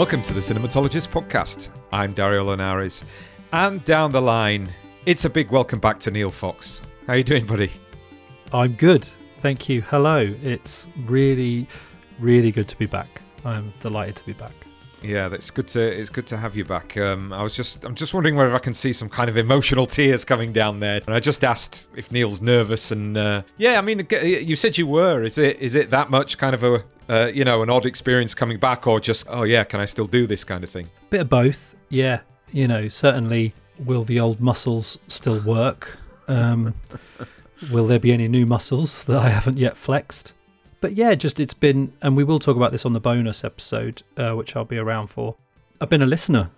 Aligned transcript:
Welcome 0.00 0.22
to 0.22 0.32
the 0.32 0.40
Cinematologist 0.40 1.08
Podcast. 1.08 1.68
I'm 1.92 2.14
Dario 2.14 2.46
Llinares. 2.46 3.04
And 3.52 3.84
down 3.84 4.12
the 4.12 4.22
line, 4.22 4.70
it's 5.04 5.26
a 5.26 5.30
big 5.30 5.50
welcome 5.50 5.78
back 5.78 6.00
to 6.00 6.10
Neil 6.10 6.30
Fox. 6.30 6.80
How 7.06 7.12
are 7.12 7.16
you 7.18 7.22
doing, 7.22 7.44
buddy? 7.44 7.70
I'm 8.50 8.72
good. 8.72 9.06
Thank 9.40 9.68
you. 9.68 9.82
Hello. 9.82 10.34
It's 10.42 10.88
really, 11.04 11.68
really 12.18 12.50
good 12.50 12.66
to 12.68 12.78
be 12.78 12.86
back. 12.86 13.20
I'm 13.44 13.74
delighted 13.78 14.16
to 14.16 14.24
be 14.24 14.32
back. 14.32 14.54
Yeah, 15.02 15.28
that's 15.28 15.50
good 15.50 15.68
to 15.68 15.80
it's 15.80 16.08
good 16.10 16.26
to 16.28 16.36
have 16.38 16.56
you 16.56 16.64
back. 16.64 16.96
Um, 16.96 17.32
I 17.32 17.42
was 17.42 17.54
just 17.54 17.84
I'm 17.84 17.94
just 17.94 18.14
wondering 18.14 18.36
whether 18.36 18.54
I 18.54 18.58
can 18.58 18.72
see 18.74 18.94
some 18.94 19.10
kind 19.10 19.28
of 19.28 19.36
emotional 19.36 19.86
tears 19.86 20.24
coming 20.24 20.52
down 20.52 20.80
there. 20.80 21.02
And 21.06 21.14
I 21.14 21.20
just 21.20 21.44
asked 21.44 21.90
if 21.94 22.10
Neil's 22.10 22.40
nervous, 22.40 22.90
and 22.90 23.18
uh, 23.18 23.42
yeah, 23.58 23.76
I 23.78 23.82
mean, 23.82 24.06
you 24.10 24.56
said 24.56 24.78
you 24.78 24.86
were. 24.86 25.22
Is 25.22 25.36
it 25.36 25.58
is 25.58 25.74
it 25.74 25.90
that 25.90 26.10
much 26.10 26.38
kind 26.38 26.54
of 26.54 26.62
a 26.62 26.84
uh, 27.10 27.30
you 27.34 27.44
know 27.44 27.62
an 27.62 27.70
odd 27.70 27.86
experience 27.86 28.34
coming 28.34 28.58
back, 28.58 28.86
or 28.86 29.00
just 29.00 29.26
oh 29.28 29.42
yeah, 29.42 29.64
can 29.64 29.80
I 29.80 29.84
still 29.86 30.06
do 30.06 30.26
this 30.26 30.44
kind 30.44 30.64
of 30.64 30.70
thing? 30.70 30.88
Bit 31.10 31.22
of 31.22 31.28
both. 31.28 31.74
Yeah, 31.88 32.20
you 32.52 32.68
know, 32.68 32.88
certainly 32.88 33.52
will 33.84 34.04
the 34.04 34.20
old 34.20 34.40
muscles 34.40 34.98
still 35.08 35.40
work? 35.40 35.98
Um, 36.28 36.74
will 37.72 37.86
there 37.86 37.98
be 37.98 38.12
any 38.12 38.28
new 38.28 38.46
muscles 38.46 39.04
that 39.04 39.18
I 39.18 39.28
haven't 39.28 39.58
yet 39.58 39.76
flexed? 39.76 40.32
but 40.80 40.94
yeah, 40.94 41.14
just 41.14 41.38
it's 41.40 41.54
been, 41.54 41.92
and 42.02 42.16
we 42.16 42.24
will 42.24 42.38
talk 42.38 42.56
about 42.56 42.72
this 42.72 42.86
on 42.86 42.92
the 42.92 43.00
bonus 43.00 43.44
episode, 43.44 44.02
uh, 44.16 44.32
which 44.32 44.56
I'll 44.56 44.64
be 44.64 44.78
around 44.78 45.08
for. 45.08 45.36
I've 45.80 45.88
been 45.88 46.02
a 46.02 46.06
listener. 46.06 46.50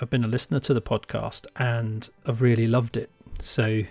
I've 0.00 0.10
been 0.10 0.24
a 0.24 0.28
listener 0.28 0.60
to 0.60 0.74
the 0.74 0.82
podcast, 0.82 1.46
and 1.56 2.08
I've 2.26 2.42
really 2.42 2.66
loved 2.66 2.96
it. 2.96 3.10
So 3.40 3.82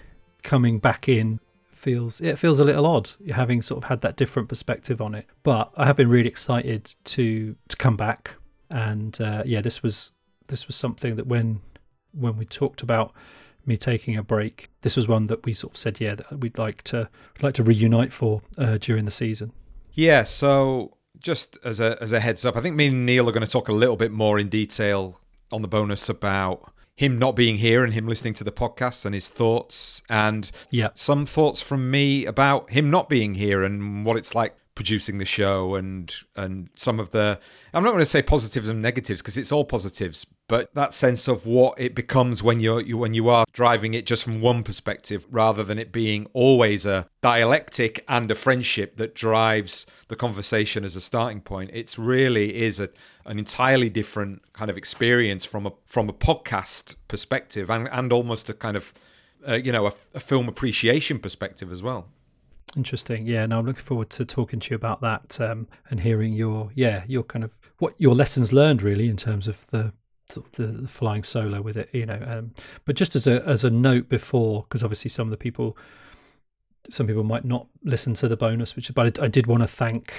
coming 0.43 0.79
back 0.79 1.07
in 1.07 1.39
feels 1.77 2.19
it 2.21 2.37
feels 2.37 2.59
a 2.59 2.63
little 2.63 2.85
odd 2.85 3.11
having 3.31 3.61
sort 3.61 3.83
of 3.83 3.89
had 3.89 4.01
that 4.01 4.17
different 4.17 4.49
perspective 4.49 5.01
on 5.01 5.15
it. 5.15 5.25
But 5.43 5.71
I 5.77 5.85
have 5.85 5.95
been 5.95 6.09
really 6.09 6.29
excited 6.29 6.95
to 7.05 7.55
to 7.67 7.77
come 7.77 7.95
back, 7.95 8.35
and 8.69 9.19
uh, 9.21 9.43
yeah, 9.45 9.61
this 9.61 9.83
was 9.83 10.11
this 10.47 10.67
was 10.67 10.75
something 10.75 11.15
that 11.15 11.27
when 11.27 11.61
when 12.11 12.37
we 12.37 12.45
talked 12.45 12.81
about 12.81 13.13
me 13.65 13.77
taking 13.77 14.17
a 14.17 14.23
break, 14.23 14.69
this 14.81 14.95
was 14.95 15.07
one 15.07 15.25
that 15.25 15.45
we 15.45 15.53
sort 15.53 15.73
of 15.73 15.77
said, 15.77 15.99
yeah, 15.99 16.15
that 16.15 16.39
we'd 16.39 16.57
like 16.57 16.81
to 16.83 17.09
like 17.41 17.53
to 17.55 17.63
reunite 17.63 18.13
for 18.13 18.41
uh, 18.57 18.77
during 18.77 19.05
the 19.05 19.11
season. 19.11 19.51
Yeah, 19.93 20.23
so 20.23 20.97
just 21.19 21.57
as 21.63 21.79
a 21.79 21.97
as 22.01 22.11
a 22.11 22.19
heads 22.19 22.45
up, 22.45 22.55
I 22.55 22.61
think 22.61 22.75
me 22.75 22.87
and 22.87 23.05
Neil 23.05 23.27
are 23.27 23.31
going 23.31 23.45
to 23.45 23.51
talk 23.51 23.67
a 23.67 23.73
little 23.73 23.97
bit 23.97 24.11
more 24.11 24.39
in 24.39 24.49
detail 24.49 25.19
on 25.51 25.61
the 25.61 25.67
bonus 25.67 26.09
about 26.09 26.73
him 26.97 27.19
not 27.19 27.35
being 27.35 27.57
here 27.57 27.83
and 27.83 27.93
him 27.93 28.07
listening 28.07 28.33
to 28.33 28.43
the 28.43 28.51
podcast 28.51 29.05
and 29.05 29.13
his 29.13 29.29
thoughts 29.29 30.01
and 30.09 30.51
yeah. 30.71 30.87
some 30.95 31.27
thoughts 31.27 31.61
from 31.61 31.91
me 31.91 32.25
about 32.25 32.71
him 32.71 32.89
not 32.89 33.07
being 33.07 33.35
here 33.35 33.63
and 33.63 34.03
what 34.03 34.17
it's 34.17 34.33
like 34.33 34.57
producing 34.77 35.17
the 35.17 35.25
show 35.25 35.73
and 35.73 36.13
and 36.35 36.69
some 36.75 36.99
of 36.99 37.09
the 37.09 37.39
I'm 37.73 37.83
not 37.83 37.89
going 37.89 38.03
to 38.03 38.05
say 38.05 38.21
positives 38.21 38.69
and 38.69 38.79
negatives 38.79 39.23
because 39.23 39.35
it's 39.35 39.51
all 39.51 39.65
positives, 39.65 40.23
but 40.47 40.71
that 40.75 40.93
sense 40.93 41.27
of 41.27 41.47
what 41.47 41.73
it 41.81 41.95
becomes 41.95 42.43
when 42.43 42.59
you're 42.59 42.81
you, 42.81 42.95
when 42.95 43.15
you 43.15 43.27
are 43.27 43.45
driving 43.53 43.95
it 43.95 44.05
just 44.05 44.23
from 44.23 44.39
one 44.39 44.61
perspective 44.61 45.25
rather 45.31 45.63
than 45.63 45.79
it 45.79 45.91
being 45.91 46.27
always 46.31 46.85
a 46.85 47.07
dialectic 47.23 48.05
and 48.07 48.29
a 48.29 48.35
friendship 48.35 48.97
that 48.97 49.15
drives 49.15 49.87
the 50.09 50.15
conversation 50.15 50.85
as 50.85 50.95
a 50.95 51.01
starting 51.01 51.41
point. 51.41 51.71
It's 51.73 51.97
really 51.97 52.55
is 52.61 52.79
a 52.79 52.89
an 53.25 53.39
entirely 53.39 53.89
different 53.89 54.43
kind 54.53 54.69
of 54.69 54.77
experience 54.77 55.43
from 55.43 55.65
a 55.65 55.71
from 55.87 56.07
a 56.07 56.13
podcast 56.13 56.97
perspective 57.07 57.71
and 57.71 57.89
and 57.91 58.13
almost 58.13 58.47
a 58.47 58.53
kind 58.53 58.77
of 58.77 58.93
uh, 59.47 59.55
you 59.55 59.71
know 59.71 59.87
a, 59.87 59.93
a 60.13 60.19
film 60.19 60.47
appreciation 60.47 61.17
perspective 61.17 61.71
as 61.71 61.81
well. 61.81 62.09
Interesting. 62.75 63.25
Yeah, 63.25 63.45
no, 63.45 63.59
I'm 63.59 63.65
looking 63.65 63.83
forward 63.83 64.09
to 64.11 64.25
talking 64.25 64.59
to 64.59 64.71
you 64.71 64.75
about 64.75 65.01
that 65.01 65.39
um, 65.39 65.67
and 65.89 65.99
hearing 65.99 66.33
your 66.33 66.69
yeah 66.75 67.03
your 67.07 67.23
kind 67.23 67.43
of 67.45 67.55
what 67.79 67.93
your 67.97 68.13
lessons 68.13 68.51
learned 68.51 68.81
really 68.81 69.07
in 69.07 69.17
terms 69.17 69.47
of 69.47 69.65
the 69.67 69.93
sort 70.29 70.45
of 70.45 70.51
the, 70.53 70.67
the 70.81 70.87
flying 70.87 71.23
solo 71.23 71.61
with 71.61 71.77
it. 71.77 71.89
You 71.93 72.05
know, 72.05 72.19
um, 72.27 72.51
but 72.85 72.95
just 72.95 73.15
as 73.15 73.25
a 73.25 73.41
as 73.47 73.63
a 73.63 73.69
note 73.69 74.09
before, 74.09 74.63
because 74.63 74.83
obviously 74.83 75.09
some 75.09 75.27
of 75.27 75.31
the 75.31 75.37
people, 75.37 75.77
some 76.89 77.07
people 77.07 77.23
might 77.23 77.45
not 77.45 77.67
listen 77.83 78.13
to 78.15 78.27
the 78.27 78.37
bonus, 78.37 78.75
which 78.75 78.93
but 78.93 79.19
I, 79.19 79.25
I 79.25 79.27
did 79.27 79.47
want 79.47 79.63
to 79.63 79.67
thank 79.67 80.13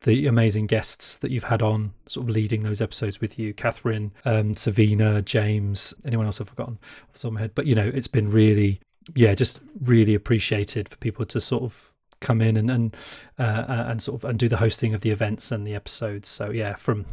the 0.00 0.26
amazing 0.26 0.66
guests 0.66 1.16
that 1.18 1.30
you've 1.30 1.44
had 1.44 1.62
on, 1.62 1.92
sort 2.08 2.28
of 2.28 2.34
leading 2.34 2.62
those 2.62 2.82
episodes 2.82 3.20
with 3.20 3.38
you, 3.38 3.54
Catherine, 3.54 4.12
um, 4.26 4.52
Savina, 4.52 5.22
James, 5.22 5.94
anyone 6.04 6.26
else 6.26 6.40
I've 6.40 6.48
forgotten 6.48 6.78
off 6.82 7.12
the 7.12 7.18
top 7.18 7.28
of 7.28 7.32
my 7.34 7.40
head. 7.40 7.54
But 7.54 7.66
you 7.66 7.74
know, 7.74 7.90
it's 7.92 8.08
been 8.08 8.30
really 8.30 8.80
yeah, 9.14 9.34
just 9.34 9.60
really 9.82 10.14
appreciated 10.14 10.88
for 10.88 10.96
people 10.96 11.26
to 11.26 11.40
sort 11.40 11.62
of 11.62 11.92
come 12.20 12.40
in 12.40 12.56
and 12.56 12.70
and 12.70 12.96
uh, 13.38 13.42
uh, 13.42 13.84
and 13.88 14.02
sort 14.02 14.22
of 14.22 14.28
and 14.28 14.38
do 14.38 14.48
the 14.48 14.56
hosting 14.56 14.94
of 14.94 15.02
the 15.02 15.10
events 15.10 15.52
and 15.52 15.66
the 15.66 15.74
episodes. 15.74 16.28
So 16.28 16.50
yeah, 16.50 16.74
from 16.74 17.06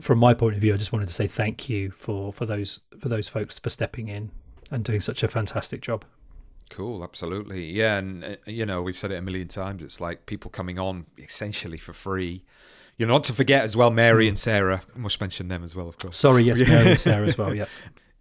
from 0.00 0.18
my 0.18 0.34
point 0.34 0.54
of 0.54 0.60
view, 0.60 0.74
I 0.74 0.76
just 0.76 0.92
wanted 0.92 1.08
to 1.08 1.14
say 1.14 1.26
thank 1.26 1.68
you 1.68 1.90
for 1.90 2.32
for 2.32 2.46
those 2.46 2.80
for 2.98 3.08
those 3.08 3.28
folks 3.28 3.58
for 3.58 3.70
stepping 3.70 4.08
in 4.08 4.30
and 4.70 4.84
doing 4.84 5.00
such 5.00 5.22
a 5.22 5.28
fantastic 5.28 5.80
job. 5.80 6.04
Cool, 6.70 7.02
absolutely, 7.02 7.64
yeah, 7.64 7.96
and 7.96 8.24
uh, 8.24 8.36
you 8.46 8.66
know 8.66 8.82
we've 8.82 8.96
said 8.96 9.10
it 9.10 9.16
a 9.16 9.22
million 9.22 9.48
times. 9.48 9.82
It's 9.82 10.00
like 10.00 10.26
people 10.26 10.50
coming 10.50 10.78
on 10.78 11.06
essentially 11.18 11.78
for 11.78 11.92
free. 11.92 12.44
You 12.98 13.06
know, 13.06 13.14
not 13.14 13.24
to 13.24 13.32
forget 13.32 13.62
as 13.62 13.76
well, 13.76 13.92
Mary 13.92 14.26
mm. 14.26 14.30
and 14.30 14.38
Sarah. 14.38 14.82
I 14.94 14.98
must 14.98 15.20
mention 15.20 15.46
them 15.46 15.62
as 15.62 15.76
well, 15.76 15.88
of 15.88 15.98
course. 15.98 16.16
Sorry, 16.16 16.42
yes, 16.42 16.58
Mary 16.58 16.90
and 16.90 17.00
Sarah 17.00 17.26
as 17.26 17.38
well. 17.38 17.54
Yeah. 17.54 17.66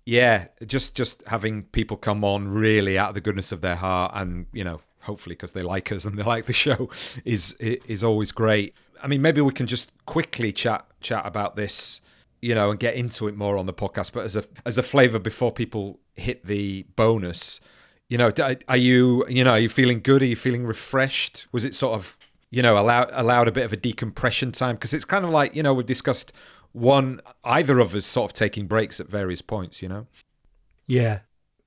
Yeah, 0.08 0.46
just 0.66 0.96
just 0.96 1.22
having 1.28 1.64
people 1.64 1.98
come 1.98 2.24
on 2.24 2.48
really 2.48 2.98
out 2.98 3.10
of 3.10 3.16
the 3.16 3.20
goodness 3.20 3.52
of 3.52 3.60
their 3.60 3.76
heart, 3.76 4.14
and 4.16 4.46
you 4.54 4.64
know, 4.64 4.80
hopefully 5.02 5.36
because 5.36 5.52
they 5.52 5.64
like 5.64 5.92
us 5.92 6.06
and 6.06 6.18
they 6.18 6.24
like 6.24 6.46
the 6.46 6.54
show, 6.54 6.90
is 7.26 7.52
is 7.60 8.06
always 8.06 8.32
great. 8.32 8.74
I 9.04 9.08
mean, 9.08 9.22
maybe 9.22 9.42
we 9.42 9.52
can 9.52 9.68
just 9.68 9.92
quickly 10.06 10.54
chat 10.54 10.86
chat 11.02 11.26
about 11.26 11.58
this, 11.58 12.00
you 12.42 12.56
know, 12.56 12.72
and 12.72 12.80
get 12.80 12.96
into 12.96 13.28
it 13.28 13.36
more 13.36 13.58
on 13.58 13.66
the 13.66 13.74
podcast. 13.74 14.14
But 14.14 14.24
as 14.24 14.38
a 14.38 14.46
as 14.66 14.78
a 14.78 14.84
flavour 14.84 15.20
before 15.20 15.52
people 15.52 16.00
hit 16.16 16.46
the 16.46 16.84
bonus, 16.96 17.60
you 18.08 18.18
know, 18.18 18.30
are 18.70 18.78
you 18.78 19.28
you 19.28 19.44
know 19.44 19.52
are 19.52 19.60
you 19.60 19.68
feeling 19.68 20.00
good? 20.00 20.22
Are 20.22 20.26
you 20.26 20.38
feeling 20.38 20.66
refreshed? 20.66 21.48
Was 21.52 21.66
it 21.66 21.76
sort 21.76 21.96
of 21.96 22.16
you 22.50 22.62
know 22.62 22.78
allowed 22.78 23.10
allowed 23.12 23.50
a 23.50 23.52
bit 23.52 23.66
of 23.66 23.74
a 23.74 23.78
decompression 23.78 24.54
time 24.54 24.76
because 24.76 24.94
it's 24.94 25.04
kind 25.04 25.26
of 25.26 25.32
like 25.32 25.54
you 25.54 25.62
know 25.62 25.74
we've 25.74 25.86
discussed 25.86 26.32
one 26.72 27.22
either 27.44 27.80
of 27.80 27.96
us 27.96 28.06
sort 28.06 28.32
of 28.32 28.34
taking 28.34 28.68
breaks 28.68 29.00
at 29.00 29.08
various 29.08 29.42
points 29.42 29.82
you 29.82 29.90
know? 29.90 30.08
Yeah. 30.86 31.20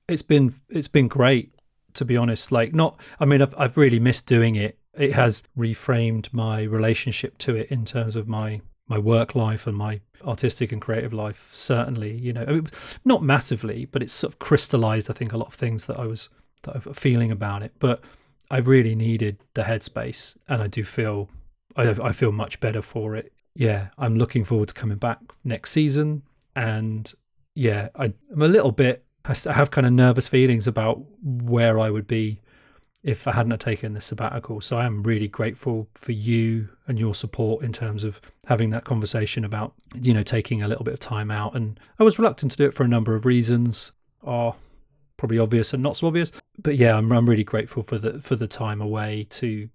It's 0.07 0.21
been 0.21 0.55
it's 0.69 0.87
been 0.87 1.07
great 1.07 1.53
to 1.93 2.05
be 2.05 2.17
honest. 2.17 2.51
Like 2.51 2.73
not 2.73 2.99
i 3.19 3.25
mean 3.25 3.41
i've, 3.41 3.55
I've 3.57 3.77
really 3.77 3.99
missed 3.99 4.25
doing 4.25 4.55
it. 4.55 4.77
It 4.97 5.13
has 5.13 5.43
reframed 5.57 6.33
my 6.33 6.63
relationship 6.63 7.37
to 7.39 7.55
it 7.55 7.69
in 7.71 7.85
terms 7.85 8.15
of 8.15 8.27
my 8.27 8.61
my 8.87 8.97
work 8.97 9.35
life 9.35 9.67
and 9.67 9.77
my 9.77 10.01
artistic 10.25 10.71
and 10.71 10.81
creative 10.81 11.13
life 11.13 11.51
certainly 11.53 12.15
you 12.15 12.33
know. 12.33 12.43
I 12.47 12.51
mean, 12.51 12.67
not 13.05 13.23
massively 13.23 13.85
but 13.85 14.03
it's 14.03 14.13
sort 14.13 14.33
of 14.33 14.39
crystallized 14.39 15.09
i 15.09 15.13
think 15.13 15.33
a 15.33 15.37
lot 15.37 15.47
of 15.47 15.53
things 15.53 15.85
that 15.85 15.99
i 15.99 16.05
was 16.05 16.29
that 16.63 16.75
i'm 16.75 16.93
feeling 16.93 17.31
about 17.31 17.63
it. 17.63 17.73
But 17.79 18.01
i 18.49 18.57
really 18.57 18.95
needed 18.95 19.37
the 19.53 19.63
headspace 19.63 20.35
and 20.49 20.61
i 20.61 20.67
do 20.67 20.83
feel 20.83 21.29
I, 21.75 21.89
I 21.89 22.11
feel 22.11 22.31
much 22.31 22.59
better 22.59 22.81
for 22.81 23.15
it 23.15 23.31
yeah, 23.55 23.89
I'm 23.97 24.17
looking 24.17 24.45
forward 24.45 24.69
to 24.69 24.73
coming 24.73 24.97
back 24.97 25.19
next 25.43 25.71
season. 25.71 26.23
And 26.55 27.11
yeah, 27.55 27.89
I, 27.95 28.13
I'm 28.31 28.41
a 28.41 28.47
little 28.47 28.71
bit, 28.71 29.03
I 29.25 29.35
have 29.51 29.71
kind 29.71 29.85
of 29.85 29.93
nervous 29.93 30.27
feelings 30.27 30.67
about 30.67 31.01
where 31.21 31.79
I 31.79 31.89
would 31.89 32.07
be 32.07 32.41
if 33.03 33.27
I 33.27 33.31
hadn't 33.31 33.59
taken 33.59 33.93
the 33.93 34.01
sabbatical. 34.01 34.61
So 34.61 34.77
I 34.77 34.85
am 34.85 35.03
really 35.03 35.27
grateful 35.27 35.87
for 35.95 36.11
you 36.11 36.69
and 36.87 36.99
your 36.99 37.15
support 37.15 37.63
in 37.63 37.73
terms 37.73 38.03
of 38.03 38.21
having 38.45 38.69
that 38.71 38.83
conversation 38.83 39.43
about, 39.43 39.73
you 39.95 40.13
know, 40.13 40.23
taking 40.23 40.61
a 40.61 40.67
little 40.67 40.83
bit 40.83 40.93
of 40.93 40.99
time 40.99 41.31
out. 41.31 41.55
And 41.55 41.79
I 41.99 42.03
was 42.03 42.19
reluctant 42.19 42.51
to 42.51 42.57
do 42.57 42.65
it 42.65 42.73
for 42.73 42.83
a 42.83 42.87
number 42.87 43.15
of 43.15 43.25
reasons, 43.25 43.91
are 44.23 44.55
probably 45.17 45.39
obvious 45.39 45.73
and 45.73 45.81
not 45.81 45.97
so 45.97 46.07
obvious. 46.07 46.31
But 46.59 46.77
yeah, 46.77 46.95
I'm, 46.95 47.11
I'm 47.11 47.27
really 47.27 47.43
grateful 47.43 47.81
for 47.81 47.97
the 47.97 48.21
for 48.21 48.35
the 48.35 48.47
time 48.47 48.81
away 48.81 49.27
to 49.31 49.69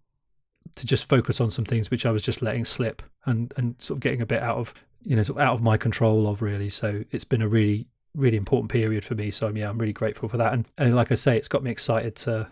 to 0.77 0.87
just 0.87 1.09
focus 1.09 1.41
on 1.41 1.51
some 1.51 1.65
things 1.65 1.91
which 1.91 2.07
I 2.07 2.11
was 2.11 2.23
just 2.23 2.43
letting 2.43 2.65
slip 2.65 3.03
and 3.25 3.53
and 3.57 3.75
sort 3.81 3.99
of 3.99 4.03
getting 4.03 4.21
a 4.21 4.27
bit 4.27 4.43
out 4.43 4.59
of 4.59 4.73
you 5.03 5.17
know 5.17 5.23
sort 5.23 5.39
of 5.39 5.47
out 5.47 5.55
of 5.55 5.63
my 5.63 5.77
control 5.77 6.29
of 6.29 6.43
really. 6.43 6.69
So 6.69 7.05
it's 7.11 7.25
been 7.25 7.43
a 7.43 7.49
really 7.49 7.87
really 8.15 8.37
important 8.37 8.71
period 8.71 9.05
for 9.05 9.15
me. 9.15 9.31
So 9.31 9.47
um, 9.47 9.57
yeah, 9.57 9.69
I'm 9.69 9.79
really 9.79 9.93
grateful 9.93 10.29
for 10.29 10.37
that. 10.39 10.53
And 10.53 10.67
and 10.79 10.95
like 10.95 11.13
I 11.13 11.15
say, 11.15 11.37
it's 11.37 11.49
got 11.49 11.63
me 11.63 11.71
excited 11.71 12.17
to 12.17 12.49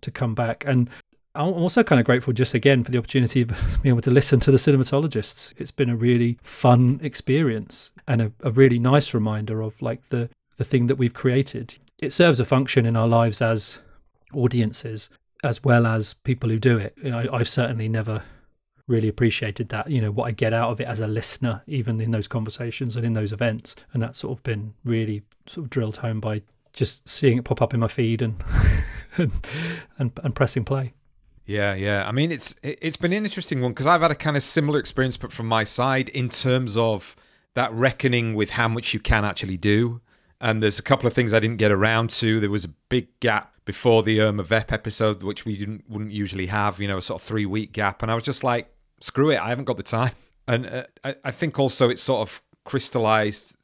to 0.00 0.10
come 0.10 0.34
back. 0.34 0.64
And 0.66 0.88
I'm 1.34 1.54
also 1.54 1.82
kind 1.82 2.00
of 2.00 2.06
grateful 2.06 2.32
just 2.32 2.54
again 2.54 2.82
for 2.82 2.90
the 2.90 2.98
opportunity 2.98 3.42
of 3.42 3.48
being 3.82 3.92
able 3.92 4.02
to 4.02 4.10
listen 4.10 4.40
to 4.40 4.50
the 4.50 4.56
cinematologists. 4.56 5.54
It's 5.58 5.70
been 5.70 5.90
a 5.90 5.96
really 5.96 6.38
fun 6.42 7.00
experience 7.02 7.92
and 8.06 8.22
a, 8.22 8.32
a 8.42 8.50
really 8.50 8.78
nice 8.78 9.14
reminder 9.14 9.60
of 9.60 9.80
like 9.82 10.08
the 10.08 10.28
the 10.56 10.64
thing 10.64 10.86
that 10.86 10.96
we've 10.96 11.14
created. 11.14 11.76
It 12.00 12.12
serves 12.12 12.40
a 12.40 12.44
function 12.44 12.86
in 12.86 12.96
our 12.96 13.08
lives 13.08 13.42
as 13.42 13.78
audiences 14.32 15.10
as 15.44 15.62
well 15.62 15.86
as 15.86 16.14
people 16.14 16.48
who 16.50 16.58
do 16.58 16.78
it. 16.78 16.96
I, 17.04 17.28
I've 17.32 17.48
certainly 17.48 17.88
never 17.88 18.22
really 18.86 19.08
appreciated 19.08 19.68
that, 19.68 19.90
you 19.90 20.00
know, 20.00 20.10
what 20.10 20.24
I 20.24 20.32
get 20.32 20.52
out 20.52 20.70
of 20.70 20.80
it 20.80 20.86
as 20.88 21.00
a 21.00 21.06
listener, 21.06 21.62
even 21.66 22.00
in 22.00 22.10
those 22.10 22.26
conversations 22.26 22.96
and 22.96 23.04
in 23.04 23.12
those 23.12 23.32
events. 23.32 23.76
And 23.92 24.02
that's 24.02 24.18
sort 24.18 24.36
of 24.36 24.42
been 24.42 24.74
really 24.84 25.22
sort 25.46 25.66
of 25.66 25.70
drilled 25.70 25.98
home 25.98 26.20
by 26.20 26.42
just 26.72 27.06
seeing 27.08 27.38
it 27.38 27.44
pop 27.44 27.62
up 27.62 27.74
in 27.74 27.80
my 27.80 27.88
feed 27.88 28.22
and 28.22 28.42
and, 29.16 29.32
and, 29.98 30.12
and 30.22 30.34
pressing 30.34 30.64
play. 30.64 30.94
Yeah, 31.44 31.74
yeah. 31.74 32.06
I 32.06 32.12
mean, 32.12 32.30
it's 32.30 32.54
it's 32.62 32.96
been 32.96 33.12
an 33.12 33.24
interesting 33.24 33.62
one 33.62 33.72
because 33.72 33.86
I've 33.86 34.02
had 34.02 34.10
a 34.10 34.16
kind 34.16 34.36
of 34.36 34.42
similar 34.42 34.78
experience, 34.78 35.16
but 35.16 35.32
from 35.32 35.46
my 35.46 35.64
side 35.64 36.08
in 36.10 36.28
terms 36.28 36.76
of 36.76 37.16
that 37.54 37.72
reckoning 37.72 38.34
with 38.34 38.50
how 38.50 38.68
much 38.68 38.92
you 38.92 39.00
can 39.00 39.24
actually 39.24 39.56
do. 39.56 40.00
And 40.40 40.62
there's 40.62 40.78
a 40.78 40.82
couple 40.82 41.08
of 41.08 41.14
things 41.14 41.32
I 41.32 41.40
didn't 41.40 41.56
get 41.56 41.72
around 41.72 42.10
to. 42.10 42.38
There 42.38 42.50
was 42.50 42.64
a 42.64 42.68
big 42.68 43.18
gap 43.18 43.52
before 43.68 44.02
the 44.02 44.18
Irma 44.18 44.44
Vep 44.44 44.72
episode, 44.72 45.22
which 45.22 45.44
we 45.44 45.54
didn't 45.54 45.84
wouldn't 45.90 46.10
usually 46.10 46.46
have. 46.46 46.80
You 46.80 46.88
know, 46.88 46.96
a 46.96 47.02
sort 47.02 47.20
of 47.20 47.26
three 47.26 47.44
week 47.44 47.74
gap, 47.74 48.02
and 48.02 48.10
I 48.10 48.14
was 48.14 48.24
just 48.24 48.42
like, 48.42 48.72
screw 48.98 49.30
it, 49.30 49.38
I 49.38 49.50
haven't 49.50 49.66
got 49.66 49.76
the 49.76 49.82
time. 49.82 50.12
And 50.48 50.66
uh, 50.66 50.84
I, 51.04 51.14
I 51.24 51.30
think 51.30 51.58
also 51.58 51.90
it 51.90 51.98
sort 51.98 52.22
of 52.26 52.40
crystallized 52.64 53.56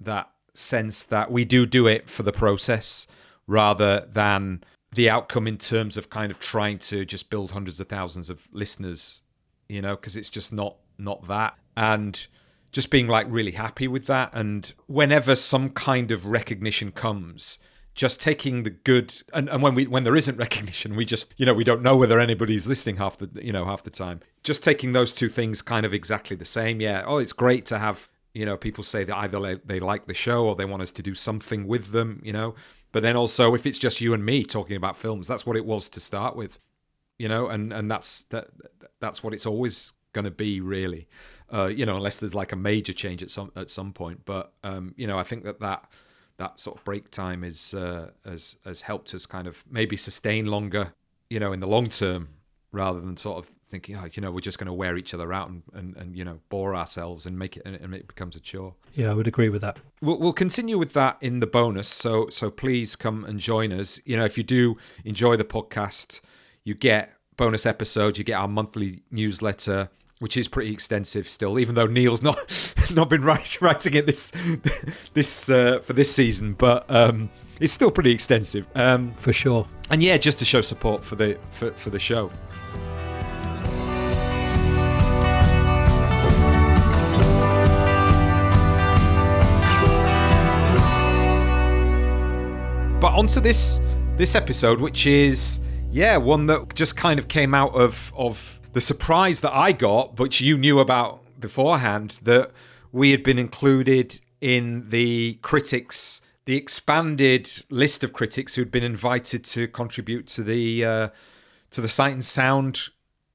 that 0.00 0.30
sense 0.52 1.02
that 1.04 1.32
we 1.32 1.46
do 1.46 1.64
do 1.64 1.86
it 1.86 2.10
for 2.10 2.22
the 2.22 2.32
process 2.32 3.06
rather 3.46 4.06
than 4.12 4.62
the 4.92 5.08
outcome 5.08 5.46
in 5.46 5.56
terms 5.56 5.96
of 5.96 6.10
kind 6.10 6.30
of 6.30 6.38
trying 6.38 6.78
to 6.78 7.06
just 7.06 7.30
build 7.30 7.52
hundreds 7.52 7.80
of 7.80 7.88
thousands 7.88 8.28
of 8.28 8.46
listeners, 8.52 9.22
you 9.70 9.80
know, 9.80 9.96
because 9.96 10.18
it's 10.18 10.28
just 10.28 10.52
not 10.52 10.76
not 10.98 11.26
that. 11.28 11.54
And 11.74 12.26
just 12.70 12.90
being 12.90 13.06
like 13.06 13.26
really 13.30 13.52
happy 13.52 13.88
with 13.88 14.04
that. 14.04 14.28
And 14.34 14.70
whenever 14.86 15.34
some 15.34 15.70
kind 15.70 16.10
of 16.10 16.26
recognition 16.26 16.92
comes, 16.92 17.58
just 17.96 18.20
taking 18.20 18.62
the 18.62 18.70
good 18.70 19.22
and, 19.34 19.48
and 19.48 19.62
when 19.62 19.74
we 19.74 19.86
when 19.86 20.04
there 20.04 20.14
isn't 20.16 20.36
recognition, 20.46 20.94
we 20.94 21.04
just 21.04 21.34
you 21.36 21.44
know 21.44 21.54
we 21.54 21.64
don't 21.64 21.82
know 21.82 21.96
whether 21.96 22.20
anybody's 22.20 22.68
listening 22.68 22.98
half 22.98 23.16
the 23.18 23.28
you 23.42 23.52
know 23.52 23.64
half 23.64 23.82
the 23.82 23.90
time. 23.90 24.20
Just 24.44 24.62
taking 24.62 24.92
those 24.92 25.14
two 25.14 25.28
things 25.28 25.62
kind 25.62 25.84
of 25.84 25.92
exactly 25.92 26.36
the 26.36 26.44
same. 26.44 26.80
Yeah. 26.80 27.02
Oh, 27.04 27.18
it's 27.18 27.32
great 27.32 27.66
to 27.66 27.78
have 27.78 28.08
you 28.32 28.46
know 28.46 28.56
people 28.56 28.84
say 28.84 29.02
that 29.02 29.16
either 29.16 29.60
they 29.64 29.80
like 29.80 30.06
the 30.06 30.14
show 30.14 30.46
or 30.46 30.54
they 30.54 30.64
want 30.64 30.82
us 30.82 30.92
to 30.92 31.02
do 31.02 31.14
something 31.14 31.66
with 31.66 31.90
them. 31.90 32.20
You 32.22 32.32
know 32.32 32.54
but 32.96 33.02
then 33.02 33.14
also, 33.14 33.54
if 33.54 33.66
it's 33.66 33.76
just 33.76 34.00
you 34.00 34.14
and 34.14 34.24
me 34.24 34.42
talking 34.42 34.74
about 34.74 34.96
films, 34.96 35.28
that's 35.28 35.44
what 35.44 35.54
it 35.54 35.66
was 35.66 35.90
to 35.90 36.00
start 36.00 36.34
with, 36.34 36.58
you 37.18 37.28
know, 37.28 37.48
and 37.48 37.70
and 37.70 37.90
that's 37.90 38.22
that 38.30 38.48
that's 39.00 39.22
what 39.22 39.34
it's 39.34 39.44
always 39.44 39.92
going 40.14 40.24
to 40.24 40.30
be, 40.30 40.62
really, 40.62 41.06
uh, 41.52 41.66
you 41.66 41.84
know, 41.84 41.96
unless 41.96 42.16
there's 42.16 42.34
like 42.34 42.52
a 42.52 42.56
major 42.56 42.94
change 42.94 43.22
at 43.22 43.30
some 43.30 43.52
at 43.54 43.70
some 43.70 43.92
point. 43.92 44.22
But 44.24 44.54
um, 44.64 44.94
you 44.96 45.06
know, 45.06 45.18
I 45.18 45.24
think 45.24 45.44
that 45.44 45.60
that 45.60 45.90
that 46.38 46.60
sort 46.60 46.78
of 46.78 46.84
break 46.84 47.10
time 47.10 47.44
is 47.44 47.74
uh, 47.74 48.10
has 48.24 48.56
has 48.64 48.82
helped 48.82 49.14
us 49.14 49.26
kind 49.26 49.46
of 49.46 49.64
maybe 49.70 49.96
sustain 49.96 50.46
longer, 50.46 50.92
you 51.30 51.40
know, 51.40 51.52
in 51.52 51.60
the 51.60 51.66
long 51.66 51.88
term, 51.88 52.28
rather 52.72 53.00
than 53.00 53.16
sort 53.16 53.38
of 53.38 53.50
thinking, 53.68 53.96
oh, 53.96 54.06
you 54.12 54.20
know, 54.22 54.30
we're 54.30 54.40
just 54.40 54.58
going 54.58 54.66
to 54.66 54.72
wear 54.72 54.96
each 54.96 55.12
other 55.12 55.32
out 55.32 55.48
and, 55.48 55.62
and, 55.74 55.96
and 55.96 56.16
you 56.16 56.24
know 56.24 56.38
bore 56.48 56.74
ourselves 56.74 57.26
and 57.26 57.38
make 57.38 57.56
it 57.56 57.62
and 57.64 57.94
it 57.94 58.06
becomes 58.06 58.36
a 58.36 58.40
chore. 58.40 58.74
Yeah, 58.94 59.10
I 59.10 59.14
would 59.14 59.26
agree 59.26 59.48
with 59.48 59.62
that. 59.62 59.78
We'll, 60.00 60.18
we'll 60.18 60.32
continue 60.32 60.78
with 60.78 60.92
that 60.92 61.18
in 61.20 61.40
the 61.40 61.46
bonus. 61.46 61.88
So 61.88 62.28
so 62.30 62.50
please 62.50 62.96
come 62.96 63.24
and 63.24 63.40
join 63.40 63.72
us. 63.72 64.00
You 64.04 64.16
know, 64.16 64.24
if 64.24 64.36
you 64.36 64.44
do 64.44 64.76
enjoy 65.04 65.36
the 65.36 65.44
podcast, 65.44 66.20
you 66.64 66.74
get 66.74 67.12
bonus 67.36 67.66
episodes. 67.66 68.18
You 68.18 68.24
get 68.24 68.34
our 68.34 68.48
monthly 68.48 69.02
newsletter. 69.10 69.90
Which 70.18 70.38
is 70.38 70.48
pretty 70.48 70.72
extensive 70.72 71.28
still, 71.28 71.58
even 71.58 71.74
though 71.74 71.86
Neil's 71.86 72.22
not 72.22 72.74
not 72.94 73.10
been 73.10 73.22
writing 73.22 73.94
it 73.94 74.06
this 74.06 74.32
this 75.12 75.50
uh, 75.50 75.80
for 75.82 75.92
this 75.92 76.10
season, 76.10 76.54
but 76.54 76.86
um, 76.88 77.28
it's 77.60 77.74
still 77.74 77.90
pretty 77.90 78.12
extensive 78.12 78.66
um, 78.74 79.12
for 79.18 79.32
sure. 79.32 79.68
And 79.90 80.02
yeah, 80.02 80.16
just 80.16 80.38
to 80.38 80.46
show 80.46 80.62
support 80.62 81.04
for 81.04 81.16
the 81.16 81.38
for, 81.50 81.70
for 81.72 81.90
the 81.90 81.98
show. 81.98 82.30
But 93.00 93.12
onto 93.12 93.40
this 93.40 93.80
this 94.16 94.34
episode, 94.34 94.80
which 94.80 95.06
is 95.06 95.60
yeah 95.92 96.16
one 96.16 96.46
that 96.46 96.74
just 96.74 96.96
kind 96.96 97.18
of 97.18 97.28
came 97.28 97.52
out 97.54 97.74
of 97.74 98.12
of 98.16 98.58
the 98.76 98.80
surprise 98.82 99.40
that 99.40 99.54
I 99.54 99.72
got, 99.72 100.18
which 100.18 100.42
you 100.42 100.58
knew 100.58 100.80
about 100.80 101.40
beforehand, 101.40 102.18
that 102.24 102.50
we 102.92 103.10
had 103.10 103.22
been 103.22 103.38
included 103.38 104.20
in 104.42 104.90
the 104.90 105.38
critics, 105.40 106.20
the 106.44 106.56
expanded 106.56 107.50
list 107.70 108.04
of 108.04 108.12
critics 108.12 108.54
who'd 108.54 108.70
been 108.70 108.84
invited 108.84 109.44
to 109.44 109.66
contribute 109.66 110.26
to 110.26 110.42
the 110.42 110.84
uh, 110.84 111.08
to 111.70 111.80
the 111.80 111.88
Sight 111.88 112.12
and 112.12 112.22
Sound 112.22 112.90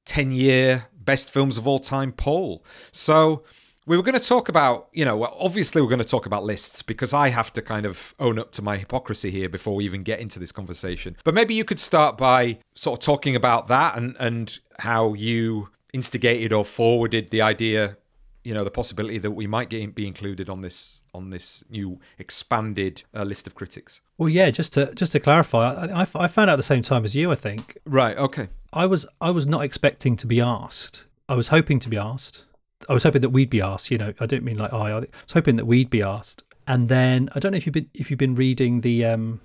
ten 0.05 0.29
year 0.29 0.89
best 0.93 1.31
films 1.31 1.57
of 1.57 1.67
all 1.67 1.79
time 1.79 2.11
poll. 2.11 2.63
So 2.91 3.43
we 3.85 3.97
were 3.97 4.03
going 4.03 4.19
to 4.19 4.25
talk 4.25 4.47
about, 4.47 4.89
you 4.93 5.05
know, 5.05 5.23
obviously 5.23 5.81
we're 5.81 5.89
going 5.89 5.99
to 5.99 6.05
talk 6.05 6.25
about 6.25 6.43
lists 6.43 6.81
because 6.81 7.13
I 7.13 7.29
have 7.29 7.51
to 7.53 7.61
kind 7.61 7.85
of 7.85 8.13
own 8.19 8.37
up 8.37 8.51
to 8.53 8.61
my 8.61 8.77
hypocrisy 8.77 9.31
here 9.31 9.49
before 9.49 9.75
we 9.75 9.85
even 9.85 10.03
get 10.03 10.19
into 10.19 10.39
this 10.39 10.51
conversation. 10.51 11.17
But 11.23 11.33
maybe 11.33 11.55
you 11.55 11.65
could 11.65 11.79
start 11.79 12.17
by 12.17 12.59
sort 12.75 12.99
of 12.99 13.05
talking 13.05 13.35
about 13.35 13.67
that 13.69 13.97
and 13.97 14.15
and 14.19 14.59
how 14.79 15.13
you 15.13 15.69
instigated 15.93 16.53
or 16.53 16.63
forwarded 16.63 17.31
the 17.31 17.41
idea, 17.41 17.97
you 18.43 18.53
know, 18.53 18.63
the 18.63 18.71
possibility 18.71 19.17
that 19.17 19.31
we 19.31 19.47
might 19.47 19.69
get 19.69 19.95
be 19.95 20.05
included 20.05 20.47
on 20.47 20.61
this 20.61 21.01
on 21.13 21.31
this 21.31 21.63
new 21.69 21.99
expanded 22.19 23.01
uh, 23.15 23.23
list 23.23 23.47
of 23.47 23.55
critics. 23.55 23.99
Well, 24.19 24.29
yeah, 24.29 24.51
just 24.51 24.73
to 24.73 24.93
just 24.93 25.11
to 25.13 25.19
clarify, 25.19 25.73
I, 25.73 26.01
I 26.01 26.27
found 26.27 26.51
out 26.51 26.53
at 26.53 26.57
the 26.57 26.63
same 26.63 26.83
time 26.83 27.03
as 27.03 27.15
you. 27.15 27.31
I 27.31 27.35
think. 27.35 27.79
Right. 27.85 28.15
Okay. 28.15 28.49
I 28.71 28.85
was 28.85 29.07
I 29.19 29.31
was 29.31 29.47
not 29.47 29.63
expecting 29.63 30.15
to 30.17 30.27
be 30.27 30.39
asked. 30.39 31.05
I 31.27 31.33
was 31.33 31.47
hoping 31.47 31.79
to 31.79 31.89
be 31.89 31.97
asked 31.97 32.45
I 32.89 32.93
was 32.93 33.03
hoping 33.03 33.21
that 33.21 33.29
we'd 33.29 33.49
be 33.49 33.61
asked. 33.61 33.91
You 33.91 33.97
know, 33.97 34.13
I 34.19 34.25
don't 34.25 34.43
mean 34.43 34.57
like 34.57 34.73
I. 34.73 34.91
I 34.91 34.99
was 34.99 35.07
hoping 35.33 35.55
that 35.57 35.65
we'd 35.65 35.89
be 35.89 36.01
asked. 36.01 36.43
And 36.67 36.89
then 36.89 37.29
I 37.35 37.39
don't 37.39 37.51
know 37.51 37.57
if 37.57 37.65
you've 37.65 37.73
been 37.73 37.89
if 37.93 38.09
you've 38.09 38.19
been 38.19 38.35
reading 38.35 38.81
the 38.81 39.05
um, 39.05 39.41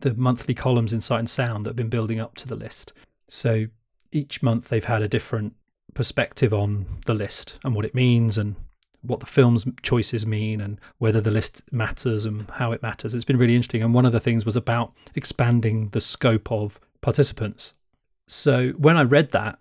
the 0.00 0.14
monthly 0.14 0.54
columns 0.54 0.92
in 0.92 1.00
Sight 1.00 1.20
and 1.20 1.30
Sound 1.30 1.64
that 1.64 1.70
have 1.70 1.76
been 1.76 1.88
building 1.88 2.20
up 2.20 2.34
to 2.36 2.48
the 2.48 2.56
list. 2.56 2.92
So 3.28 3.66
each 4.12 4.42
month 4.42 4.68
they've 4.68 4.84
had 4.84 5.02
a 5.02 5.08
different 5.08 5.54
perspective 5.94 6.52
on 6.52 6.86
the 7.06 7.14
list 7.14 7.58
and 7.64 7.74
what 7.74 7.84
it 7.84 7.94
means 7.94 8.36
and 8.36 8.56
what 9.02 9.20
the 9.20 9.26
film's 9.26 9.66
choices 9.82 10.26
mean 10.26 10.60
and 10.60 10.80
whether 10.98 11.20
the 11.20 11.30
list 11.30 11.62
matters 11.70 12.24
and 12.24 12.48
how 12.50 12.72
it 12.72 12.82
matters. 12.82 13.14
It's 13.14 13.24
been 13.24 13.38
really 13.38 13.54
interesting. 13.54 13.82
And 13.82 13.92
one 13.92 14.06
of 14.06 14.12
the 14.12 14.20
things 14.20 14.44
was 14.44 14.56
about 14.56 14.92
expanding 15.14 15.90
the 15.90 16.00
scope 16.00 16.50
of 16.50 16.80
participants. 17.00 17.74
So 18.26 18.70
when 18.70 18.96
I 18.96 19.02
read 19.02 19.30
that, 19.32 19.58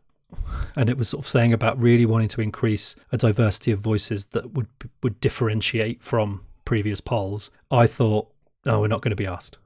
and 0.75 0.89
it 0.89 0.97
was 0.97 1.09
sort 1.09 1.25
of 1.25 1.29
saying 1.29 1.53
about 1.53 1.81
really 1.81 2.05
wanting 2.05 2.27
to 2.29 2.41
increase 2.41 2.95
a 3.11 3.17
diversity 3.17 3.71
of 3.71 3.79
voices 3.79 4.25
that 4.25 4.53
would 4.53 4.67
would 5.01 5.19
differentiate 5.19 6.01
from 6.01 6.41
previous 6.65 7.01
polls. 7.01 7.51
I 7.71 7.87
thought, 7.87 8.31
oh, 8.65 8.81
we're 8.81 8.87
not 8.87 9.01
going 9.01 9.11
to 9.11 9.15
be 9.15 9.27
asked, 9.27 9.57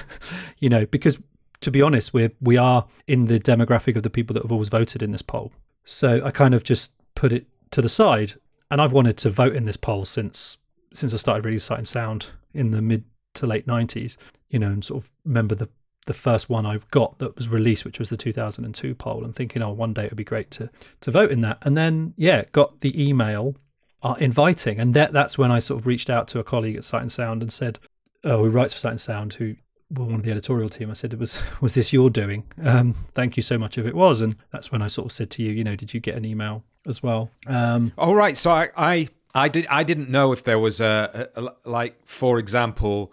you 0.58 0.68
know, 0.68 0.86
because 0.86 1.18
to 1.60 1.70
be 1.70 1.82
honest, 1.82 2.12
we're 2.14 2.32
we 2.40 2.56
are 2.56 2.86
in 3.06 3.26
the 3.26 3.38
demographic 3.38 3.96
of 3.96 4.02
the 4.02 4.10
people 4.10 4.34
that 4.34 4.42
have 4.42 4.52
always 4.52 4.68
voted 4.68 5.02
in 5.02 5.12
this 5.12 5.22
poll. 5.22 5.52
So 5.84 6.24
I 6.24 6.30
kind 6.30 6.54
of 6.54 6.62
just 6.62 6.92
put 7.14 7.32
it 7.32 7.46
to 7.72 7.82
the 7.82 7.88
side, 7.88 8.34
and 8.70 8.80
I've 8.80 8.92
wanted 8.92 9.16
to 9.18 9.30
vote 9.30 9.54
in 9.54 9.64
this 9.64 9.76
poll 9.76 10.04
since 10.04 10.58
since 10.92 11.14
I 11.14 11.16
started 11.16 11.44
reading 11.44 11.60
Sight 11.60 11.78
and 11.78 11.88
Sound 11.88 12.26
in 12.52 12.70
the 12.70 12.82
mid 12.82 13.04
to 13.34 13.46
late 13.46 13.66
nineties. 13.66 14.16
You 14.48 14.58
know, 14.58 14.68
and 14.68 14.84
sort 14.84 15.04
of 15.04 15.10
remember 15.24 15.54
the 15.54 15.68
the 16.10 16.14
first 16.14 16.50
one 16.50 16.66
I've 16.66 16.90
got 16.90 17.20
that 17.20 17.36
was 17.36 17.48
released, 17.48 17.84
which 17.84 18.00
was 18.00 18.10
the 18.10 18.16
2002 18.16 18.96
poll, 18.96 19.22
and 19.24 19.32
thinking, 19.32 19.62
oh, 19.62 19.70
one 19.70 19.92
day 19.92 20.06
it 20.06 20.10
would 20.10 20.16
be 20.16 20.24
great 20.24 20.50
to 20.50 20.68
to 21.02 21.10
vote 21.12 21.30
in 21.30 21.40
that. 21.42 21.58
And 21.62 21.76
then, 21.76 22.14
yeah, 22.16 22.42
got 22.50 22.80
the 22.80 23.00
email 23.00 23.54
uh, 24.02 24.16
inviting, 24.18 24.80
and 24.80 24.92
that 24.94 25.12
that's 25.12 25.38
when 25.38 25.52
I 25.52 25.60
sort 25.60 25.78
of 25.78 25.86
reached 25.86 26.10
out 26.10 26.26
to 26.28 26.40
a 26.40 26.44
colleague 26.44 26.74
at 26.74 26.82
Sight 26.82 27.02
and 27.02 27.12
Sound 27.12 27.42
and 27.42 27.52
said, 27.52 27.78
oh, 28.24 28.38
who 28.38 28.50
writes 28.50 28.74
for 28.74 28.80
Sight 28.80 28.90
and 28.90 29.00
Sound, 29.00 29.34
who 29.34 29.54
were 29.94 30.04
one 30.06 30.16
of 30.16 30.24
the 30.24 30.32
editorial 30.32 30.68
team. 30.68 30.90
I 30.90 30.94
said, 30.94 31.14
was 31.14 31.40
was 31.60 31.74
this 31.74 31.92
your 31.92 32.10
doing? 32.10 32.42
Um, 32.64 32.94
thank 33.14 33.36
you 33.36 33.44
so 33.44 33.56
much 33.56 33.78
if 33.78 33.86
it 33.86 33.94
was. 33.94 34.20
And 34.20 34.34
that's 34.50 34.72
when 34.72 34.82
I 34.82 34.88
sort 34.88 35.06
of 35.06 35.12
said 35.12 35.30
to 35.30 35.44
you, 35.44 35.52
you 35.52 35.62
know, 35.62 35.76
did 35.76 35.94
you 35.94 36.00
get 36.00 36.16
an 36.16 36.24
email 36.24 36.64
as 36.88 37.04
well? 37.04 37.30
Um, 37.46 37.92
oh, 37.96 38.14
right. 38.14 38.36
So 38.36 38.50
I, 38.50 38.70
I 38.76 39.08
I 39.32 39.48
did 39.48 39.68
I 39.70 39.84
didn't 39.84 40.10
know 40.10 40.32
if 40.32 40.42
there 40.42 40.58
was 40.58 40.80
a, 40.80 41.30
a, 41.36 41.40
a 41.40 41.70
like 41.70 42.04
for 42.04 42.40
example 42.40 43.12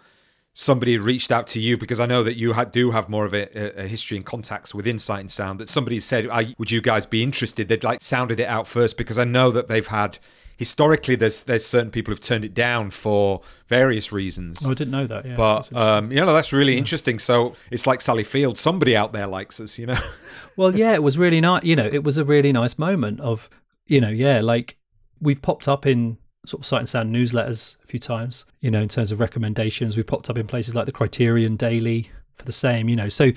somebody 0.60 0.98
reached 0.98 1.32
out 1.32 1.46
to 1.46 1.60
you 1.60 1.78
because 1.78 2.00
I 2.00 2.08
know 2.08 2.24
that 2.24 2.36
you 2.36 2.56
do 2.72 2.90
have 2.90 3.10
more 3.10 3.26
of 3.26 3.34
a, 3.34 3.84
a, 3.84 3.88
history 3.88 4.18
and 4.18 4.26
contacts 4.26 4.74
within 4.74 4.98
Sight 4.98 5.20
and 5.20 5.32
Sound. 5.32 5.60
That 5.60 5.70
somebody 5.70 6.00
said, 6.00 6.28
"Would 6.58 6.72
you 6.72 6.82
guys 6.82 7.06
be 7.06 7.22
interested?" 7.22 7.68
They'd 7.68 7.84
like 7.84 8.02
sounded 8.02 8.40
it 8.40 8.48
out 8.48 8.68
first 8.68 8.98
because 8.98 9.20
I 9.20 9.24
know 9.24 9.52
that 9.52 9.68
they've 9.68 9.86
had 9.86 10.18
historically 10.58 11.16
there's 11.16 11.44
there's 11.44 11.66
certain 11.66 11.92
people 11.92 12.12
who've 12.12 12.20
turned 12.20 12.44
it 12.44 12.56
down 12.56 12.90
for 12.90 13.42
various 13.68 14.12
reasons. 14.12 14.66
Oh, 14.66 14.72
I 14.72 14.74
didn't 14.74 14.92
know 14.92 15.06
that. 15.06 15.26
Yeah, 15.26 15.36
but 15.36 15.72
um, 15.74 16.12
you 16.12 16.18
know 16.18 16.34
that's 16.34 16.52
really 16.52 16.74
yeah. 16.74 16.80
interesting. 16.80 17.20
So 17.20 17.54
it's 17.70 17.86
like 17.86 18.02
Sally 18.02 18.24
Field. 18.24 18.58
Somebody 18.58 18.96
out 18.96 19.14
there 19.14 19.28
likes 19.28 19.60
us, 19.60 19.78
you 19.78 19.86
know. 19.86 20.00
well, 20.58 20.76
yeah, 20.76 20.94
it 20.94 21.04
was 21.04 21.20
really 21.20 21.40
nice. 21.40 21.64
You 21.64 21.76
know, 21.76 21.86
it 21.86 22.04
was 22.04 22.18
a 22.18 22.26
really 22.26 22.52
nice 22.52 22.80
moment 22.80 23.22
of 23.22 23.48
you 23.86 24.02
know, 24.02 24.10
yeah, 24.10 24.40
like 24.42 24.78
we've 25.22 25.42
popped 25.42 25.68
up 25.68 25.86
in 25.86 26.18
sort 26.48 26.62
of 26.62 26.66
sight 26.66 26.80
and 26.80 26.89
sound 26.89 27.13
newsletters 27.13 27.75
a 27.84 27.88
few 27.88 28.00
times, 28.00 28.46
you 28.62 28.72
know, 28.72 28.82
in 28.82 28.89
terms 28.89 29.12
of 29.12 29.20
recommendations. 29.20 29.98
We've 29.98 30.08
popped 30.08 30.30
up 30.30 30.38
in 30.38 30.48
places 30.48 30.75
like 30.75 30.86
the 30.86 30.92
Criterion 30.92 31.56
Daily 31.56 32.10
for 32.36 32.46
the 32.46 32.51
same, 32.51 32.89
you 32.89 32.96
know. 32.96 33.10
So 33.10 33.32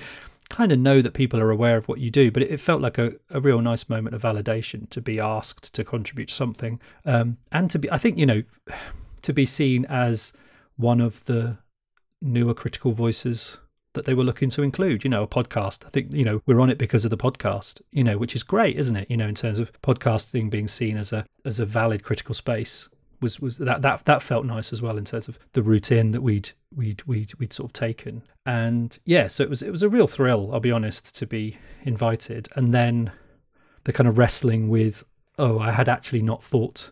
kind 0.49 0.71
of 0.71 0.79
know 0.79 1.01
that 1.01 1.13
people 1.13 1.39
are 1.39 1.49
aware 1.49 1.77
of 1.77 1.87
what 1.87 1.99
you 1.99 2.11
do, 2.11 2.29
but 2.29 2.43
it, 2.43 2.59
felt 2.59 2.81
like 2.81 2.97
a, 2.97 3.13
a 3.29 3.39
real 3.39 3.61
nice 3.61 3.87
moment 3.89 4.13
of 4.13 4.21
validation 4.21 4.89
to 4.89 5.01
be 5.01 5.19
asked 5.19 5.73
to 5.73 5.83
contribute 5.83 6.29
something. 6.29 6.79
Um, 7.05 7.37
and 7.51 7.71
to 7.71 7.79
be, 7.79 7.91
I 7.91 7.97
think, 7.97 8.17
you 8.17 8.25
know, 8.25 8.43
to 9.21 9.33
be 9.33 9.45
seen 9.45 9.85
as 9.85 10.33
one 10.77 10.99
of 10.99 11.23
the 11.25 11.57
newer 12.21 12.53
critical 12.53 12.91
voices 12.91 13.57
that 13.93 14.05
they 14.05 14.13
were 14.13 14.23
looking 14.23 14.49
to 14.49 14.63
include, 14.63 15.03
you 15.03 15.09
know, 15.09 15.23
a 15.23 15.27
podcast. 15.27 15.85
I 15.85 15.89
think, 15.89 16.13
you 16.13 16.23
know, 16.23 16.41
we're 16.45 16.61
on 16.61 16.69
it 16.69 16.77
because 16.77 17.03
of 17.05 17.11
the 17.11 17.17
podcast, 17.17 17.81
you 17.91 18.03
know, 18.03 18.17
which 18.17 18.35
is 18.35 18.43
great, 18.43 18.77
isn't 18.77 18.95
it? 18.95 19.11
You 19.11 19.17
know, 19.17 19.27
in 19.27 19.35
terms 19.35 19.59
of 19.59 19.71
podcasting 19.81 20.49
being 20.49 20.67
seen 20.67 20.97
as 20.97 21.11
a 21.11 21.25
as 21.45 21.59
a 21.59 21.65
valid 21.65 22.03
critical 22.03 22.33
space 22.33 22.87
was 23.21 23.39
was 23.39 23.57
that 23.57 23.81
that 23.81 24.05
that 24.05 24.21
felt 24.21 24.45
nice 24.45 24.73
as 24.73 24.81
well 24.81 24.97
in 24.97 25.05
terms 25.05 25.27
of 25.27 25.37
the 25.53 25.61
routine 25.61 26.11
that 26.11 26.21
we'd 26.21 26.51
we'd 26.75 27.03
we'd 27.03 27.33
we'd 27.35 27.53
sort 27.53 27.69
of 27.69 27.73
taken. 27.73 28.23
And 28.45 28.97
yeah, 29.05 29.27
so 29.27 29.43
it 29.43 29.49
was 29.49 29.61
it 29.61 29.71
was 29.71 29.83
a 29.83 29.89
real 29.89 30.07
thrill, 30.07 30.51
I'll 30.53 30.59
be 30.59 30.71
honest, 30.71 31.15
to 31.15 31.27
be 31.27 31.57
invited. 31.83 32.49
And 32.55 32.73
then 32.73 33.11
the 33.83 33.93
kind 33.93 34.07
of 34.07 34.17
wrestling 34.17 34.69
with, 34.69 35.03
oh, 35.37 35.59
I 35.59 35.71
had 35.71 35.89
actually 35.89 36.21
not 36.21 36.43
thought 36.43 36.91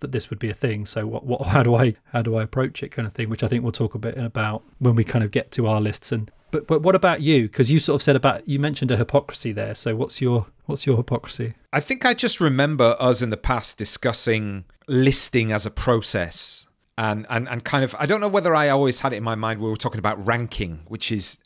that 0.00 0.12
this 0.12 0.30
would 0.30 0.38
be 0.38 0.50
a 0.50 0.54
thing. 0.54 0.86
So 0.86 1.06
what 1.06 1.26
what 1.26 1.42
how 1.48 1.62
do 1.62 1.74
I 1.74 1.96
how 2.06 2.22
do 2.22 2.36
I 2.36 2.42
approach 2.42 2.82
it 2.82 2.90
kind 2.90 3.06
of 3.06 3.12
thing, 3.12 3.28
which 3.28 3.42
I 3.42 3.48
think 3.48 3.62
we'll 3.62 3.72
talk 3.72 3.94
a 3.94 3.98
bit 3.98 4.16
about 4.16 4.62
when 4.78 4.94
we 4.94 5.04
kind 5.04 5.24
of 5.24 5.30
get 5.30 5.50
to 5.52 5.66
our 5.66 5.80
lists 5.80 6.12
and 6.12 6.30
but 6.54 6.68
but 6.68 6.82
what 6.82 6.94
about 6.94 7.20
you? 7.20 7.42
Because 7.42 7.68
you 7.68 7.80
sort 7.80 7.96
of 7.96 8.02
said 8.02 8.14
about 8.14 8.48
you 8.48 8.60
mentioned 8.60 8.92
a 8.92 8.96
hypocrisy 8.96 9.50
there. 9.50 9.74
So 9.74 9.96
what's 9.96 10.20
your 10.20 10.46
what's 10.66 10.86
your 10.86 10.96
hypocrisy? 10.96 11.54
I 11.72 11.80
think 11.80 12.06
I 12.06 12.14
just 12.14 12.40
remember 12.40 12.94
us 13.00 13.22
in 13.22 13.30
the 13.30 13.36
past 13.36 13.76
discussing 13.76 14.64
listing 14.86 15.52
as 15.52 15.64
a 15.66 15.70
process 15.70 16.66
and 16.96 17.26
and 17.30 17.48
and 17.48 17.64
kind 17.64 17.84
of 17.84 17.94
I 17.98 18.06
don't 18.06 18.20
know 18.20 18.28
whether 18.28 18.54
I 18.54 18.68
always 18.68 19.00
had 19.00 19.12
it 19.12 19.16
in 19.16 19.24
my 19.24 19.34
mind 19.34 19.60
we 19.60 19.68
were 19.68 19.76
talking 19.76 19.98
about 19.98 20.24
ranking, 20.24 20.82
which 20.86 21.10
is 21.10 21.38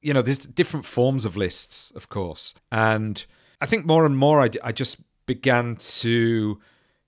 you 0.00 0.14
know 0.14 0.22
there's 0.22 0.38
different 0.38 0.86
forms 0.86 1.24
of 1.24 1.36
lists, 1.36 1.92
of 1.94 2.08
course, 2.08 2.54
and 2.70 3.24
I 3.60 3.66
think 3.66 3.86
more 3.86 4.06
and 4.06 4.16
more 4.16 4.40
I, 4.40 4.50
I 4.62 4.72
just 4.72 4.98
began 5.26 5.76
to 5.76 6.58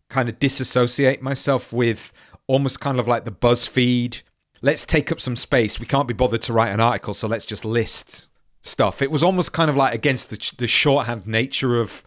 kind 0.08 0.28
of 0.28 0.38
disassociate 0.38 1.22
myself 1.22 1.72
with 1.72 2.12
almost 2.46 2.80
kind 2.80 2.98
of 2.98 3.06
like 3.06 3.24
the 3.24 3.30
BuzzFeed 3.30 4.22
let's 4.60 4.84
take 4.84 5.12
up 5.12 5.20
some 5.20 5.36
space. 5.36 5.80
We 5.80 5.86
can't 5.86 6.08
be 6.08 6.14
bothered 6.14 6.42
to 6.42 6.52
write 6.52 6.72
an 6.72 6.80
article, 6.80 7.14
so 7.14 7.28
let's 7.28 7.46
just 7.46 7.64
list 7.64 8.26
stuff. 8.62 9.00
It 9.02 9.10
was 9.10 9.22
almost 9.22 9.52
kind 9.52 9.70
of 9.70 9.76
like 9.76 9.94
against 9.94 10.30
the, 10.30 10.52
the 10.58 10.66
shorthand 10.66 11.26
nature 11.26 11.80
of 11.80 12.02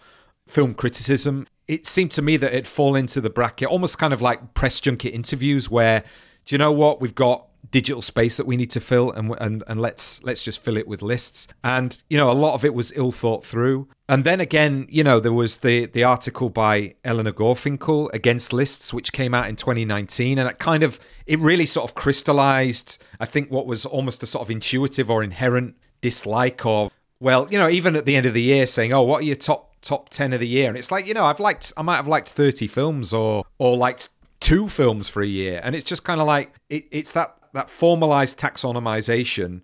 film 0.48 0.74
criticism. 0.74 1.48
It 1.72 1.88
seemed 1.88 2.12
to 2.12 2.22
me 2.22 2.36
that 2.36 2.52
it'd 2.52 2.68
fall 2.68 2.98
into 2.98 3.22
the 3.22 3.30
bracket, 3.30 3.70
almost 3.70 3.98
kind 3.98 4.12
of 4.12 4.22
like 4.22 4.54
press 4.56 4.82
junket 4.82 5.14
interviews, 5.14 5.70
where 5.70 6.02
do 6.46 6.54
you 6.54 6.58
know 6.58 6.74
what? 6.74 7.00
We've 7.00 7.16
got 7.16 7.48
digital 7.70 8.02
space 8.02 8.36
that 8.36 8.46
we 8.46 8.58
need 8.58 8.70
to 8.72 8.82
fill 8.82 9.12
and 9.12 9.34
and 9.40 9.64
and 9.68 9.80
let's 9.80 10.22
let's 10.24 10.44
just 10.44 10.62
fill 10.62 10.76
it 10.76 10.86
with 10.86 11.02
lists. 11.02 11.48
And 11.64 11.98
you 12.10 12.18
know 12.18 12.30
a 12.30 12.34
lot 12.34 12.56
of 12.56 12.66
it 12.66 12.74
was 12.74 12.92
ill 12.98 13.14
thought 13.14 13.46
through. 13.46 13.88
And 14.10 14.26
then 14.26 14.42
again 14.42 14.86
you 14.90 15.02
know 15.02 15.22
there 15.22 15.32
was 15.32 15.58
the 15.58 15.86
the 15.86 16.04
article 16.04 16.50
by 16.50 16.96
Eleanor 17.06 17.32
Gorfinkel 17.32 18.14
against 18.14 18.52
lists 18.52 18.94
which 18.94 19.14
came 19.14 19.34
out 19.34 19.48
in 19.48 19.56
2019 19.56 20.40
and 20.40 20.50
it 20.50 20.60
kind 20.60 20.84
of 20.84 21.00
it 21.26 21.40
really 21.40 21.66
sort 21.66 21.90
of 21.90 21.96
crystallized 21.96 23.02
I 23.22 23.26
think 23.26 23.50
what 23.50 23.66
was 23.66 23.86
almost 23.86 24.24
a 24.24 24.28
sort 24.28 24.42
of 24.42 24.52
intuitive 24.52 25.10
or 25.10 25.24
inherent 25.24 25.78
dislike 26.02 26.66
of 26.66 26.92
well 27.22 27.48
you 27.50 27.58
know 27.58 27.70
even 27.70 27.96
at 27.96 28.06
the 28.06 28.18
end 28.18 28.26
of 28.26 28.34
the 28.34 28.42
year 28.42 28.68
saying 28.68 28.92
oh 28.92 29.04
what 29.04 29.22
are 29.22 29.26
your 29.26 29.38
top 29.38 29.71
top 29.82 30.10
10 30.10 30.34
of 30.34 30.40
the 30.40 30.48
year. 30.48 30.70
And 30.70 30.78
it's 30.78 30.92
like 30.92 31.06
you 31.06 31.14
know 31.14 31.26
I've 31.26 31.40
liked 31.40 31.74
I 31.78 31.82
might 31.82 31.98
have 31.98 32.08
liked 32.08 32.30
30 32.30 32.68
films 32.68 33.14
or 33.14 33.44
or 33.58 33.78
liked 33.78 34.10
two 34.40 34.68
films 34.68 35.08
for 35.08 35.22
a 35.22 35.28
year. 35.28 35.62
And 35.64 35.76
it's 35.76 35.86
just 35.86 36.04
kind 36.04 36.22
of 36.22 36.28
like 36.28 36.54
it, 36.70 36.86
it's 36.92 37.12
that 37.14 37.38
that 37.54 37.70
formalized 37.70 38.40
taxonomization 38.40 39.62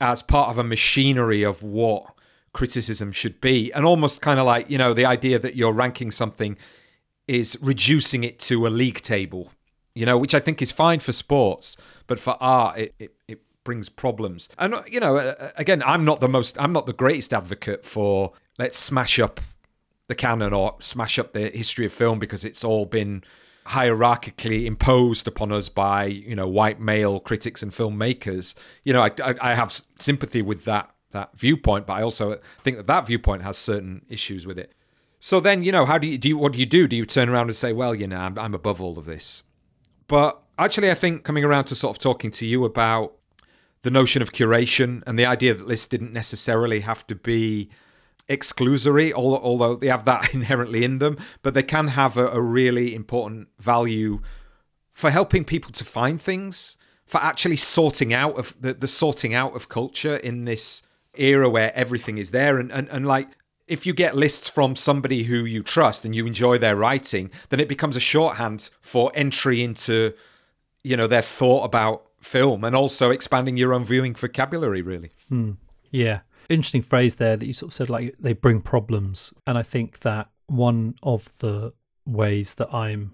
as 0.00 0.22
part 0.22 0.50
of 0.50 0.58
a 0.58 0.64
machinery 0.64 1.42
of 1.42 1.62
what 1.62 2.04
criticism 2.52 3.12
should 3.12 3.40
be. 3.40 3.72
And 3.72 3.84
almost 3.84 4.20
kind 4.20 4.40
of 4.40 4.46
like 4.46 4.70
you 4.70 4.78
know 4.78 4.94
the 4.94 5.06
idea 5.06 5.38
that 5.38 5.56
you're 5.56 5.72
ranking 5.72 6.10
something 6.10 6.56
is 7.26 7.58
reducing 7.62 8.24
it 8.24 8.40
to 8.40 8.66
a 8.66 8.68
league 8.68 9.00
table 9.02 9.52
you 9.94 10.06
know 10.06 10.16
which 10.18 10.34
i 10.34 10.40
think 10.40 10.60
is 10.62 10.72
fine 10.72 10.98
for 10.98 11.12
sports 11.12 11.76
but 12.06 12.18
for 12.18 12.36
art 12.40 12.78
it, 12.78 12.94
it, 12.98 13.14
it 13.28 13.40
brings 13.62 13.88
problems. 13.88 14.48
And 14.58 14.74
you 14.88 15.00
know 15.00 15.34
again 15.56 15.82
i'm 15.84 16.04
not 16.04 16.20
the 16.20 16.28
most 16.28 16.58
i'm 16.58 16.72
not 16.72 16.86
the 16.86 16.92
greatest 16.92 17.32
advocate 17.32 17.84
for 17.84 18.32
let's 18.58 18.78
smash 18.78 19.18
up 19.18 19.40
the 20.10 20.14
canon 20.14 20.52
or 20.52 20.76
smash 20.80 21.18
up 21.18 21.32
the 21.32 21.48
history 21.50 21.86
of 21.86 21.92
film 21.92 22.18
because 22.18 22.44
it's 22.44 22.62
all 22.62 22.84
been 22.84 23.24
hierarchically 23.66 24.66
imposed 24.66 25.28
upon 25.28 25.52
us 25.52 25.68
by 25.68 26.04
you 26.04 26.34
know 26.34 26.48
white 26.48 26.80
male 26.80 27.20
critics 27.20 27.62
and 27.62 27.72
filmmakers. 27.72 28.54
You 28.84 28.92
know, 28.92 29.02
I, 29.02 29.10
I, 29.24 29.34
I 29.40 29.54
have 29.54 29.80
sympathy 29.98 30.42
with 30.42 30.64
that 30.64 30.90
that 31.12 31.30
viewpoint, 31.38 31.86
but 31.86 31.94
I 31.94 32.02
also 32.02 32.38
think 32.62 32.76
that 32.76 32.86
that 32.86 33.06
viewpoint 33.06 33.42
has 33.42 33.56
certain 33.56 34.04
issues 34.08 34.46
with 34.46 34.58
it. 34.58 34.74
So 35.18 35.40
then, 35.40 35.62
you 35.62 35.72
know, 35.72 35.86
how 35.86 35.98
do 35.98 36.06
you 36.06 36.18
do? 36.18 36.28
You, 36.28 36.38
what 36.38 36.52
do 36.52 36.58
you 36.58 36.66
do? 36.66 36.88
Do 36.88 36.96
you 36.96 37.06
turn 37.06 37.28
around 37.28 37.48
and 37.48 37.56
say, 37.56 37.72
"Well, 37.72 37.94
you 37.94 38.06
know, 38.06 38.18
I'm, 38.18 38.38
I'm 38.38 38.54
above 38.54 38.82
all 38.82 38.98
of 38.98 39.06
this"? 39.06 39.44
But 40.08 40.42
actually, 40.58 40.90
I 40.90 40.94
think 40.94 41.24
coming 41.24 41.44
around 41.44 41.64
to 41.66 41.74
sort 41.74 41.96
of 41.96 42.00
talking 42.00 42.30
to 42.32 42.46
you 42.46 42.64
about 42.64 43.12
the 43.82 43.90
notion 43.90 44.22
of 44.22 44.32
curation 44.32 45.02
and 45.06 45.18
the 45.18 45.26
idea 45.26 45.54
that 45.54 45.68
this 45.68 45.86
didn't 45.86 46.12
necessarily 46.12 46.80
have 46.80 47.06
to 47.06 47.14
be 47.14 47.70
exclusory, 48.30 49.12
although 49.12 49.74
they 49.74 49.88
have 49.88 50.04
that 50.06 50.32
inherently 50.34 50.84
in 50.84 50.98
them, 50.98 51.18
but 51.42 51.52
they 51.52 51.62
can 51.62 51.88
have 51.88 52.16
a, 52.16 52.28
a 52.28 52.40
really 52.40 52.94
important 52.94 53.48
value 53.58 54.20
for 54.92 55.10
helping 55.10 55.44
people 55.44 55.72
to 55.72 55.84
find 55.84 56.20
things, 56.22 56.76
for 57.04 57.20
actually 57.20 57.56
sorting 57.56 58.14
out 58.14 58.38
of 58.38 58.56
the, 58.60 58.72
the 58.72 58.86
sorting 58.86 59.34
out 59.34 59.54
of 59.56 59.68
culture 59.68 60.16
in 60.16 60.44
this 60.44 60.82
era 61.14 61.50
where 61.50 61.74
everything 61.74 62.18
is 62.18 62.30
there. 62.30 62.58
And, 62.58 62.70
and, 62.70 62.88
and 62.88 63.06
like, 63.06 63.28
if 63.66 63.84
you 63.84 63.92
get 63.92 64.16
lists 64.16 64.48
from 64.48 64.76
somebody 64.76 65.24
who 65.24 65.44
you 65.44 65.62
trust 65.62 66.04
and 66.04 66.14
you 66.14 66.26
enjoy 66.26 66.58
their 66.58 66.76
writing, 66.76 67.30
then 67.48 67.60
it 67.60 67.68
becomes 67.68 67.96
a 67.96 68.00
shorthand 68.00 68.70
for 68.80 69.10
entry 69.14 69.62
into, 69.62 70.12
you 70.82 70.96
know, 70.96 71.06
their 71.06 71.22
thought 71.22 71.64
about 71.64 72.06
film 72.20 72.64
and 72.64 72.76
also 72.76 73.10
expanding 73.10 73.56
your 73.56 73.72
own 73.72 73.84
viewing 73.84 74.14
vocabulary, 74.14 74.82
really. 74.82 75.10
Hmm. 75.28 75.52
Yeah 75.90 76.20
interesting 76.50 76.82
phrase 76.82 77.14
there 77.14 77.36
that 77.36 77.46
you 77.46 77.52
sort 77.52 77.70
of 77.70 77.74
said 77.74 77.88
like 77.88 78.14
they 78.18 78.32
bring 78.32 78.60
problems, 78.60 79.32
and 79.46 79.56
I 79.56 79.62
think 79.62 80.00
that 80.00 80.28
one 80.46 80.96
of 81.02 81.38
the 81.38 81.72
ways 82.06 82.54
that 82.54 82.72
I'm 82.74 83.12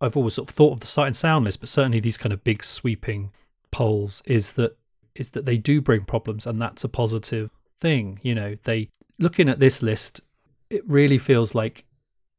I've 0.00 0.16
always 0.16 0.34
sort 0.34 0.48
of 0.48 0.54
thought 0.54 0.72
of 0.72 0.80
the 0.80 0.86
sight 0.86 1.06
and 1.06 1.16
sound 1.16 1.44
list, 1.44 1.60
but 1.60 1.68
certainly 1.68 2.00
these 2.00 2.18
kind 2.18 2.32
of 2.32 2.44
big 2.44 2.64
sweeping 2.64 3.30
polls 3.70 4.22
is 4.26 4.52
that 4.52 4.76
is 5.14 5.30
that 5.30 5.46
they 5.46 5.56
do 5.56 5.80
bring 5.80 6.04
problems, 6.04 6.46
and 6.46 6.60
that's 6.60 6.84
a 6.84 6.88
positive 6.88 7.50
thing. 7.80 8.18
You 8.22 8.34
know, 8.34 8.56
they 8.64 8.90
looking 9.18 9.48
at 9.48 9.60
this 9.60 9.82
list, 9.82 10.20
it 10.68 10.82
really 10.88 11.18
feels 11.18 11.54
like 11.54 11.84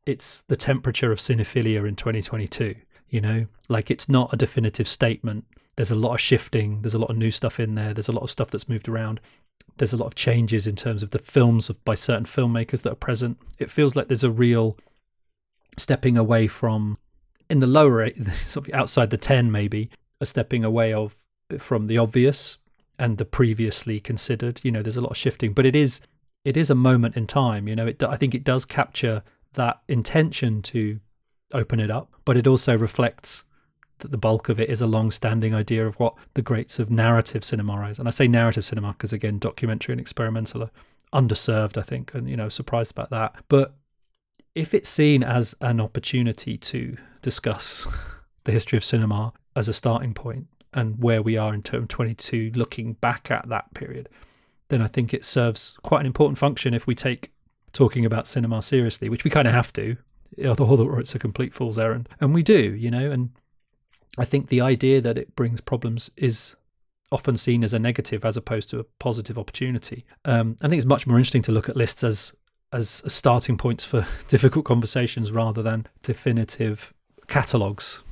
it's 0.06 0.42
the 0.42 0.58
temperature 0.58 1.12
of 1.12 1.20
cinephilia 1.20 1.88
in 1.88 1.96
2022. 1.96 2.76
You 3.10 3.22
know, 3.22 3.46
like 3.70 3.90
it's 3.90 4.10
not 4.10 4.34
a 4.34 4.38
definitive 4.38 4.88
statement. 4.88 5.46
There's 5.78 5.92
a 5.92 5.96
lot 5.96 6.14
of 6.14 6.22
shifting. 6.22 6.82
There's 6.82 6.94
a 6.94 7.00
lot 7.00 7.10
of 7.10 7.18
new 7.18 7.32
stuff 7.32 7.60
in 7.60 7.76
there. 7.76 7.94
There's 7.94 8.08
a 8.08 8.14
lot 8.14 8.24
of 8.24 8.32
stuff 8.32 8.50
that's 8.50 8.70
moved 8.70 8.88
around 8.88 9.20
there's 9.78 9.94
a 9.94 9.98
lot 9.98 10.08
of 10.08 10.16
changes 10.16 10.68
in 10.68 10.76
terms 10.76 11.04
of 11.04 11.12
the 11.12 11.20
films 11.20 11.70
of, 11.70 11.84
by 11.84 11.94
certain 11.94 12.26
filmmakers 12.26 12.82
that 12.84 12.94
are 12.94 12.96
present. 12.96 13.38
It 13.60 13.70
feels 13.70 13.96
like 13.96 14.08
there's 14.08 14.24
a 14.24 14.32
real 14.32 14.78
stepping 15.78 16.18
away 16.18 16.48
from 16.48 16.98
in 17.50 17.60
the 17.60 17.68
lower 17.68 18.10
sort 18.48 18.68
of 18.68 18.74
outside 18.74 19.10
the 19.10 19.18
10 19.18 19.52
maybe 19.52 19.90
a 20.22 20.26
stepping 20.26 20.64
away 20.64 20.94
of 20.94 21.16
from 21.60 21.88
the 21.88 21.98
obvious 21.98 22.58
and 22.98 23.18
the 23.18 23.26
previously 23.26 24.00
considered 24.00 24.62
you 24.64 24.72
know 24.72 24.82
there's 24.82 24.98
a 24.98 25.02
lot 25.02 25.12
of 25.12 25.18
shifting 25.18 25.54
but 25.54 25.66
it 25.66 25.76
is 25.76 26.02
it 26.44 26.56
is 26.58 26.70
a 26.70 26.76
moment 26.76 27.18
in 27.18 27.28
time 27.28 27.68
you 27.68 27.76
know 27.76 27.88
it 27.88 28.02
i 28.04 28.16
think 28.16 28.34
it 28.34 28.44
does 28.44 28.66
capture 28.66 29.22
that 29.54 29.82
intention 29.88 30.62
to 30.62 31.00
open 31.54 31.80
it 31.80 31.92
up 31.92 32.14
but 32.24 32.38
it 32.38 32.48
also 32.48 32.78
reflects 32.78 33.46
that 34.00 34.12
the 34.12 34.18
bulk 34.18 34.50
of 34.50 34.60
it 34.60 34.70
is 34.70 34.82
a 34.82 34.88
long-standing 34.88 35.54
idea 35.54 35.88
of 35.88 35.96
what 35.96 36.16
the 36.34 36.42
greats 36.42 36.80
of 36.80 36.92
narrative 36.92 37.44
cinema 37.44 37.90
is. 37.90 38.00
And 38.00 38.08
I 38.08 38.12
say 38.12 38.28
narrative 38.28 38.66
cinema 38.66 38.94
because 38.94 39.14
again, 39.14 39.40
documentary 39.40 39.94
and 39.94 40.02
experimental 40.02 40.64
are 40.64 40.72
underserved, 41.14 41.78
I 41.78 41.82
think, 41.82 42.14
and 42.14 42.30
you 42.30 42.36
know, 42.36 42.50
surprised 42.50 42.92
about 42.92 43.10
that. 43.12 43.36
But 43.48 43.76
if 44.56 44.74
it's 44.74 44.90
seen 44.90 45.24
as 45.24 45.54
an 45.62 45.80
opportunity 45.80 46.58
to 46.58 46.98
discuss 47.22 47.88
the 48.44 48.52
history 48.52 48.78
of 48.78 48.86
cinema 48.86 49.34
as 49.56 49.68
a 49.68 49.74
starting 49.74 50.14
point 50.14 50.48
and 50.74 51.02
where 51.02 51.22
we 51.22 51.38
are 51.38 51.54
in 51.54 51.64
term 51.64 51.88
22 51.88 52.52
looking 52.56 52.94
back 52.94 53.32
at 53.32 53.48
that 53.50 53.74
period 53.74 54.10
then 54.68 54.82
i 54.82 54.88
think 54.88 55.14
it 55.14 55.26
serves 55.26 55.76
quite 55.82 56.02
an 56.02 56.06
important 56.06 56.38
function 56.38 56.74
if 56.74 56.86
we 56.86 56.94
take 56.94 57.32
talking 57.74 58.06
about 58.06 58.28
cinema 58.28 58.62
seriously 58.62 59.10
which 59.10 59.24
we 59.24 59.32
kind 59.32 59.48
of 59.48 59.54
have 59.54 59.74
to 59.74 59.98
or 60.38 61.00
it's 61.00 61.16
a 61.16 61.20
complete 61.20 61.54
fool's 61.54 61.80
errand 61.80 62.10
and 62.20 62.34
we 62.34 62.44
do 62.44 62.74
you 62.76 62.92
know 62.92 63.10
and 63.12 63.30
I 64.18 64.26
think 64.26 64.50
the 64.50 64.62
idea 64.62 65.02
that 65.02 65.18
it 65.18 65.36
brings 65.36 65.62
problems 65.62 66.10
is 66.16 66.56
often 67.12 67.38
seen 67.38 67.64
as 67.64 67.74
a 67.74 67.80
negative 67.80 68.26
as 68.26 68.38
opposed 68.38 68.70
to 68.70 68.80
a 68.80 68.84
positive 69.00 69.38
opportunity. 69.38 70.06
Um, 70.26 70.58
I 70.62 70.68
think 70.68 70.80
it's 70.80 70.88
much 70.88 71.06
more 71.06 71.18
interesting 71.18 71.44
to 71.44 71.52
look 71.52 71.70
at 71.70 71.76
lists 71.76 72.04
as 72.04 72.34
as 72.74 73.04
starting 73.08 73.58
points 73.58 73.84
for 73.84 74.06
difficult 74.28 74.66
conversations 74.66 75.32
rather 75.32 75.62
than 75.62 75.88
definitive 76.02 76.94
catalogues. 77.28 78.04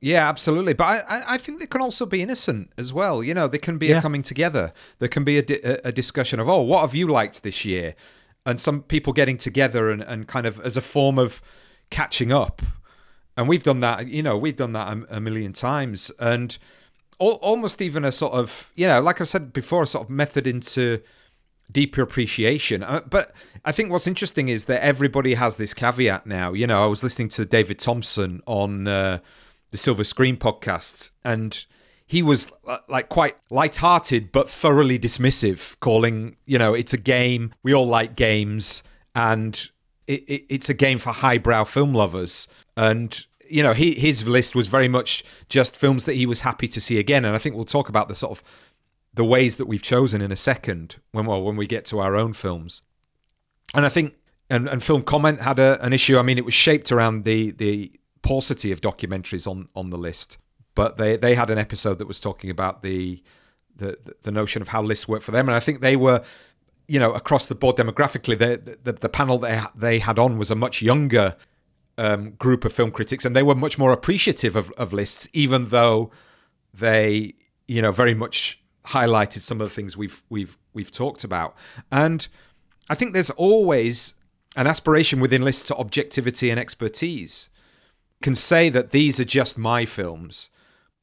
Yeah, 0.00 0.28
absolutely. 0.28 0.72
But 0.72 1.04
I, 1.08 1.34
I 1.34 1.38
think 1.38 1.58
they 1.60 1.66
can 1.66 1.80
also 1.80 2.06
be 2.06 2.22
innocent 2.22 2.70
as 2.76 2.92
well. 2.92 3.22
You 3.22 3.34
know, 3.34 3.48
there 3.48 3.60
can 3.60 3.78
be 3.78 3.88
yeah. 3.88 3.98
a 3.98 4.02
coming 4.02 4.22
together. 4.22 4.72
There 4.98 5.08
can 5.08 5.24
be 5.24 5.38
a, 5.38 5.80
a 5.84 5.92
discussion 5.92 6.40
of, 6.40 6.48
oh, 6.48 6.62
what 6.62 6.80
have 6.80 6.94
you 6.94 7.06
liked 7.06 7.42
this 7.42 7.64
year? 7.64 7.94
And 8.46 8.60
some 8.60 8.82
people 8.82 9.12
getting 9.12 9.36
together 9.36 9.90
and, 9.90 10.02
and 10.02 10.26
kind 10.26 10.46
of 10.46 10.58
as 10.60 10.76
a 10.76 10.80
form 10.80 11.18
of 11.18 11.42
catching 11.90 12.32
up 12.32 12.62
and 13.40 13.48
we've 13.48 13.62
done 13.62 13.80
that. 13.80 14.06
You 14.06 14.22
know, 14.22 14.36
we've 14.36 14.56
done 14.56 14.74
that 14.74 14.94
a, 14.94 15.16
a 15.16 15.20
million 15.20 15.54
times, 15.54 16.12
and 16.18 16.58
al- 17.18 17.40
almost 17.40 17.80
even 17.80 18.04
a 18.04 18.12
sort 18.12 18.34
of 18.34 18.70
you 18.76 18.86
know, 18.86 19.00
like 19.00 19.22
I 19.22 19.24
said 19.24 19.54
before, 19.54 19.84
a 19.84 19.86
sort 19.86 20.04
of 20.04 20.10
method 20.10 20.46
into 20.46 21.00
deeper 21.72 22.02
appreciation. 22.02 22.82
Uh, 22.82 23.00
but 23.08 23.32
I 23.64 23.72
think 23.72 23.90
what's 23.90 24.06
interesting 24.06 24.50
is 24.50 24.66
that 24.66 24.84
everybody 24.84 25.34
has 25.34 25.56
this 25.56 25.72
caveat 25.72 26.26
now. 26.26 26.52
You 26.52 26.66
know, 26.66 26.84
I 26.84 26.86
was 26.86 27.02
listening 27.02 27.30
to 27.30 27.46
David 27.46 27.78
Thomson 27.78 28.42
on 28.44 28.86
uh, 28.86 29.20
the 29.70 29.78
Silver 29.78 30.04
Screen 30.04 30.36
podcast, 30.36 31.10
and 31.24 31.64
he 32.06 32.22
was 32.22 32.52
uh, 32.68 32.78
like 32.90 33.08
quite 33.08 33.38
light-hearted 33.50 34.32
but 34.32 34.50
thoroughly 34.50 34.98
dismissive, 34.98 35.80
calling 35.80 36.36
you 36.44 36.58
know 36.58 36.74
it's 36.74 36.92
a 36.92 36.98
game. 36.98 37.54
We 37.62 37.72
all 37.72 37.86
like 37.86 38.16
games, 38.16 38.82
and 39.14 39.70
it, 40.06 40.24
it, 40.28 40.44
it's 40.50 40.68
a 40.68 40.74
game 40.74 40.98
for 40.98 41.14
highbrow 41.14 41.64
film 41.64 41.94
lovers. 41.94 42.46
And 42.76 43.26
you 43.50 43.62
know, 43.62 43.72
he, 43.72 43.94
his 43.94 44.26
list 44.26 44.54
was 44.54 44.66
very 44.68 44.88
much 44.88 45.24
just 45.48 45.76
films 45.76 46.04
that 46.04 46.14
he 46.14 46.24
was 46.24 46.40
happy 46.40 46.68
to 46.68 46.80
see 46.80 46.98
again. 46.98 47.24
And 47.24 47.34
I 47.34 47.38
think 47.38 47.56
we'll 47.56 47.64
talk 47.64 47.88
about 47.88 48.08
the 48.08 48.14
sort 48.14 48.32
of 48.32 48.44
the 49.12 49.24
ways 49.24 49.56
that 49.56 49.66
we've 49.66 49.82
chosen 49.82 50.22
in 50.22 50.30
a 50.30 50.36
second 50.36 50.96
when 51.10 51.26
well 51.26 51.42
when 51.42 51.56
we 51.56 51.66
get 51.66 51.84
to 51.86 51.98
our 51.98 52.16
own 52.16 52.32
films. 52.32 52.82
And 53.74 53.84
I 53.84 53.88
think 53.88 54.14
and, 54.48 54.68
and 54.68 54.82
film 54.82 55.02
comment 55.02 55.40
had 55.40 55.58
a, 55.58 55.82
an 55.84 55.92
issue. 55.92 56.18
I 56.18 56.22
mean, 56.22 56.38
it 56.38 56.44
was 56.44 56.54
shaped 56.54 56.92
around 56.92 57.24
the 57.24 57.50
the 57.52 57.92
paucity 58.22 58.70
of 58.72 58.80
documentaries 58.80 59.46
on 59.46 59.68
on 59.74 59.90
the 59.90 59.98
list, 59.98 60.38
but 60.74 60.96
they 60.96 61.16
they 61.16 61.34
had 61.34 61.50
an 61.50 61.58
episode 61.58 61.98
that 61.98 62.08
was 62.08 62.20
talking 62.20 62.50
about 62.50 62.82
the 62.82 63.22
the 63.76 63.98
the 64.22 64.30
notion 64.30 64.62
of 64.62 64.68
how 64.68 64.82
lists 64.82 65.08
work 65.08 65.22
for 65.22 65.32
them, 65.32 65.48
and 65.48 65.54
I 65.54 65.60
think 65.60 65.80
they 65.80 65.96
were. 65.96 66.22
You 66.88 66.98
know, 66.98 67.12
across 67.12 67.46
the 67.46 67.54
board 67.54 67.76
demographically, 67.76 68.36
the, 68.36 68.76
the 68.82 68.92
the 68.94 69.08
panel 69.08 69.38
they 69.38 69.62
they 69.76 70.00
had 70.00 70.18
on 70.18 70.38
was 70.38 70.50
a 70.50 70.56
much 70.56 70.82
younger 70.82 71.36
um, 72.00 72.30
group 72.30 72.64
of 72.64 72.72
film 72.72 72.90
critics, 72.90 73.26
and 73.26 73.36
they 73.36 73.42
were 73.42 73.54
much 73.54 73.78
more 73.78 73.92
appreciative 73.92 74.56
of, 74.56 74.70
of 74.72 74.94
lists, 74.94 75.28
even 75.34 75.68
though 75.68 76.10
they, 76.72 77.34
you 77.68 77.82
know, 77.82 77.92
very 77.92 78.14
much 78.14 78.60
highlighted 78.86 79.40
some 79.40 79.60
of 79.60 79.68
the 79.68 79.74
things 79.74 79.96
we've 79.96 80.22
we've 80.30 80.56
we've 80.72 80.90
talked 80.90 81.24
about. 81.24 81.54
And 81.92 82.26
I 82.88 82.94
think 82.94 83.12
there's 83.12 83.30
always 83.30 84.14
an 84.56 84.66
aspiration 84.66 85.20
within 85.20 85.42
lists 85.42 85.64
to 85.64 85.76
objectivity 85.76 86.50
and 86.50 86.58
expertise. 86.58 87.50
Can 88.22 88.34
say 88.34 88.70
that 88.70 88.90
these 88.90 89.20
are 89.20 89.24
just 89.24 89.58
my 89.58 89.84
films, 89.84 90.50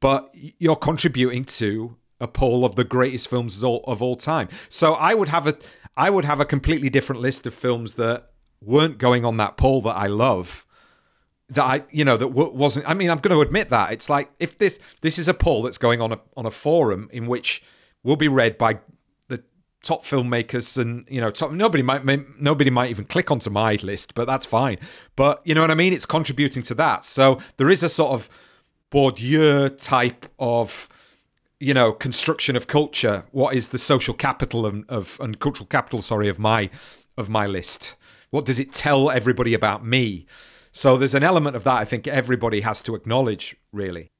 but 0.01 0.29
you're 0.33 0.75
contributing 0.75 1.45
to 1.45 1.95
a 2.19 2.27
poll 2.27 2.65
of 2.65 2.75
the 2.75 2.83
greatest 2.83 3.27
films 3.27 3.63
of 3.63 4.01
all, 4.01 4.15
time. 4.15 4.49
So 4.69 4.93
I 4.93 5.13
would 5.13 5.29
have 5.29 5.45
a 5.45 5.57
I 5.95 6.09
would 6.09 6.25
have 6.25 6.39
a 6.39 6.45
completely 6.45 6.89
different 6.89 7.21
list 7.21 7.45
of 7.45 7.53
films 7.53 7.93
that 7.95 8.31
weren't 8.61 8.97
going 8.97 9.25
on 9.25 9.37
that 9.37 9.57
poll 9.57 9.81
that 9.83 9.95
I 9.95 10.07
love 10.07 10.66
that 11.49 11.63
I, 11.63 11.83
you 11.91 12.03
know, 12.03 12.17
that 12.17 12.29
wasn't. 12.29 12.87
I 12.89 12.93
mean, 12.93 13.09
I'm 13.09 13.19
going 13.19 13.35
to 13.35 13.41
admit 13.41 13.69
that 13.69 13.91
it's 13.91 14.09
like 14.09 14.29
if 14.39 14.57
this 14.57 14.79
this 15.01 15.17
is 15.17 15.27
a 15.27 15.33
poll 15.33 15.61
that's 15.61 15.77
going 15.77 16.01
on 16.01 16.11
a 16.11 16.19
on 16.35 16.45
a 16.45 16.51
forum 16.51 17.09
in 17.11 17.27
which 17.27 17.63
will 18.03 18.17
be 18.17 18.27
read 18.27 18.57
by 18.57 18.79
the 19.27 19.41
top 19.81 20.03
filmmakers 20.03 20.77
and 20.77 21.05
you 21.09 21.21
know, 21.21 21.31
top, 21.31 21.51
nobody 21.51 21.83
might 21.83 22.03
nobody 22.39 22.69
might 22.69 22.89
even 22.89 23.05
click 23.05 23.31
onto 23.31 23.49
my 23.49 23.75
list, 23.75 24.13
but 24.13 24.25
that's 24.25 24.45
fine. 24.45 24.77
But 25.15 25.41
you 25.45 25.55
know 25.55 25.61
what 25.61 25.71
I 25.71 25.75
mean? 25.75 25.93
It's 25.93 26.05
contributing 26.05 26.63
to 26.63 26.73
that. 26.75 27.05
So 27.05 27.39
there 27.55 27.69
is 27.69 27.81
a 27.81 27.89
sort 27.89 28.11
of 28.11 28.29
Bourdieu 28.91 29.77
type 29.77 30.25
of 30.39 30.89
you 31.59 31.73
know 31.73 31.93
construction 31.93 32.57
of 32.57 32.67
culture. 32.67 33.25
What 33.31 33.55
is 33.55 33.69
the 33.69 33.77
social 33.77 34.13
capital 34.13 34.65
of, 34.65 34.83
of 34.89 35.17
and 35.21 35.39
cultural 35.39 35.67
capital? 35.67 36.01
Sorry, 36.01 36.27
of 36.27 36.39
my 36.39 36.69
of 37.17 37.29
my 37.29 37.47
list. 37.47 37.95
What 38.31 38.45
does 38.45 38.59
it 38.59 38.73
tell 38.73 39.09
everybody 39.09 39.53
about 39.53 39.85
me? 39.85 40.25
So 40.77 40.95
there's 40.95 41.15
an 41.15 41.23
element 41.23 41.55
of 41.55 41.63
that 41.63 41.77
I 41.77 41.85
think 41.85 42.07
everybody 42.07 42.61
has 42.61 42.83
to 42.83 42.93
acknowledge, 42.93 43.55
really. 43.73 44.11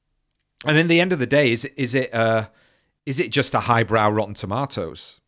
And 0.66 0.76
in 0.76 0.88
the 0.88 1.00
end 1.00 1.12
of 1.12 1.20
the 1.20 1.26
day, 1.26 1.52
is 1.52 1.64
is 1.76 1.94
it 1.94 2.12
uh, 2.12 2.48
is 3.06 3.20
it 3.20 3.30
just 3.30 3.54
a 3.54 3.60
highbrow 3.60 4.10
Rotten 4.10 4.34
Tomatoes? 4.34 5.20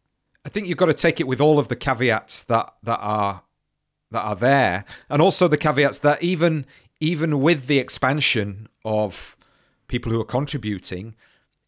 I 0.44 0.48
think 0.48 0.66
you've 0.66 0.76
got 0.76 0.86
to 0.86 0.94
take 0.94 1.20
it 1.20 1.28
with 1.28 1.40
all 1.40 1.60
of 1.60 1.68
the 1.68 1.76
caveats 1.76 2.42
that 2.42 2.74
that 2.82 2.98
are 2.98 3.44
that 4.10 4.22
are 4.22 4.34
there, 4.34 4.84
and 5.08 5.22
also 5.22 5.46
the 5.46 5.56
caveats 5.56 5.98
that 5.98 6.20
even 6.20 6.66
even 6.98 7.40
with 7.40 7.68
the 7.68 7.78
expansion 7.78 8.66
of 8.84 9.36
people 9.86 10.10
who 10.10 10.20
are 10.20 10.24
contributing, 10.24 11.14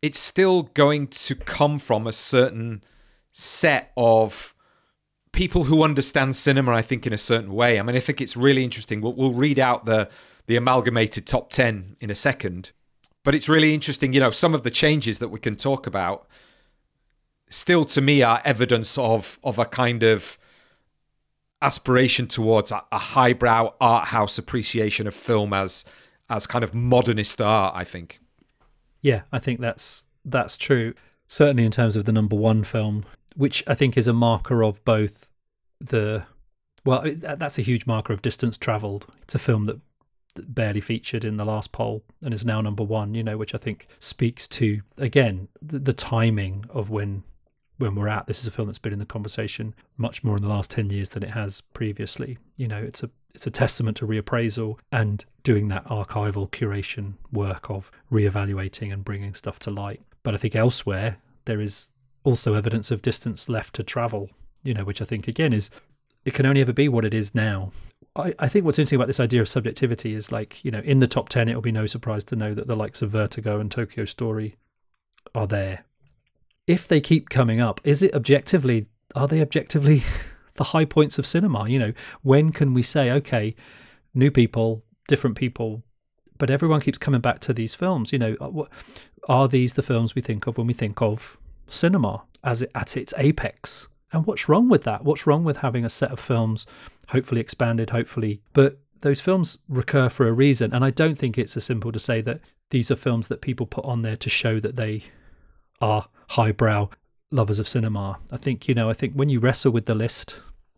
it's 0.03 0.19
still 0.19 0.65
going 0.75 1.07
to 1.07 1.37
come 1.37 1.79
from 1.79 2.09
a 2.09 2.13
certain 2.13 2.83
set 3.31 3.93
of 3.97 4.57
people 5.33 5.65
who 5.65 5.83
understand 5.83 6.37
cinema, 6.37 6.73
I 6.73 6.83
think, 6.83 7.07
in 7.07 7.13
a 7.13 7.19
certain 7.19 7.53
way. 7.53 7.79
I 7.79 7.83
mean, 7.83 7.97
I 7.97 8.01
think 8.01 8.21
it's 8.21 8.37
really 8.37 8.65
interesting. 8.65 9.01
We'll, 9.01 9.15
we'll 9.15 9.35
read 9.35 9.59
out 9.59 9.87
the 9.87 10.09
the 10.47 10.57
amalgamated 10.57 11.27
top 11.27 11.51
ten 11.51 11.97
in 12.01 12.11
a 12.11 12.15
second, 12.15 12.73
but 13.25 13.35
it's 13.35 13.49
really 13.49 13.75
interesting. 13.75 14.13
You 14.13 14.21
know, 14.21 14.31
some 14.31 14.55
of 14.55 14.63
the 14.63 14.71
changes 14.71 15.19
that 15.19 15.29
we 15.29 15.41
can 15.41 15.57
talk 15.57 15.87
about 15.87 16.27
still, 17.49 17.85
to 17.87 18.01
me, 18.01 18.23
are 18.23 18.41
evidence 18.45 18.99
of 18.99 19.39
of 19.43 19.59
a 19.59 19.65
kind 19.65 20.03
of 20.03 20.39
aspiration 21.61 22.27
towards 22.27 22.73
a, 22.73 22.83
a 22.91 22.99
highbrow 22.99 23.75
art 23.81 24.09
house 24.09 24.37
appreciation 24.39 25.07
of 25.07 25.15
film 25.15 25.53
as 25.53 25.85
as 26.29 26.47
kind 26.47 26.65
of 26.65 26.75
modernist 26.75 27.41
art. 27.41 27.75
I 27.75 27.85
think. 27.85 28.21
Yeah, 29.01 29.23
I 29.33 29.39
think 29.39 29.61
that's 29.61 30.05
that's 30.25 30.57
true. 30.57 30.95
Certainly, 31.27 31.65
in 31.65 31.71
terms 31.71 31.97
of 31.97 32.05
the 32.05 32.13
number 32.13 32.37
one 32.37 32.63
film, 32.63 33.05
which 33.37 33.63
I 33.67 33.75
think 33.75 33.97
is 33.97 34.09
a 34.09 34.13
marker 34.13 34.63
of 34.63 34.85
both 34.85 35.31
the 35.81 36.25
well, 36.85 37.05
that's 37.17 37.59
a 37.59 37.63
huge 37.63 37.87
marker 37.87 38.13
of 38.13 38.23
distance 38.23 38.59
travelled. 38.59 39.07
It's 39.23 39.37
a 39.37 39.39
film 39.39 39.67
that 39.67 39.81
barely 40.35 40.81
featured 40.81 41.25
in 41.25 41.37
the 41.37 41.45
last 41.45 41.71
poll 41.71 42.03
and 42.23 42.35
is 42.35 42.45
now 42.45 42.61
number 42.61 42.83
one. 42.83 43.15
You 43.15 43.23
know, 43.23 43.37
which 43.37 43.55
I 43.55 43.59
think 43.59 43.87
speaks 43.99 44.49
to 44.49 44.81
again 44.99 45.49
the, 45.61 45.79
the 45.79 45.93
timing 45.93 46.65
of 46.71 46.91
when 46.91 47.23
when 47.79 47.95
we're 47.95 48.09
at. 48.09 48.27
This 48.27 48.41
is 48.41 48.47
a 48.47 48.51
film 48.51 48.69
that's 48.69 48.79
been 48.79 48.93
in 48.93 48.99
the 48.99 49.07
conversation 49.07 49.75
much 49.97 50.25
more 50.25 50.37
in 50.37 50.43
the 50.43 50.49
last 50.49 50.71
ten 50.71 50.91
years 50.91 51.11
than 51.11 51.23
it 51.23 51.31
has 51.31 51.61
previously. 51.61 52.39
You 52.57 52.69
know, 52.69 52.83
it's 52.83 53.03
a 53.03 53.11
it's 53.35 53.47
a 53.47 53.51
testament 53.51 53.97
to 53.99 54.07
reappraisal 54.07 54.79
and 54.91 55.25
doing 55.43 55.69
that 55.69 55.85
archival 55.87 56.51
curation 56.51 57.15
work 57.33 57.71
of 57.71 57.91
reevaluating 58.11 58.93
and 58.93 59.05
bringing 59.05 59.35
stuff 59.35 59.59
to 59.61 59.71
light. 59.71 60.03
But 60.23 60.35
I 60.35 60.37
think 60.37 60.55
elsewhere 60.55 61.19
there 61.45 61.61
is 61.61 61.91
also 62.25 62.55
evidence 62.55 62.91
of 62.91 63.03
distance 63.03 63.49
left 63.49 63.75
to 63.75 63.83
travel, 63.83 64.31
you 64.63 64.75
know, 64.75 64.85
which 64.85 65.03
I 65.03 65.05
think 65.05 65.29
again 65.29 65.53
is 65.53 65.71
it 66.25 66.35
can 66.35 66.47
only 66.47 66.61
ever 66.61 66.73
be 66.73 66.89
what 66.89 67.05
it 67.05 67.15
is 67.15 67.35
now. 67.35 67.73
I, 68.15 68.35
I 68.39 68.49
think 68.49 68.65
what's 68.65 68.79
interesting 68.79 68.97
about 68.97 69.09
this 69.09 69.21
idea 69.21 69.41
of 69.41 69.49
subjectivity 69.49 70.15
is 70.15 70.31
like, 70.31 70.65
you 70.65 70.71
know, 70.71 70.81
in 70.81 70.99
the 70.99 71.07
top 71.07 71.29
10, 71.29 71.49
it'll 71.49 71.63
be 71.63 71.73
no 71.73 71.87
surprise 71.87 72.25
to 72.25 72.37
know 72.37 72.55
that 72.55 72.67
the 72.67 72.77
likes 72.77 73.03
of 73.03 73.11
Vertigo 73.11 73.59
and 73.59 73.71
Tokyo 73.71 74.05
Story 74.05 74.57
are 75.35 75.47
there. 75.47 75.85
If 76.67 76.87
they 76.87 77.01
keep 77.01 77.29
coming 77.29 77.61
up, 77.61 77.81
is 77.85 78.03
it 78.03 78.15
objectively, 78.15 78.87
are 79.15 79.27
they 79.27 79.41
objectively 79.41 80.03
the 80.55 80.65
high 80.65 80.85
points 80.85 81.19
of 81.19 81.27
cinema? 81.27 81.69
You 81.69 81.79
know, 81.79 81.93
when 82.23 82.53
can 82.53 82.75
we 82.75 82.83
say, 82.83 83.11
okay, 83.11 83.55
new 84.15 84.31
people, 84.31 84.85
different 85.09 85.37
people, 85.37 85.83
but 86.39 86.51
everyone 86.51 86.81
keeps 86.81 86.99
coming 86.99 87.21
back 87.21 87.41
to 87.41 87.55
these 87.55 87.75
films? 87.75 88.13
You 88.13 88.19
know, 88.19 88.37
uh, 88.41 88.65
are 89.29 89.49
these 89.49 89.73
the 89.73 89.83
films 89.83 90.15
we 90.15 90.23
think 90.23 90.47
of 90.47 90.59
when 90.59 90.67
we 90.67 90.73
think 90.75 91.01
of 91.01 91.39
cinema 91.73 92.23
as 92.45 92.63
it, 92.63 92.71
at 92.75 92.97
its 92.97 93.15
apex. 93.19 93.89
And 94.13 94.27
what's 94.27 94.49
wrong 94.49 94.69
with 94.69 94.85
that? 94.85 95.05
What's 95.05 95.27
wrong 95.27 95.45
with 95.45 95.59
having 95.59 95.85
a 95.85 95.91
set 95.91 96.11
of 96.11 96.21
films, 96.21 96.67
hopefully 97.09 97.41
expanded, 97.41 97.91
hopefully, 97.91 98.43
but 98.53 98.79
those 99.01 99.21
films 99.21 99.59
recur 99.69 100.09
for 100.09 100.29
a 100.29 100.33
reason. 100.33 100.73
And 100.73 100.85
I 100.85 100.91
don't 100.91 101.17
think 101.17 101.37
it's 101.37 101.57
as 101.57 101.65
simple 101.65 101.93
to 101.93 101.99
say 101.99 102.21
that 102.23 102.41
these 102.71 102.91
are 102.91 102.97
films 102.97 103.29
that 103.29 103.41
people 103.41 103.67
put 103.67 103.85
on 103.85 104.03
there 104.03 104.17
to 104.17 104.31
show 104.31 104.61
that 104.61 104.77
they 104.77 105.03
are 105.81 106.09
highbrow 106.31 106.89
lovers 107.31 107.59
of 107.59 107.69
cinema. 107.69 108.19
I 108.31 108.37
think, 108.37 108.69
you 108.69 108.75
know, 108.75 108.89
I 108.89 108.93
think 108.93 109.15
when 109.15 109.29
you 109.29 109.41
wrestle 109.41 109.73
with 109.73 109.87
the 109.87 109.95
list 109.95 110.37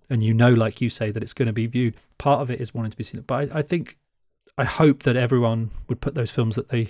and 0.08 0.22
you 0.22 0.32
know, 0.34 0.50
like 0.50 0.80
you 0.80 0.88
say, 0.88 1.10
that 1.10 1.22
it's 1.22 1.32
going 1.32 1.46
to 1.46 1.52
be 1.52 1.66
viewed, 1.66 1.94
part 2.18 2.40
of 2.40 2.50
it 2.50 2.60
is 2.60 2.74
wanting 2.74 2.90
to 2.90 2.96
be 2.96 3.04
seen. 3.04 3.20
But 3.22 3.52
I, 3.52 3.58
I 3.58 3.62
think, 3.62 3.98
I 4.56 4.64
hope 4.64 5.02
that 5.02 5.16
everyone 5.16 5.70
would 5.88 6.00
put 6.00 6.14
those 6.14 6.30
films 6.30 6.56
that 6.56 6.68
they 6.68 6.88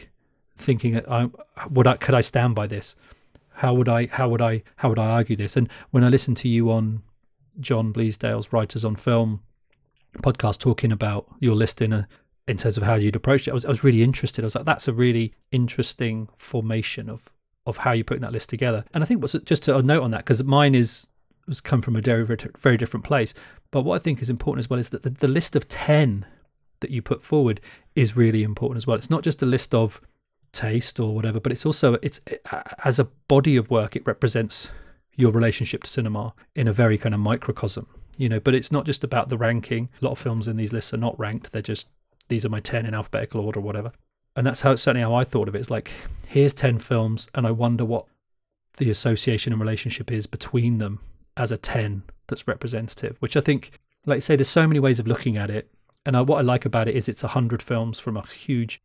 thinking, 0.56 1.00
I, 1.08 1.30
would 1.70 1.86
I, 1.86 1.96
could 1.96 2.14
I 2.14 2.20
stand 2.20 2.54
by 2.54 2.66
this? 2.66 2.94
How 3.54 3.72
would 3.74 3.88
I 3.88 4.06
how 4.06 4.28
would 4.28 4.42
I 4.42 4.62
how 4.76 4.88
would 4.88 4.98
I 4.98 5.06
argue 5.06 5.36
this? 5.36 5.56
And 5.56 5.68
when 5.90 6.04
I 6.04 6.08
listen 6.08 6.34
to 6.36 6.48
you 6.48 6.70
on 6.70 7.02
John 7.60 7.92
Bleasdale's 7.92 8.52
Writers 8.52 8.84
on 8.84 8.96
Film 8.96 9.40
podcast 10.18 10.58
talking 10.58 10.92
about 10.92 11.26
your 11.40 11.54
list 11.54 11.80
in 11.80 12.06
in 12.46 12.56
terms 12.56 12.76
of 12.76 12.82
how 12.82 12.94
you'd 12.94 13.16
approach 13.16 13.46
it, 13.46 13.52
I 13.52 13.54
was 13.54 13.64
I 13.64 13.68
was 13.68 13.84
really 13.84 14.02
interested. 14.02 14.44
I 14.44 14.46
was 14.46 14.54
like, 14.54 14.64
that's 14.64 14.88
a 14.88 14.92
really 14.92 15.32
interesting 15.52 16.28
formation 16.36 17.08
of 17.08 17.30
of 17.66 17.78
how 17.78 17.92
you're 17.92 18.04
putting 18.04 18.22
that 18.22 18.32
list 18.32 18.48
together. 18.48 18.84
And 18.92 19.02
I 19.02 19.06
think 19.06 19.22
what's 19.22 19.34
just 19.44 19.68
a 19.68 19.82
note 19.82 20.02
on 20.02 20.10
that 20.10 20.18
because 20.18 20.42
mine 20.42 20.74
is 20.74 21.06
has 21.46 21.60
come 21.60 21.80
from 21.80 21.96
a 21.96 22.00
very 22.00 22.26
very 22.58 22.76
different 22.76 23.04
place. 23.04 23.34
But 23.70 23.82
what 23.82 23.96
I 23.96 23.98
think 24.00 24.20
is 24.20 24.30
important 24.30 24.64
as 24.64 24.70
well 24.70 24.80
is 24.80 24.88
that 24.90 25.04
the, 25.04 25.10
the 25.10 25.28
list 25.28 25.54
of 25.54 25.68
ten 25.68 26.26
that 26.80 26.90
you 26.90 27.02
put 27.02 27.22
forward 27.22 27.60
is 27.94 28.16
really 28.16 28.42
important 28.42 28.78
as 28.78 28.86
well. 28.86 28.96
It's 28.96 29.10
not 29.10 29.22
just 29.22 29.42
a 29.42 29.46
list 29.46 29.74
of 29.74 30.00
taste 30.54 30.98
or 30.98 31.14
whatever, 31.14 31.40
but 31.40 31.52
it's 31.52 31.66
also 31.66 31.94
it's 32.02 32.20
as 32.84 32.98
a 32.98 33.04
body 33.28 33.56
of 33.56 33.70
work 33.70 33.96
it 33.96 34.06
represents 34.06 34.70
your 35.16 35.30
relationship 35.30 35.84
to 35.84 35.90
cinema 35.90 36.34
in 36.54 36.66
a 36.66 36.72
very 36.72 36.98
kind 36.98 37.14
of 37.14 37.20
microcosm, 37.20 37.86
you 38.16 38.28
know. 38.28 38.40
But 38.40 38.54
it's 38.54 38.72
not 38.72 38.86
just 38.86 39.04
about 39.04 39.28
the 39.28 39.38
ranking. 39.38 39.88
A 40.00 40.04
lot 40.04 40.12
of 40.12 40.18
films 40.18 40.48
in 40.48 40.56
these 40.56 40.72
lists 40.72 40.94
are 40.94 40.98
not 40.98 41.18
ranked; 41.18 41.52
they're 41.52 41.62
just 41.62 41.88
these 42.28 42.44
are 42.44 42.50
my 42.50 42.60
ten 42.60 42.86
in 42.86 42.94
alphabetical 42.94 43.40
order 43.40 43.60
or 43.60 43.62
whatever. 43.62 43.92
And 44.36 44.46
that's 44.46 44.62
how 44.62 44.74
certainly 44.76 45.02
how 45.02 45.14
I 45.14 45.24
thought 45.24 45.48
of 45.48 45.54
it. 45.54 45.60
It's 45.60 45.70
like 45.70 45.90
here's 46.26 46.54
ten 46.54 46.78
films, 46.78 47.28
and 47.34 47.46
I 47.46 47.50
wonder 47.50 47.84
what 47.84 48.06
the 48.76 48.90
association 48.90 49.52
and 49.52 49.60
relationship 49.60 50.10
is 50.10 50.26
between 50.26 50.78
them 50.78 51.00
as 51.36 51.52
a 51.52 51.56
ten 51.56 52.02
that's 52.26 52.48
representative. 52.48 53.16
Which 53.20 53.36
I 53.36 53.40
think, 53.40 53.72
like 54.06 54.16
I 54.16 54.20
say, 54.20 54.36
there's 54.36 54.48
so 54.48 54.66
many 54.66 54.80
ways 54.80 54.98
of 54.98 55.06
looking 55.06 55.36
at 55.36 55.50
it. 55.50 55.70
And 56.06 56.18
I, 56.18 56.20
what 56.20 56.38
I 56.38 56.42
like 56.42 56.66
about 56.66 56.88
it 56.88 56.96
is 56.96 57.08
it's 57.08 57.24
a 57.24 57.28
hundred 57.28 57.62
films 57.62 57.98
from 57.98 58.16
a 58.16 58.26
huge 58.26 58.82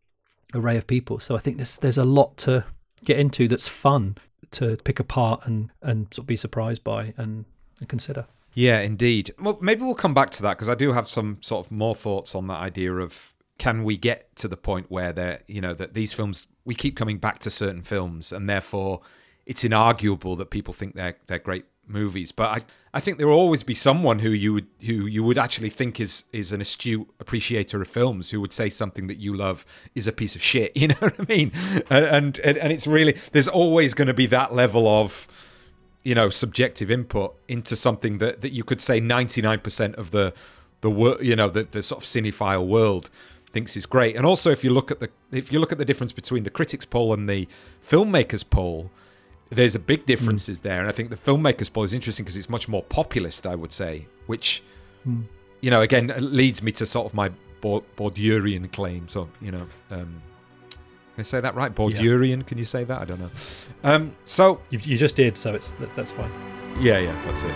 array 0.53 0.77
of 0.77 0.88
people. 0.88 1.19
So 1.19 1.35
I 1.35 1.39
think 1.39 1.57
there's 1.57 1.77
there's 1.77 1.97
a 1.97 2.05
lot 2.05 2.38
to 2.38 2.65
get 3.03 3.19
into 3.19 3.47
that's 3.47 3.67
fun 3.67 4.17
to 4.51 4.77
pick 4.83 4.99
apart 4.99 5.41
and 5.45 5.71
and 5.81 6.07
sort 6.13 6.23
of 6.23 6.27
be 6.27 6.35
surprised 6.35 6.83
by 6.83 7.13
and, 7.17 7.45
and 7.79 7.89
consider. 7.89 8.25
Yeah, 8.53 8.79
indeed. 8.79 9.33
Well, 9.39 9.57
maybe 9.62 9.83
we'll 9.83 9.95
come 9.95 10.13
back 10.13 10.31
to 10.31 10.41
that 10.43 10.57
because 10.57 10.69
I 10.69 10.75
do 10.75 10.91
have 10.93 11.07
some 11.07 11.38
sort 11.41 11.65
of 11.65 11.71
more 11.71 11.95
thoughts 11.95 12.33
on 12.35 12.47
that 12.47 12.59
idea 12.59 12.93
of 12.95 13.33
can 13.57 13.83
we 13.83 13.97
get 13.97 14.35
to 14.38 14.47
the 14.47 14.57
point 14.57 14.89
where 14.89 15.13
they're 15.13 15.41
you 15.47 15.62
know 15.62 15.73
that 15.73 15.93
these 15.93 16.13
films 16.13 16.47
we 16.65 16.73
keep 16.73 16.95
coming 16.95 17.17
back 17.17 17.39
to 17.39 17.49
certain 17.49 17.83
films 17.83 18.31
and 18.31 18.49
therefore 18.49 19.01
it's 19.45 19.63
inarguable 19.63 20.38
that 20.38 20.49
people 20.49 20.73
think 20.73 20.95
they're 20.95 21.17
they're 21.27 21.39
great 21.39 21.65
movies. 21.89 22.32
But 22.32 22.49
I, 22.49 22.97
I 22.97 22.99
think 22.99 23.17
there 23.17 23.28
will 23.28 23.36
always 23.36 23.63
be 23.63 23.73
someone 23.73 24.19
who 24.19 24.30
you 24.30 24.54
would 24.54 24.67
who 24.82 25.06
you 25.06 25.23
would 25.23 25.38
actually 25.38 25.69
think 25.69 25.99
is 25.99 26.25
is 26.32 26.52
an 26.52 26.62
astute 26.62 27.08
appreciator 27.19 27.82
of 27.82 27.88
films 27.88 28.30
who 28.30 28.41
would 28.41 28.54
say 28.54 28.69
something 28.69 29.08
that 29.08 29.17
you 29.17 29.36
love 29.36 29.65
is 29.95 30.08
a 30.08 30.12
piece 30.12 30.36
of 30.36 30.41
shit. 30.41 30.71
You 30.80 30.89
know 30.89 30.95
what 30.99 31.19
I 31.19 31.25
mean? 31.28 31.52
And 31.89 32.39
and, 32.39 32.58
and 32.58 32.71
it's 32.71 32.88
really 32.88 33.17
there's 33.32 33.47
always 33.47 33.93
going 33.93 34.08
to 34.08 34.13
be 34.13 34.28
that 34.28 34.54
level 34.54 34.88
of 34.88 35.28
you 36.04 36.15
know 36.15 36.30
subjective 36.30 36.89
input 36.89 37.36
into 37.47 37.75
something 37.75 38.19
that 38.19 38.41
that 38.41 38.52
you 38.54 38.63
could 38.63 38.82
say 38.82 39.02
99% 39.02 39.95
of 39.95 40.12
the 40.12 40.34
the 40.82 40.89
wor- 40.89 41.21
you 41.21 41.36
know 41.36 41.49
the, 41.49 41.63
the 41.63 41.84
sort 41.84 42.02
of 42.02 42.08
cinephile 42.08 42.65
world 42.65 43.10
thinks 43.52 43.75
is 43.75 43.86
great 43.86 44.15
and 44.15 44.25
also 44.25 44.52
if 44.52 44.63
you 44.63 44.69
look 44.69 44.91
at 44.91 44.99
the 44.99 45.10
if 45.32 45.52
you 45.52 45.60
look 45.60 45.71
at 45.71 45.78
the 45.78 45.86
difference 45.86 46.12
between 46.12 46.43
the 46.43 46.49
critics 46.49 46.86
poll 46.86 47.13
and 47.13 47.28
the 47.28 47.47
filmmakers 47.86 48.47
poll 48.47 48.89
there's 49.49 49.75
a 49.75 49.79
big 49.79 50.05
differences 50.05 50.59
mm. 50.59 50.63
there, 50.63 50.79
and 50.79 50.88
I 50.88 50.91
think 50.91 51.09
the 51.09 51.17
filmmakers 51.17 51.71
poll 51.71 51.83
is 51.83 51.93
interesting 51.93 52.23
because 52.23 52.38
it's 52.38 52.49
much 52.49 52.67
more 52.67 52.83
populist, 52.83 53.47
I 53.47 53.55
would 53.55 53.71
say, 53.71 54.07
which 54.27 54.63
mm. 55.07 55.23
you 55.62 55.71
know 55.71 55.81
again 55.81 56.13
leads 56.17 56.62
me 56.62 56.71
to 56.73 56.85
sort 56.85 57.07
of 57.07 57.13
my 57.13 57.31
Bourdieuian 57.62 58.71
claim. 58.71 59.09
So 59.09 59.29
you 59.41 59.51
know, 59.51 59.67
um, 59.89 60.21
can 60.69 60.79
I 61.17 61.21
say 61.23 61.41
that 61.41 61.55
right? 61.55 61.73
Bourdieuian? 61.73 62.38
Yeah. 62.38 62.43
Can 62.43 62.57
you 62.57 62.65
say 62.65 62.83
that? 62.83 63.01
I 63.01 63.05
don't 63.05 63.19
know. 63.19 63.31
Um, 63.83 64.15
so 64.25 64.62
you, 64.69 64.79
you 64.83 64.97
just 64.97 65.15
did, 65.15 65.38
so 65.38 65.55
it's 65.55 65.73
that's 65.95 66.12
fine. 66.12 66.31
Yeah, 66.79 66.99
yeah, 66.99 67.19
that's 67.25 67.43
it. 67.43 67.53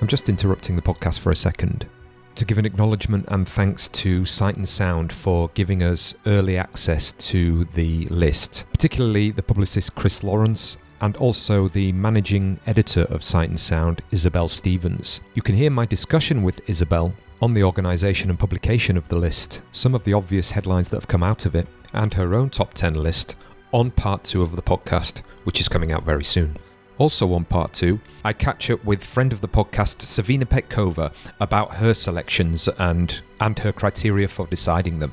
I'm 0.00 0.08
just 0.08 0.28
interrupting 0.28 0.74
the 0.76 0.82
podcast 0.82 1.20
for 1.20 1.30
a 1.30 1.36
second 1.36 1.86
to 2.34 2.44
give 2.44 2.58
an 2.58 2.66
acknowledgement 2.66 3.26
and 3.28 3.48
thanks 3.48 3.88
to 3.88 4.24
Sight 4.24 4.56
and 4.56 4.68
Sound 4.68 5.12
for 5.12 5.50
giving 5.54 5.82
us 5.82 6.14
early 6.26 6.56
access 6.56 7.12
to 7.12 7.64
the 7.64 8.06
list, 8.06 8.64
particularly 8.72 9.30
the 9.30 9.42
publicist 9.42 9.94
Chris 9.94 10.22
Lawrence 10.22 10.76
and 11.00 11.16
also 11.16 11.68
the 11.68 11.92
managing 11.92 12.58
editor 12.66 13.02
of 13.02 13.24
Sight 13.24 13.50
and 13.50 13.60
Sound, 13.60 14.02
Isabel 14.10 14.48
Stevens. 14.48 15.20
You 15.34 15.42
can 15.42 15.56
hear 15.56 15.70
my 15.70 15.84
discussion 15.84 16.42
with 16.42 16.60
Isabel 16.68 17.12
on 17.42 17.54
the 17.54 17.64
organisation 17.64 18.30
and 18.30 18.38
publication 18.38 18.96
of 18.96 19.08
the 19.08 19.16
list, 19.16 19.62
some 19.72 19.94
of 19.94 20.04
the 20.04 20.12
obvious 20.12 20.52
headlines 20.52 20.88
that 20.88 20.96
have 20.96 21.08
come 21.08 21.24
out 21.24 21.44
of 21.44 21.56
it, 21.56 21.66
and 21.92 22.14
her 22.14 22.34
own 22.34 22.50
top 22.50 22.72
10 22.72 22.94
list 22.94 23.34
on 23.72 23.90
part 23.90 24.22
two 24.22 24.42
of 24.42 24.54
the 24.54 24.62
podcast, 24.62 25.22
which 25.44 25.60
is 25.60 25.68
coming 25.68 25.90
out 25.90 26.04
very 26.04 26.24
soon. 26.24 26.56
Also 27.02 27.34
on 27.34 27.44
part 27.44 27.72
two, 27.72 27.98
I 28.24 28.32
catch 28.32 28.70
up 28.70 28.84
with 28.84 29.02
friend 29.02 29.32
of 29.32 29.40
the 29.40 29.48
podcast 29.48 30.02
Savina 30.02 30.46
Petkova 30.46 31.12
about 31.40 31.74
her 31.74 31.94
selections 31.94 32.68
and 32.78 33.20
and 33.40 33.58
her 33.58 33.72
criteria 33.72 34.28
for 34.28 34.46
deciding 34.46 35.00
them. 35.00 35.12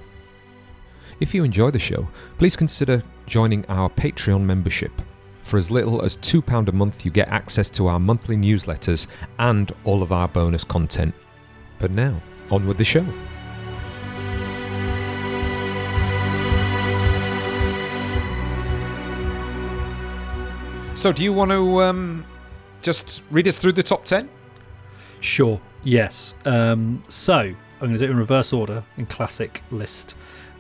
If 1.20 1.34
you 1.34 1.44
enjoy 1.44 1.72
the 1.72 1.80
show, 1.80 2.08
please 2.38 2.56
consider 2.56 3.02
joining 3.26 3.66
our 3.70 3.90
Patreon 3.90 4.44
membership. 4.44 4.92
For 5.42 5.58
as 5.58 5.72
little 5.72 6.04
as 6.04 6.16
£2 6.18 6.68
a 6.68 6.72
month, 6.72 7.06
you 7.06 7.10
get 7.10 7.28
access 7.30 7.72
to 7.72 7.88
our 7.88 8.00
monthly 8.00 8.38
newsletters 8.38 9.08
and 9.40 9.72
all 9.84 10.04
of 10.04 10.12
our 10.12 10.28
bonus 10.28 10.64
content. 10.64 11.16
But 11.80 11.90
now, 11.90 12.22
on 12.52 12.68
with 12.68 12.78
the 12.78 12.86
show. 12.86 13.08
So, 21.00 21.14
do 21.14 21.24
you 21.24 21.32
want 21.32 21.50
to 21.52 21.82
um, 21.82 22.26
just 22.82 23.24
read 23.32 23.48
us 23.48 23.58
through 23.58 23.72
the 23.72 23.82
top 23.82 24.04
10? 24.04 24.28
Sure, 25.22 25.62
yes. 25.82 26.36
Um, 26.44 27.02
so, 27.08 27.38
I'm 27.38 27.56
going 27.80 27.94
to 27.94 28.00
do 28.00 28.04
it 28.04 28.10
in 28.10 28.18
reverse 28.18 28.52
order 28.52 28.84
in 28.98 29.06
classic 29.06 29.64
list 29.72 30.16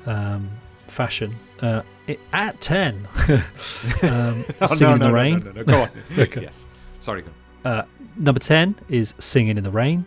um, 0.05 0.49
fashion. 0.87 1.35
Uh, 1.61 1.81
it, 2.07 2.21
at 2.31 2.61
10, 2.61 3.05
um, 3.27 3.43
oh, 4.01 4.65
Singing 4.65 4.79
no, 4.79 4.93
in 4.93 4.99
the 4.99 5.11
Rain. 5.11 5.39
No, 5.39 5.51
no, 5.51 5.51
no, 5.51 5.63
Go 5.65 5.81
on. 5.81 5.89
okay. 6.17 6.41
Yes. 6.43 6.67
Sorry. 7.01 7.21
Uh, 7.65 7.81
number 8.15 8.39
10 8.39 8.75
is 8.87 9.15
Singing 9.19 9.57
in 9.57 9.63
the 9.65 9.71
Rain, 9.71 10.05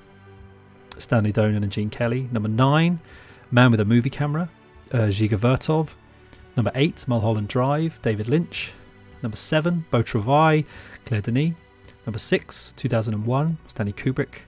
Stanley 0.97 1.35
Donen 1.35 1.59
and 1.59 1.71
Gene 1.71 1.91
Kelly. 1.91 2.31
Number 2.33 2.49
9, 2.49 2.99
Man 3.51 3.71
with 3.71 3.81
a 3.81 3.85
Movie 3.85 4.09
Camera, 4.09 4.49
uh, 4.93 5.09
Vertov. 5.09 5.91
Number 6.57 6.73
8, 6.75 7.05
Mulholland 7.07 7.49
Drive, 7.49 8.01
David 8.01 8.29
Lynch. 8.29 8.73
Number 9.23 9.37
7, 9.37 9.85
Beau 9.91 10.03
Travail, 10.03 10.65
Claire 11.07 11.23
Denis. 11.23 11.55
Number 12.07 12.19
6, 12.19 12.75
2001, 12.77 13.59
Stanley 13.69 13.93
Kubrick. 13.93 14.41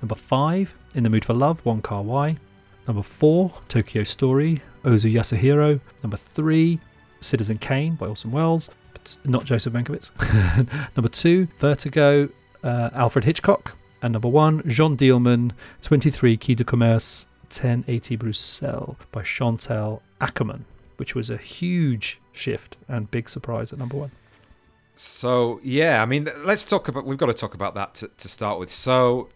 Number 0.00 0.14
5, 0.14 0.74
In 0.94 1.02
the 1.02 1.10
Mood 1.10 1.24
for 1.24 1.34
Love, 1.34 1.64
Wong 1.64 1.82
Kar 1.82 2.02
Wai. 2.02 2.36
Number 2.86 3.02
4, 3.02 3.52
Tokyo 3.68 4.04
Story, 4.04 4.60
Ozu 4.84 5.12
Yasuhiro. 5.12 5.80
Number 6.02 6.16
3, 6.16 6.78
Citizen 7.20 7.58
Kane 7.58 7.96
by 7.96 8.06
Orson 8.06 8.30
Welles, 8.30 8.70
but 8.92 9.16
not 9.24 9.44
Joseph 9.44 9.72
Mankiewicz. 9.72 10.10
number 10.96 11.08
2, 11.08 11.48
Vertigo, 11.58 12.28
uh, 12.62 12.90
Alfred 12.94 13.24
Hitchcock. 13.24 13.76
And 14.02 14.12
number 14.12 14.28
1, 14.28 14.62
Jeanne 14.68 14.96
Dielman, 14.96 15.52
23 15.82 16.36
Quai 16.36 16.54
du 16.54 16.64
Commerce, 16.64 17.26
1080 17.50 18.16
Bruxelles 18.16 18.96
by 19.12 19.22
Chantal 19.22 20.02
Akerman 20.20 20.64
which 21.02 21.16
was 21.16 21.30
a 21.30 21.36
huge 21.36 22.20
shift 22.30 22.76
and 22.86 23.10
big 23.10 23.28
surprise 23.28 23.72
at 23.72 23.78
number 23.80 23.96
one. 23.96 24.12
So 24.94 25.58
yeah, 25.64 26.00
I 26.00 26.06
mean, 26.06 26.28
let's 26.44 26.64
talk 26.64 26.86
about. 26.86 27.04
We've 27.04 27.18
got 27.18 27.26
to 27.26 27.34
talk 27.34 27.54
about 27.54 27.74
that 27.74 27.94
to, 27.94 28.08
to 28.18 28.28
start 28.28 28.60
with. 28.60 28.70
So 28.70 29.28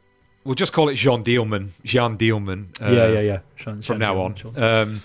we'll 0.44 0.54
just 0.54 0.72
call 0.72 0.88
it 0.88 0.94
Jeanne 0.94 1.24
Dielman. 1.24 1.70
Jeanne 1.82 2.16
Dielman. 2.16 2.80
Uh, 2.80 2.92
yeah, 2.92 3.08
yeah, 3.08 3.18
yeah. 3.18 3.38
Jean, 3.56 3.74
from 3.74 3.80
Jean 3.80 3.98
now 3.98 4.14
Dielman, 4.14 4.56
on. 4.56 4.62
Um, 4.62 5.00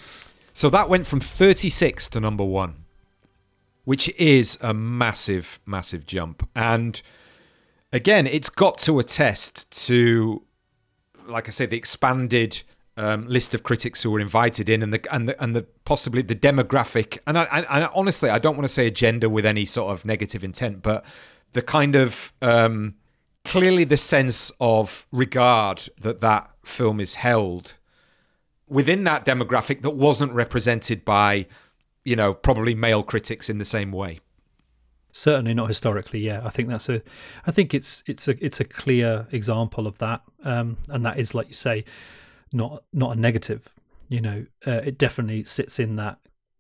so 0.54 0.70
that 0.70 0.88
went 0.88 1.08
from 1.08 1.20
36 1.20 2.10
to 2.10 2.20
number 2.20 2.46
one, 2.46 2.86
which 3.84 4.08
is 4.20 4.60
a 4.62 4.72
massive, 4.72 5.60
massive 5.66 6.06
jump. 6.06 6.48
And 6.56 7.02
again, 7.92 8.28
it's 8.28 8.50
got 8.52 8.78
to 8.80 9.00
attest 9.00 9.72
to, 9.88 10.44
like 11.26 11.48
I 11.48 11.52
say, 11.52 11.66
the 11.66 11.78
expanded 11.78 12.62
um, 13.02 13.28
list 13.28 13.56
of 13.56 13.64
critics 13.64 14.04
who 14.04 14.12
were 14.12 14.20
invited 14.20 14.70
in, 14.70 14.84
and 14.84 14.94
the 14.94 15.14
and 15.14 15.28
the 15.28 15.44
and 15.44 15.56
the 15.56 15.64
possibly 15.86 16.22
the 16.22 16.36
demographic. 16.36 17.18
And 17.26 17.38
I, 17.38 17.44
I, 17.46 17.62
I 17.62 17.90
honestly, 17.96 18.30
I 18.30 18.38
don't 18.38 18.56
want 18.56 18.66
to 18.66 18.74
say 18.74 18.86
agenda 18.86 19.30
with 19.30 19.46
any 19.46 19.66
sort 19.66 19.92
of 19.92 20.06
negative 20.06 20.44
intent, 20.44 20.84
but 20.84 21.04
the 21.54 21.64
kind 21.64 21.96
of 21.96 22.32
um, 22.42 22.96
clearly 23.44 23.84
the 23.84 23.98
sense 23.98 24.52
of 24.62 25.08
regard 25.12 25.90
that 26.00 26.22
that 26.22 26.52
film 26.64 27.00
is 27.00 27.16
held 27.16 27.74
within 28.68 29.04
that 29.06 29.26
demographic 29.26 29.82
that 29.82 29.92
wasn't 29.92 30.32
represented 30.32 31.04
by, 31.04 31.48
you 32.06 32.16
know, 32.16 32.34
probably 32.34 32.76
male 32.76 33.04
critics 33.04 33.50
in 33.50 33.58
the 33.58 33.66
same 33.66 33.92
way. 33.92 34.20
Certainly 35.12 35.56
not 35.56 35.68
historically. 35.68 36.20
Yeah, 36.20 36.42
I 36.46 36.50
think 36.50 36.70
that's 36.70 36.88
a. 36.88 37.02
I 37.48 37.52
think 37.52 37.74
it's 37.74 38.04
it's 38.06 38.28
a 38.28 38.46
it's 38.46 38.60
a 38.60 38.64
clear 38.64 39.28
example 39.32 39.88
of 39.88 39.98
that, 39.98 40.22
um, 40.44 40.78
and 40.88 41.04
that 41.04 41.20
is 41.20 41.34
like 41.34 41.48
you 41.48 41.54
say 41.54 41.84
not 42.54 42.84
not 42.94 43.18
a 43.18 43.20
negative. 43.20 43.70
You 44.10 44.22
know, 44.22 44.46
uh, 44.68 44.82
it 44.84 44.98
definitely 44.98 45.44
sits 45.46 45.80
in 45.80 45.96
that 45.96 46.20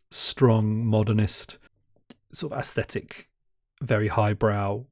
strong 0.10 0.86
modernist 0.86 1.58
sort 2.34 2.54
of 2.54 2.60
aesthetic, 2.60 3.30
very 3.82 4.08
highbrow 4.08 4.86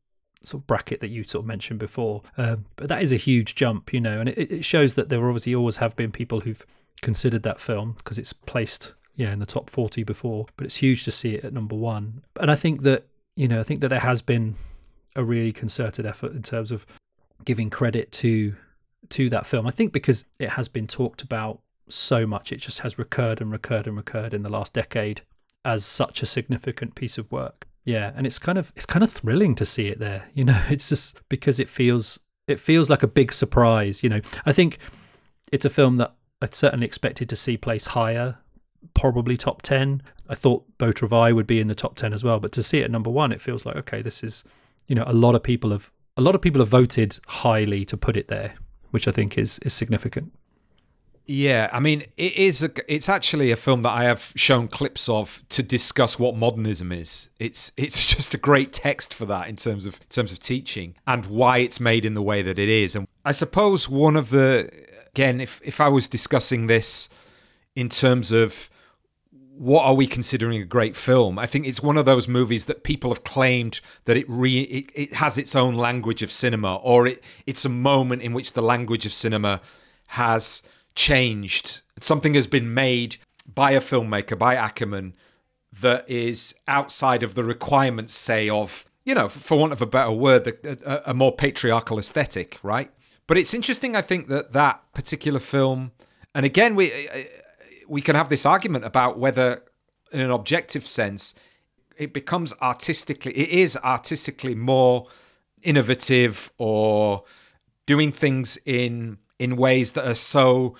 sort 0.43 0.63
of 0.63 0.67
bracket 0.67 1.01
that 1.01 1.09
you 1.09 1.23
sort 1.23 1.43
of 1.43 1.47
mentioned 1.47 1.79
before. 1.79 2.21
Um, 2.37 2.65
but 2.75 2.87
that 2.89 3.01
is 3.01 3.11
a 3.11 3.17
huge 3.17 3.55
jump, 3.55 3.93
you 3.93 3.99
know, 3.99 4.19
and 4.19 4.29
it, 4.29 4.51
it 4.51 4.65
shows 4.65 4.93
that 4.95 5.09
there 5.09 5.25
obviously 5.25 5.53
always 5.53 5.77
have 5.77 5.95
been 5.95 6.11
people 6.11 6.41
who've 6.41 6.65
considered 7.01 7.43
that 7.43 7.59
film 7.59 7.93
because 7.97 8.17
it's 8.17 8.33
placed 8.33 8.93
yeah 9.15 9.31
in 9.33 9.39
the 9.39 9.45
top 9.45 9.69
40 9.69 10.03
before 10.03 10.45
but 10.55 10.65
it's 10.65 10.77
huge 10.77 11.03
to 11.03 11.11
see 11.11 11.35
it 11.35 11.43
at 11.43 11.53
number 11.53 11.75
one 11.75 12.21
and 12.39 12.49
i 12.51 12.55
think 12.55 12.83
that 12.83 13.05
you 13.35 13.47
know 13.47 13.59
i 13.59 13.63
think 13.63 13.81
that 13.81 13.89
there 13.89 13.99
has 13.99 14.21
been 14.21 14.55
a 15.15 15.23
really 15.23 15.51
concerted 15.51 16.05
effort 16.05 16.33
in 16.33 16.43
terms 16.43 16.71
of 16.71 16.85
giving 17.45 17.69
credit 17.69 18.11
to 18.11 18.55
to 19.09 19.29
that 19.29 19.45
film. 19.45 19.65
I 19.65 19.71
think 19.71 19.93
because 19.93 20.25
it 20.39 20.49
has 20.49 20.67
been 20.67 20.87
talked 20.87 21.21
about 21.21 21.61
so 21.87 22.27
much, 22.27 22.51
it 22.51 22.57
just 22.57 22.79
has 22.79 22.99
recurred 22.99 23.41
and 23.41 23.51
recurred 23.51 23.87
and 23.87 23.97
recurred 23.97 24.33
in 24.33 24.43
the 24.43 24.49
last 24.49 24.73
decade 24.73 25.21
as 25.65 25.85
such 25.85 26.21
a 26.21 26.25
significant 26.25 26.95
piece 26.95 27.17
of 27.17 27.31
work. 27.31 27.67
Yeah, 27.85 28.11
and 28.15 28.27
it's 28.27 28.39
kind 28.39 28.57
of 28.57 28.71
it's 28.75 28.85
kind 28.85 29.03
of 29.03 29.11
thrilling 29.11 29.55
to 29.55 29.65
see 29.65 29.87
it 29.87 29.99
there. 29.99 30.29
You 30.33 30.45
know, 30.45 30.61
it's 30.69 30.89
just 30.89 31.21
because 31.29 31.59
it 31.59 31.69
feels 31.69 32.19
it 32.47 32.59
feels 32.59 32.89
like 32.89 33.03
a 33.03 33.07
big 33.07 33.31
surprise. 33.31 34.03
You 34.03 34.09
know, 34.09 34.21
I 34.45 34.51
think 34.51 34.77
it's 35.51 35.65
a 35.65 35.69
film 35.69 35.97
that 35.97 36.13
I 36.41 36.47
certainly 36.51 36.85
expected 36.85 37.29
to 37.29 37.35
see 37.35 37.57
place 37.57 37.85
higher, 37.85 38.37
probably 38.93 39.37
top 39.37 39.61
ten. 39.61 40.01
I 40.27 40.35
thought 40.35 40.65
Beau 40.77 41.33
would 41.33 41.47
be 41.47 41.59
in 41.59 41.67
the 41.67 41.75
top 41.75 41.95
ten 41.95 42.13
as 42.13 42.23
well, 42.23 42.39
but 42.39 42.51
to 42.53 42.63
see 42.63 42.79
it 42.79 42.91
number 42.91 43.09
one, 43.09 43.31
it 43.31 43.41
feels 43.41 43.65
like 43.65 43.75
okay, 43.77 44.01
this 44.01 44.23
is 44.23 44.43
you 44.87 44.95
know 44.95 45.03
a 45.07 45.13
lot 45.13 45.35
of 45.35 45.41
people 45.41 45.71
have 45.71 45.91
a 46.17 46.21
lot 46.21 46.35
of 46.35 46.41
people 46.41 46.61
have 46.61 46.69
voted 46.69 47.19
highly 47.27 47.85
to 47.85 47.95
put 47.95 48.17
it 48.17 48.27
there 48.27 48.55
which 48.91 49.07
I 49.07 49.11
think 49.11 49.37
is 49.37 49.59
is 49.59 49.73
significant. 49.73 50.31
Yeah, 51.31 51.69
I 51.71 51.79
mean, 51.79 52.05
it 52.17 52.33
is. 52.33 52.63
A, 52.63 52.71
it's 52.87 53.07
actually 53.07 53.51
a 53.51 53.55
film 53.55 53.83
that 53.83 53.91
I 53.91 54.05
have 54.05 54.33
shown 54.35 54.67
clips 54.67 55.07
of 55.07 55.43
to 55.49 55.61
discuss 55.61 56.17
what 56.17 56.35
modernism 56.35 56.91
is. 56.91 57.29
It's 57.39 57.71
it's 57.77 58.03
just 58.15 58.33
a 58.33 58.37
great 58.37 58.73
text 58.73 59.13
for 59.13 59.25
that 59.27 59.47
in 59.47 59.55
terms 59.55 59.85
of 59.85 60.01
in 60.01 60.07
terms 60.09 60.31
of 60.31 60.39
teaching 60.39 60.95
and 61.05 61.27
why 61.27 61.59
it's 61.59 61.79
made 61.79 62.03
in 62.03 62.15
the 62.15 62.23
way 62.23 62.41
that 62.41 62.57
it 62.57 62.67
is. 62.67 62.95
And 62.95 63.07
I 63.23 63.31
suppose 63.31 63.87
one 63.87 64.15
of 64.15 64.31
the 64.31 64.71
again, 65.13 65.39
if 65.39 65.61
if 65.63 65.79
I 65.79 65.87
was 65.87 66.07
discussing 66.07 66.65
this 66.65 67.09
in 67.75 67.89
terms 67.89 68.31
of 68.31 68.71
what 69.59 69.83
are 69.83 69.93
we 69.93 70.07
considering 70.07 70.61
a 70.61 70.65
great 70.65 70.95
film? 70.95 71.37
I 71.37 71.45
think 71.45 71.67
it's 71.67 71.83
one 71.83 71.97
of 71.97 72.05
those 72.05 72.29
movies 72.29 72.63
that 72.65 72.85
people 72.85 73.11
have 73.11 73.25
claimed 73.25 73.81
that 74.05 74.15
it 74.15 74.25
re 74.29 74.61
it, 74.61 74.91
it 74.95 75.13
has 75.15 75.37
its 75.37 75.53
own 75.53 75.75
language 75.75 76.21
of 76.21 76.31
cinema, 76.31 76.77
or 76.77 77.05
it 77.05 77.21
it's 77.45 77.65
a 77.65 77.69
moment 77.69 78.21
in 78.21 78.31
which 78.31 78.53
the 78.53 78.61
language 78.61 79.05
of 79.05 79.11
cinema 79.11 79.59
has 80.07 80.63
changed. 80.95 81.81
Something 81.99 82.35
has 82.35 82.47
been 82.47 82.73
made 82.73 83.17
by 83.53 83.71
a 83.71 83.81
filmmaker, 83.81 84.39
by 84.39 84.55
Akerman, 84.55 85.11
that 85.81 86.09
is 86.09 86.55
outside 86.65 87.21
of 87.21 87.35
the 87.35 87.43
requirements, 87.43 88.15
say, 88.15 88.47
of, 88.47 88.85
you 89.03 89.13
know, 89.13 89.27
for 89.27 89.59
want 89.59 89.73
of 89.73 89.81
a 89.81 89.85
better 89.85 90.11
word, 90.11 90.47
a, 90.47 91.11
a 91.11 91.13
more 91.13 91.35
patriarchal 91.35 91.99
aesthetic, 91.99 92.57
right? 92.63 92.91
But 93.27 93.37
it's 93.37 93.53
interesting, 93.53 93.93
I 93.93 94.01
think, 94.01 94.29
that 94.29 94.53
that 94.53 94.81
particular 94.93 95.41
film, 95.41 95.91
and 96.33 96.45
again, 96.45 96.75
we 96.75 97.27
we 97.89 98.01
can 98.01 98.15
have 98.15 98.29
this 98.29 98.45
argument 98.45 98.85
about 98.85 99.17
whether, 99.17 99.63
in 100.11 100.19
an 100.19 100.31
objective 100.31 100.85
sense, 100.85 101.33
it 101.97 102.13
becomes 102.13 102.53
artistically, 102.61 103.37
it 103.37 103.49
is 103.49 103.77
artistically 103.77 104.55
more 104.55 105.07
innovative 105.61 106.51
or 106.57 107.23
doing 107.85 108.11
things 108.11 108.57
in 108.65 109.17
in 109.39 109.55
ways 109.55 109.93
that 109.93 110.05
are 110.05 110.15
so 110.15 110.75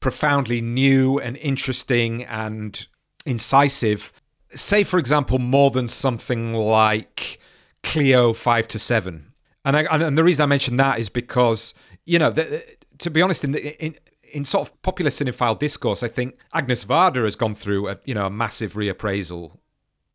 profoundly 0.00 0.60
new 0.60 1.18
and 1.18 1.36
interesting 1.36 2.24
and 2.24 2.86
incisive. 3.24 4.12
Say, 4.54 4.82
for 4.82 4.98
example, 4.98 5.38
more 5.38 5.70
than 5.70 5.86
something 5.86 6.52
like 6.52 7.38
Cleo 7.82 8.32
5 8.32 8.68
to 8.68 8.78
7. 8.78 9.32
And, 9.64 9.76
I, 9.76 9.82
and 9.82 10.18
the 10.18 10.24
reason 10.24 10.42
I 10.42 10.46
mention 10.46 10.76
that 10.76 10.98
is 10.98 11.08
because, 11.08 11.74
you 12.04 12.18
know, 12.18 12.30
the, 12.30 12.64
to 12.98 13.10
be 13.10 13.22
honest, 13.22 13.44
in, 13.44 13.52
the, 13.52 13.84
in, 13.84 13.94
in 14.32 14.44
sort 14.44 14.68
of 14.68 14.82
popular 14.82 15.10
cinephile 15.10 15.58
discourse, 15.58 16.02
I 16.02 16.08
think 16.08 16.38
Agnes 16.52 16.84
Varda 16.84 17.24
has 17.24 17.36
gone 17.36 17.54
through 17.54 17.88
a, 17.88 17.98
you 18.04 18.14
know, 18.14 18.26
a 18.26 18.30
massive 18.30 18.74
reappraisal 18.74 19.58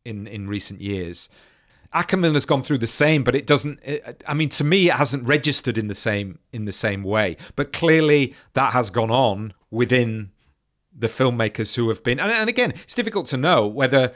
in, 0.03 0.27
in 0.27 0.47
recent 0.47 0.81
years. 0.81 1.29
Akerman 1.93 2.33
has 2.33 2.45
gone 2.45 2.61
through 2.61 2.79
the 2.79 2.87
same, 2.87 3.23
but 3.23 3.35
it 3.35 3.47
doesn't. 3.47 3.79
It, 3.83 4.23
I 4.27 4.33
mean, 4.33 4.49
to 4.49 4.63
me, 4.63 4.89
it 4.89 4.95
hasn't 4.95 5.25
registered 5.25 5.77
in 5.77 5.87
the 5.87 5.95
same 5.95 6.39
in 6.51 6.65
the 6.65 6.71
same 6.71 7.03
way. 7.03 7.37
But 7.55 7.71
clearly, 7.71 8.35
that 8.53 8.73
has 8.73 8.89
gone 8.89 9.11
on 9.11 9.53
within 9.71 10.31
the 10.93 11.07
filmmakers 11.07 11.75
who 11.75 11.89
have 11.89 12.03
been. 12.03 12.19
And, 12.19 12.31
and 12.31 12.49
again, 12.49 12.71
it's 12.71 12.95
difficult 12.95 13.27
to 13.27 13.37
know 13.37 13.67
whether 13.67 14.13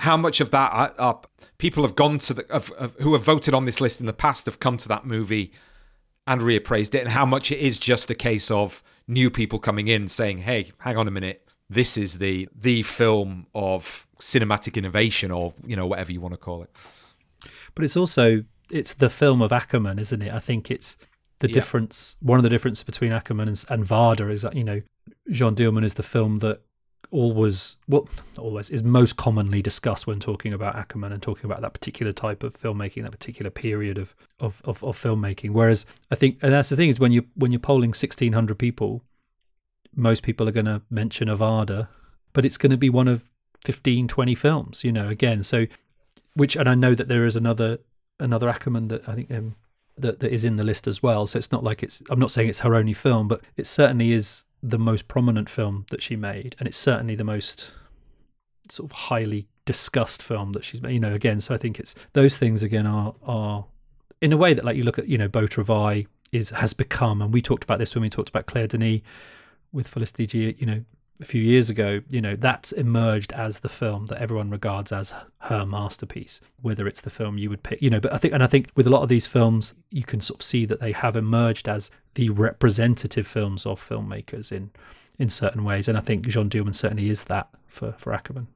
how 0.00 0.16
much 0.16 0.40
of 0.40 0.50
that 0.50 0.72
are, 0.72 0.94
are 0.98 1.20
people 1.58 1.82
have 1.84 1.94
gone 1.94 2.18
to 2.18 2.34
the 2.34 2.52
of, 2.52 2.70
of, 2.72 2.94
who 3.00 3.14
have 3.14 3.22
voted 3.22 3.54
on 3.54 3.64
this 3.64 3.80
list 3.80 4.00
in 4.00 4.06
the 4.06 4.12
past 4.12 4.46
have 4.46 4.60
come 4.60 4.76
to 4.78 4.88
that 4.88 5.06
movie 5.06 5.52
and 6.26 6.42
reappraised 6.42 6.94
it, 6.94 7.00
and 7.00 7.10
how 7.10 7.24
much 7.24 7.50
it 7.50 7.58
is 7.58 7.78
just 7.78 8.10
a 8.10 8.14
case 8.14 8.50
of 8.50 8.82
new 9.10 9.30
people 9.30 9.58
coming 9.58 9.88
in 9.88 10.08
saying, 10.08 10.38
"Hey, 10.38 10.72
hang 10.78 10.96
on 10.96 11.08
a 11.08 11.10
minute, 11.10 11.46
this 11.70 11.96
is 11.96 12.18
the 12.18 12.48
the 12.54 12.82
film 12.82 13.46
of 13.54 14.06
cinematic 14.20 14.76
innovation 14.76 15.30
or 15.30 15.54
you 15.64 15.76
know 15.76 15.86
whatever 15.86 16.12
you 16.12 16.20
want 16.20 16.34
to 16.34 16.38
call 16.38 16.62
it. 16.62 16.70
But 17.74 17.84
it's 17.84 17.96
also 17.96 18.44
it's 18.70 18.92
the 18.92 19.08
film 19.08 19.40
of 19.40 19.52
Akerman, 19.52 19.98
isn't 19.98 20.20
it? 20.20 20.32
I 20.32 20.40
think 20.40 20.70
it's 20.70 20.96
the 21.38 21.48
yeah. 21.48 21.54
difference 21.54 22.16
one 22.20 22.38
of 22.38 22.42
the 22.42 22.50
differences 22.50 22.82
between 22.82 23.12
Akerman 23.12 23.46
and, 23.46 23.64
and 23.70 23.88
Varda 23.88 24.30
is 24.30 24.42
that 24.42 24.56
you 24.56 24.64
know 24.64 24.82
Jeanne 25.30 25.54
Dielman 25.54 25.84
is 25.84 25.94
the 25.94 26.02
film 26.02 26.40
that 26.40 26.60
always 27.12 27.76
well 27.88 28.08
always 28.38 28.70
is 28.70 28.84
most 28.84 29.16
commonly 29.16 29.60
discussed 29.60 30.06
when 30.06 30.20
talking 30.20 30.52
about 30.52 30.76
Akerman 30.76 31.12
and 31.12 31.20
talking 31.20 31.44
about 31.44 31.60
that 31.60 31.72
particular 31.72 32.12
type 32.12 32.44
of 32.44 32.56
filmmaking 32.56 33.02
that 33.02 33.10
particular 33.10 33.50
period 33.50 33.98
of 33.98 34.14
of, 34.38 34.62
of, 34.64 34.82
of 34.84 34.96
filmmaking 34.96 35.50
whereas 35.50 35.86
I 36.10 36.14
think 36.14 36.38
and 36.40 36.52
that's 36.52 36.68
the 36.68 36.76
thing 36.76 36.88
is 36.88 37.00
when 37.00 37.10
you 37.10 37.26
when 37.34 37.50
you're 37.50 37.58
polling 37.58 37.90
1600 37.90 38.56
people 38.58 39.02
most 39.94 40.22
people 40.22 40.48
are 40.48 40.52
going 40.52 40.66
to 40.66 40.82
mention 40.90 41.28
a 41.28 41.36
Varda, 41.36 41.88
but 42.32 42.44
it's 42.44 42.56
going 42.56 42.70
to 42.70 42.76
be 42.76 42.90
one 42.90 43.08
of 43.08 43.30
15, 43.64 44.08
20 44.08 44.34
films, 44.34 44.84
you 44.84 44.92
know, 44.92 45.08
again. 45.08 45.42
So, 45.42 45.66
which, 46.34 46.56
and 46.56 46.68
I 46.68 46.74
know 46.74 46.94
that 46.94 47.08
there 47.08 47.26
is 47.26 47.36
another, 47.36 47.78
another 48.18 48.50
Akerman 48.50 48.88
that 48.88 49.08
I 49.08 49.14
think, 49.14 49.30
um, 49.30 49.56
that, 49.98 50.20
that 50.20 50.32
is 50.32 50.44
in 50.44 50.56
the 50.56 50.64
list 50.64 50.86
as 50.86 51.02
well. 51.02 51.26
So 51.26 51.38
it's 51.38 51.52
not 51.52 51.64
like 51.64 51.82
it's, 51.82 52.02
I'm 52.10 52.18
not 52.18 52.30
saying 52.30 52.48
it's 52.48 52.60
her 52.60 52.74
only 52.74 52.94
film, 52.94 53.28
but 53.28 53.42
it 53.56 53.66
certainly 53.66 54.12
is 54.12 54.44
the 54.62 54.78
most 54.78 55.08
prominent 55.08 55.48
film 55.48 55.86
that 55.90 56.02
she 56.02 56.16
made. 56.16 56.56
And 56.58 56.68
it's 56.68 56.76
certainly 56.76 57.14
the 57.14 57.24
most 57.24 57.72
sort 58.68 58.90
of 58.90 58.96
highly 58.96 59.48
discussed 59.64 60.22
film 60.22 60.52
that 60.52 60.64
she's 60.64 60.82
made, 60.82 60.94
you 60.94 61.00
know, 61.00 61.14
again. 61.14 61.40
So 61.40 61.54
I 61.54 61.58
think 61.58 61.78
it's, 61.78 61.94
those 62.12 62.36
things 62.36 62.62
again 62.62 62.86
are, 62.86 63.14
are 63.22 63.66
in 64.20 64.32
a 64.32 64.36
way 64.36 64.54
that 64.54 64.64
like 64.64 64.76
you 64.76 64.82
look 64.82 64.98
at, 64.98 65.08
you 65.08 65.18
know, 65.18 65.28
Beau 65.28 65.46
Travail 65.46 66.04
is, 66.32 66.50
has 66.50 66.72
become, 66.72 67.22
and 67.22 67.32
we 67.32 67.42
talked 67.42 67.64
about 67.64 67.78
this 67.78 67.94
when 67.94 68.02
we 68.02 68.10
talked 68.10 68.28
about 68.28 68.46
Claire 68.46 68.66
Denis, 68.66 69.00
with 69.72 69.86
Felicity 69.86 70.26
G, 70.26 70.56
you 70.58 70.66
know, 70.66 70.84
a 71.20 71.24
few 71.24 71.42
years 71.42 71.68
ago, 71.68 72.00
you 72.08 72.20
know, 72.20 72.34
that's 72.34 72.72
emerged 72.72 73.32
as 73.32 73.60
the 73.60 73.68
film 73.68 74.06
that 74.06 74.20
everyone 74.20 74.50
regards 74.50 74.90
as 74.90 75.12
her 75.38 75.66
masterpiece, 75.66 76.40
whether 76.62 76.86
it's 76.86 77.02
the 77.02 77.10
film 77.10 77.36
you 77.36 77.50
would 77.50 77.62
pick, 77.62 77.82
you 77.82 77.90
know, 77.90 78.00
but 78.00 78.12
I 78.12 78.16
think, 78.16 78.32
and 78.32 78.42
I 78.42 78.46
think 78.46 78.70
with 78.74 78.86
a 78.86 78.90
lot 78.90 79.02
of 79.02 79.08
these 79.08 79.26
films, 79.26 79.74
you 79.90 80.04
can 80.04 80.20
sort 80.20 80.40
of 80.40 80.44
see 80.44 80.64
that 80.66 80.80
they 80.80 80.92
have 80.92 81.16
emerged 81.16 81.68
as 81.68 81.90
the 82.14 82.30
representative 82.30 83.26
films 83.26 83.66
of 83.66 83.80
filmmakers 83.80 84.50
in, 84.50 84.70
in 85.18 85.28
certain 85.28 85.62
ways. 85.62 85.88
And 85.88 85.98
I 85.98 86.00
think 86.00 86.26
Jeanne 86.26 86.48
Dielman 86.48 86.74
certainly 86.74 87.10
is 87.10 87.24
that 87.24 87.48
for, 87.66 87.92
for 87.92 88.12
Akerman. 88.12 88.46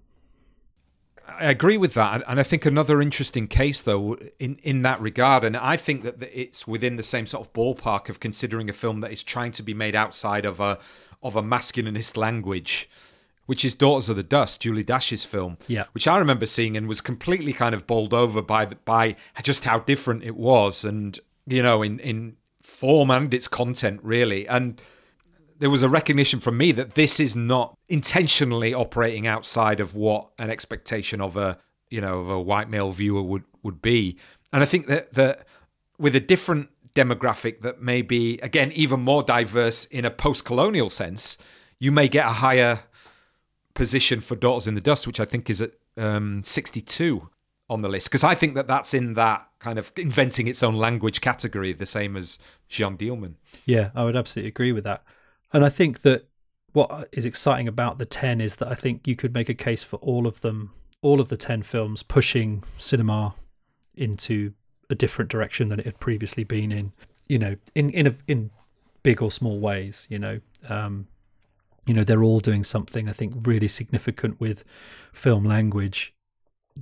I 1.27 1.50
agree 1.50 1.79
with 1.79 1.94
that, 1.94 2.22
and 2.29 2.38
I 2.38 2.42
think 2.42 2.66
another 2.66 3.00
interesting 3.00 3.48
case, 3.48 3.81
though, 3.81 4.18
in 4.38 4.57
in 4.62 4.83
that 4.83 5.00
regard, 5.00 5.42
and 5.42 5.57
I 5.57 5.79
think 5.79 6.03
that 6.03 6.22
it's 6.22 6.66
within 6.66 6.96
the 6.96 7.03
same 7.03 7.27
sort 7.27 7.46
of 7.46 7.53
ballpark 7.55 8.11
of 8.11 8.20
considering 8.20 8.68
a 8.68 8.74
film 8.74 9.00
that 9.00 9.11
is 9.11 9.22
trying 9.22 9.50
to 9.53 9.62
be 9.62 9.72
made 9.72 9.96
outside 9.96 10.44
of 10.44 10.61
a 10.61 10.79
of 11.24 11.34
a 11.34 11.42
masculinist 11.42 12.16
language, 12.16 12.88
which 13.46 13.64
is 13.64 13.74
Daughters 13.74 14.08
of 14.08 14.16
the 14.16 14.22
Dust, 14.22 14.60
Julie 14.60 14.84
Dash's 14.84 15.24
film, 15.24 15.58
yeah. 15.66 15.84
which 15.92 16.06
I 16.06 16.18
remember 16.18 16.46
seeing 16.46 16.76
and 16.76 16.87
was 16.87 17.00
completely 17.00 17.52
kind 17.52 17.74
of 17.74 17.87
bowled 17.87 18.14
over 18.14 18.42
by 18.42 18.66
by 18.66 19.16
just 19.42 19.64
how 19.64 19.80
different 19.80 20.22
it 20.22 20.37
was, 20.37 20.84
and 20.84 21.18
you 21.46 21.62
know, 21.62 21.82
in 21.82 21.98
in 21.98 22.37
form 22.62 23.10
and 23.10 23.32
its 23.34 23.48
content, 23.48 24.00
really, 24.02 24.46
and 24.46 24.80
there 25.58 25.70
was 25.70 25.82
a 25.82 25.88
recognition 25.88 26.40
from 26.40 26.56
me 26.56 26.72
that 26.72 26.94
this 26.94 27.18
is 27.18 27.34
not 27.34 27.76
intentionally 27.88 28.74
operating 28.74 29.26
outside 29.26 29.80
of 29.80 29.94
what 29.94 30.30
an 30.38 30.50
expectation 30.50 31.20
of 31.20 31.37
a 31.37 31.58
you 31.88 32.00
know 32.00 32.20
of 32.20 32.28
a 32.28 32.40
white 32.40 32.68
male 32.68 32.92
viewer 32.92 33.22
would 33.22 33.44
would 33.62 33.80
be, 33.80 34.18
and 34.52 34.62
I 34.62 34.66
think 34.66 34.87
that 34.88 35.14
that 35.14 35.46
with 35.98 36.14
a 36.14 36.20
different 36.20 36.68
demographic 36.94 37.62
that 37.62 37.83
may 37.83 38.02
be, 38.02 38.38
again, 38.38 38.72
even 38.72 39.00
more 39.00 39.22
diverse 39.22 39.85
in 39.87 40.04
a 40.04 40.11
post 40.11 40.44
colonial 40.44 40.90
sense, 40.90 41.37
you 41.78 41.90
may 41.90 42.09
get 42.09 42.26
a 42.26 42.35
higher 42.35 42.85
position 43.74 44.20
for 44.20 44.37
Daughters 44.37 44.66
in 44.66 44.74
the 44.74 44.80
Dust, 44.80 45.07
which 45.07 45.20
I 45.20 45.24
think 45.24 45.50
is 45.50 45.61
at 45.61 45.72
um, 45.96 46.42
62 46.44 47.28
on 47.68 47.83
the 47.83 47.88
list. 47.88 48.09
Because 48.09 48.24
I 48.24 48.35
think 48.35 48.54
that 48.54 48.66
that's 48.66 48.94
in 48.94 49.14
that 49.14 49.48
kind 49.59 49.78
of 49.78 49.92
inventing 49.96 50.46
its 50.46 50.62
own 50.62 50.74
language 50.76 51.20
category, 51.20 51.72
the 51.72 51.87
same 51.87 52.16
as 52.16 52.38
Jeanne 52.68 52.96
Dielman. 52.96 53.35
Yeah, 53.66 53.90
I 53.94 54.04
would 54.04 54.16
absolutely 54.16 54.48
agree 54.48 54.72
with 54.72 54.85
that. 54.85 55.02
And 55.52 55.64
I 55.64 55.68
think 55.68 56.02
that 56.02 56.28
what 56.72 57.09
is 57.12 57.24
exciting 57.24 57.68
about 57.68 57.98
the 57.98 58.04
10 58.04 58.40
is 58.40 58.57
that 58.57 58.68
I 58.68 58.74
think 58.74 59.07
you 59.07 59.16
could 59.16 59.33
make 59.33 59.48
a 59.48 59.54
case 59.54 59.83
for 59.83 59.96
all 59.96 60.26
of 60.26 60.40
them, 60.40 60.72
all 61.02 61.20
of 61.20 61.28
the 61.28 61.37
10 61.37 61.62
films 61.62 62.02
pushing 62.02 62.62
cinema 62.78 63.35
into 63.94 64.52
a 64.94 64.96
different 64.96 65.30
direction 65.30 65.68
than 65.68 65.80
it 65.80 65.87
had 65.87 66.00
previously 66.00 66.44
been 66.44 66.72
in. 66.72 66.92
You 67.28 67.38
know, 67.38 67.57
in 67.74 67.90
in 67.90 68.07
a, 68.07 68.14
in 68.28 68.50
big 69.02 69.22
or 69.22 69.30
small 69.30 69.59
ways. 69.61 70.07
You 70.09 70.18
know, 70.18 70.40
um, 70.68 71.07
you 71.87 71.94
know 71.94 72.04
they're 72.04 72.24
all 72.24 72.40
doing 72.40 72.64
something 72.64 73.09
I 73.09 73.12
think 73.12 73.46
really 73.46 73.68
significant 73.68 74.40
with 74.40 74.64
film 75.12 75.44
language 75.44 76.14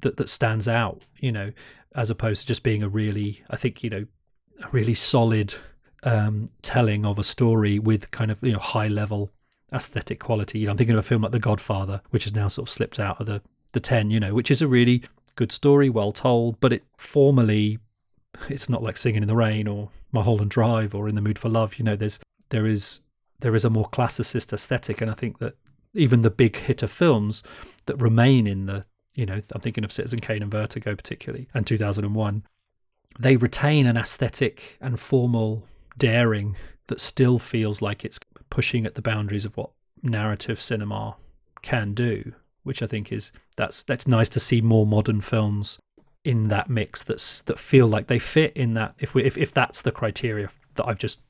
that 0.00 0.16
that 0.16 0.28
stands 0.28 0.68
out. 0.68 1.02
You 1.18 1.32
know, 1.32 1.52
as 1.94 2.10
opposed 2.10 2.42
to 2.42 2.46
just 2.46 2.62
being 2.62 2.82
a 2.82 2.88
really, 2.88 3.42
I 3.50 3.56
think 3.56 3.82
you 3.82 3.90
know, 3.90 4.06
a 4.62 4.68
really 4.70 4.94
solid 4.94 5.54
um, 6.02 6.48
telling 6.62 7.04
of 7.04 7.18
a 7.18 7.24
story 7.24 7.78
with 7.78 8.10
kind 8.10 8.30
of 8.30 8.38
you 8.42 8.52
know 8.52 8.58
high 8.58 8.88
level 8.88 9.30
aesthetic 9.72 10.20
quality. 10.20 10.60
You 10.60 10.66
know, 10.66 10.72
I'm 10.72 10.78
thinking 10.78 10.94
of 10.94 11.04
a 11.04 11.08
film 11.08 11.22
like 11.22 11.32
The 11.32 11.38
Godfather, 11.38 12.02
which 12.10 12.24
has 12.24 12.34
now 12.34 12.48
sort 12.48 12.68
of 12.68 12.72
slipped 12.72 12.98
out 12.98 13.20
of 13.20 13.26
the 13.26 13.42
the 13.72 13.80
ten. 13.80 14.10
You 14.10 14.20
know, 14.20 14.34
which 14.34 14.50
is 14.50 14.62
a 14.62 14.68
really 14.68 15.02
good 15.34 15.52
story, 15.52 15.88
well 15.88 16.12
told, 16.12 16.60
but 16.60 16.72
it 16.72 16.84
formally 16.96 17.78
it's 18.48 18.68
not 18.68 18.82
like 18.82 18.96
singing 18.96 19.22
in 19.22 19.28
the 19.28 19.36
rain 19.36 19.68
or 19.68 19.90
mulholland 20.12 20.50
drive 20.50 20.94
or 20.94 21.08
in 21.08 21.14
the 21.14 21.20
mood 21.20 21.38
for 21.38 21.48
love 21.48 21.76
you 21.76 21.84
know 21.84 21.96
there's 21.96 22.18
there 22.50 22.66
is 22.66 23.00
there 23.40 23.54
is 23.54 23.64
a 23.64 23.70
more 23.70 23.88
classicist 23.90 24.52
aesthetic. 24.52 25.00
And 25.00 25.10
i 25.10 25.14
think 25.14 25.38
that 25.38 25.56
even 25.94 26.22
the 26.22 26.30
big 26.30 26.56
hitter 26.56 26.86
films 26.86 27.42
that 27.86 27.96
remain 27.96 28.46
in 28.46 28.66
the 28.66 28.84
you 29.14 29.26
know 29.26 29.40
i'm 29.52 29.60
thinking 29.60 29.84
of 29.84 29.92
citizen 29.92 30.20
kane 30.20 30.42
and 30.42 30.50
vertigo 30.50 30.94
particularly 30.94 31.48
and 31.54 31.66
2001 31.66 32.44
they 33.18 33.36
retain 33.36 33.86
an 33.86 33.96
aesthetic 33.96 34.78
and 34.80 34.98
formal 34.98 35.66
daring 35.98 36.56
that 36.86 37.00
still 37.00 37.38
feels 37.38 37.82
like 37.82 38.04
it's 38.04 38.18
pushing 38.50 38.86
at 38.86 38.94
the 38.94 39.02
boundaries 39.02 39.44
of 39.44 39.56
what 39.56 39.70
narrative 40.02 40.60
cinema 40.60 41.16
can 41.62 41.94
do, 41.94 42.32
which 42.64 42.82
I 42.82 42.86
think 42.86 43.12
is 43.12 43.32
that's 43.56 43.82
that's 43.82 44.06
nice 44.06 44.28
to 44.30 44.40
see 44.40 44.60
more 44.60 44.86
modern 44.86 45.20
films 45.20 45.78
in 46.24 46.48
that 46.48 46.70
mix 46.70 47.02
that's 47.02 47.42
that 47.42 47.58
feel 47.58 47.86
like 47.86 48.06
they 48.06 48.18
fit 48.18 48.56
in 48.56 48.74
that 48.74 48.94
if 48.98 49.14
we 49.14 49.24
if, 49.24 49.36
if 49.36 49.52
that's 49.52 49.82
the 49.82 49.90
criteria 49.90 50.48
that 50.74 50.86
I've 50.86 50.98
just 50.98 51.20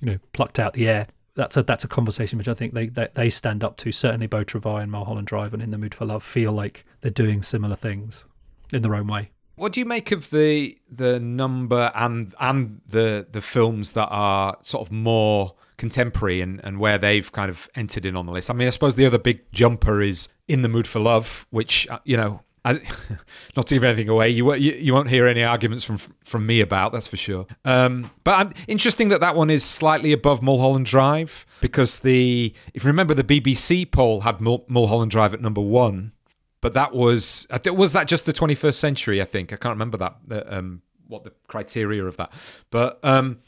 you 0.00 0.06
know 0.06 0.18
plucked 0.32 0.58
out 0.58 0.72
the 0.72 0.88
air 0.88 1.06
that's 1.34 1.56
a 1.56 1.62
that's 1.62 1.84
a 1.84 1.88
conversation 1.88 2.38
which 2.38 2.48
I 2.48 2.54
think 2.54 2.74
they 2.74 2.86
they, 2.86 3.08
they 3.14 3.30
stand 3.30 3.62
up 3.62 3.76
to 3.78 3.92
certainly 3.92 4.26
Beau 4.26 4.44
Travail 4.44 4.78
and 4.78 4.90
Mulholland 4.90 5.26
Drive 5.26 5.52
and 5.52 5.62
In 5.62 5.70
the 5.70 5.78
Mood 5.78 5.94
for 5.94 6.04
Love 6.04 6.22
feel 6.22 6.52
like 6.52 6.84
they're 7.00 7.10
doing 7.10 7.42
similar 7.42 7.76
things 7.76 8.24
in 8.72 8.82
their 8.82 8.94
own 8.94 9.06
way 9.06 9.30
what 9.58 9.72
do 9.72 9.80
you 9.80 9.86
make 9.86 10.12
of 10.12 10.30
the 10.30 10.78
the 10.90 11.18
number 11.20 11.90
and 11.94 12.34
and 12.40 12.80
the 12.88 13.26
the 13.30 13.40
films 13.40 13.92
that 13.92 14.06
are 14.06 14.56
sort 14.62 14.86
of 14.86 14.92
more 14.92 15.54
contemporary 15.76 16.40
and, 16.40 16.60
and 16.64 16.78
where 16.78 16.98
they've 16.98 17.30
kind 17.32 17.50
of 17.50 17.68
entered 17.74 18.04
in 18.04 18.16
on 18.16 18.26
the 18.26 18.32
list? 18.32 18.50
I 18.50 18.54
mean, 18.54 18.68
I 18.68 18.70
suppose 18.70 18.94
the 18.94 19.06
other 19.06 19.18
big 19.18 19.40
jumper 19.52 20.02
is 20.02 20.28
In 20.46 20.62
the 20.62 20.68
Mood 20.68 20.86
for 20.86 21.00
Love, 21.00 21.46
which 21.50 21.88
uh, 21.88 21.98
you 22.04 22.16
know, 22.16 22.42
I, 22.64 22.74
not 23.56 23.66
to 23.68 23.74
give 23.74 23.84
anything 23.84 24.08
away, 24.08 24.30
you, 24.30 24.54
you 24.54 24.72
you 24.72 24.94
won't 24.94 25.08
hear 25.08 25.26
any 25.26 25.44
arguments 25.44 25.84
from 25.84 25.98
from 25.98 26.46
me 26.46 26.60
about 26.60 26.92
that's 26.92 27.08
for 27.08 27.16
sure. 27.16 27.46
Um, 27.64 28.10
but 28.24 28.38
I'm, 28.38 28.52
interesting 28.66 29.08
that 29.08 29.20
that 29.20 29.36
one 29.36 29.50
is 29.50 29.64
slightly 29.64 30.12
above 30.12 30.42
Mulholland 30.42 30.86
Drive 30.86 31.46
because 31.60 32.00
the 32.00 32.52
if 32.74 32.84
you 32.84 32.88
remember 32.88 33.14
the 33.14 33.24
BBC 33.24 33.90
poll 33.90 34.22
had 34.22 34.40
Mulholland 34.40 35.10
Drive 35.10 35.34
at 35.34 35.40
number 35.40 35.60
one 35.60 36.12
but 36.60 36.74
that 36.74 36.92
was 36.92 37.46
was 37.66 37.92
that 37.92 38.08
just 38.08 38.26
the 38.26 38.32
21st 38.32 38.74
century? 38.74 39.22
I 39.22 39.24
think 39.24 39.52
I 39.52 39.56
can't 39.56 39.72
remember 39.72 39.98
that 39.98 40.52
um, 40.52 40.82
what 41.06 41.24
the 41.24 41.32
criteria 41.46 42.04
of 42.04 42.16
that, 42.16 42.32
but 42.70 42.98
um, 43.02 43.38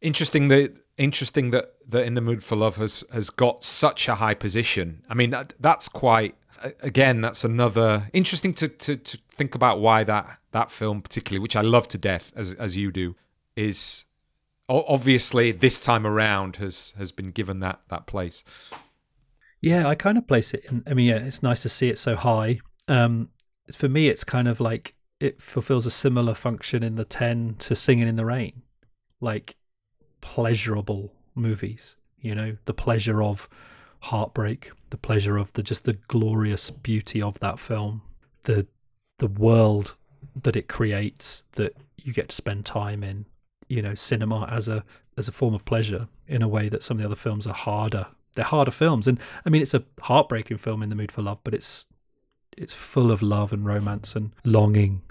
interesting 0.00 0.48
that 0.48 0.78
interesting 0.96 1.50
that 1.50 1.74
that 1.88 2.04
in 2.04 2.14
the 2.14 2.20
mood 2.20 2.44
for 2.44 2.56
love 2.56 2.76
has 2.76 3.04
has 3.12 3.30
got 3.30 3.64
such 3.64 4.08
a 4.08 4.16
high 4.16 4.34
position. 4.34 5.02
I 5.08 5.14
mean 5.14 5.30
that, 5.30 5.54
that's 5.58 5.88
quite 5.88 6.36
again 6.80 7.20
that's 7.20 7.44
another 7.44 8.10
interesting 8.12 8.54
to, 8.54 8.68
to 8.68 8.96
to 8.96 9.18
think 9.30 9.54
about 9.54 9.80
why 9.80 10.04
that 10.04 10.38
that 10.52 10.70
film 10.70 11.02
particularly, 11.02 11.40
which 11.40 11.56
I 11.56 11.60
love 11.60 11.88
to 11.88 11.98
death 11.98 12.32
as 12.36 12.54
as 12.54 12.76
you 12.76 12.90
do, 12.90 13.16
is 13.56 14.04
obviously 14.68 15.52
this 15.52 15.80
time 15.80 16.06
around 16.06 16.56
has 16.56 16.94
has 16.96 17.12
been 17.12 17.30
given 17.30 17.60
that 17.60 17.80
that 17.88 18.06
place. 18.06 18.44
Yeah, 19.60 19.86
I 19.86 19.94
kind 19.94 20.18
of 20.18 20.26
place 20.26 20.54
it 20.54 20.64
in. 20.64 20.82
I 20.86 20.94
mean, 20.94 21.06
yeah, 21.06 21.18
it's 21.18 21.42
nice 21.42 21.62
to 21.62 21.68
see 21.68 21.88
it 21.88 21.98
so 21.98 22.16
high. 22.16 22.60
Um, 22.88 23.28
for 23.72 23.88
me, 23.88 24.08
it's 24.08 24.24
kind 24.24 24.48
of 24.48 24.58
like 24.58 24.94
it 25.20 25.40
fulfills 25.40 25.86
a 25.86 25.90
similar 25.90 26.34
function 26.34 26.82
in 26.82 26.96
the 26.96 27.04
10 27.04 27.54
to 27.60 27.76
Singing 27.76 28.08
in 28.08 28.16
the 28.16 28.24
Rain, 28.24 28.62
like 29.20 29.54
pleasurable 30.20 31.12
movies, 31.36 31.94
you 32.20 32.34
know, 32.34 32.56
the 32.64 32.74
pleasure 32.74 33.22
of 33.22 33.48
heartbreak, 34.02 34.70
the 34.90 34.96
pleasure 34.96 35.36
of 35.36 35.52
the 35.54 35.62
just 35.62 35.84
the 35.84 35.94
glorious 36.08 36.70
beauty 36.70 37.22
of 37.22 37.38
that 37.40 37.58
film, 37.58 38.02
the 38.44 38.66
the 39.18 39.28
world 39.28 39.94
that 40.42 40.56
it 40.56 40.68
creates 40.68 41.44
that 41.52 41.76
you 41.96 42.12
get 42.12 42.28
to 42.28 42.34
spend 42.34 42.64
time 42.64 43.02
in, 43.02 43.24
you 43.68 43.82
know, 43.82 43.94
cinema 43.94 44.46
as 44.50 44.68
a 44.68 44.84
as 45.16 45.28
a 45.28 45.32
form 45.32 45.54
of 45.54 45.64
pleasure 45.64 46.08
in 46.26 46.42
a 46.42 46.48
way 46.48 46.68
that 46.68 46.82
some 46.82 46.96
of 46.96 47.02
the 47.02 47.06
other 47.06 47.16
films 47.16 47.46
are 47.46 47.54
harder 47.54 48.06
they're 48.34 48.44
harder 48.44 48.70
films. 48.70 49.08
And 49.08 49.20
I 49.44 49.50
mean, 49.50 49.62
it's 49.62 49.74
a 49.74 49.84
heartbreaking 50.00 50.58
film 50.58 50.82
in 50.82 50.88
the 50.88 50.94
mood 50.94 51.12
for 51.12 51.22
love, 51.22 51.38
but 51.44 51.54
it's 51.54 51.86
it's 52.56 52.74
full 52.74 53.10
of 53.10 53.22
love 53.22 53.52
and 53.52 53.64
romance 53.64 54.14
and 54.14 54.32
longing. 54.44 55.02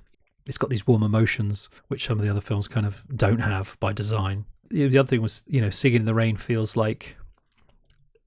It's 0.45 0.57
got 0.57 0.69
these 0.69 0.85
warm 0.85 1.03
emotions, 1.03 1.69
which 1.87 2.05
some 2.05 2.19
of 2.19 2.25
the 2.25 2.31
other 2.31 2.41
films 2.41 2.67
kind 2.67 2.85
of 2.85 3.03
don't 3.15 3.39
have 3.39 3.77
by 3.79 3.93
design. 3.93 4.45
The 4.69 4.97
other 4.97 5.07
thing 5.07 5.21
was, 5.21 5.43
you 5.47 5.59
know, 5.59 5.69
Singing 5.69 6.01
in 6.01 6.05
the 6.05 6.13
Rain 6.13 6.37
feels 6.37 6.77
like 6.77 7.17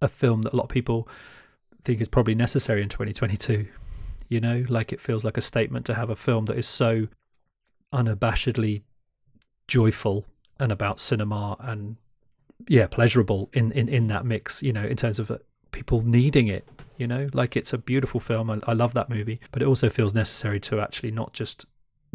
a 0.05 0.09
film 0.09 0.43
that 0.43 0.53
a 0.53 0.57
lot 0.57 0.65
of 0.65 0.69
people 0.69 1.09
think 1.83 2.01
is 2.01 2.09
probably 2.09 2.35
necessary 2.35 2.83
in 2.83 2.89
2022. 2.89 3.67
You 4.29 4.41
know, 4.41 4.65
like 4.69 4.93
it 4.93 5.01
feels 5.01 5.25
like 5.25 5.37
a 5.37 5.43
statement 5.43 5.87
to 5.87 5.95
have 5.95 6.11
a 6.11 6.17
film 6.17 6.47
that 6.47 6.57
is 6.57 6.67
so 6.67 7.09
unabashedly 7.93 8.83
joyful 9.67 10.25
and 10.61 10.71
about 10.73 11.01
cinema 11.01 11.57
and 11.61 11.97
yeah 12.69 12.87
pleasurable 12.87 13.49
in, 13.53 13.73
in 13.73 13.89
in 13.89 14.09
that 14.09 14.25
mix 14.25 14.63
you 14.63 14.73
know 14.73 14.85
in 14.85 14.97
terms 14.97 15.19
of 15.19 15.31
uh, 15.31 15.39
people 15.73 16.03
needing 16.03 16.49
it 16.49 16.69
you 16.97 17.07
know? 17.07 17.29
Like 17.33 17.57
it's 17.57 17.73
a 17.73 17.79
beautiful 17.79 18.21
film. 18.21 18.51
I, 18.51 18.61
I 18.67 18.73
love 18.73 18.95
that 18.95 19.11
movie. 19.11 19.41
But 19.53 19.63
it 19.63 19.67
also 19.67 19.89
feels 19.89 20.15
necessary 20.15 20.61
to 20.61 20.81
actually 20.81 21.11
not 21.11 21.33
just 21.33 21.67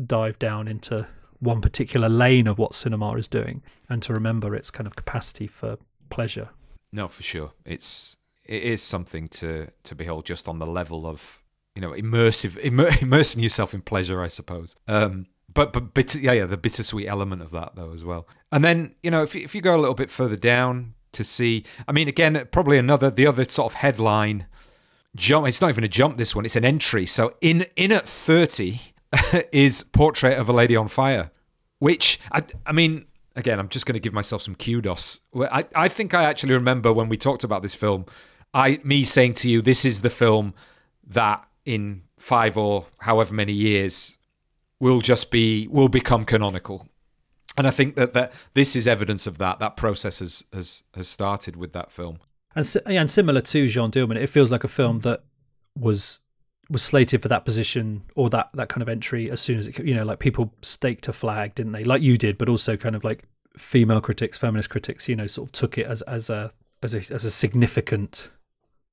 dive 0.06 0.40
down 0.40 0.68
into 0.68 1.08
one 1.40 1.62
particular 1.62 2.10
lane 2.10 2.48
of 2.48 2.58
what 2.58 2.74
cinema 2.74 3.14
is 3.14 3.28
doing 3.28 3.62
and 3.88 4.02
to 4.04 4.14
remember 4.14 4.56
its 4.56 4.70
kind 4.70 4.88
of 4.88 4.96
capacity 4.96 5.48
for 5.48 5.78
pleasure 6.10 6.50
no 6.92 7.08
for 7.08 7.24
sure 7.24 7.52
it's 7.66 8.18
it 8.46 8.64
is 8.64 8.82
something 8.82 9.28
to 9.28 9.68
to 9.84 9.96
behold 9.96 10.26
just 10.26 10.48
on 10.48 10.60
the 10.60 10.68
level 10.68 11.06
of 11.06 11.42
you 11.76 11.82
know 11.82 11.92
immersive 11.92 12.58
immer, 12.64 12.90
immersing 13.02 13.42
yourself 13.42 13.74
in 13.74 13.82
pleasure 13.82 14.22
i 14.22 14.28
suppose 14.28 14.76
um 14.88 15.28
but 15.54 15.74
but 15.74 15.94
bitter, 15.94 16.20
yeah, 16.20 16.34
yeah, 16.34 16.46
the 16.46 16.58
bittersweet 16.58 17.08
element 17.08 17.42
of 17.42 17.52
that 17.52 17.76
though 17.76 17.92
as 17.94 18.04
well. 18.04 18.28
And 18.52 18.64
then 18.64 18.96
you 19.02 19.12
know 19.12 19.24
if 19.24 19.36
if 19.36 19.56
you 19.56 19.62
go 19.62 19.76
a 19.76 19.80
little 19.80 19.96
bit 19.96 20.12
further 20.12 20.36
down 20.36 20.94
to 21.12 21.24
see, 21.24 21.66
I 21.88 21.92
mean, 21.92 22.08
again, 22.08 22.48
probably 22.52 22.78
another 22.78 23.10
the 23.10 23.28
other 23.28 23.48
sort 23.48 23.72
of 23.72 23.78
headline 23.78 24.46
jump. 25.16 25.48
It's 25.48 25.62
not 25.62 25.70
even 25.70 25.84
a 25.84 25.90
jump. 25.90 26.18
This 26.18 26.36
one, 26.36 26.46
it's 26.46 26.56
an 26.56 26.66
entry. 26.66 27.06
So 27.06 27.36
in 27.42 27.66
in 27.76 27.92
at 27.92 28.08
thirty 28.08 28.82
is 29.52 29.84
Portrait 29.84 30.38
of 30.38 30.50
a 30.50 30.54
Lady 30.54 30.76
on 30.76 30.88
Fire, 30.88 31.32
which 31.80 32.20
I 32.32 32.44
I 32.66 32.72
mean. 32.72 33.06
Again, 33.40 33.58
I'm 33.58 33.70
just 33.70 33.86
going 33.86 33.94
to 33.94 34.02
give 34.02 34.12
myself 34.12 34.42
some 34.42 34.54
kudos. 34.54 35.22
I, 35.34 35.64
I 35.74 35.88
think 35.88 36.14
I 36.14 36.24
actually 36.26 36.54
remember 36.54 36.92
when 36.92 37.08
we 37.08 37.16
talked 37.16 37.46
about 37.46 37.64
this 37.64 37.74
film, 37.74 38.06
I 38.54 38.82
me 38.84 39.06
saying 39.06 39.36
to 39.36 39.50
you, 39.50 39.62
this 39.62 39.86
is 39.86 40.02
the 40.02 40.10
film 40.10 40.54
that 41.08 41.48
in 41.64 42.02
five 42.18 42.58
or 42.58 42.88
however 43.00 43.34
many 43.34 43.54
years 43.54 44.18
will 44.82 45.00
just 45.00 45.32
be 45.32 45.70
will 45.70 45.88
become 45.88 46.26
canonical. 46.26 46.86
And 47.58 47.66
I 47.66 47.72
think 47.72 47.96
that, 47.96 48.12
that 48.14 48.34
this 48.56 48.76
is 48.76 48.88
evidence 48.88 49.26
of 49.26 49.38
that. 49.38 49.60
That 49.60 49.78
process 49.78 50.20
has 50.20 50.44
has, 50.52 50.84
has 50.94 51.08
started 51.08 51.56
with 51.56 51.72
that 51.72 51.94
film. 51.94 52.20
And 52.56 52.76
and 52.86 53.10
similar 53.10 53.40
to 53.40 53.68
Jeanne 53.70 53.92
Dielman, 53.92 54.18
it 54.18 54.28
feels 54.28 54.52
like 54.52 54.66
a 54.66 54.68
film 54.68 55.00
that 55.00 55.24
was 55.78 56.20
was 56.70 56.82
slated 56.82 57.22
for 57.22 57.28
that 57.28 57.46
position 57.46 58.04
or 58.16 58.30
that 58.30 58.50
that 58.54 58.70
kind 58.70 58.82
of 58.82 58.90
entry 58.90 59.32
as 59.32 59.42
soon 59.42 59.58
as 59.58 59.68
it 59.68 59.80
you 59.80 59.94
know 59.94 60.04
like 60.04 60.20
people 60.20 60.54
staked 60.62 61.08
a 61.08 61.14
flag 61.14 61.56
didn't 61.56 61.72
they 61.72 61.84
like 61.84 62.02
you 62.02 62.18
did 62.18 62.38
but 62.38 62.48
also 62.48 62.78
kind 62.78 62.96
of 62.96 63.04
like 63.04 63.24
female 63.58 64.00
critics 64.02 64.38
feminist 64.38 64.70
critics 64.70 65.10
you 65.10 65.16
know 65.16 65.28
sort 65.28 65.48
of 65.48 65.52
took 65.52 65.78
it 65.78 65.88
as 65.88 66.02
as 66.04 66.30
a 66.30 66.52
as 66.84 66.94
a 66.94 67.00
as 67.14 67.26
a 67.26 67.32
significant 67.32 68.30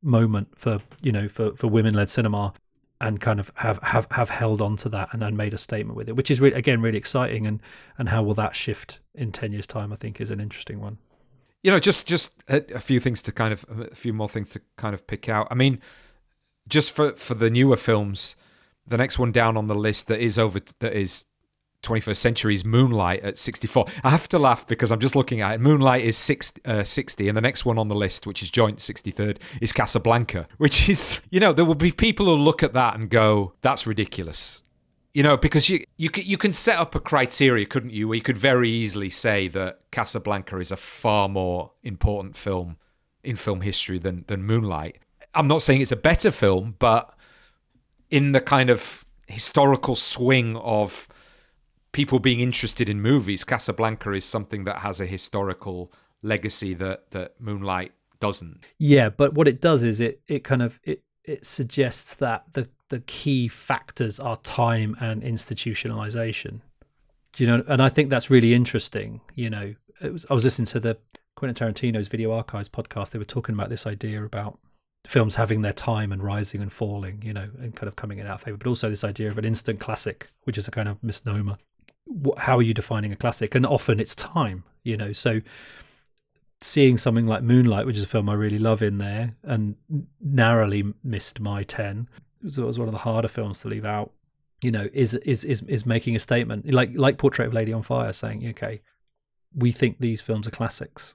moment 0.02 0.48
for 0.56 0.80
you 1.02 1.12
know 1.12 1.28
for 1.28 1.54
for 1.56 1.68
women 1.68 1.94
led 1.94 2.08
cinema 2.08 2.52
and 3.00 3.20
kind 3.20 3.38
of 3.38 3.52
have, 3.56 3.78
have, 3.82 4.06
have 4.10 4.30
held 4.30 4.62
on 4.62 4.76
to 4.76 4.88
that 4.88 5.10
and 5.12 5.20
then 5.20 5.36
made 5.36 5.52
a 5.52 5.58
statement 5.58 5.96
with 5.96 6.08
it, 6.08 6.16
which 6.16 6.30
is 6.30 6.40
really, 6.40 6.56
again 6.56 6.80
really 6.80 6.98
exciting. 6.98 7.46
And 7.46 7.60
and 7.98 8.08
how 8.08 8.22
will 8.22 8.34
that 8.34 8.56
shift 8.56 9.00
in 9.14 9.32
ten 9.32 9.52
years' 9.52 9.66
time? 9.66 9.92
I 9.92 9.96
think 9.96 10.20
is 10.20 10.30
an 10.30 10.40
interesting 10.40 10.80
one. 10.80 10.98
You 11.62 11.70
know, 11.70 11.78
just 11.78 12.06
just 12.06 12.30
a, 12.48 12.62
a 12.74 12.80
few 12.80 13.00
things 13.00 13.22
to 13.22 13.32
kind 13.32 13.52
of 13.52 13.66
a 13.68 13.94
few 13.94 14.12
more 14.12 14.28
things 14.28 14.50
to 14.50 14.62
kind 14.76 14.94
of 14.94 15.06
pick 15.06 15.28
out. 15.28 15.48
I 15.50 15.54
mean, 15.54 15.80
just 16.68 16.92
for 16.92 17.12
for 17.12 17.34
the 17.34 17.50
newer 17.50 17.76
films, 17.76 18.36
the 18.86 18.96
next 18.96 19.18
one 19.18 19.32
down 19.32 19.56
on 19.56 19.66
the 19.66 19.74
list 19.74 20.08
that 20.08 20.20
is 20.20 20.38
over 20.38 20.60
that 20.80 20.92
is 20.92 21.26
21st 21.86 22.16
Century's 22.16 22.64
Moonlight 22.64 23.22
at 23.22 23.38
64. 23.38 23.86
I 24.02 24.10
have 24.10 24.28
to 24.28 24.38
laugh 24.38 24.66
because 24.66 24.90
I'm 24.90 24.98
just 24.98 25.14
looking 25.14 25.40
at 25.40 25.54
it. 25.54 25.60
Moonlight 25.60 26.02
is 26.02 26.16
six, 26.16 26.52
uh, 26.64 26.82
60, 26.84 27.28
and 27.28 27.36
the 27.36 27.40
next 27.40 27.64
one 27.64 27.78
on 27.78 27.88
the 27.88 27.94
list, 27.94 28.26
which 28.26 28.42
is 28.42 28.50
joint 28.50 28.78
63rd, 28.78 29.38
is 29.60 29.72
Casablanca, 29.72 30.48
which 30.58 30.88
is, 30.88 31.20
you 31.30 31.40
know, 31.40 31.52
there 31.52 31.64
will 31.64 31.74
be 31.74 31.92
people 31.92 32.26
who 32.26 32.34
look 32.34 32.62
at 32.62 32.72
that 32.74 32.96
and 32.96 33.08
go, 33.08 33.54
that's 33.62 33.86
ridiculous. 33.86 34.62
You 35.14 35.22
know, 35.22 35.36
because 35.36 35.70
you, 35.70 35.84
you, 35.96 36.10
you 36.14 36.36
can 36.36 36.52
set 36.52 36.78
up 36.78 36.94
a 36.94 37.00
criteria, 37.00 37.64
couldn't 37.64 37.90
you, 37.90 38.08
where 38.08 38.16
you 38.16 38.22
could 38.22 38.36
very 38.36 38.68
easily 38.68 39.08
say 39.08 39.48
that 39.48 39.80
Casablanca 39.90 40.58
is 40.58 40.70
a 40.70 40.76
far 40.76 41.28
more 41.28 41.72
important 41.82 42.36
film 42.36 42.76
in 43.24 43.36
film 43.36 43.62
history 43.62 43.98
than, 43.98 44.24
than 44.26 44.42
Moonlight. 44.42 44.98
I'm 45.36 45.48
not 45.48 45.62
saying 45.62 45.82
it's 45.82 45.92
a 45.92 45.96
better 45.96 46.30
film, 46.30 46.76
but 46.78 47.14
in 48.10 48.32
the 48.32 48.40
kind 48.40 48.70
of 48.70 49.04
historical 49.26 49.94
swing 49.94 50.56
of 50.56 51.08
people 51.92 52.18
being 52.18 52.40
interested 52.40 52.88
in 52.88 53.00
movies, 53.00 53.44
Casablanca 53.44 54.12
is 54.12 54.24
something 54.24 54.64
that 54.64 54.78
has 54.78 55.00
a 55.00 55.06
historical 55.06 55.92
legacy 56.22 56.74
that 56.74 57.10
that 57.10 57.40
Moonlight 57.40 57.92
doesn't. 58.20 58.64
Yeah, 58.78 59.10
but 59.10 59.34
what 59.34 59.46
it 59.46 59.60
does 59.60 59.84
is 59.84 60.00
it 60.00 60.20
it 60.26 60.42
kind 60.42 60.62
of 60.62 60.80
it 60.84 61.02
it 61.24 61.44
suggests 61.44 62.14
that 62.14 62.44
the 62.52 62.68
the 62.88 63.00
key 63.00 63.48
factors 63.48 64.20
are 64.20 64.36
time 64.38 64.96
and 65.00 65.22
institutionalization. 65.22 66.60
Do 67.32 67.44
you 67.44 67.50
know? 67.50 67.64
And 67.68 67.82
I 67.82 67.88
think 67.88 68.10
that's 68.10 68.30
really 68.30 68.54
interesting. 68.54 69.20
You 69.34 69.50
know, 69.50 69.74
was, 70.00 70.24
I 70.30 70.34
was 70.34 70.44
listening 70.44 70.66
to 70.66 70.80
the 70.80 70.96
Quentin 71.34 71.68
Tarantino's 71.68 72.08
Video 72.08 72.32
Archives 72.32 72.68
podcast. 72.68 73.10
They 73.10 73.18
were 73.18 73.24
talking 73.24 73.54
about 73.54 73.68
this 73.68 73.86
idea 73.86 74.24
about 74.24 74.58
films 75.06 75.36
having 75.36 75.62
their 75.62 75.72
time 75.72 76.12
and 76.12 76.22
rising 76.22 76.60
and 76.60 76.72
falling, 76.72 77.22
you 77.24 77.32
know, 77.32 77.48
and 77.60 77.74
kind 77.76 77.88
of 77.88 77.96
coming 77.96 78.18
in 78.18 78.26
our 78.26 78.38
favor, 78.38 78.56
but 78.56 78.66
also 78.66 78.90
this 78.90 79.04
idea 79.04 79.28
of 79.28 79.38
an 79.38 79.44
instant 79.44 79.78
classic, 79.78 80.26
which 80.44 80.58
is 80.58 80.66
a 80.66 80.70
kind 80.70 80.88
of 80.88 81.02
misnomer 81.02 81.58
how 82.36 82.58
are 82.58 82.62
you 82.62 82.74
defining 82.74 83.12
a 83.12 83.16
classic? 83.16 83.54
And 83.54 83.66
often 83.66 84.00
it's 84.00 84.14
time, 84.14 84.64
you 84.84 84.96
know. 84.96 85.12
So 85.12 85.40
seeing 86.60 86.98
something 86.98 87.26
like 87.26 87.42
Moonlight, 87.42 87.86
which 87.86 87.96
is 87.96 88.02
a 88.02 88.08
film 88.08 88.28
I 88.28 88.34
really 88.34 88.58
love, 88.58 88.82
in 88.82 88.98
there, 88.98 89.34
and 89.42 89.76
narrowly 90.20 90.94
missed 91.02 91.40
my 91.40 91.62
ten. 91.62 92.08
It 92.44 92.58
was 92.58 92.78
one 92.78 92.88
of 92.88 92.92
the 92.92 92.98
harder 92.98 93.28
films 93.28 93.60
to 93.60 93.68
leave 93.68 93.84
out. 93.84 94.12
You 94.62 94.70
know, 94.70 94.88
is 94.92 95.14
is 95.14 95.44
is 95.44 95.62
is 95.62 95.84
making 95.84 96.16
a 96.16 96.20
statement 96.20 96.72
like 96.72 96.90
like 96.94 97.18
Portrait 97.18 97.48
of 97.48 97.54
Lady 97.54 97.72
on 97.72 97.82
Fire, 97.82 98.12
saying, 98.12 98.46
okay, 98.50 98.80
we 99.54 99.72
think 99.72 99.98
these 99.98 100.20
films 100.20 100.46
are 100.46 100.52
classics, 100.52 101.14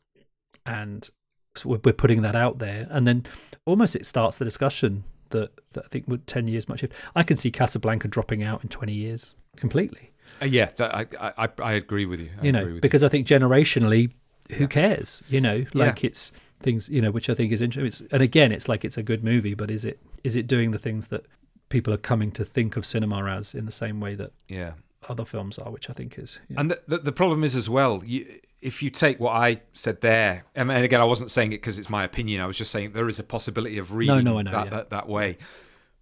and 0.65 1.09
so 1.55 1.69
we're, 1.69 1.79
we're 1.83 1.93
putting 1.93 2.21
that 2.21 2.35
out 2.35 2.59
there, 2.59 2.87
and 2.89 3.05
then 3.05 3.25
almost 3.65 3.95
it 3.95 4.05
starts 4.05 4.37
the 4.37 4.45
discussion 4.45 5.03
that, 5.29 5.51
that 5.71 5.85
I 5.85 5.87
think 5.87 6.07
would 6.07 6.27
ten 6.27 6.47
years 6.47 6.67
might 6.69 6.79
shift. 6.79 6.93
I 7.15 7.23
can 7.23 7.37
see 7.37 7.51
Casablanca 7.51 8.07
dropping 8.07 8.43
out 8.43 8.63
in 8.63 8.69
twenty 8.69 8.93
years 8.93 9.33
completely. 9.55 10.11
Uh, 10.41 10.45
yeah, 10.45 10.69
that, 10.77 10.95
I, 10.95 11.33
I 11.37 11.49
I 11.61 11.73
agree 11.73 12.05
with 12.05 12.19
you. 12.19 12.29
I 12.41 12.45
you 12.45 12.51
know, 12.51 12.79
because 12.81 13.01
you. 13.01 13.07
I 13.07 13.09
think 13.09 13.27
generationally, 13.27 14.11
who 14.49 14.63
yeah. 14.63 14.67
cares? 14.67 15.23
You 15.27 15.41
know, 15.41 15.65
like 15.73 16.03
yeah. 16.03 16.09
it's 16.09 16.31
things 16.61 16.89
you 16.89 17.01
know, 17.01 17.11
which 17.11 17.29
I 17.29 17.33
think 17.33 17.51
is 17.51 17.61
interesting. 17.61 18.07
and 18.11 18.21
again, 18.21 18.51
it's 18.51 18.69
like 18.69 18.85
it's 18.85 18.97
a 18.97 19.03
good 19.03 19.23
movie, 19.23 19.53
but 19.53 19.71
is 19.71 19.85
it 19.85 19.99
is 20.23 20.35
it 20.35 20.47
doing 20.47 20.71
the 20.71 20.79
things 20.79 21.07
that 21.07 21.25
people 21.69 21.93
are 21.93 21.97
coming 21.97 22.31
to 22.31 22.45
think 22.45 22.77
of 22.77 22.85
cinema 22.85 23.25
as 23.25 23.55
in 23.55 23.65
the 23.65 23.71
same 23.71 23.99
way 23.99 24.13
that 24.13 24.31
yeah 24.47 24.73
other 25.11 25.25
films 25.25 25.59
are, 25.59 25.69
which 25.71 25.89
I 25.89 25.93
think 25.93 26.17
is. 26.17 26.39
Yeah. 26.49 26.59
And 26.61 26.71
the, 26.71 26.81
the, 26.87 26.97
the 26.97 27.11
problem 27.11 27.43
is 27.43 27.55
as 27.55 27.69
well, 27.69 28.01
you, 28.05 28.39
if 28.61 28.81
you 28.81 28.89
take 28.89 29.19
what 29.19 29.35
I 29.35 29.61
said 29.73 30.01
there, 30.01 30.45
and 30.55 30.71
again, 30.71 31.01
I 31.01 31.05
wasn't 31.05 31.29
saying 31.31 31.51
it 31.51 31.57
because 31.57 31.77
it's 31.77 31.89
my 31.89 32.03
opinion. 32.03 32.41
I 32.41 32.45
was 32.45 32.57
just 32.57 32.71
saying 32.71 32.93
there 32.93 33.09
is 33.09 33.19
a 33.19 33.23
possibility 33.23 33.77
of 33.77 33.93
reading 33.93 34.23
no, 34.23 34.41
no, 34.41 34.41
know, 34.41 34.51
that, 34.51 34.65
yeah. 34.65 34.69
that, 34.71 34.89
that 34.89 35.09
way. 35.09 35.37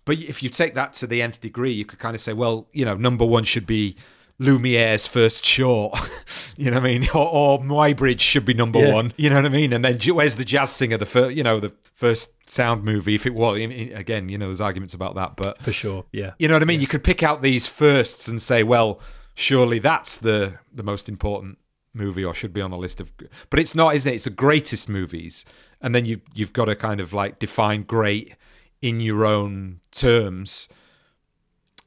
But 0.05 0.20
if 0.20 0.41
you 0.43 0.49
take 0.49 0.76
that 0.76 0.93
to 0.93 1.07
the 1.07 1.22
nth 1.22 1.41
degree, 1.41 1.72
you 1.72 1.86
could 1.86 1.99
kind 1.99 2.16
of 2.16 2.22
say, 2.22 2.34
well, 2.34 2.68
you 2.72 2.86
know, 2.86 2.95
number 2.95 3.26
one 3.26 3.43
should 3.43 3.66
be 3.66 3.95
Lumiere's 4.40 5.06
first 5.06 5.46
short. 5.46 6.00
you 6.56 6.72
know 6.72 6.78
what 6.78 6.90
I 6.90 6.98
mean? 6.98 7.10
Or, 7.14 7.28
or 7.28 7.60
Muybridge 7.60 8.22
should 8.22 8.46
be 8.46 8.54
number 8.54 8.80
yeah. 8.80 8.94
one. 8.94 9.14
You 9.18 9.30
know 9.30 9.36
what 9.36 9.46
I 9.46 9.50
mean? 9.50 9.74
And 9.74 9.84
then 9.84 10.00
where's 10.16 10.38
the 10.38 10.46
jazz 10.46 10.72
singer? 10.72 10.98
The 10.98 11.06
first, 11.06 11.36
you 11.36 11.44
know, 11.44 11.60
the 11.60 11.74
first 11.94 12.34
sound 12.50 12.84
movie. 12.84 13.16
If 13.16 13.26
it 13.26 13.34
was 13.34 13.60
again, 13.60 14.30
you 14.30 14.38
know, 14.38 14.46
there's 14.46 14.62
arguments 14.62 14.94
about 14.94 15.16
that, 15.16 15.36
but 15.36 15.62
for 15.62 15.74
sure, 15.74 16.06
yeah. 16.12 16.32
You 16.40 16.48
know 16.48 16.56
what 16.56 16.62
I 16.62 16.66
mean? 16.66 16.80
Yeah. 16.80 16.84
You 16.84 16.88
could 16.88 17.04
pick 17.04 17.22
out 17.22 17.42
these 17.42 17.68
firsts 17.68 18.28
and 18.28 18.42
say, 18.42 18.64
well, 18.64 19.02
surely 19.40 19.80
that's 19.80 20.18
the 20.18 20.60
the 20.74 20.84
most 20.84 21.08
important 21.08 21.58
movie 21.94 22.24
or 22.24 22.34
should 22.34 22.54
be 22.54 22.62
on 22.62 22.72
the 22.72 22.78
list 22.78 23.00
of 23.00 23.12
but 23.50 23.60
it's 23.60 23.74
not 23.74 23.96
isn't 23.96 24.12
it 24.12 24.16
it's 24.16 24.26
the 24.26 24.30
greatest 24.30 24.88
movies 24.88 25.46
and 25.82 25.96
then 25.96 26.06
you 26.06 26.22
you've 26.34 26.54
got 26.54 26.66
to 26.66 26.76
kind 26.76 27.00
of 27.00 27.14
like 27.14 27.40
define 27.40 27.84
great 27.84 28.36
in 28.82 29.00
your 29.00 29.26
own 29.26 29.80
terms 29.92 30.68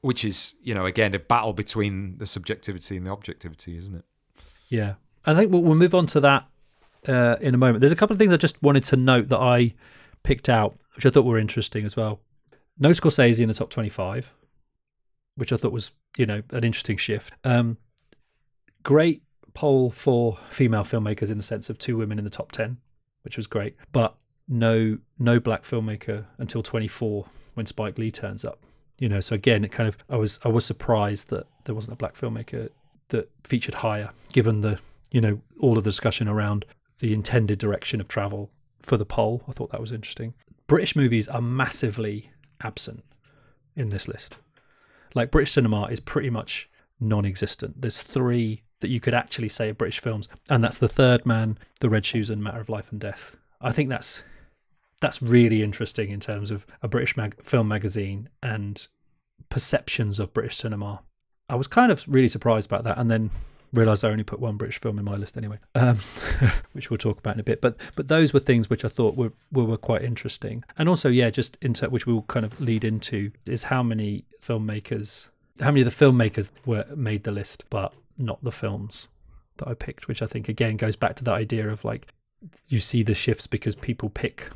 which 0.02 0.24
is 0.24 0.54
you 0.62 0.74
know 0.74 0.84
again 0.84 1.14
a 1.14 1.18
battle 1.18 1.54
between 1.54 2.18
the 2.18 2.26
subjectivity 2.26 2.96
and 2.96 3.06
the 3.06 3.10
objectivity 3.10 3.76
isn't 3.76 3.94
it? 3.94 4.04
Yeah. 4.68 4.94
I 5.24 5.34
think 5.34 5.52
we'll, 5.52 5.62
we'll 5.62 5.76
move 5.76 5.94
on 5.94 6.06
to 6.08 6.20
that 6.20 6.48
uh, 7.06 7.36
in 7.40 7.54
a 7.54 7.58
moment. 7.58 7.80
There's 7.80 7.92
a 7.92 7.96
couple 7.96 8.14
of 8.14 8.18
things 8.18 8.32
i 8.32 8.36
just 8.36 8.62
wanted 8.62 8.84
to 8.84 8.96
note 8.96 9.28
that 9.30 9.40
i 9.40 9.74
picked 10.22 10.48
out 10.48 10.76
which 10.94 11.06
i 11.06 11.10
thought 11.10 11.24
were 11.24 11.38
interesting 11.38 11.84
as 11.84 11.96
well. 11.96 12.20
No 12.78 12.90
scorsese 12.90 13.40
in 13.40 13.48
the 13.48 13.54
top 13.54 13.70
25 13.70 14.32
which 15.36 15.50
i 15.50 15.56
thought 15.56 15.72
was 15.72 15.92
you 16.18 16.26
know 16.26 16.42
an 16.50 16.64
interesting 16.64 16.96
shift. 16.96 17.32
Um, 17.44 17.78
great 18.82 19.22
poll 19.54 19.90
for 19.90 20.38
female 20.50 20.84
filmmakers 20.84 21.30
in 21.30 21.36
the 21.36 21.42
sense 21.42 21.70
of 21.70 21.78
two 21.78 21.96
women 21.96 22.18
in 22.18 22.24
the 22.24 22.30
top 22.30 22.52
10 22.52 22.78
which 23.22 23.36
was 23.36 23.46
great. 23.46 23.76
But 23.92 24.16
no 24.48 24.98
no 25.20 25.38
black 25.38 25.62
filmmaker 25.62 26.26
until 26.38 26.62
24 26.62 27.26
when 27.54 27.66
spike 27.66 27.96
lee 27.96 28.10
turns 28.10 28.44
up 28.44 28.58
you 28.98 29.08
know 29.08 29.20
so 29.20 29.34
again 29.34 29.64
it 29.64 29.72
kind 29.72 29.88
of 29.88 29.96
i 30.10 30.16
was 30.16 30.38
i 30.44 30.48
was 30.48 30.64
surprised 30.64 31.28
that 31.28 31.46
there 31.64 31.74
wasn't 31.74 31.92
a 31.92 31.96
black 31.96 32.16
filmmaker 32.16 32.68
that 33.08 33.30
featured 33.44 33.74
higher 33.74 34.10
given 34.32 34.60
the 34.60 34.78
you 35.10 35.20
know 35.20 35.40
all 35.60 35.78
of 35.78 35.84
the 35.84 35.90
discussion 35.90 36.28
around 36.28 36.64
the 36.98 37.12
intended 37.12 37.58
direction 37.58 38.00
of 38.00 38.08
travel 38.08 38.50
for 38.78 38.96
the 38.96 39.04
poll. 39.04 39.42
I 39.48 39.52
thought 39.52 39.70
that 39.72 39.80
was 39.80 39.92
interesting. 39.92 40.34
British 40.66 40.94
movies 40.96 41.28
are 41.28 41.42
massively 41.42 42.30
absent 42.62 43.04
in 43.76 43.90
this 43.90 44.08
list. 44.08 44.38
Like 45.14 45.30
british 45.30 45.52
cinema 45.52 45.86
is 45.86 46.00
pretty 46.00 46.30
much 46.30 46.70
non-existent. 47.00 47.80
There's 47.82 48.00
three 48.00 48.62
that 48.80 48.88
you 48.88 49.00
could 49.00 49.14
actually 49.14 49.48
say 49.48 49.70
are 49.70 49.74
british 49.74 50.00
films 50.00 50.28
and 50.48 50.62
that's 50.62 50.78
the 50.78 50.88
third 50.88 51.24
man 51.24 51.58
the 51.80 51.88
red 51.88 52.04
shoes 52.04 52.30
and 52.30 52.42
matter 52.42 52.60
of 52.60 52.68
life 52.68 52.90
and 52.90 53.00
death. 53.00 53.36
I 53.60 53.72
think 53.72 53.88
that's 53.88 54.22
that's 55.02 55.20
really 55.20 55.62
interesting 55.62 56.10
in 56.10 56.20
terms 56.20 56.50
of 56.50 56.64
a 56.80 56.88
British 56.88 57.16
mag- 57.16 57.42
film 57.42 57.68
magazine 57.68 58.30
and 58.42 58.86
perceptions 59.50 60.18
of 60.18 60.32
British 60.32 60.56
cinema. 60.56 61.02
I 61.50 61.56
was 61.56 61.66
kind 61.66 61.92
of 61.92 62.04
really 62.08 62.28
surprised 62.28 62.66
about 62.66 62.84
that, 62.84 62.96
and 62.96 63.10
then 63.10 63.30
realized 63.74 64.04
I 64.04 64.10
only 64.10 64.24
put 64.24 64.38
one 64.38 64.56
British 64.56 64.80
film 64.80 64.98
in 64.98 65.04
my 65.04 65.16
list 65.16 65.36
anyway, 65.36 65.58
um, 65.74 65.98
which 66.72 66.88
we'll 66.88 66.98
talk 66.98 67.18
about 67.18 67.34
in 67.34 67.40
a 67.40 67.44
bit. 67.44 67.60
But 67.60 67.76
but 67.96 68.08
those 68.08 68.32
were 68.32 68.40
things 68.40 68.70
which 68.70 68.84
I 68.84 68.88
thought 68.88 69.16
were 69.16 69.32
were, 69.50 69.64
were 69.64 69.76
quite 69.76 70.02
interesting, 70.02 70.64
and 70.78 70.88
also 70.88 71.10
yeah, 71.10 71.30
just 71.30 71.58
into 71.60 71.90
which 71.90 72.06
we 72.06 72.12
will 72.12 72.22
kind 72.22 72.46
of 72.46 72.58
lead 72.60 72.84
into 72.84 73.32
is 73.46 73.64
how 73.64 73.82
many 73.82 74.24
filmmakers, 74.40 75.28
how 75.60 75.66
many 75.66 75.82
of 75.82 75.96
the 75.96 76.04
filmmakers 76.04 76.50
were 76.64 76.86
made 76.94 77.24
the 77.24 77.32
list, 77.32 77.64
but 77.68 77.92
not 78.16 78.42
the 78.42 78.52
films 78.52 79.08
that 79.56 79.68
I 79.68 79.74
picked, 79.74 80.06
which 80.08 80.22
I 80.22 80.26
think 80.26 80.48
again 80.48 80.76
goes 80.76 80.96
back 80.96 81.16
to 81.16 81.24
that 81.24 81.34
idea 81.34 81.68
of 81.68 81.84
like 81.84 82.06
you 82.68 82.78
see 82.78 83.02
the 83.02 83.14
shifts 83.14 83.46
because 83.46 83.74
people 83.74 84.08
pick 84.08 84.48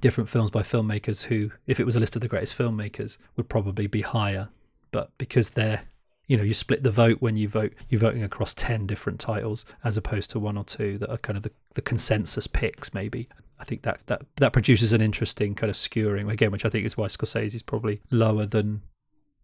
different 0.00 0.28
films 0.28 0.50
by 0.50 0.62
filmmakers 0.62 1.24
who, 1.24 1.50
if 1.66 1.80
it 1.80 1.84
was 1.84 1.96
a 1.96 2.00
list 2.00 2.16
of 2.16 2.22
the 2.22 2.28
greatest 2.28 2.56
filmmakers, 2.56 3.18
would 3.36 3.48
probably 3.48 3.86
be 3.86 4.02
higher. 4.02 4.48
But 4.92 5.10
because 5.18 5.50
they're, 5.50 5.82
you 6.26 6.36
know, 6.36 6.42
you 6.42 6.54
split 6.54 6.82
the 6.82 6.90
vote 6.90 7.18
when 7.20 7.36
you 7.36 7.48
vote, 7.48 7.72
you're 7.88 8.00
voting 8.00 8.22
across 8.22 8.54
10 8.54 8.86
different 8.86 9.20
titles 9.20 9.64
as 9.84 9.96
opposed 9.96 10.30
to 10.30 10.38
one 10.38 10.56
or 10.56 10.64
two 10.64 10.98
that 10.98 11.10
are 11.10 11.18
kind 11.18 11.36
of 11.36 11.42
the, 11.42 11.52
the 11.74 11.82
consensus 11.82 12.46
picks, 12.46 12.92
maybe. 12.94 13.28
I 13.58 13.64
think 13.64 13.82
that, 13.82 14.00
that 14.06 14.22
that 14.36 14.52
produces 14.52 14.92
an 14.92 15.00
interesting 15.00 15.54
kind 15.54 15.70
of 15.70 15.76
skewering 15.76 16.30
again, 16.30 16.50
which 16.50 16.66
I 16.66 16.68
think 16.68 16.84
is 16.84 16.96
why 16.96 17.06
Scorsese 17.06 17.54
is 17.54 17.62
probably 17.62 18.02
lower 18.10 18.44
than 18.44 18.82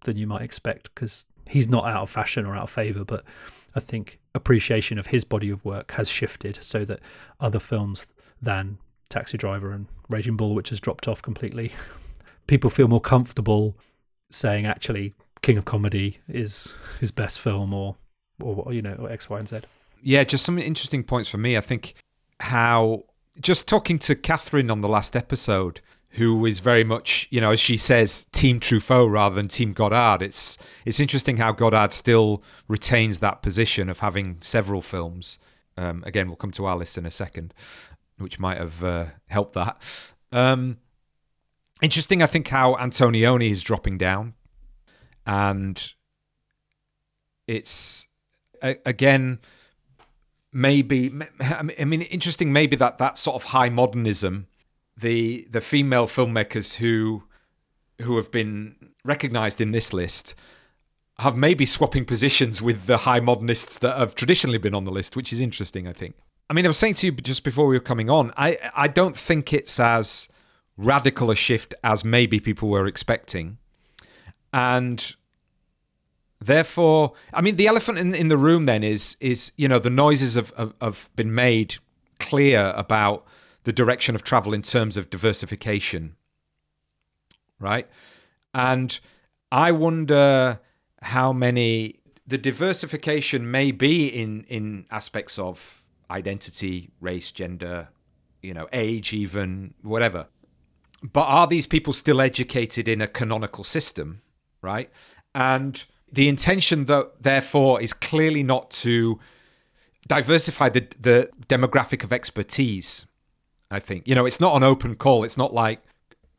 than 0.05 0.17
you 0.17 0.27
might 0.27 0.43
expect 0.43 0.95
because 0.95 1.25
he's 1.49 1.69
not 1.69 1.87
out 1.87 2.03
of 2.03 2.11
fashion 2.11 2.45
or 2.45 2.55
out 2.55 2.65
of 2.65 2.71
favor, 2.71 3.05
but 3.05 3.25
I 3.75 3.81
think 3.81 4.21
appreciation 4.35 4.99
of 4.99 5.07
his 5.07 5.25
body 5.25 5.51
of 5.51 5.65
work 5.65 5.93
has 5.93 6.11
shifted 6.11 6.59
so 6.63 6.85
that 6.85 7.01
other 7.41 7.59
films 7.59 8.07
than 8.41 8.79
Taxi 9.13 9.39
Driver 9.39 9.71
and 9.73 9.87
Raging 10.11 10.37
Bull, 10.37 10.55
which 10.55 10.71
has 10.71 10.81
dropped 10.81 11.07
off 11.07 11.23
completely. 11.23 11.73
People 12.47 12.71
feel 12.71 12.89
more 12.89 13.01
comfortable 13.01 13.77
saying 14.31 14.67
actually 14.67 15.15
King 15.43 15.59
of 15.59 15.65
Comedy 15.65 16.19
is 16.29 16.75
his 16.99 17.11
best 17.11 17.39
film, 17.39 17.73
or 17.75 17.97
or 18.41 18.73
you 18.73 18.83
know, 18.83 18.95
or 18.95 19.11
X, 19.11 19.29
Y, 19.29 19.39
and 19.39 19.49
Z. 19.49 19.61
Yeah, 20.03 20.25
just 20.25 20.45
some 20.45 20.59
interesting 20.59 21.05
points 21.05 21.29
for 21.29 21.39
me. 21.39 21.57
I 21.57 21.61
think 21.61 21.95
how 22.41 23.05
just 23.41 23.69
talking 23.69 23.99
to 24.01 24.15
Catherine 24.15 24.71
on 24.71 24.81
the 24.81 24.89
last 24.89 25.15
episode, 25.15 25.81
who 26.11 26.45
is 26.45 26.59
very 26.59 26.85
much, 26.85 27.27
you 27.31 27.41
know, 27.41 27.53
as 27.53 27.61
she 27.61 27.77
says, 27.77 28.27
Team 28.33 28.61
Truffaut 28.61 29.11
rather 29.11 29.35
than 29.35 29.49
Team 29.49 29.73
Godard. 29.73 30.23
It's 30.23 30.59
it's 30.85 31.01
interesting 31.01 31.37
how 31.37 31.53
Godard 31.53 31.93
still 31.93 32.43
retains 32.69 33.19
that 33.21 33.43
position 33.43 33.89
of 33.89 34.01
having 34.01 34.39
several 34.41 34.83
films. 34.83 35.39
Um, 35.77 36.03
again, 36.07 36.29
we'll 36.29 36.37
come 36.37 36.51
to 36.53 36.69
Alice 36.69 36.99
in 36.99 37.07
a 37.07 37.11
second, 37.11 37.55
which 38.19 38.39
might 38.39 38.59
have 38.59 38.83
uh, 38.83 39.07
helped 39.27 39.55
that. 39.55 39.77
Um, 40.31 40.79
interesting, 41.81 42.23
I 42.23 42.27
think, 42.27 42.49
how 42.49 42.75
Antonioni 42.77 43.51
is 43.51 43.63
dropping 43.63 43.99
down, 43.99 44.35
and 45.27 45.95
it's 47.47 48.07
again 48.63 49.41
maybe 50.53 51.13
I 51.41 51.85
mean 51.85 52.03
interesting 52.03 52.53
maybe 52.53 52.77
that 52.77 52.99
that 52.99 53.19
sort 53.19 53.37
of 53.37 53.51
high 53.51 53.69
modernism 53.69 54.47
the 54.97 55.47
the 55.51 55.61
female 55.61 56.07
filmmakers 56.07 56.77
who 56.77 57.25
who 58.03 58.17
have 58.17 58.31
been 58.31 58.77
recognized 59.05 59.61
in 59.61 59.73
this 59.73 59.93
list 59.93 60.35
have 61.19 61.37
maybe 61.37 61.67
swapping 61.67 62.05
positions 62.05 62.61
with 62.63 62.87
the 62.87 62.99
high 62.99 63.21
modernists 63.21 63.79
that 63.79 63.97
have 63.97 64.15
traditionally 64.15 64.59
been 64.59 64.75
on 64.75 64.85
the 64.85 64.91
list 64.91 65.17
which 65.17 65.33
is 65.33 65.41
interesting 65.41 65.89
I 65.89 65.93
think 65.93 66.15
I 66.53 66.55
mean, 66.55 66.67
I 66.67 66.69
was 66.69 66.77
saying 66.77 66.97
to 66.97 67.07
you 67.07 67.13
just 67.13 67.45
before 67.45 67.67
we 67.67 67.75
were 67.75 67.81
coming 67.81 68.11
on, 68.11 68.31
I 68.37 68.59
I 68.75 68.87
don't 68.87 69.17
think 69.17 69.55
it's 69.55 69.81
as 69.81 70.29
radical 70.77 71.31
a 71.31 71.35
shift 71.35 71.73
as 71.83 72.05
maybe 72.05 72.41
people 72.41 72.69
were 72.69 72.87
expecting, 72.87 73.57
and 74.53 75.17
therefore, 76.45 77.15
I 77.33 77.41
mean, 77.41 77.57
the 77.57 77.67
elephant 77.69 77.97
in, 77.97 78.15
in 78.15 78.29
the 78.29 78.37
room 78.37 78.67
then 78.67 78.85
is 78.85 79.17
is 79.19 79.53
you 79.57 79.67
know 79.67 79.79
the 79.79 79.89
noises 79.89 80.35
have, 80.35 80.53
have, 80.59 80.75
have 80.83 81.09
been 81.17 81.35
made 81.35 81.77
clear 82.19 82.75
about 82.77 83.27
the 83.65 83.73
direction 83.73 84.15
of 84.15 84.23
travel 84.23 84.53
in 84.53 84.61
terms 84.61 84.99
of 84.99 85.09
diversification, 85.09 86.17
right? 87.59 87.89
And 88.53 89.01
I 89.51 89.73
wonder 89.73 90.61
how 91.01 91.33
many 91.33 92.01
the 92.27 92.37
diversification 92.37 93.51
may 93.51 93.71
be 93.71 94.07
in 94.07 94.45
in 94.51 94.85
aspects 94.91 95.39
of 95.39 95.82
identity, 96.13 96.91
race, 97.01 97.33
gender, 97.33 97.89
you 98.43 98.55
know, 98.55 98.69
age, 98.73 99.13
even 99.13 99.75
whatever. 99.83 100.27
But 101.03 101.25
are 101.25 101.47
these 101.47 101.67
people 101.67 101.93
still 101.93 102.21
educated 102.21 102.87
in 102.87 103.01
a 103.01 103.09
canonical 103.09 103.65
system, 103.65 104.23
right? 104.61 104.91
And 105.35 105.83
the 106.13 106.29
intention, 106.29 106.85
though, 106.85 107.11
therefore, 107.21 107.81
is 107.81 107.93
clearly 107.93 108.43
not 108.43 108.71
to 108.83 109.19
diversify 110.07 110.69
the 110.69 110.87
the 111.01 111.31
demographic 111.49 112.05
of 112.05 112.13
expertise. 112.13 113.07
I 113.71 113.81
think 113.81 114.07
you 114.07 114.15
know 114.15 114.27
it's 114.27 114.41
not 114.41 114.55
an 114.57 114.63
open 114.63 114.97
call. 114.97 115.25
It's 115.25 115.39
not 115.39 115.55
like 115.55 115.83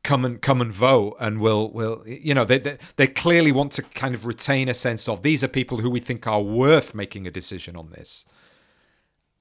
come 0.04 0.26
and 0.26 0.42
come 0.42 0.62
and 0.62 0.74
vote 0.74 1.16
and 1.20 1.40
we'll 1.40 1.72
will 1.72 2.04
you 2.06 2.34
know 2.34 2.44
they, 2.44 2.60
they 2.60 2.78
they 2.98 3.08
clearly 3.08 3.52
want 3.52 3.72
to 3.72 3.82
kind 3.82 4.14
of 4.14 4.26
retain 4.26 4.68
a 4.68 4.74
sense 4.74 5.08
of 5.08 5.22
these 5.24 5.44
are 5.44 5.48
people 5.48 5.78
who 5.78 5.90
we 5.90 6.00
think 6.00 6.28
are 6.28 6.42
worth 6.42 6.94
making 6.94 7.26
a 7.26 7.32
decision 7.32 7.76
on 7.78 7.90
this 7.92 8.26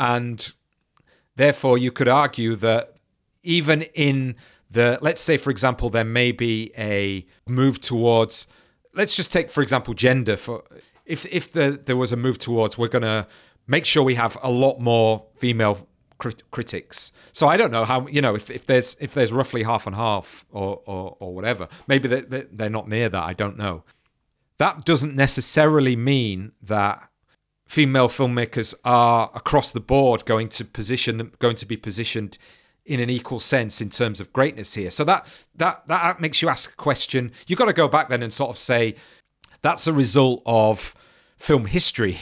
and 0.02 0.52
therefore 1.36 1.78
you 1.78 1.92
could 1.92 2.08
argue 2.08 2.56
that 2.56 2.96
even 3.42 3.82
in 3.94 4.34
the 4.68 4.98
let's 5.00 5.22
say 5.22 5.36
for 5.36 5.50
example 5.50 5.88
there 5.90 6.04
may 6.04 6.32
be 6.32 6.72
a 6.76 7.24
move 7.46 7.80
towards 7.80 8.46
let's 8.94 9.14
just 9.14 9.32
take 9.32 9.48
for 9.50 9.62
example 9.62 9.94
gender 9.94 10.36
for 10.36 10.64
if 11.06 11.24
if 11.26 11.52
the, 11.52 11.80
there 11.86 11.96
was 11.96 12.10
a 12.10 12.16
move 12.16 12.38
towards 12.38 12.76
we're 12.76 12.88
going 12.88 13.02
to 13.02 13.26
make 13.66 13.84
sure 13.84 14.02
we 14.02 14.16
have 14.16 14.36
a 14.42 14.50
lot 14.50 14.80
more 14.80 15.24
female 15.36 15.86
crit- 16.18 16.50
critics. 16.50 17.12
So 17.32 17.48
I 17.48 17.56
don't 17.56 17.70
know 17.70 17.84
how 17.84 18.06
you 18.06 18.20
know 18.20 18.34
if, 18.34 18.50
if 18.50 18.66
there's 18.66 18.96
if 19.00 19.14
there's 19.14 19.32
roughly 19.32 19.62
half 19.62 19.86
and 19.86 19.96
half 19.96 20.44
or 20.50 20.80
or, 20.86 21.16
or 21.20 21.34
whatever. 21.34 21.68
Maybe 21.86 22.08
they, 22.08 22.44
they're 22.50 22.70
not 22.70 22.88
near 22.88 23.08
that. 23.08 23.24
I 23.24 23.34
don't 23.34 23.56
know. 23.56 23.84
That 24.58 24.84
doesn't 24.84 25.16
necessarily 25.16 25.96
mean 25.96 26.52
that 26.62 27.08
female 27.72 28.06
filmmakers 28.06 28.74
are 28.84 29.30
across 29.34 29.72
the 29.72 29.80
board 29.80 30.26
going 30.26 30.46
to 30.46 30.62
position 30.62 31.32
going 31.38 31.56
to 31.56 31.64
be 31.64 31.74
positioned 31.74 32.36
in 32.84 33.00
an 33.00 33.08
equal 33.08 33.40
sense 33.40 33.80
in 33.80 33.88
terms 33.88 34.20
of 34.20 34.30
greatness 34.30 34.74
here. 34.74 34.90
So 34.90 35.04
that 35.04 35.26
that 35.56 35.82
that 35.86 36.20
makes 36.20 36.42
you 36.42 36.50
ask 36.50 36.70
a 36.70 36.76
question. 36.76 37.32
You've 37.46 37.58
got 37.58 37.64
to 37.64 37.72
go 37.72 37.88
back 37.88 38.10
then 38.10 38.22
and 38.22 38.30
sort 38.30 38.50
of 38.50 38.58
say 38.58 38.94
that's 39.62 39.86
a 39.86 39.92
result 39.94 40.42
of 40.44 40.94
film 41.38 41.64
history 41.64 42.18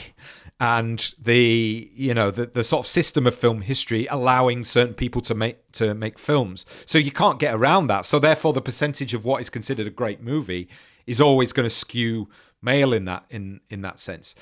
and 0.60 1.14
the 1.20 1.90
you 1.96 2.14
know 2.14 2.30
the, 2.30 2.46
the 2.46 2.62
sort 2.62 2.86
of 2.86 2.86
system 2.86 3.26
of 3.26 3.34
film 3.34 3.62
history 3.62 4.06
allowing 4.06 4.64
certain 4.64 4.94
people 4.94 5.20
to 5.22 5.34
make 5.34 5.72
to 5.72 5.94
make 5.94 6.16
films 6.16 6.64
so 6.86 6.96
you 6.96 7.10
can't 7.10 7.40
get 7.40 7.54
around 7.54 7.88
that 7.88 8.06
so 8.06 8.20
therefore 8.20 8.52
the 8.52 8.62
percentage 8.62 9.14
of 9.14 9.24
what 9.24 9.40
is 9.40 9.50
considered 9.50 9.86
a 9.86 9.90
great 9.90 10.22
movie 10.22 10.68
is 11.06 11.20
always 11.20 11.52
going 11.52 11.68
to 11.68 11.74
skew 11.74 12.28
male 12.62 12.92
in 12.92 13.04
that 13.04 13.24
in 13.30 13.60
in 13.68 13.80
that 13.82 13.98
sense 13.98 14.34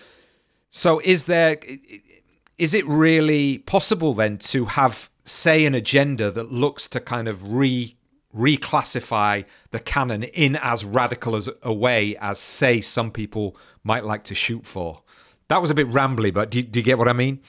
so 0.70 1.00
is 1.04 1.24
there 1.24 1.58
is 2.56 2.74
it 2.74 2.86
really 2.86 3.58
possible 3.58 4.14
then 4.14 4.36
to 4.38 4.66
have 4.66 5.08
say 5.24 5.64
an 5.64 5.74
agenda 5.74 6.30
that 6.30 6.52
looks 6.52 6.88
to 6.88 7.00
kind 7.00 7.28
of 7.28 7.54
re 7.54 7.94
reclassify 8.36 9.44
the 9.70 9.80
canon 9.80 10.22
in 10.22 10.56
as 10.56 10.84
radical 10.84 11.34
as 11.34 11.48
a 11.62 11.72
way 11.72 12.14
as 12.20 12.38
say 12.38 12.80
some 12.80 13.10
people 13.10 13.56
might 13.82 14.04
like 14.04 14.24
to 14.24 14.34
shoot 14.34 14.66
for? 14.66 15.02
That 15.48 15.62
was 15.62 15.70
a 15.70 15.74
bit 15.74 15.88
rambly, 15.88 16.32
but 16.32 16.50
do 16.50 16.62
do 16.62 16.78
you 16.78 16.84
get 16.84 16.98
what 16.98 17.08
I 17.08 17.12
mean? 17.12 17.40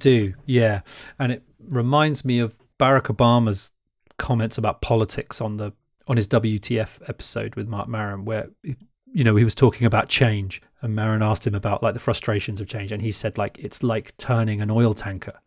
Do 0.00 0.34
yeah, 0.46 0.80
and 1.18 1.30
it 1.30 1.42
reminds 1.60 2.24
me 2.24 2.40
of 2.40 2.56
Barack 2.78 3.14
Obama's 3.14 3.70
comments 4.18 4.58
about 4.58 4.80
politics 4.80 5.40
on 5.40 5.56
the 5.56 5.72
on 6.06 6.16
his 6.16 6.28
WTF 6.28 7.08
episode 7.08 7.54
with 7.54 7.68
Marc 7.68 7.88
Maron, 7.88 8.24
where 8.24 8.48
you 8.62 9.24
know 9.24 9.36
he 9.36 9.44
was 9.44 9.54
talking 9.54 9.86
about 9.86 10.08
change, 10.08 10.60
and 10.84 10.94
Maron 10.94 11.22
asked 11.22 11.46
him 11.46 11.54
about 11.54 11.82
like 11.82 11.94
the 11.94 12.00
frustrations 12.00 12.60
of 12.60 12.68
change, 12.68 12.92
and 12.92 13.00
he 13.00 13.10
said 13.10 13.38
like 13.38 13.58
it's 13.58 13.82
like 13.82 14.14
turning 14.18 14.60
an 14.60 14.70
oil 14.70 14.92
tanker. 14.92 15.40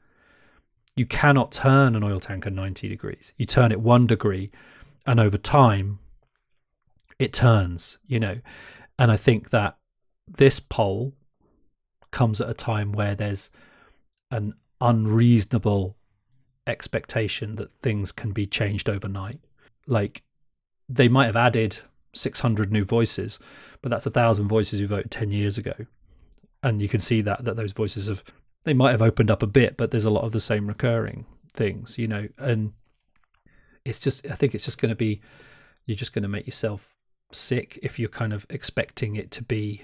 You 0.95 1.05
cannot 1.05 1.51
turn 1.51 1.95
an 1.95 2.03
oil 2.03 2.19
tanker 2.19 2.49
ninety 2.49 2.89
degrees. 2.89 3.33
You 3.37 3.45
turn 3.45 3.71
it 3.71 3.79
one 3.79 4.07
degree, 4.07 4.49
and 5.05 5.19
over 5.19 5.37
time, 5.37 5.99
it 7.19 7.33
turns. 7.33 7.99
You 8.07 8.19
know, 8.19 8.39
and 8.97 9.11
I 9.11 9.15
think 9.15 9.51
that 9.51 9.77
this 10.27 10.59
poll 10.59 11.13
comes 12.09 12.41
at 12.41 12.49
a 12.49 12.55
time 12.55 12.91
where 12.91 13.13
there's 13.13 13.51
an 14.31 14.55
unreasonable 14.81 15.95
expectation 16.65 17.57
that 17.57 17.71
things 17.83 18.11
can 18.11 18.31
be 18.31 18.47
changed 18.47 18.89
overnight. 18.89 19.39
Like 19.85 20.23
they 20.89 21.07
might 21.07 21.27
have 21.27 21.35
added 21.35 21.77
600 22.17 22.71
new 22.71 22.83
voices, 22.83 23.39
but 23.81 23.89
that's 23.89 24.05
a 24.05 24.11
thousand 24.11 24.47
voices 24.47 24.79
who 24.79 24.87
voted 24.87 25.11
10 25.11 25.31
years 25.31 25.57
ago. 25.57 25.73
And 26.63 26.81
you 26.81 26.89
can 26.89 26.99
see 26.99 27.21
that 27.21 27.45
that 27.45 27.55
those 27.55 27.71
voices 27.71 28.07
have 28.07 28.23
they 28.63 28.73
might 28.73 28.91
have 28.91 29.01
opened 29.01 29.31
up 29.31 29.43
a 29.43 29.47
bit, 29.47 29.77
but 29.77 29.91
there's 29.91 30.05
a 30.05 30.09
lot 30.09 30.23
of 30.23 30.31
the 30.31 30.39
same 30.39 30.67
recurring 30.67 31.25
things, 31.53 31.97
you 31.97 32.07
know. 32.07 32.27
And 32.37 32.73
it's 33.85 33.99
just 33.99 34.29
I 34.29 34.35
think 34.35 34.55
it's 34.55 34.65
just 34.65 34.81
going 34.81 34.89
to 34.89 34.95
be 34.95 35.21
you're 35.85 35.95
just 35.95 36.13
going 36.13 36.23
to 36.23 36.29
make 36.29 36.47
yourself 36.47 36.95
sick 37.31 37.79
if 37.83 37.99
you're 37.99 38.09
kind 38.09 38.33
of 38.33 38.45
expecting 38.49 39.15
it 39.15 39.31
to 39.31 39.43
be 39.43 39.83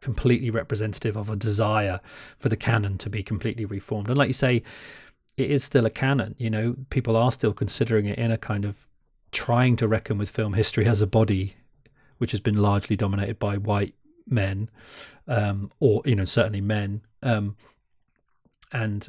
completely 0.00 0.50
representative 0.50 1.16
of 1.16 1.30
a 1.30 1.36
desire 1.36 2.00
for 2.38 2.48
the 2.48 2.56
canon 2.56 2.98
to 2.98 3.10
be 3.10 3.22
completely 3.22 3.64
reformed. 3.64 4.08
And 4.08 4.16
like 4.16 4.28
you 4.28 4.34
say, 4.34 4.62
it 5.36 5.50
is 5.50 5.64
still 5.64 5.86
a 5.86 5.90
canon. 5.90 6.34
You 6.38 6.50
know, 6.50 6.76
people 6.90 7.16
are 7.16 7.32
still 7.32 7.52
considering 7.52 8.06
it 8.06 8.18
in 8.18 8.30
a 8.30 8.38
kind 8.38 8.64
of 8.64 8.76
trying 9.32 9.76
to 9.76 9.88
reckon 9.88 10.18
with 10.18 10.28
film 10.28 10.54
history 10.54 10.86
as 10.86 11.02
a 11.02 11.06
body, 11.06 11.54
which 12.18 12.30
has 12.32 12.40
been 12.40 12.56
largely 12.56 12.96
dominated 12.96 13.38
by 13.38 13.56
white 13.56 13.94
men, 14.26 14.70
um, 15.28 15.70
or 15.80 16.02
you 16.04 16.14
know, 16.14 16.24
certainly 16.24 16.60
men, 16.60 17.02
um, 17.22 17.56
and 18.72 19.08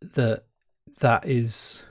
the 0.00 0.42
that 1.00 1.26
is 1.26 1.82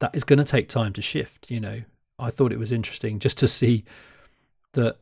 that 0.00 0.14
is 0.14 0.24
going 0.24 0.38
to 0.38 0.44
take 0.44 0.68
time 0.68 0.92
to 0.92 1.02
shift. 1.02 1.50
You 1.50 1.60
know, 1.60 1.82
I 2.18 2.30
thought 2.30 2.52
it 2.52 2.58
was 2.58 2.72
interesting 2.72 3.18
just 3.18 3.38
to 3.38 3.48
see 3.48 3.84
that 4.72 4.96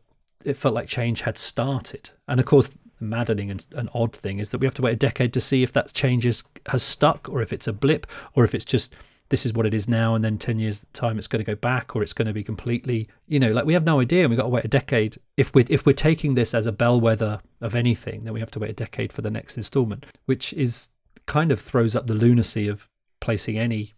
it 0.45 0.55
felt 0.55 0.75
like 0.75 0.89
change 0.89 1.23
had 1.23 1.37
started. 1.39 2.11
And 2.29 2.41
of 2.41 2.47
course, 2.47 2.69
the 2.69 2.79
maddening 3.05 3.51
and, 3.51 3.65
and 3.73 3.89
odd 3.95 4.15
thing 4.15 4.39
is 4.39 4.51
that 4.51 4.59
we 4.59 4.67
have 4.67 4.75
to 4.75 4.83
wait 4.83 4.93
a 4.93 4.97
decade 4.97 5.33
to 5.35 5.41
see 5.41 5.63
if 5.63 5.73
that 5.73 5.93
change 5.93 6.25
has 6.25 6.83
stuck 6.83 7.29
or 7.29 7.43
if 7.43 7.53
it's 7.53 7.69
a 7.69 7.73
blip 7.73 8.07
or 8.35 8.45
if 8.45 8.55
it's 8.55 8.65
just 8.65 8.95
this 9.31 9.47
is 9.47 9.53
what 9.53 9.67
it 9.67 9.73
is 9.73 9.89
now 9.89 10.15
and 10.15 10.25
then 10.25 10.39
10 10.39 10.59
years 10.59 10.85
time 10.93 11.17
it's 11.17 11.27
going 11.27 11.43
to 11.43 11.51
go 11.51 11.57
back 11.57 11.97
or 11.97 12.03
it's 12.03 12.13
going 12.13 12.27
to 12.27 12.35
be 12.35 12.45
completely 12.45 13.09
you 13.27 13.41
know 13.41 13.51
like 13.51 13.65
we 13.65 13.73
have 13.73 13.85
no 13.85 14.01
idea 14.01 14.23
and 14.23 14.31
we've 14.31 14.37
got 14.37 14.45
to 14.45 14.49
wait 14.49 14.65
a 14.65 14.69
decade 14.69 15.17
if 15.37 15.55
we're 15.55 15.65
if 15.69 15.87
we're 15.87 15.93
taking 15.93 16.35
this 16.35 16.53
as 16.55 16.67
a 16.67 16.73
bellwether 16.73 17.41
of 17.61 17.75
anything 17.75 18.25
then 18.25 18.33
we 18.33 18.41
have 18.41 18.51
to 18.51 18.59
wait 18.59 18.71
a 18.71 18.75
decade 18.75 19.13
for 19.13 19.23
the 19.23 19.31
next 19.31 19.57
installment 19.57 20.05
which 20.27 20.53
is 20.53 20.89
kind 21.27 21.51
of 21.51 21.61
throws 21.61 21.97
up 21.97 22.07
the 22.07 22.15
lunacy 22.15 22.69
of 22.69 22.89
placing 23.21 23.59
any 23.59 23.95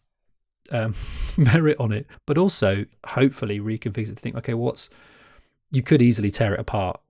um, 0.71 0.95
merit 1.37 1.77
on 1.81 1.93
it 1.93 2.07
but 2.27 2.39
also 2.39 2.85
hopefully 3.07 3.59
reconfigures 3.59 4.11
it 4.11 4.17
to 4.17 4.23
think 4.23 4.37
okay 4.37 4.55
what's 4.55 4.89
you 5.73 5.83
could 5.83 6.03
easily 6.03 6.31
tear 6.31 6.55
it 6.55 6.61
apart 6.61 7.01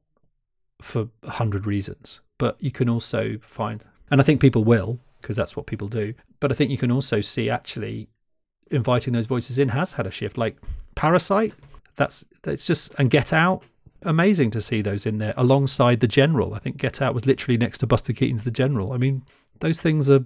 for 0.80 1.08
a 1.22 1.30
hundred 1.30 1.66
reasons, 1.66 2.20
but 2.38 2.56
you 2.60 2.70
can 2.70 2.88
also 2.88 3.38
find, 3.42 3.84
and 4.10 4.20
I 4.20 4.24
think 4.24 4.40
people 4.40 4.64
will 4.64 4.98
because 5.20 5.36
that's 5.36 5.56
what 5.56 5.66
people 5.66 5.88
do. 5.88 6.14
But 6.40 6.50
I 6.50 6.54
think 6.54 6.70
you 6.70 6.78
can 6.78 6.90
also 6.90 7.20
see 7.20 7.48
actually 7.48 8.08
inviting 8.72 9.12
those 9.12 9.26
voices 9.26 9.58
in 9.58 9.68
has 9.68 9.92
had 9.92 10.06
a 10.06 10.10
shift. 10.10 10.38
Like 10.38 10.56
Parasite, 10.94 11.54
that's 11.96 12.24
that's 12.42 12.66
just 12.66 12.94
and 12.98 13.10
Get 13.10 13.32
Out, 13.32 13.62
amazing 14.02 14.50
to 14.52 14.60
see 14.60 14.82
those 14.82 15.06
in 15.06 15.18
there 15.18 15.34
alongside 15.36 16.00
the 16.00 16.08
General. 16.08 16.54
I 16.54 16.58
think 16.58 16.76
Get 16.76 17.02
Out 17.02 17.14
was 17.14 17.26
literally 17.26 17.58
next 17.58 17.78
to 17.78 17.86
Buster 17.86 18.12
Keaton's 18.12 18.44
The 18.44 18.50
General. 18.50 18.92
I 18.92 18.96
mean, 18.96 19.22
those 19.60 19.80
things 19.80 20.10
are 20.10 20.24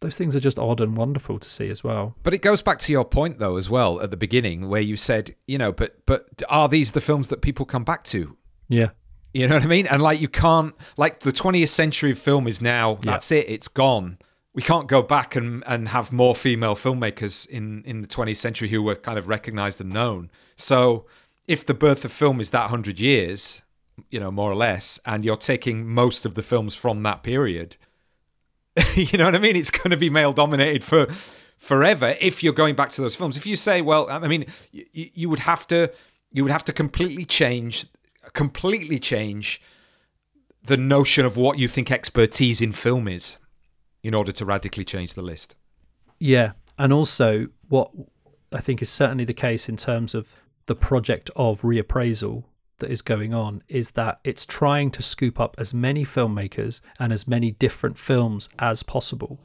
those 0.00 0.18
things 0.18 0.36
are 0.36 0.40
just 0.40 0.58
odd 0.58 0.80
and 0.80 0.96
wonderful 0.96 1.38
to 1.38 1.48
see 1.48 1.70
as 1.70 1.82
well. 1.82 2.14
But 2.22 2.34
it 2.34 2.42
goes 2.42 2.60
back 2.60 2.78
to 2.80 2.92
your 2.92 3.04
point 3.04 3.38
though 3.38 3.56
as 3.56 3.70
well 3.70 4.00
at 4.00 4.10
the 4.10 4.16
beginning 4.16 4.68
where 4.68 4.80
you 4.80 4.96
said, 4.96 5.34
you 5.46 5.58
know, 5.58 5.72
but 5.72 6.04
but 6.06 6.42
are 6.48 6.68
these 6.68 6.92
the 6.92 7.00
films 7.00 7.28
that 7.28 7.40
people 7.40 7.64
come 7.64 7.84
back 7.84 8.04
to? 8.04 8.36
Yeah. 8.68 8.90
You 9.32 9.48
know 9.48 9.56
what 9.56 9.64
I 9.64 9.66
mean? 9.66 9.86
And 9.86 10.00
like 10.02 10.20
you 10.20 10.28
can't 10.28 10.74
like 10.96 11.20
the 11.20 11.32
20th 11.32 11.68
century 11.68 12.12
film 12.12 12.46
is 12.46 12.60
now 12.60 12.98
that's 13.02 13.32
it, 13.32 13.48
it's 13.48 13.68
gone. 13.68 14.18
We 14.54 14.62
can't 14.62 14.86
go 14.86 15.02
back 15.02 15.34
and, 15.34 15.64
and 15.66 15.88
have 15.88 16.12
more 16.12 16.34
female 16.34 16.76
filmmakers 16.76 17.46
in, 17.46 17.82
in 17.84 18.02
the 18.02 18.08
20th 18.08 18.36
century 18.36 18.68
who 18.68 18.82
were 18.82 18.94
kind 18.94 19.18
of 19.18 19.28
recognized 19.28 19.80
and 19.80 19.90
known. 19.90 20.30
So 20.56 21.06
if 21.48 21.66
the 21.66 21.74
birth 21.74 22.04
of 22.04 22.12
film 22.12 22.40
is 22.40 22.50
that 22.50 22.62
100 22.62 23.00
years, 23.00 23.62
you 24.10 24.20
know, 24.20 24.30
more 24.30 24.50
or 24.50 24.54
less, 24.54 25.00
and 25.04 25.24
you're 25.24 25.36
taking 25.36 25.86
most 25.86 26.24
of 26.24 26.34
the 26.34 26.42
films 26.42 26.74
from 26.74 27.02
that 27.02 27.22
period, 27.22 27.76
you 28.94 29.18
know 29.18 29.24
what 29.24 29.34
I 29.34 29.38
mean? 29.38 29.56
It's 29.56 29.70
going 29.70 29.90
to 29.90 29.96
be 29.96 30.10
male 30.10 30.32
dominated 30.32 30.84
for 30.84 31.06
forever 31.56 32.16
if 32.20 32.42
you're 32.42 32.52
going 32.52 32.74
back 32.74 32.90
to 32.92 33.00
those 33.00 33.16
films. 33.16 33.36
If 33.36 33.46
you 33.46 33.56
say, 33.56 33.82
well, 33.82 34.08
I 34.10 34.26
mean, 34.28 34.46
you, 34.72 34.84
you 34.92 35.28
would 35.28 35.40
have 35.40 35.66
to 35.68 35.92
you 36.32 36.42
would 36.42 36.52
have 36.52 36.64
to 36.64 36.72
completely 36.72 37.24
change 37.24 37.86
completely 38.32 38.98
change 38.98 39.62
the 40.64 40.76
notion 40.76 41.24
of 41.24 41.36
what 41.36 41.58
you 41.58 41.68
think 41.68 41.90
expertise 41.90 42.60
in 42.60 42.72
film 42.72 43.06
is 43.06 43.36
in 44.04 44.14
order 44.14 44.30
to 44.30 44.44
radically 44.44 44.84
change 44.84 45.14
the 45.14 45.22
list. 45.22 45.56
Yeah, 46.20 46.52
and 46.78 46.92
also 46.92 47.48
what 47.68 47.90
I 48.52 48.60
think 48.60 48.82
is 48.82 48.90
certainly 48.90 49.24
the 49.24 49.34
case 49.34 49.68
in 49.68 49.76
terms 49.76 50.14
of 50.14 50.36
the 50.66 50.76
project 50.76 51.30
of 51.34 51.62
reappraisal 51.62 52.44
that 52.78 52.90
is 52.90 53.02
going 53.02 53.34
on 53.34 53.62
is 53.68 53.92
that 53.92 54.20
it's 54.24 54.46
trying 54.46 54.90
to 54.92 55.02
scoop 55.02 55.40
up 55.40 55.56
as 55.58 55.72
many 55.72 56.04
filmmakers 56.04 56.80
and 56.98 57.12
as 57.12 57.26
many 57.26 57.52
different 57.52 57.98
films 57.98 58.48
as 58.58 58.82
possible. 58.82 59.40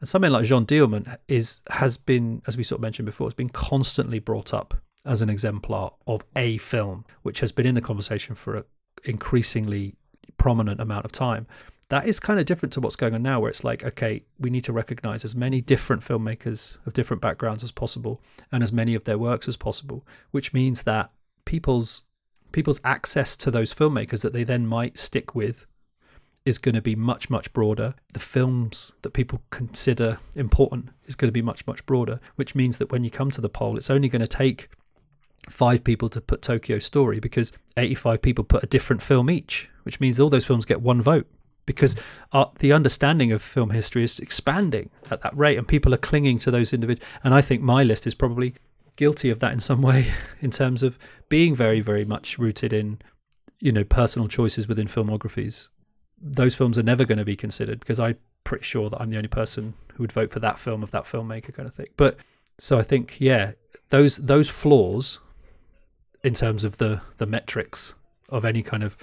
And 0.00 0.08
something 0.08 0.30
like 0.30 0.44
Jeanne 0.44 0.66
Dielman 0.66 1.16
is 1.28 1.60
has 1.70 1.96
been, 1.96 2.42
as 2.46 2.56
we 2.56 2.62
sort 2.62 2.78
of 2.78 2.82
mentioned 2.82 3.06
before, 3.06 3.26
has 3.26 3.34
been 3.34 3.48
constantly 3.48 4.18
brought 4.18 4.54
up 4.54 4.74
as 5.04 5.22
an 5.22 5.28
exemplar 5.28 5.92
of 6.06 6.24
a 6.36 6.58
film, 6.58 7.04
which 7.22 7.40
has 7.40 7.52
been 7.52 7.66
in 7.66 7.74
the 7.74 7.80
conversation 7.80 8.34
for 8.34 8.56
an 8.56 8.64
increasingly 9.04 9.94
prominent 10.36 10.80
amount 10.80 11.04
of 11.04 11.12
time. 11.12 11.46
That 11.88 12.06
is 12.06 12.18
kind 12.18 12.40
of 12.40 12.46
different 12.46 12.72
to 12.74 12.80
what's 12.80 12.96
going 12.96 13.14
on 13.14 13.22
now, 13.22 13.40
where 13.40 13.50
it's 13.50 13.64
like, 13.64 13.84
okay, 13.84 14.22
we 14.38 14.50
need 14.50 14.64
to 14.64 14.72
recognize 14.72 15.24
as 15.24 15.36
many 15.36 15.60
different 15.60 16.02
filmmakers 16.02 16.78
of 16.86 16.94
different 16.94 17.20
backgrounds 17.20 17.62
as 17.62 17.72
possible 17.72 18.20
and 18.52 18.62
as 18.62 18.72
many 18.72 18.94
of 18.94 19.04
their 19.04 19.18
works 19.18 19.48
as 19.48 19.56
possible, 19.56 20.06
which 20.30 20.52
means 20.52 20.82
that 20.82 21.10
people's 21.44 22.02
people's 22.52 22.80
access 22.84 23.36
to 23.36 23.50
those 23.50 23.74
filmmakers 23.74 24.22
that 24.22 24.32
they 24.32 24.44
then 24.44 24.64
might 24.64 24.96
stick 24.96 25.34
with 25.34 25.66
is 26.44 26.56
going 26.56 26.74
to 26.74 26.80
be 26.80 26.94
much 26.94 27.28
much 27.28 27.52
broader. 27.52 27.94
The 28.12 28.20
films 28.20 28.92
that 29.02 29.10
people 29.10 29.42
consider 29.50 30.18
important 30.36 30.90
is 31.06 31.16
going 31.16 31.28
to 31.28 31.32
be 31.32 31.42
much 31.42 31.66
much 31.66 31.84
broader 31.84 32.20
which 32.36 32.54
means 32.54 32.78
that 32.78 32.92
when 32.92 33.02
you 33.02 33.10
come 33.10 33.30
to 33.32 33.40
the 33.40 33.48
poll 33.48 33.76
it's 33.76 33.90
only 33.90 34.08
going 34.08 34.20
to 34.20 34.28
take 34.28 34.68
five 35.48 35.84
people 35.84 36.08
to 36.08 36.20
put 36.20 36.42
Tokyo 36.42 36.78
Story 36.78 37.20
because 37.20 37.52
85 37.76 38.22
people 38.22 38.44
put 38.44 38.62
a 38.62 38.66
different 38.66 39.02
film 39.02 39.30
each, 39.30 39.68
which 39.82 40.00
means 40.00 40.18
all 40.18 40.30
those 40.30 40.46
films 40.46 40.64
get 40.64 40.80
one 40.80 41.02
vote 41.02 41.26
because 41.66 41.96
our, 42.32 42.50
the 42.58 42.72
understanding 42.72 43.32
of 43.32 43.42
film 43.42 43.70
history 43.70 44.04
is 44.04 44.20
expanding 44.20 44.90
at 45.10 45.22
that 45.22 45.36
rate 45.36 45.56
and 45.56 45.66
people 45.66 45.94
are 45.94 45.98
clinging 45.98 46.38
to 46.40 46.50
those 46.50 46.72
individuals. 46.72 47.08
And 47.22 47.34
I 47.34 47.40
think 47.40 47.62
my 47.62 47.82
list 47.82 48.06
is 48.06 48.14
probably 48.14 48.54
guilty 48.96 49.30
of 49.30 49.40
that 49.40 49.52
in 49.52 49.60
some 49.60 49.82
way 49.90 50.06
in 50.40 50.50
terms 50.50 50.82
of 50.82 50.98
being 51.28 51.54
very, 51.54 51.80
very 51.80 52.04
much 52.04 52.38
rooted 52.38 52.72
in, 52.72 52.98
you 53.60 53.72
know, 53.72 53.84
personal 53.84 54.28
choices 54.28 54.68
within 54.68 54.86
filmographies. 54.86 55.68
Those 56.20 56.54
films 56.54 56.78
are 56.78 56.82
never 56.82 57.04
going 57.04 57.18
to 57.18 57.24
be 57.24 57.36
considered 57.36 57.80
because 57.80 58.00
I'm 58.00 58.16
pretty 58.44 58.64
sure 58.64 58.88
that 58.90 59.00
I'm 59.00 59.10
the 59.10 59.16
only 59.16 59.28
person 59.28 59.74
who 59.94 60.02
would 60.02 60.12
vote 60.12 60.30
for 60.30 60.40
that 60.40 60.58
film 60.58 60.82
of 60.82 60.90
that 60.92 61.04
filmmaker 61.04 61.54
kind 61.54 61.66
of 61.66 61.74
thing. 61.74 61.88
But 61.96 62.18
so 62.58 62.78
I 62.78 62.82
think, 62.82 63.20
yeah, 63.20 63.52
those 63.88 64.16
those 64.16 64.48
flaws 64.48 65.18
in 66.22 66.34
terms 66.34 66.64
of 66.64 66.78
the 66.78 67.00
the 67.16 67.26
metrics 67.26 67.94
of 68.28 68.44
any 68.44 68.62
kind 68.62 68.82
of 68.82 68.96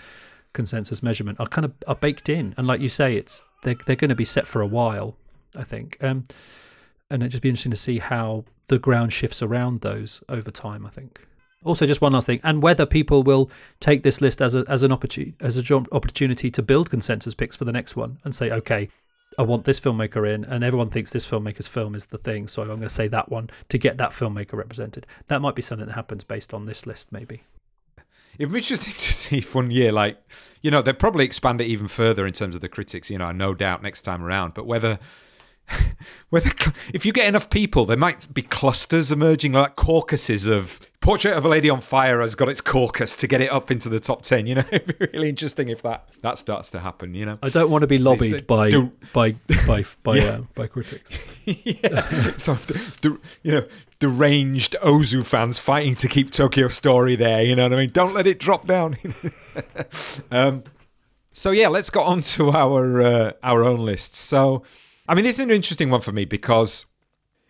consensus 0.53 1.01
measurement 1.01 1.39
are 1.39 1.47
kind 1.47 1.65
of 1.65 1.73
are 1.87 1.95
baked 1.95 2.29
in 2.29 2.53
and 2.57 2.67
like 2.67 2.81
you 2.81 2.89
say 2.89 3.15
it's 3.15 3.43
they're, 3.63 3.75
they're 3.85 3.95
going 3.95 4.09
to 4.09 4.15
be 4.15 4.25
set 4.25 4.45
for 4.45 4.61
a 4.61 4.67
while 4.67 5.15
i 5.57 5.63
think 5.63 5.97
um 6.01 6.23
and 7.09 7.23
it'd 7.23 7.31
just 7.31 7.43
be 7.43 7.49
interesting 7.49 7.71
to 7.71 7.77
see 7.77 7.99
how 7.99 8.43
the 8.67 8.79
ground 8.79 9.11
shifts 9.13 9.41
around 9.41 9.81
those 9.81 10.23
over 10.29 10.51
time 10.51 10.85
i 10.85 10.89
think 10.89 11.25
also 11.63 11.85
just 11.85 12.01
one 12.01 12.11
last 12.13 12.25
thing 12.25 12.39
and 12.43 12.61
whether 12.61 12.85
people 12.85 13.23
will 13.23 13.49
take 13.79 14.03
this 14.03 14.19
list 14.19 14.41
as 14.41 14.55
a 14.55 14.65
as 14.67 14.83
an 14.83 14.91
opportunity 14.91 15.33
as 15.41 15.57
a 15.57 15.61
job 15.61 15.87
opportunity 15.91 16.49
to 16.49 16.61
build 16.61 16.89
consensus 16.89 17.33
picks 17.33 17.55
for 17.55 17.65
the 17.65 17.71
next 17.71 17.95
one 17.95 18.17
and 18.23 18.35
say 18.35 18.51
okay 18.51 18.89
I 19.37 19.43
want 19.43 19.63
this 19.63 19.79
filmmaker 19.79 20.29
in, 20.29 20.43
and 20.45 20.63
everyone 20.63 20.89
thinks 20.89 21.13
this 21.13 21.25
filmmaker's 21.25 21.67
film 21.67 21.95
is 21.95 22.05
the 22.05 22.17
thing, 22.17 22.49
so 22.49 22.63
I'm 22.63 22.67
going 22.67 22.81
to 22.81 22.89
say 22.89 23.07
that 23.07 23.29
one 23.29 23.49
to 23.69 23.77
get 23.77 23.97
that 23.97 24.11
filmmaker 24.11 24.53
represented. 24.53 25.07
That 25.27 25.41
might 25.41 25.55
be 25.55 25.61
something 25.61 25.87
that 25.87 25.93
happens 25.93 26.25
based 26.25 26.53
on 26.53 26.65
this 26.65 26.85
list, 26.85 27.11
maybe. 27.13 27.41
It'd 28.37 28.51
be 28.51 28.59
interesting 28.59 28.93
to 28.97 29.13
see 29.13 29.39
if 29.39 29.55
one 29.55 29.71
year, 29.71 29.91
like, 29.91 30.17
you 30.61 30.71
know, 30.71 30.81
they'll 30.81 30.93
probably 30.93 31.25
expand 31.25 31.61
it 31.61 31.65
even 31.65 31.87
further 31.87 32.25
in 32.25 32.33
terms 32.33 32.55
of 32.55 32.61
the 32.61 32.69
critics, 32.69 33.09
you 33.09 33.17
know, 33.17 33.31
no 33.31 33.53
doubt 33.53 33.81
next 33.81 34.03
time 34.03 34.23
around. 34.23 34.53
But 34.53 34.65
whether 34.65 34.91
whether 34.91 34.99
if 36.31 37.05
you 37.05 37.13
get 37.13 37.27
enough 37.27 37.49
people, 37.49 37.85
there 37.85 37.97
might 37.97 38.33
be 38.33 38.41
clusters 38.41 39.11
emerging, 39.11 39.53
like 39.53 39.75
caucuses 39.75 40.45
of 40.45 40.79
Portrait 41.01 41.35
of 41.35 41.43
a 41.43 41.49
Lady 41.49 41.67
on 41.67 41.81
Fire 41.81 42.21
has 42.21 42.35
got 42.35 42.47
its 42.47 42.61
caucus 42.61 43.15
to 43.15 43.27
get 43.27 43.41
it 43.41 43.51
up 43.51 43.71
into 43.71 43.89
the 43.89 43.99
top 43.99 44.21
ten. 44.21 44.45
You 44.45 44.55
know, 44.55 44.63
it'd 44.71 44.99
be 44.99 45.07
really 45.13 45.29
interesting 45.29 45.69
if 45.69 45.81
that 45.81 46.07
that 46.21 46.37
starts 46.37 46.69
to 46.71 46.79
happen. 46.79 47.15
You 47.15 47.25
know, 47.25 47.39
I 47.41 47.49
don't 47.49 47.71
want 47.71 47.81
to 47.81 47.87
be 47.87 47.97
lobbied 47.97 48.33
the, 48.33 48.43
by, 48.43 48.69
do, 48.69 48.91
by, 49.11 49.31
by 49.65 49.83
by 50.03 50.17
yeah. 50.17 50.23
uh, 50.23 50.41
by 50.53 50.67
critics. 50.67 51.09
yeah, 51.45 52.05
so 52.37 52.53
the, 52.53 53.19
you 53.41 53.51
know, 53.51 53.67
deranged 53.99 54.75
Ozu 54.83 55.25
fans 55.25 55.57
fighting 55.57 55.95
to 55.95 56.07
keep 56.07 56.29
Tokyo 56.29 56.67
Story 56.67 57.15
there. 57.15 57.41
You 57.41 57.55
know 57.55 57.63
what 57.63 57.73
I 57.73 57.77
mean? 57.77 57.89
Don't 57.89 58.13
let 58.13 58.27
it 58.27 58.39
drop 58.39 58.67
down. 58.67 58.97
um, 60.31 60.63
so 61.33 61.49
yeah, 61.49 61.69
let's 61.69 61.89
get 61.89 62.03
on 62.03 62.21
to 62.21 62.51
our 62.51 63.01
uh, 63.01 63.31
our 63.41 63.63
own 63.63 63.79
lists. 63.79 64.19
So 64.19 64.61
I 65.07 65.15
mean, 65.15 65.25
this 65.25 65.37
is 65.37 65.43
an 65.43 65.51
interesting 65.51 65.89
one 65.89 66.01
for 66.01 66.11
me 66.11 66.25
because 66.25 66.85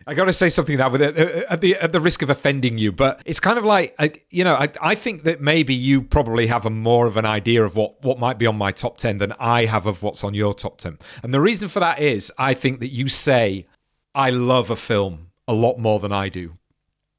I 0.06 0.14
got 0.14 0.24
to 0.24 0.32
say 0.32 0.48
something 0.48 0.76
that 0.78 0.90
with 0.90 1.02
uh, 1.02 1.06
uh, 1.06 1.42
at 1.48 1.60
the 1.60 1.76
at 1.76 1.92
the 1.92 2.00
risk 2.00 2.22
of 2.22 2.30
offending 2.30 2.78
you, 2.78 2.92
but 2.92 3.22
it's 3.24 3.40
kind 3.40 3.58
of 3.58 3.64
like 3.64 4.26
you 4.30 4.44
know 4.44 4.54
I, 4.54 4.68
I 4.80 4.94
think 4.94 5.24
that 5.24 5.40
maybe 5.40 5.74
you 5.74 6.02
probably 6.02 6.46
have 6.48 6.66
a 6.66 6.70
more 6.70 7.06
of 7.06 7.16
an 7.16 7.26
idea 7.26 7.64
of 7.64 7.76
what 7.76 8.02
what 8.02 8.18
might 8.18 8.38
be 8.38 8.46
on 8.46 8.56
my 8.56 8.72
top 8.72 8.96
ten 8.98 9.18
than 9.18 9.32
I 9.38 9.66
have 9.66 9.86
of 9.86 10.02
what's 10.02 10.24
on 10.24 10.34
your 10.34 10.54
top 10.54 10.78
ten, 10.78 10.98
and 11.22 11.32
the 11.32 11.40
reason 11.40 11.68
for 11.68 11.80
that 11.80 11.98
is 11.98 12.32
I 12.38 12.54
think 12.54 12.80
that 12.80 12.90
you 12.90 13.08
say 13.08 13.66
I 14.14 14.30
love 14.30 14.70
a 14.70 14.76
film 14.76 15.28
a 15.46 15.54
lot 15.54 15.78
more 15.78 15.98
than 15.98 16.12
I 16.12 16.28
do. 16.28 16.58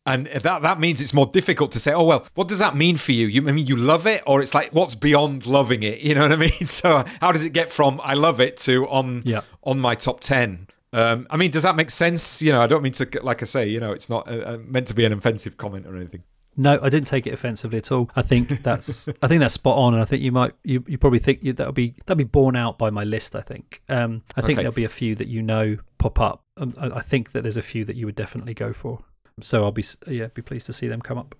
And 0.05 0.27
that 0.27 0.61
that 0.61 0.79
means 0.79 0.99
it's 0.99 1.13
more 1.13 1.27
difficult 1.27 1.71
to 1.73 1.79
say, 1.79 1.93
oh 1.93 2.03
well, 2.03 2.25
what 2.33 2.47
does 2.49 2.59
that 2.59 2.75
mean 2.75 2.97
for 2.97 3.13
you? 3.13 3.27
You 3.27 3.47
I 3.47 3.53
mean 3.53 3.67
you 3.67 3.77
love 3.77 4.05
it, 4.05 4.21
or 4.27 4.41
it's 4.41 4.53
like 4.53 4.73
what's 4.73 4.95
beyond 4.95 5.45
loving 5.45 5.83
it? 5.83 5.99
You 6.03 6.15
know 6.15 6.23
what 6.23 6.33
I 6.33 6.35
mean? 6.35 6.65
So 6.65 7.05
how 7.21 7.31
does 7.31 7.45
it 7.45 7.51
get 7.51 7.71
from 7.71 8.01
I 8.03 8.13
love 8.13 8.41
it 8.41 8.57
to 8.57 8.85
on 8.87 9.23
yeah. 9.25 9.41
on 9.63 9.79
my 9.79 9.95
top 9.95 10.19
ten? 10.19 10.67
Um, 10.91 11.25
I 11.29 11.37
mean, 11.37 11.49
does 11.49 11.63
that 11.63 11.75
make 11.75 11.89
sense? 11.89 12.41
You 12.41 12.51
know, 12.51 12.61
I 12.61 12.67
don't 12.67 12.83
mean 12.83 12.91
to, 12.93 13.09
like 13.23 13.41
I 13.41 13.45
say, 13.45 13.67
you 13.67 13.79
know, 13.79 13.91
it's 13.93 14.09
not 14.09 14.27
uh, 14.27 14.41
uh, 14.45 14.57
meant 14.63 14.87
to 14.89 14.93
be 14.93 15.05
an 15.05 15.13
offensive 15.13 15.57
comment 15.57 15.87
or 15.87 15.95
anything. 15.95 16.23
No, 16.55 16.79
I 16.83 16.89
didn't 16.89 17.07
take 17.07 17.25
it 17.25 17.33
offensively 17.33 17.79
at 17.79 17.91
all. 17.91 18.11
I 18.15 18.21
think 18.21 18.49
that's 18.63 19.07
I 19.21 19.27
think 19.27 19.39
that's 19.39 19.55
spot 19.55 19.77
on, 19.77 19.93
and 19.93 20.01
I 20.01 20.05
think 20.05 20.21
you 20.21 20.31
might 20.31 20.53
you, 20.63 20.83
you 20.87 20.97
probably 20.97 21.19
think 21.19 21.41
that'll 21.41 21.73
be 21.73 21.95
that'll 22.05 22.15
be 22.15 22.25
borne 22.25 22.55
out 22.55 22.77
by 22.77 22.89
my 22.91 23.03
list. 23.03 23.35
I 23.35 23.41
think 23.41 23.81
um, 23.89 24.21
I 24.35 24.41
think 24.41 24.57
okay. 24.57 24.63
there'll 24.63 24.75
be 24.75 24.83
a 24.83 24.89
few 24.89 25.15
that 25.15 25.27
you 25.27 25.41
know 25.41 25.77
pop 25.97 26.19
up. 26.19 26.43
Um, 26.57 26.73
I, 26.77 26.97
I 26.97 27.01
think 27.01 27.31
that 27.31 27.41
there's 27.41 27.57
a 27.57 27.63
few 27.63 27.85
that 27.85 27.95
you 27.95 28.05
would 28.05 28.15
definitely 28.15 28.53
go 28.53 28.71
for. 28.73 28.99
So 29.41 29.63
I'll 29.63 29.71
be 29.71 29.85
yeah 30.07 30.27
be 30.27 30.41
pleased 30.41 30.65
to 30.67 30.73
see 30.73 30.87
them 30.87 31.01
come 31.01 31.17
up. 31.17 31.35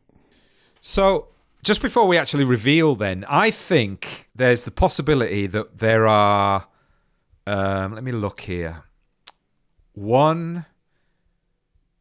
So 0.82 1.28
just 1.64 1.82
before 1.82 2.08
we 2.08 2.18
actually 2.18 2.44
reveal, 2.44 2.96
then 2.96 3.26
I 3.30 3.50
think 3.52 4.26
there's 4.36 4.64
the 4.64 4.72
possibility 4.72 5.48
that 5.48 5.80
there 5.80 6.08
are. 6.08 6.68
Um, 7.46 7.94
let 7.94 8.04
me 8.04 8.12
look 8.12 8.42
here. 8.42 8.84
One, 9.94 10.66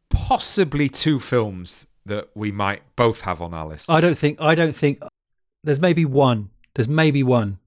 possibly 0.09 0.89
two 0.89 1.19
films 1.19 1.87
that 2.05 2.29
we 2.35 2.51
might 2.51 2.81
both 2.95 3.21
have 3.21 3.41
on 3.41 3.53
our 3.53 3.67
list. 3.67 3.89
I 3.89 4.01
don't 4.01 4.17
think. 4.17 4.41
I 4.41 4.55
don't 4.55 4.75
think. 4.75 5.01
There's 5.63 5.79
maybe 5.79 6.05
one. 6.05 6.49
There's 6.75 6.89
maybe 6.89 7.23
one 7.23 7.59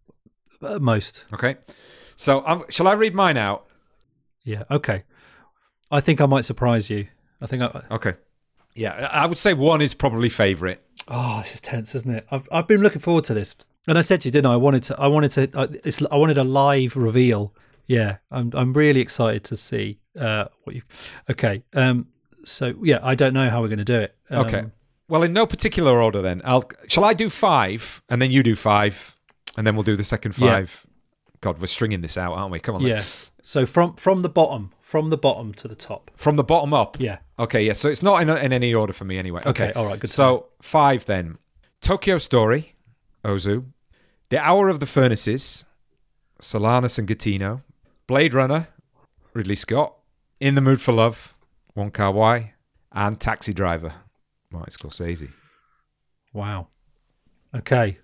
at 0.63 0.83
most. 0.83 1.25
Okay. 1.33 1.57
So 2.17 2.43
um, 2.47 2.65
shall 2.69 2.89
I 2.89 2.93
read 2.93 3.15
mine 3.15 3.37
out? 3.37 3.67
Yeah. 4.45 4.65
Okay. 4.71 5.05
I 5.91 6.01
think 6.01 6.21
I 6.21 6.27
might 6.27 6.45
surprise 6.45 6.91
you. 6.91 7.07
I 7.41 7.47
think 7.47 7.63
I. 7.63 7.83
Okay. 7.91 8.15
Yeah, 8.75 9.09
I 9.11 9.27
would 9.27 9.39
say 9.39 9.55
one 9.55 9.81
is 9.81 9.95
probably 9.95 10.29
favourite. 10.29 10.81
Oh, 11.09 11.39
this 11.39 11.55
is 11.55 11.61
tense, 11.61 11.95
isn't 11.95 12.15
it? 12.15 12.27
I've 12.31 12.49
I've 12.53 12.67
been 12.67 12.83
looking 12.83 13.01
forward 13.01 13.25
to 13.25 13.35
this, 13.35 13.55
and 13.87 13.97
I 13.97 14.03
said 14.03 14.21
to 14.23 14.29
you, 14.29 14.33
didn't 14.33 14.51
I? 14.51 14.53
I 14.53 14.57
wanted 14.57 14.83
to. 14.85 15.01
I 15.01 15.07
wanted 15.07 15.31
to. 15.33 15.51
I, 15.55 15.69
it's. 15.85 16.03
I 16.11 16.17
wanted 16.17 16.39
a 16.39 16.45
live 16.45 16.97
reveal. 16.97 17.55
Yeah, 17.87 18.19
I'm. 18.31 18.51
I'm 18.55 18.73
really 18.75 19.01
excited 19.01 19.45
to 19.45 19.57
see 19.57 19.99
uh, 20.19 20.47
what 20.65 20.77
you. 20.77 20.83
Okay. 21.31 21.63
Um. 21.75 22.09
So 22.45 22.75
yeah, 22.83 23.01
I 23.03 23.15
don't 23.15 23.33
know 23.33 23.49
how 23.49 23.63
we're 23.63 23.69
going 23.69 23.79
to 23.79 23.85
do 23.85 24.01
it. 24.01 24.15
Um, 24.31 24.47
okay. 24.47 24.65
Well, 25.09 25.23
in 25.23 25.33
no 25.33 25.47
particular 25.47 26.03
order, 26.03 26.21
then. 26.21 26.43
I'll. 26.45 26.65
Shall 26.89 27.05
I 27.05 27.15
do 27.15 27.31
five, 27.31 28.03
and 28.09 28.21
then 28.21 28.31
you 28.31 28.43
do 28.43 28.57
five, 28.57 29.15
and 29.57 29.67
then 29.67 29.75
we'll 29.75 29.85
do 29.85 29.97
the 29.97 30.05
second 30.05 30.33
five. 30.33 30.85
Yeah. 30.85 30.93
God, 31.41 31.61
we're 31.61 31.67
stringing 31.67 32.03
this 32.03 32.19
out, 32.19 32.35
aren't 32.35 32.53
we? 32.53 32.61
Come 32.61 32.75
on. 32.77 32.83
Yeah. 32.83 32.97
Then. 32.97 33.05
So 33.43 33.65
from 33.65 33.95
from 33.95 34.23
the 34.23 34.29
bottom, 34.29 34.73
from 34.87 35.11
the 35.11 35.17
bottom 35.17 35.53
to 35.53 35.67
the 35.67 35.75
top. 35.75 36.13
From 36.15 36.37
the 36.37 36.45
bottom 36.45 36.73
up. 36.73 37.01
Yeah. 37.01 37.19
Okay. 37.41 37.65
Yeah. 37.65 37.73
So 37.73 37.89
it's 37.89 38.05
not 38.05 38.23
in, 38.23 38.31
in 38.31 38.53
any 38.53 38.73
order 38.73 38.93
for 38.93 39.05
me 39.05 39.19
anyway. 39.19 39.41
Okay. 39.45 39.71
okay 39.71 39.73
all 39.73 39.85
right. 39.85 39.99
Good. 39.99 40.11
So 40.11 40.47
five 40.63 41.05
then. 41.07 41.39
Tokyo 41.81 42.19
Story, 42.19 42.77
Ozu, 43.25 43.65
The 44.29 44.39
Hour 44.39 44.69
of 44.69 44.79
the 44.79 44.87
Furnaces, 44.87 45.65
Solanas 46.41 47.01
and 47.01 47.09
Getino, 47.09 47.63
Blade 48.07 48.33
Runner, 48.33 48.69
Ridley 49.35 49.57
Scott, 49.57 49.95
In 50.39 50.55
the 50.55 50.61
Mood 50.61 50.81
for 50.81 50.93
Love, 50.93 51.35
Wong 51.75 51.91
Kar 51.91 52.13
Wai, 52.13 52.55
and 52.93 53.19
Taxi 53.19 53.53
Driver, 53.53 53.93
Martin 54.51 54.73
Scorsese. 54.73 55.31
Wow. 56.33 56.69
Okay. 57.55 57.99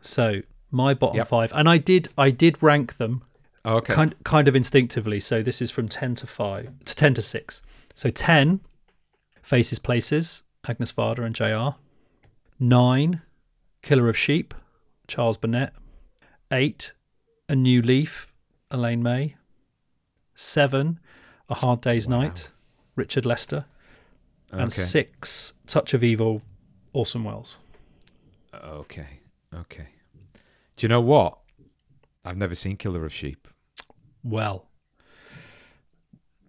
So 0.00 0.42
my 0.70 0.94
bottom 0.94 1.16
yep. 1.16 1.26
five, 1.26 1.52
and 1.52 1.68
I 1.68 1.78
did 1.78 2.08
I 2.16 2.30
did 2.30 2.62
rank 2.62 2.96
them 2.96 3.24
Oh, 3.64 3.76
okay. 3.76 3.94
Kind 3.94 4.14
kind 4.24 4.48
of 4.48 4.56
instinctively. 4.56 5.20
So 5.20 5.42
this 5.42 5.60
is 5.60 5.70
from 5.70 5.88
ten 5.88 6.14
to 6.16 6.26
five 6.26 6.70
to 6.84 6.94
ten 6.94 7.14
to 7.14 7.22
six. 7.22 7.60
So 7.94 8.10
ten, 8.10 8.60
Faces 9.42 9.78
Places, 9.78 10.42
Agnes 10.66 10.92
Varda 10.92 11.24
and 11.24 11.34
JR. 11.34 11.76
Nine, 12.60 13.22
Killer 13.82 14.08
of 14.08 14.16
Sheep, 14.16 14.54
Charles 15.06 15.36
Burnett. 15.36 15.72
Eight, 16.50 16.92
A 17.48 17.54
New 17.54 17.82
Leaf, 17.82 18.32
Elaine 18.70 19.02
May. 19.02 19.36
Seven, 20.34 21.00
A 21.48 21.54
Hard 21.54 21.80
Day's 21.80 22.08
wow. 22.08 22.20
Night, 22.20 22.50
Richard 22.96 23.26
Lester. 23.26 23.66
Okay. 24.52 24.62
And 24.62 24.72
six, 24.72 25.52
Touch 25.66 25.92
of 25.94 26.02
Evil, 26.02 26.42
Orson 26.92 27.24
Welles. 27.24 27.58
Okay. 28.54 29.20
Okay. 29.54 29.88
Do 30.76 30.84
you 30.84 30.88
know 30.88 31.00
what? 31.00 31.38
I've 32.24 32.36
never 32.36 32.54
seen 32.54 32.76
Killer 32.76 33.04
of 33.04 33.12
Sheep 33.12 33.48
well. 34.22 34.66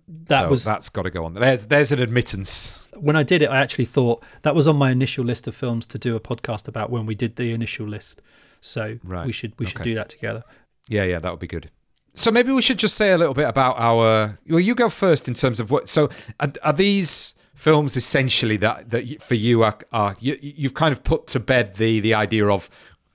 That 0.07 0.43
so 0.43 0.49
was 0.49 0.63
that's 0.63 0.89
got 0.89 1.03
to 1.03 1.11
go 1.11 1.25
on. 1.25 1.35
There's 1.35 1.65
there's 1.65 1.91
an 1.91 2.01
admittance. 2.01 2.87
When 2.95 3.15
I 3.15 3.21
did 3.23 3.41
it, 3.43 3.49
I 3.49 3.57
actually 3.57 3.85
thought 3.85 4.23
that 4.41 4.55
was 4.55 4.67
on 4.67 4.75
my 4.75 4.89
initial 4.91 5.23
list 5.23 5.47
of 5.47 5.55
films 5.55 5.85
to 5.87 5.99
do 5.99 6.15
a 6.15 6.19
podcast 6.19 6.67
about 6.67 6.89
when 6.89 7.05
we 7.05 7.13
did 7.13 7.35
the 7.35 7.51
initial 7.51 7.87
list. 7.87 8.21
So 8.59 8.97
Right. 9.03 9.25
we 9.27 9.31
should 9.31 9.53
we 9.59 9.67
should 9.67 9.83
do 9.83 9.93
that 9.95 10.09
together. 10.09 10.43
Yeah, 10.89 11.03
yeah, 11.03 11.19
that 11.19 11.29
would 11.29 11.39
be 11.39 11.47
good. 11.47 11.69
So 12.15 12.31
maybe 12.31 12.51
we 12.51 12.63
should 12.63 12.79
just 12.79 12.95
say 12.95 13.11
a 13.11 13.17
little 13.19 13.35
bit 13.35 13.47
about 13.47 13.77
our. 13.77 14.39
Well, 14.49 14.59
you 14.59 14.73
go 14.73 14.89
first 14.89 15.27
in 15.27 15.35
terms 15.35 15.59
of 15.59 15.69
what. 15.69 15.89
So 15.89 16.09
are, 16.39 16.51
are 16.63 16.73
these 16.73 17.35
films 17.53 17.95
essentially 17.95 18.57
that 18.57 18.89
that 18.89 19.21
for 19.21 19.35
you 19.35 19.61
are, 19.63 19.77
are 19.91 20.15
you, 20.19 20.37
you've 20.41 20.73
kind 20.73 20.91
of 20.91 21.03
put 21.03 21.27
to 21.27 21.39
bed 21.39 21.75
the 21.75 21.99
the 21.99 22.15
idea 22.15 22.47
of 22.47 22.67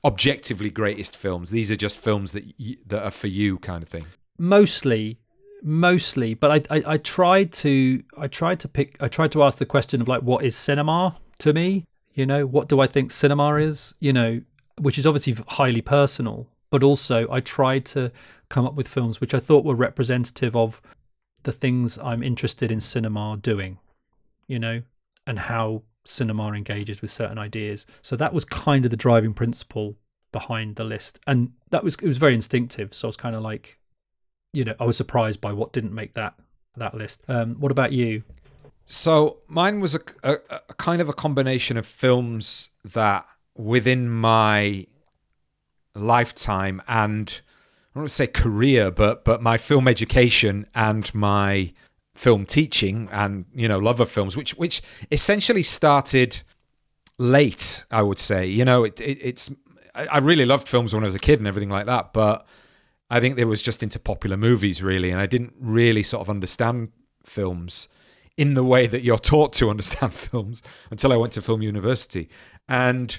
objectively 0.05 0.71
greatest 0.71 1.17
films. 1.17 1.51
These 1.51 1.71
are 1.71 1.77
just 1.77 1.97
films 1.99 2.33
that 2.33 2.45
y- 2.59 2.77
that 2.87 3.03
are 3.03 3.11
for 3.11 3.27
you, 3.29 3.59
kind 3.59 3.83
of 3.83 3.89
thing. 3.89 4.07
mostly 4.39 5.19
mostly 5.63 6.35
but 6.35 6.51
I, 6.71 6.77
I 6.77 6.83
i 6.95 6.97
tried 6.99 7.51
to 7.65 8.03
i 8.19 8.27
tried 8.27 8.61
to 8.61 8.69
pick 8.69 8.97
i 9.01 9.09
tried 9.09 9.33
to 9.33 9.43
ask 9.43 9.57
the 9.57 9.65
question 9.65 10.03
of 10.03 10.09
like 10.09 10.21
what 10.21 10.45
is 10.45 10.55
cinema 10.55 11.17
to 11.39 11.55
me 11.55 11.87
you 12.13 12.27
know 12.27 12.45
what 12.45 12.69
do 12.69 12.81
i 12.81 12.87
think 12.87 13.11
cinema 13.11 13.55
is 13.57 13.95
you 13.99 14.13
know 14.13 14.43
which 14.79 14.99
is 14.99 15.07
obviously 15.07 15.33
highly 15.49 15.81
personal 15.81 16.47
but 16.71 16.83
also 16.83 17.27
i 17.31 17.41
tried 17.41 17.87
to 17.87 18.13
come 18.51 18.67
up 18.67 18.75
with 18.75 18.87
films 18.87 19.23
which 19.23 19.33
i 19.33 19.41
thought 19.41 19.65
were 19.65 19.75
representative 19.75 20.55
of 20.55 20.83
the 21.45 21.53
things 21.53 21.97
i'm 21.99 22.23
interested 22.23 22.71
in 22.71 22.79
cinema 22.79 23.39
doing 23.41 23.79
you 24.47 24.59
know 24.59 24.83
and 25.27 25.39
how 25.39 25.81
cinema 26.05 26.53
engages 26.53 27.01
with 27.01 27.11
certain 27.11 27.39
ideas 27.39 27.87
so 28.03 28.17
that 28.17 28.35
was 28.35 28.45
kind 28.45 28.85
of 28.85 28.91
the 28.91 28.97
driving 28.97 29.33
principle 29.33 29.97
behind 30.33 30.77
the 30.77 30.85
list 30.85 31.19
and 31.27 31.53
that 31.71 31.83
was 31.85 31.95
it 31.97 32.07
was 32.07 32.19
very 32.19 32.35
instinctive 32.35 32.93
so 32.93 33.07
i 33.07 33.09
was 33.09 33.17
kind 33.17 33.37
of 33.37 33.43
like 33.43 33.79
you 34.55 34.65
know, 34.65 34.75
I 34.81 34.85
was 34.85 34.97
surprised 34.97 35.41
by 35.41 35.53
what 35.53 35.73
didn't 35.73 35.93
make 35.93 36.15
that 36.15 36.35
that 36.77 36.95
list. 36.95 37.23
Um, 37.29 37.57
what 37.57 37.71
about 37.71 37.93
you? 37.93 38.23
So 38.87 39.39
mine 39.49 39.81
was 39.81 39.95
a, 39.95 40.01
a, 40.23 40.37
a 40.69 40.75
kind 40.75 41.03
of 41.03 41.09
a 41.09 41.13
combination 41.13 41.77
of 41.77 41.87
films 41.87 42.71
that 42.85 43.27
within 43.57 44.09
my 44.09 44.87
lifetime 45.95 46.83
and 46.89 47.41
I 47.93 47.99
don't 47.99 48.03
want 48.03 48.11
to 48.11 48.15
say 48.15 48.27
career, 48.27 48.91
but 48.91 49.25
but 49.25 49.43
my 49.43 49.57
film 49.57 49.89
education 49.89 50.67
and 50.75 51.13
my 51.15 51.73
film 52.15 52.47
teaching 52.47 53.09
and 53.11 53.45
you 53.55 53.69
know 53.69 53.79
love 53.79 54.01
of 54.01 54.11
films, 54.11 54.37
which 54.37 54.53
which 54.53 54.83
essentially 55.11 55.63
started 55.63 56.43
late, 57.19 57.85
I 57.91 58.03
would 58.03 58.19
say. 58.19 58.47
You 58.47 58.65
know, 58.65 58.85
it, 58.85 59.01
it 59.01 59.19
it's 59.21 59.51
I, 59.95 60.07
I 60.07 60.19
really 60.19 60.47
loved 60.47 60.69
films 60.69 60.95
when 60.95 61.03
I 61.03 61.07
was 61.07 61.15
a 61.15 61.21
kid 61.21 61.39
and 61.39 61.49
everything 61.49 61.71
like 61.71 61.87
that, 61.87 62.13
but 62.13 62.47
I 63.11 63.21
think 63.21 63.39
it 63.39 63.45
was 63.45 63.63
just 63.63 63.83
into 63.83 63.99
popular 63.99 64.37
movies 64.37 64.83
really, 64.83 65.11
and 65.11 65.21
I 65.21 65.27
didn't 65.27 65.55
really 65.59 66.03
sort 66.03 66.23
of 66.23 66.31
understand 66.31 66.91
films 67.25 67.89
in 68.37 68.55
the 68.55 68.65
way 68.65 68.87
that 68.87 69.03
you're 69.03 69.19
taught 69.19 69.53
to 69.55 69.71
understand 69.71 70.13
films 70.15 70.63
until 70.91 71.13
I 71.13 71.17
went 71.17 71.33
to 71.35 71.43
film 71.43 71.63
university. 71.63 72.29
And 72.69 73.19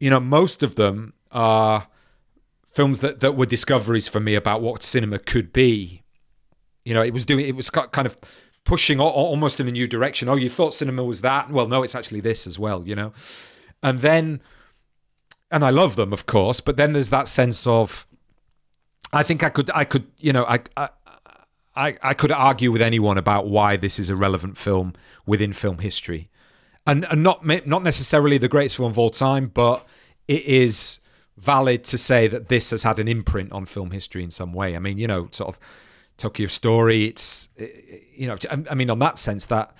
you 0.00 0.10
know, 0.10 0.18
most 0.18 0.64
of 0.64 0.74
them 0.74 1.14
are 1.30 1.86
films 2.72 2.98
that, 2.98 3.20
that 3.20 3.36
were 3.36 3.46
discoveries 3.46 4.08
for 4.08 4.18
me 4.18 4.34
about 4.34 4.60
what 4.60 4.82
cinema 4.82 5.18
could 5.18 5.52
be. 5.52 6.01
You 6.84 6.94
know, 6.94 7.02
it 7.02 7.12
was 7.12 7.24
doing 7.24 7.46
it 7.46 7.56
was 7.56 7.70
kind 7.70 8.06
of 8.06 8.18
pushing 8.64 9.00
almost 9.00 9.60
in 9.60 9.68
a 9.68 9.72
new 9.72 9.88
direction. 9.88 10.28
Oh, 10.28 10.36
you 10.36 10.48
thought 10.48 10.74
cinema 10.74 11.04
was 11.04 11.20
that? 11.20 11.50
Well, 11.50 11.68
no, 11.68 11.82
it's 11.82 11.94
actually 11.94 12.20
this 12.20 12.46
as 12.46 12.58
well, 12.58 12.86
you 12.86 12.94
know. 12.94 13.12
And 13.82 14.00
then 14.00 14.40
and 15.50 15.64
I 15.64 15.70
love 15.70 15.96
them, 15.96 16.12
of 16.12 16.26
course, 16.26 16.60
but 16.60 16.76
then 16.76 16.94
there's 16.94 17.10
that 17.10 17.28
sense 17.28 17.66
of 17.66 18.06
I 19.12 19.22
think 19.22 19.42
I 19.42 19.50
could 19.50 19.70
I 19.74 19.84
could, 19.84 20.06
you 20.18 20.32
know, 20.32 20.44
I 20.44 20.60
I 20.76 20.88
I, 22.02 22.14
could 22.14 22.30
argue 22.30 22.70
with 22.70 22.82
anyone 22.82 23.16
about 23.16 23.46
why 23.46 23.76
this 23.76 23.98
is 23.98 24.10
a 24.10 24.16
relevant 24.16 24.58
film 24.58 24.92
within 25.26 25.52
film 25.52 25.78
history, 25.78 26.28
and, 26.86 27.06
and 27.10 27.22
not 27.22 27.46
not 27.66 27.82
necessarily 27.82 28.38
the 28.38 28.48
greatest 28.48 28.76
film 28.76 28.90
of 28.90 28.98
all 28.98 29.10
time, 29.10 29.48
but 29.48 29.86
it 30.28 30.44
is 30.44 31.00
valid 31.36 31.84
to 31.84 31.98
say 31.98 32.26
that 32.28 32.48
this 32.48 32.70
has 32.70 32.82
had 32.82 32.98
an 32.98 33.08
imprint 33.08 33.52
on 33.52 33.66
film 33.66 33.90
history 33.90 34.22
in 34.22 34.30
some 34.30 34.52
way. 34.52 34.76
I 34.76 34.78
mean, 34.78 34.98
you 34.98 35.06
know, 35.06 35.28
sort 35.32 35.48
of 35.48 35.58
Tokyo 36.16 36.46
Story. 36.48 37.04
It's 37.06 37.48
eh, 37.58 37.64
eh, 37.64 37.96
you 38.14 38.26
know, 38.26 38.36
I 38.50 38.62
I 38.70 38.74
mean, 38.74 38.90
on 38.90 38.98
that 39.00 39.18
sense, 39.18 39.46
that 39.46 39.74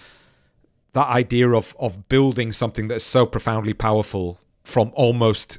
that 0.92 1.08
idea 1.08 1.50
of 1.50 1.76
of 1.78 2.08
building 2.08 2.52
something 2.52 2.88
that's 2.88 3.04
so 3.04 3.26
profoundly 3.26 3.74
powerful 3.74 4.40
from 4.64 4.92
almost 4.94 5.58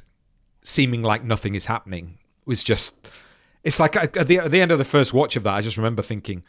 seeming 0.62 1.02
like 1.02 1.22
nothing 1.22 1.54
is 1.54 1.66
happening 1.66 2.18
was 2.46 2.64
just 2.64 3.08
it's 3.64 3.80
like 3.80 3.96
at 3.96 4.12
the, 4.28 4.38
at 4.38 4.50
the 4.50 4.60
end 4.60 4.70
of 4.72 4.78
the 4.78 4.84
first 4.84 5.14
watch 5.14 5.36
of 5.36 5.42
that, 5.42 5.54
I 5.54 5.62
just 5.62 5.78
remember 5.78 6.02
thinking, 6.02 6.42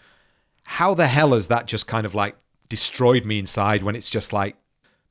how 0.65 0.93
the 0.93 1.07
hell 1.07 1.31
has 1.31 1.47
that 1.47 1.65
just 1.65 1.87
kind 1.87 2.05
of 2.05 2.13
like 2.13 2.35
destroyed 2.67 3.25
me 3.25 3.39
inside 3.39 3.83
when 3.83 3.95
it's 3.95 4.09
just 4.09 4.33
like 4.33 4.57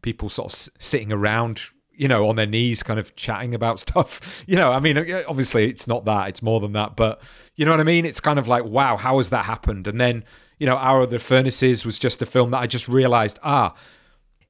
people 0.02 0.28
sort 0.28 0.52
of 0.52 0.58
sitting 0.78 1.10
around, 1.10 1.62
you 1.96 2.08
know, 2.08 2.28
on 2.28 2.36
their 2.36 2.46
knees, 2.46 2.82
kind 2.82 3.00
of 3.00 3.14
chatting 3.16 3.54
about 3.54 3.80
stuff. 3.86 4.44
You 4.46 4.56
know, 4.56 4.72
I 4.72 4.80
mean, 4.80 4.98
obviously 5.26 5.68
it's 5.68 5.86
not 5.86 6.04
that, 6.04 6.28
it's 6.28 6.42
more 6.42 6.60
than 6.60 6.72
that, 6.72 6.96
but 6.96 7.20
you 7.56 7.64
know 7.64 7.70
what 7.70 7.80
I 7.80 7.84
mean? 7.84 8.04
It's 8.04 8.20
kind 8.20 8.38
of 8.38 8.48
like, 8.48 8.64
wow, 8.64 8.96
how 8.96 9.18
has 9.18 9.30
that 9.30 9.44
happened? 9.44 9.86
And 9.86 10.00
then, 10.00 10.24
you 10.58 10.66
know, 10.66 10.76
Hour 10.76 11.02
of 11.02 11.10
the 11.10 11.18
Furnaces 11.18 11.84
was 11.84 11.98
just 11.98 12.22
a 12.22 12.26
film 12.26 12.50
that 12.52 12.58
I 12.58 12.66
just 12.66 12.88
realized, 12.88 13.38
ah, 13.42 13.74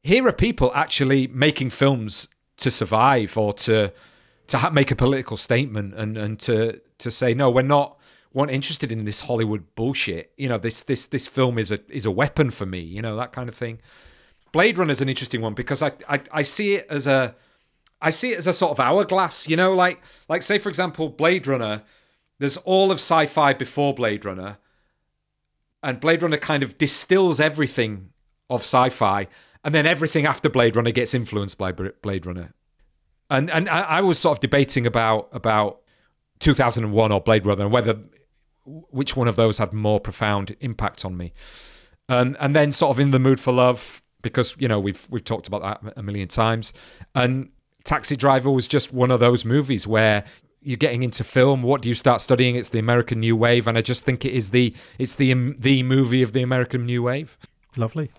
here 0.03 0.26
are 0.28 0.32
people 0.32 0.70
actually 0.74 1.26
making 1.28 1.70
films 1.70 2.28
to 2.59 2.70
survive 2.70 3.36
or 3.36 3.53
to 3.53 3.92
to 4.47 4.59
ha- 4.59 4.70
make 4.70 4.90
a 4.90 4.97
political 4.97 5.36
statement 5.36 5.95
and 5.95 6.16
and 6.16 6.38
to 6.38 6.80
to 6.99 7.11
say 7.11 7.34
no 7.34 7.51
we're 7.51 7.62
not 7.62 7.99
weren't 8.32 8.51
interested 8.51 8.92
in 8.92 9.05
this 9.05 9.22
Hollywood 9.22 9.64
bullshit 9.74 10.32
you 10.36 10.49
know 10.49 10.59
this 10.59 10.82
this 10.82 11.07
this 11.07 11.26
film 11.26 11.59
is 11.59 11.72
a 11.72 11.80
is 11.88 12.07
a 12.07 12.11
weapon 12.11 12.51
for 12.51 12.66
me 12.66 12.80
you 12.80 13.03
know 13.03 13.16
that 13.16 13.32
kind 13.32 13.49
of 13.49 13.55
thing 13.55 13.80
Blade 14.55 14.78
Runner 14.78 14.92
is 14.92 15.00
an 15.00 15.09
interesting 15.09 15.40
one 15.40 15.52
because 15.52 15.82
I, 15.82 15.90
I 16.09 16.20
I 16.30 16.42
see 16.44 16.74
it 16.74 16.86
as 16.88 17.09
a 17.09 17.34
I 18.00 18.11
see 18.11 18.30
it 18.30 18.38
as 18.38 18.46
a 18.46 18.55
sort 18.55 18.70
of 18.70 18.78
hourglass 18.78 19.48
you 19.48 19.57
know 19.57 19.74
like 19.74 20.00
like 20.28 20.42
say 20.42 20.59
for 20.59 20.68
example 20.68 21.09
Blade 21.09 21.48
Runner 21.48 21.82
there's 22.38 22.57
all 22.59 22.92
of 22.92 22.98
sci-fi 22.98 23.52
before 23.52 23.92
Blade 23.92 24.24
Runner 24.24 24.59
and 25.82 25.98
Blade 25.98 26.22
Runner 26.22 26.36
kind 26.36 26.62
of 26.62 26.78
distills 26.78 27.40
everything 27.40 28.11
of 28.48 28.61
sci-fi 28.61 29.26
and 29.64 29.74
then 29.74 29.86
everything 29.86 30.24
after 30.24 30.48
Blade 30.48 30.76
Runner 30.76 30.92
gets 30.92 31.14
influenced 31.14 31.59
by 31.59 31.72
Blade 31.72 32.24
Runner 32.24 32.55
and 33.28 33.50
and 33.50 33.68
I, 33.68 33.80
I 33.80 34.00
was 34.02 34.20
sort 34.20 34.38
of 34.38 34.40
debating 34.40 34.86
about 34.86 35.30
about 35.32 35.80
2001 36.38 37.11
or 37.11 37.20
Blade 37.20 37.44
Runner 37.44 37.64
and 37.64 37.72
whether 37.72 37.98
which 38.64 39.16
one 39.16 39.26
of 39.26 39.34
those 39.34 39.59
had 39.59 39.72
more 39.72 39.98
profound 39.98 40.55
impact 40.61 41.05
on 41.05 41.16
me. 41.16 41.32
And 42.09 42.36
and 42.38 42.55
then 42.55 42.70
sort 42.70 42.92
of 42.92 43.00
in 43.00 43.11
the 43.11 43.18
mood 43.18 43.40
for 43.40 43.52
love 43.52 44.00
because 44.25 44.57
you 44.59 44.66
know 44.66 44.81
we've 44.81 45.07
we've 45.11 45.22
talked 45.22 45.47
about 45.47 45.62
that 45.62 45.93
a 45.97 46.03
million 46.03 46.27
times. 46.27 46.72
And 47.14 47.51
Taxi 47.85 48.16
Driver 48.16 48.51
was 48.51 48.66
just 48.66 48.93
one 48.93 49.12
of 49.12 49.20
those 49.20 49.45
movies 49.45 49.87
where 49.87 50.25
you're 50.62 50.77
getting 50.79 51.03
into 51.05 51.22
film. 51.22 51.62
What 51.62 51.83
do 51.83 51.89
you 51.89 51.95
start 51.95 52.20
studying? 52.22 52.57
It's 52.57 52.70
the 52.70 52.79
American 52.79 53.20
New 53.20 53.37
Wave, 53.37 53.68
and 53.68 53.79
I 53.79 53.83
just 53.83 54.05
think 54.05 54.25
it 54.25 54.33
is 54.33 54.51
the 54.51 54.75
it's 54.99 55.14
the 55.14 55.33
the 55.59 55.83
movie 55.85 56.22
of 56.22 56.33
the 56.33 56.43
American 56.43 56.85
New 56.87 57.05
Wave. 57.05 57.39
Lovely. 57.77 58.11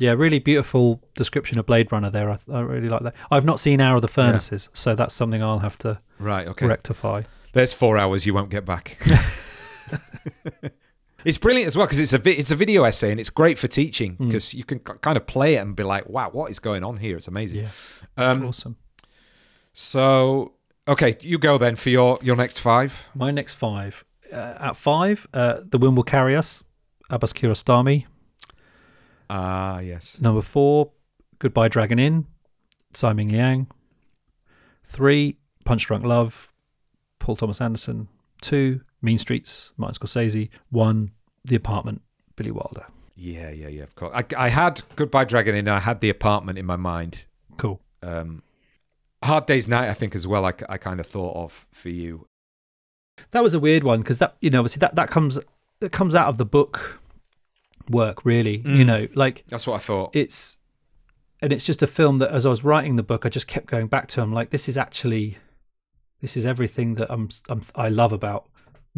Yeah, 0.00 0.12
really 0.12 0.38
beautiful 0.38 1.02
description 1.14 1.58
of 1.58 1.66
Blade 1.66 1.90
Runner 1.90 2.08
there. 2.08 2.30
I, 2.30 2.38
I 2.52 2.60
really 2.60 2.88
like 2.88 3.02
that. 3.02 3.16
I've 3.32 3.44
not 3.44 3.58
seen 3.58 3.80
Hour 3.80 3.96
of 3.96 4.02
the 4.02 4.06
Furnaces, 4.08 4.68
so 4.72 4.94
that's 4.94 5.12
something 5.12 5.42
I'll 5.42 5.58
have 5.58 5.76
to 5.78 5.98
Right. 6.20 6.46
Okay. 6.46 6.66
rectify. 6.66 7.22
There's 7.52 7.72
four 7.72 7.98
hours 7.98 8.24
you 8.24 8.32
won't 8.32 8.50
get 8.50 8.64
back. 8.64 8.96
it's 11.28 11.38
brilliant 11.38 11.66
as 11.70 11.76
well 11.76 11.86
because 11.86 12.00
it's 12.00 12.12
a 12.14 12.18
vi- 12.26 12.38
it's 12.42 12.50
a 12.50 12.56
video 12.56 12.84
essay 12.84 13.10
and 13.12 13.20
it's 13.20 13.30
great 13.40 13.58
for 13.58 13.68
teaching 13.68 14.16
because 14.18 14.54
you 14.58 14.64
can 14.64 14.78
k- 14.78 14.98
kind 15.06 15.16
of 15.16 15.24
play 15.26 15.50
it 15.56 15.58
and 15.64 15.76
be 15.76 15.82
like, 15.94 16.04
wow, 16.08 16.28
what 16.30 16.50
is 16.50 16.58
going 16.58 16.82
on 16.84 16.96
here? 17.04 17.16
It's 17.18 17.28
amazing. 17.28 17.58
Yeah, 17.60 17.68
Um, 18.16 18.44
awesome. 18.46 18.76
so 19.72 20.52
okay, 20.86 21.16
you 21.20 21.38
go 21.38 21.58
then 21.58 21.76
for 21.76 21.90
your 21.90 22.18
your 22.22 22.36
next 22.36 22.58
five. 22.60 22.90
My 23.14 23.30
next 23.30 23.54
five. 23.54 24.04
Uh, 24.32 24.54
at 24.68 24.76
five, 24.76 25.26
uh, 25.32 25.60
The 25.72 25.78
Wind 25.78 25.96
Will 25.96 26.04
Carry 26.04 26.36
Us, 26.36 26.62
Abbas 27.10 27.32
Kiarostami. 27.32 28.04
Ah, 29.30 29.78
yes. 29.80 30.18
Number 30.20 30.42
four, 30.42 30.92
Goodbye 31.38 31.68
Dragon 31.68 31.98
Inn, 31.98 32.26
Tsai 32.92 33.12
Ming-liang. 33.14 33.68
Three, 34.84 35.36
Punch 35.64 35.86
Drunk 35.86 36.04
Love, 36.04 36.52
Paul 37.18 37.36
Thomas 37.36 37.60
Anderson. 37.60 38.08
Two, 38.40 38.80
Mean 39.02 39.18
Streets, 39.18 39.72
Martin 39.76 39.94
Scorsese. 39.98 40.48
One, 40.70 41.12
The 41.48 41.56
Apartment, 41.56 42.02
Billy 42.36 42.50
Wilder. 42.50 42.84
Yeah, 43.16 43.50
yeah, 43.50 43.68
yeah. 43.68 43.82
Of 43.82 43.94
course. 43.96 44.12
I, 44.14 44.24
I 44.36 44.48
had 44.48 44.82
Goodbye 44.96 45.24
Dragon 45.24 45.54
Inn. 45.56 45.66
I 45.68 45.80
had 45.80 46.00
the 46.00 46.08
apartment 46.10 46.58
in 46.58 46.64
my 46.66 46.76
mind. 46.76 47.24
Cool. 47.58 47.80
Um, 48.02 48.42
Hard 49.24 49.46
Day's 49.46 49.66
Night, 49.66 49.88
I 49.88 49.94
think 49.94 50.14
as 50.14 50.26
well. 50.26 50.44
I, 50.46 50.52
I 50.68 50.78
kind 50.78 51.00
of 51.00 51.06
thought 51.06 51.34
of 51.36 51.66
for 51.72 51.88
you. 51.88 52.28
That 53.32 53.42
was 53.42 53.54
a 53.54 53.58
weird 53.60 53.82
one 53.82 54.00
because 54.00 54.18
that 54.18 54.36
you 54.40 54.50
know 54.50 54.60
obviously 54.60 54.78
that 54.80 54.94
that 54.94 55.10
comes 55.10 55.38
that 55.80 55.90
comes 55.90 56.14
out 56.14 56.28
of 56.28 56.38
the 56.38 56.44
book 56.44 57.00
work 57.90 58.24
really. 58.24 58.58
You 58.58 58.84
Mm. 58.84 58.86
know, 58.86 59.08
like 59.14 59.44
That's 59.48 59.66
what 59.66 59.74
I 59.74 59.78
thought. 59.78 60.14
it's 60.14 60.58
and 61.42 61.52
it's 61.52 61.64
just 61.64 61.82
a 61.82 61.86
film 61.88 62.18
that 62.18 62.30
as 62.30 62.46
I 62.46 62.48
was 62.50 62.62
writing 62.62 62.94
the 62.96 63.02
book, 63.02 63.26
I 63.26 63.28
just 63.28 63.48
kept 63.48 63.66
going 63.66 63.86
back 63.88 64.06
to. 64.08 64.22
I'm 64.22 64.32
like, 64.32 64.50
this 64.50 64.68
is 64.68 64.76
actually 64.78 65.38
this 66.20 66.36
is 66.36 66.46
everything 66.46 66.94
that 66.96 67.10
I'm, 67.10 67.28
I'm 67.48 67.62
I 67.74 67.88
love 67.88 68.12
about 68.12 68.46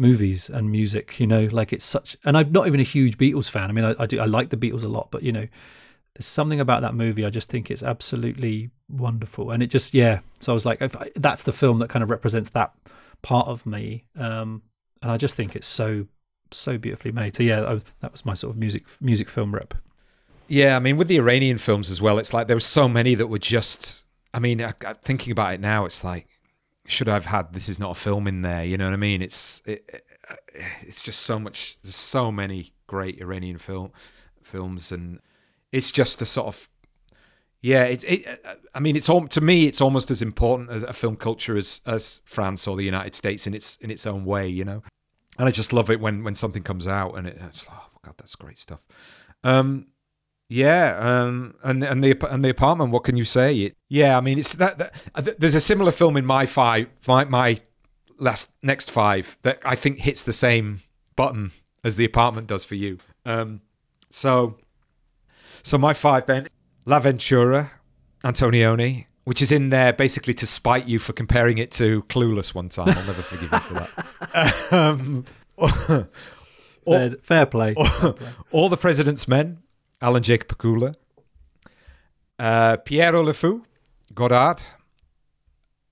movies 0.01 0.49
and 0.49 0.69
music. 0.69 1.19
You 1.19 1.27
know, 1.27 1.47
like 1.51 1.71
it's 1.71 1.85
such. 1.85 2.17
And 2.25 2.37
I'm 2.37 2.51
not 2.51 2.67
even 2.67 2.79
a 2.79 2.83
huge 2.83 3.17
Beatles 3.17 3.49
fan. 3.49 3.69
I 3.69 3.73
mean, 3.73 3.85
I, 3.85 3.95
I 3.99 4.05
do 4.07 4.19
I 4.19 4.25
like 4.25 4.49
the 4.49 4.57
Beatles 4.57 4.83
a 4.83 4.89
lot, 4.89 5.09
but 5.11 5.23
you 5.23 5.31
know, 5.31 5.47
there's 6.15 6.25
something 6.25 6.59
about 6.59 6.81
that 6.81 6.95
movie. 6.95 7.23
I 7.23 7.29
just 7.29 7.47
think 7.47 7.71
it's 7.71 7.83
absolutely 7.83 8.71
wonderful, 8.89 9.51
and 9.51 9.63
it 9.63 9.67
just 9.67 9.93
yeah. 9.93 10.19
So 10.39 10.51
I 10.51 10.55
was 10.55 10.65
like, 10.65 10.81
I, 10.81 11.11
that's 11.15 11.43
the 11.43 11.53
film 11.53 11.79
that 11.79 11.89
kind 11.89 12.03
of 12.03 12.09
represents 12.09 12.49
that 12.49 12.73
part 13.21 13.47
of 13.47 13.65
me, 13.65 14.05
um, 14.17 14.63
and 15.01 15.11
I 15.11 15.17
just 15.17 15.35
think 15.35 15.55
it's 15.55 15.67
so 15.67 16.07
so 16.49 16.77
beautifully 16.77 17.11
made. 17.11 17.35
So 17.35 17.43
yeah, 17.43 17.61
was, 17.61 17.83
that 18.01 18.11
was 18.11 18.25
my 18.25 18.33
sort 18.33 18.53
of 18.53 18.59
music 18.59 18.83
music 18.99 19.29
film 19.29 19.53
rep. 19.53 19.73
Yeah, 20.47 20.75
I 20.75 20.79
mean, 20.79 20.97
with 20.97 21.07
the 21.07 21.17
Iranian 21.17 21.59
films 21.59 21.89
as 21.89 22.01
well, 22.01 22.17
it's 22.19 22.33
like 22.33 22.47
there 22.47 22.57
were 22.57 22.59
so 22.59 22.89
many 22.89 23.15
that 23.15 23.27
were 23.27 23.39
just. 23.39 24.03
I 24.33 24.39
mean, 24.39 24.61
I, 24.63 24.71
thinking 25.03 25.31
about 25.31 25.53
it 25.53 25.59
now, 25.59 25.85
it's 25.85 26.05
like 26.05 26.27
should 26.91 27.09
I've 27.09 27.25
had 27.25 27.53
this 27.53 27.69
is 27.69 27.79
not 27.79 27.91
a 27.91 27.99
film 27.99 28.27
in 28.27 28.41
there. 28.41 28.63
You 28.63 28.77
know 28.77 28.85
what 28.85 28.93
I 28.93 28.97
mean? 28.97 29.21
It's 29.21 29.61
it, 29.65 30.03
it's 30.81 31.01
just 31.01 31.21
so 31.21 31.39
much. 31.39 31.77
There's 31.81 31.95
so 31.95 32.31
many 32.31 32.73
great 32.87 33.19
Iranian 33.19 33.57
film 33.57 33.91
films, 34.43 34.91
and 34.91 35.19
it's 35.71 35.91
just 35.91 36.21
a 36.21 36.25
sort 36.25 36.47
of 36.47 36.69
yeah. 37.61 37.83
It, 37.83 38.03
it 38.03 38.45
I 38.73 38.79
mean, 38.79 38.95
it's 38.95 39.09
all 39.09 39.27
to 39.27 39.41
me. 39.41 39.67
It's 39.67 39.81
almost 39.81 40.11
as 40.11 40.21
important 40.21 40.69
as 40.69 40.83
a 40.83 40.93
film 40.93 41.15
culture 41.15 41.57
as 41.57 41.81
as 41.85 42.21
France 42.25 42.67
or 42.67 42.75
the 42.75 42.83
United 42.83 43.15
States 43.15 43.47
in 43.47 43.53
its 43.53 43.77
in 43.77 43.89
its 43.89 44.05
own 44.05 44.25
way. 44.25 44.47
You 44.47 44.65
know, 44.65 44.83
and 45.37 45.47
I 45.47 45.51
just 45.51 45.73
love 45.73 45.89
it 45.89 45.99
when 45.99 46.23
when 46.23 46.35
something 46.35 46.63
comes 46.63 46.87
out 46.87 47.17
and 47.17 47.27
it, 47.27 47.37
it's 47.41 47.65
oh 47.71 47.89
god, 48.03 48.15
that's 48.17 48.35
great 48.35 48.59
stuff. 48.59 48.85
Um, 49.43 49.87
yeah, 50.51 50.97
um, 50.99 51.55
and 51.63 51.81
and 51.81 52.03
the 52.03 52.29
and 52.29 52.43
the 52.43 52.49
apartment. 52.49 52.91
What 52.91 53.05
can 53.05 53.15
you 53.15 53.23
say? 53.23 53.55
It, 53.57 53.77
yeah, 53.87 54.17
I 54.17 54.21
mean, 54.21 54.37
it's 54.37 54.53
that, 54.55 54.77
that, 54.77 55.39
There's 55.39 55.55
a 55.55 55.61
similar 55.61 55.93
film 55.93 56.17
in 56.17 56.25
my 56.25 56.45
five, 56.45 56.89
my, 57.07 57.23
my 57.23 57.61
last 58.19 58.51
next 58.61 58.91
five 58.91 59.37
that 59.43 59.59
I 59.63 59.75
think 59.75 59.99
hits 59.99 60.23
the 60.23 60.33
same 60.33 60.81
button 61.15 61.51
as 61.85 61.95
the 61.95 62.03
apartment 62.03 62.47
does 62.47 62.65
for 62.65 62.75
you. 62.75 62.97
Um, 63.25 63.61
so, 64.09 64.57
so 65.63 65.77
my 65.77 65.93
five 65.93 66.25
then, 66.25 66.47
L'Avventura, 66.83 67.69
Antonioni, 68.25 69.05
which 69.23 69.41
is 69.41 69.53
in 69.53 69.69
there 69.69 69.93
basically 69.93 70.33
to 70.33 70.45
spite 70.45 70.85
you 70.85 70.99
for 70.99 71.13
comparing 71.13 71.59
it 71.59 71.71
to 71.71 72.01
Clueless 72.09 72.53
one 72.53 72.67
time. 72.67 72.89
I'll 72.89 73.05
never 73.05 73.21
forgive 73.21 73.53
you 73.53 73.59
for 73.59 73.73
that. 73.75 74.73
um, 74.73 75.25
fair, 76.85 77.11
fair, 77.21 77.45
play. 77.45 77.73
All, 77.73 77.85
fair 77.85 78.11
play. 78.11 78.33
all 78.51 78.67
the 78.67 78.75
President's 78.75 79.29
Men, 79.29 79.59
Alan 80.01 80.23
Jacob 80.23 80.47
Pakula, 80.47 80.95
uh, 82.39 82.77
Pierrot 82.77 83.25
Le 83.25 83.33
Fou, 83.33 83.63
Godard, 84.13 84.61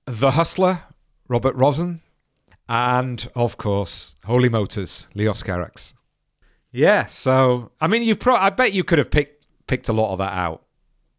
The 0.06 0.32
Hustler, 0.32 0.82
Robert 1.28 1.56
Rossen, 1.56 2.02
and 2.68 3.30
of 3.36 3.58
course, 3.58 4.16
Holy 4.26 4.50
Motors, 4.50 5.08
Leos 5.14 5.44
Carax. 5.44 5.94
Yeah, 6.72 7.06
so 7.06 7.72
I 7.82 7.88
mean, 7.88 8.04
you've 8.04 8.20
pro- 8.20 8.36
I 8.36 8.50
bet 8.50 8.74
you 8.74 8.84
could 8.84 9.00
have 9.00 9.10
picked 9.12 9.46
picked 9.68 9.90
a 9.90 9.94
lot 9.94 10.12
of 10.12 10.20
that 10.20 10.34
out 10.34 10.64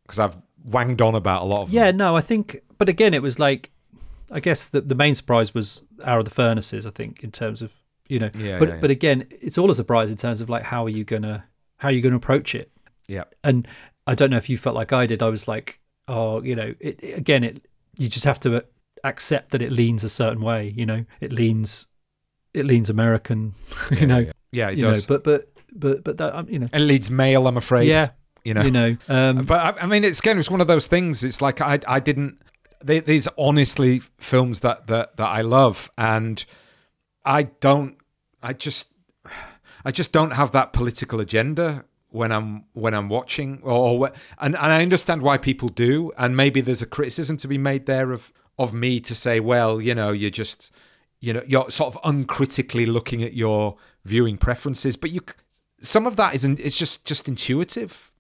because 0.03 0.19
I've 0.19 0.37
wanged 0.65 1.01
on 1.01 1.15
about 1.15 1.43
a 1.43 1.45
lot 1.45 1.63
of. 1.63 1.73
Yeah, 1.73 1.87
them. 1.87 1.99
no, 1.99 2.17
I 2.17 2.21
think, 2.21 2.61
but 2.79 2.89
again, 2.89 3.15
it 3.15 3.23
was 3.23 3.39
like, 3.39 3.71
I 4.31 4.41
guess 4.41 4.69
the 4.69 4.81
the 4.81 4.95
main 4.95 5.15
surprise 5.15 5.55
was 5.55 5.83
Hour 6.05 6.21
of 6.21 6.25
the 6.25 6.31
Furnaces. 6.31 6.87
I 6.87 6.91
think 6.91 7.25
in 7.25 7.33
terms 7.33 7.63
of 7.63 7.73
you 8.09 8.19
know, 8.19 8.31
yeah, 8.37 8.59
but 8.59 8.69
yeah, 8.69 8.75
yeah. 8.75 8.81
but 8.81 8.91
again, 8.91 9.27
it's 9.31 9.59
all 9.59 9.71
a 9.71 9.75
surprise 9.75 10.11
in 10.11 10.17
terms 10.17 10.41
of 10.41 10.49
like 10.49 10.63
how 10.63 10.85
are 10.87 10.91
you 10.91 11.05
gonna 11.05 11.45
how 11.79 11.89
are 11.89 11.93
you 11.93 12.01
gonna 12.01 12.17
approach 12.17 12.55
it? 12.55 12.71
Yeah. 13.11 13.25
And 13.43 13.67
I 14.07 14.15
don't 14.15 14.31
know 14.31 14.37
if 14.37 14.49
you 14.49 14.57
felt 14.57 14.77
like 14.77 14.93
I 14.93 15.07
did. 15.07 15.23
I 15.23 15.29
was 15.29 15.49
like, 15.49 15.81
oh, 16.07 16.43
you 16.43 16.55
know, 16.55 16.75
it, 16.79 17.03
it, 17.03 17.19
again, 17.19 17.43
it 17.43 17.67
you 17.99 18.09
just 18.09 18.25
have 18.25 18.39
to 18.41 18.65
accept 19.03 19.51
that 19.51 19.63
it 19.63 19.73
leans 19.73 20.05
a 20.05 20.09
certain 20.09 20.43
way. 20.43 20.73
You 20.77 20.87
know, 20.87 21.05
it 21.21 21.33
leans 21.33 21.89
it 22.55 22.65
leans 22.65 22.89
American. 22.89 23.55
Yeah, 23.91 23.99
you 23.99 24.07
know, 24.07 24.19
yeah, 24.19 24.33
yeah 24.53 24.71
it 24.71 24.79
you 24.79 24.83
does. 24.83 25.09
Know, 25.09 25.19
but 25.19 25.25
but 25.25 25.49
but 25.73 26.05
but 26.05 26.17
that 26.19 26.37
um, 26.37 26.49
you 26.49 26.61
know, 26.61 26.69
it 26.73 26.79
leads 26.79 27.11
male. 27.11 27.47
I'm 27.49 27.57
afraid. 27.57 27.89
Yeah. 27.89 28.11
You 28.45 28.55
know. 28.55 28.63
You 28.63 28.71
know. 28.71 28.97
Um, 29.09 29.45
but 29.45 29.61
I, 29.61 29.83
I, 29.83 29.87
mean, 29.87 30.05
it's 30.05 30.21
again, 30.21 30.39
it's 30.39 30.51
one 30.51 30.61
of 30.61 30.67
those 30.67 30.87
things. 30.87 31.25
It's 31.25 31.43
like 31.43 31.61
I 31.61 31.81
I 31.87 32.01
didn't. 32.01 32.41
They, 32.83 33.01
these 33.01 33.29
honestly 33.37 34.01
films 34.19 34.61
that 34.61 34.87
that 34.87 35.17
that 35.17 35.29
I 35.29 35.43
love, 35.43 35.91
and 35.99 36.45
I 37.25 37.43
don't. 37.45 37.97
I 38.43 38.53
just. 38.53 38.93
I 39.83 39.91
just 39.91 40.13
don't 40.13 40.33
have 40.33 40.53
that 40.53 40.75
political 40.75 41.21
agenda 41.21 41.85
when 42.11 42.33
I'm 42.33 42.65
when 42.73 42.95
I'm 42.95 43.09
watching, 43.09 43.61
or, 43.63 44.11
and 44.39 44.57
and 44.57 44.73
I 44.73 44.83
understand 44.83 45.23
why 45.23 45.39
people 45.39 45.69
do, 45.69 46.13
and 46.19 46.37
maybe 46.37 46.61
there's 46.61 46.83
a 46.83 46.87
criticism 46.87 47.37
to 47.39 47.49
be 47.49 47.59
made 47.59 47.87
there 47.87 48.13
of 48.13 48.33
of 48.59 48.75
me 48.75 49.01
to 49.01 49.15
say, 49.15 49.41
well, 49.41 49.81
you 49.81 49.95
know, 49.95 50.13
you're 50.13 50.31
just, 50.31 50.75
you 51.21 51.33
know, 51.33 51.43
you're 51.47 51.71
sort 51.71 51.95
of 51.95 52.01
uncritically 52.05 52.85
looking 52.85 53.23
at 53.23 53.33
your 53.33 53.77
viewing 54.05 54.37
preferences, 54.37 54.97
but 54.97 55.11
you, 55.11 55.21
some 55.81 56.07
of 56.07 56.17
that 56.17 56.35
isn't. 56.35 56.61
It's 56.61 56.77
just 56.77 57.05
just 57.05 57.29
intuitive. 57.29 58.13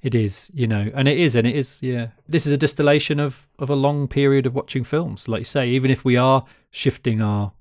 It 0.00 0.14
is, 0.14 0.50
you 0.52 0.66
know, 0.66 0.90
and 0.94 1.06
it 1.06 1.18
is, 1.18 1.36
and 1.36 1.46
it 1.46 1.54
is, 1.54 1.78
yeah. 1.80 2.08
This 2.28 2.46
is 2.46 2.52
a 2.52 2.56
distillation 2.56 3.20
of 3.20 3.46
of 3.58 3.70
a 3.70 3.76
long 3.76 4.08
period 4.08 4.46
of 4.46 4.54
watching 4.54 4.84
films, 4.84 5.28
like 5.28 5.40
you 5.40 5.44
say. 5.44 5.68
Even 5.68 5.90
if 5.90 6.04
we 6.04 6.16
are 6.16 6.44
shifting 6.70 7.20
our 7.20 7.52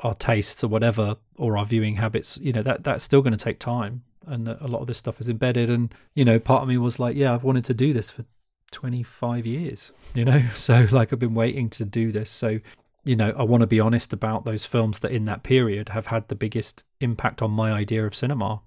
our 0.00 0.14
tastes 0.14 0.64
or 0.64 0.68
whatever, 0.68 1.16
or 1.36 1.56
our 1.56 1.64
viewing 1.64 1.96
habits, 1.96 2.38
you 2.38 2.52
know, 2.52 2.62
that 2.62 2.82
that's 2.82 3.04
still 3.04 3.22
going 3.22 3.36
to 3.36 3.44
take 3.44 3.60
time 3.60 4.02
and 4.26 4.48
a 4.48 4.66
lot 4.66 4.80
of 4.80 4.86
this 4.86 4.98
stuff 4.98 5.20
is 5.20 5.28
embedded. 5.28 5.70
And 5.70 5.94
you 6.14 6.24
know, 6.24 6.38
part 6.38 6.62
of 6.62 6.68
me 6.68 6.78
was 6.78 6.98
like, 6.98 7.16
yeah, 7.16 7.34
I've 7.34 7.44
wanted 7.44 7.64
to 7.66 7.74
do 7.74 7.92
this 7.92 8.10
for 8.10 8.24
25 8.70 9.46
years, 9.46 9.92
you 10.14 10.24
know, 10.24 10.42
so 10.54 10.86
like 10.90 11.12
I've 11.12 11.18
been 11.18 11.34
waiting 11.34 11.70
to 11.70 11.84
do 11.84 12.12
this. 12.12 12.30
So 12.30 12.60
you 13.04 13.16
know, 13.16 13.34
I 13.36 13.42
want 13.42 13.62
to 13.62 13.66
be 13.66 13.80
honest 13.80 14.12
about 14.12 14.44
those 14.44 14.64
films 14.64 15.00
that 15.00 15.10
in 15.10 15.24
that 15.24 15.42
period 15.42 15.88
have 15.88 16.06
had 16.06 16.28
the 16.28 16.36
biggest 16.36 16.84
impact 17.00 17.42
on 17.42 17.50
my 17.50 17.72
idea 17.72 18.06
of 18.06 18.14
cinema, 18.14 18.62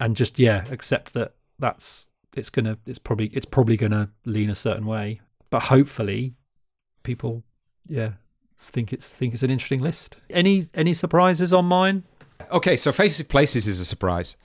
and 0.00 0.16
just 0.16 0.38
yeah, 0.38 0.64
accept 0.70 1.14
that 1.14 1.34
that's 1.58 2.08
it's 2.36 2.50
gonna 2.50 2.78
it's 2.86 2.98
probably 2.98 3.28
it's 3.28 3.46
probably 3.46 3.76
gonna 3.76 4.10
lean 4.24 4.50
a 4.50 4.54
certain 4.54 4.86
way, 4.86 5.20
but 5.50 5.64
hopefully, 5.64 6.34
people 7.02 7.44
yeah 7.88 8.12
think 8.58 8.92
it's 8.92 9.08
think 9.08 9.34
it's 9.34 9.42
an 9.42 9.50
interesting 9.50 9.80
list. 9.80 10.16
Any 10.30 10.64
any 10.74 10.92
surprises 10.92 11.54
on 11.54 11.66
mine? 11.66 12.04
Okay, 12.50 12.76
so 12.76 12.92
Faces 12.92 13.26
Places 13.26 13.66
is 13.66 13.80
a 13.80 13.84
surprise. 13.84 14.36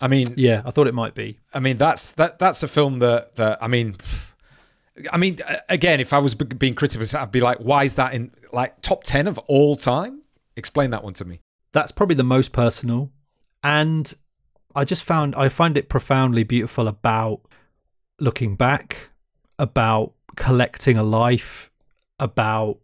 I 0.00 0.08
mean, 0.08 0.34
yeah, 0.36 0.62
I 0.64 0.70
thought 0.70 0.86
it 0.86 0.94
might 0.94 1.14
be. 1.14 1.38
I 1.52 1.60
mean, 1.60 1.76
that's 1.76 2.12
that 2.12 2.38
that's 2.38 2.62
a 2.62 2.68
film 2.68 3.00
that 3.00 3.36
that 3.36 3.62
I 3.62 3.68
mean, 3.68 3.96
I 5.12 5.18
mean, 5.18 5.38
uh, 5.46 5.56
again, 5.68 6.00
if 6.00 6.12
I 6.12 6.18
was 6.18 6.34
being 6.34 6.74
critical, 6.74 7.06
I'd 7.18 7.30
be 7.30 7.40
like, 7.40 7.58
why 7.58 7.84
is 7.84 7.96
that 7.96 8.14
in 8.14 8.30
like 8.52 8.80
top 8.80 9.04
ten 9.04 9.28
of 9.28 9.38
all 9.40 9.76
time? 9.76 10.22
Explain 10.56 10.90
that 10.90 11.04
one 11.04 11.14
to 11.14 11.24
me. 11.24 11.40
That's 11.72 11.92
probably 11.92 12.16
the 12.16 12.24
most 12.24 12.52
personal, 12.52 13.10
and 13.62 14.12
I 14.74 14.84
just 14.84 15.04
found 15.04 15.34
I 15.34 15.48
find 15.50 15.76
it 15.76 15.88
profoundly 15.88 16.44
beautiful 16.44 16.88
about 16.88 17.42
looking 18.18 18.56
back, 18.56 19.10
about 19.58 20.14
collecting 20.36 20.96
a 20.96 21.02
life, 21.02 21.70
about 22.18 22.78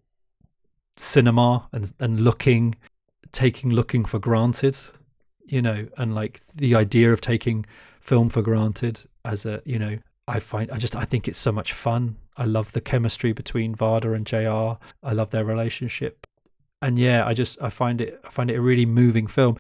cinema 0.99 1.67
and 1.73 1.91
and 1.99 2.21
looking, 2.21 2.75
taking 3.33 3.71
looking 3.71 4.05
for 4.05 4.19
granted 4.19 4.77
you 5.47 5.63
know, 5.63 5.87
and 5.97 6.15
like 6.15 6.41
the 6.55 6.75
idea 6.75 7.13
of 7.13 7.21
taking 7.21 7.65
film 8.01 8.29
for 8.29 8.43
granted 8.43 9.03
as 9.25 9.47
a, 9.47 9.63
you 9.65 9.79
know, 9.79 9.99
I 10.29 10.41
find 10.41 10.71
I 10.71 10.79
just 10.79 10.97
I 10.97 11.05
think 11.05 11.29
it's 11.29 11.39
so 11.39 11.53
much 11.53 11.73
fun. 11.73 12.17
I 12.37 12.45
love 12.45 12.73
the 12.73 12.81
chemistry 12.81 13.33
between 13.33 13.75
Varda 13.75 14.15
and 14.15 14.27
JR. 14.27 14.79
I 15.07 15.13
love 15.13 15.31
their 15.31 15.45
relationship. 15.45 16.27
And 16.83 16.99
yeah, 16.99 17.27
I 17.27 17.33
just 17.33 17.61
I 17.63 17.71
find 17.71 18.01
it 18.01 18.21
I 18.25 18.31
find 18.31 18.51
it 18.51 18.57
a 18.57 18.61
really 18.61 18.87
moving 18.87 19.27
film. 19.27 19.57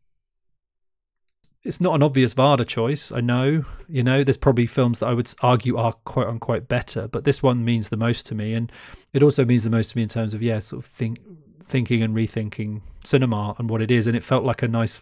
It's 1.62 1.80
not 1.80 1.94
an 1.96 2.02
obvious 2.02 2.32
Varda 2.32 2.64
choice, 2.64 3.10
I 3.10 3.20
know. 3.20 3.64
You 3.88 4.04
know, 4.04 4.22
there's 4.22 4.36
probably 4.36 4.66
films 4.66 5.00
that 5.00 5.06
I 5.06 5.14
would 5.14 5.32
argue 5.40 5.76
are 5.76 5.92
quote 6.04 6.28
unquote 6.28 6.68
better, 6.68 7.08
but 7.08 7.24
this 7.24 7.42
one 7.42 7.64
means 7.64 7.88
the 7.88 7.96
most 7.96 8.26
to 8.26 8.34
me 8.34 8.54
and 8.54 8.70
it 9.12 9.22
also 9.22 9.44
means 9.44 9.64
the 9.64 9.70
most 9.70 9.90
to 9.90 9.96
me 9.96 10.02
in 10.02 10.08
terms 10.08 10.34
of 10.34 10.42
yeah, 10.42 10.60
sort 10.60 10.84
of 10.84 10.90
think 10.90 11.20
thinking 11.62 12.02
and 12.02 12.14
rethinking 12.14 12.80
cinema 13.04 13.54
and 13.58 13.68
what 13.68 13.82
it 13.82 13.90
is 13.90 14.06
and 14.06 14.16
it 14.16 14.22
felt 14.22 14.44
like 14.44 14.62
a 14.62 14.68
nice 14.68 15.00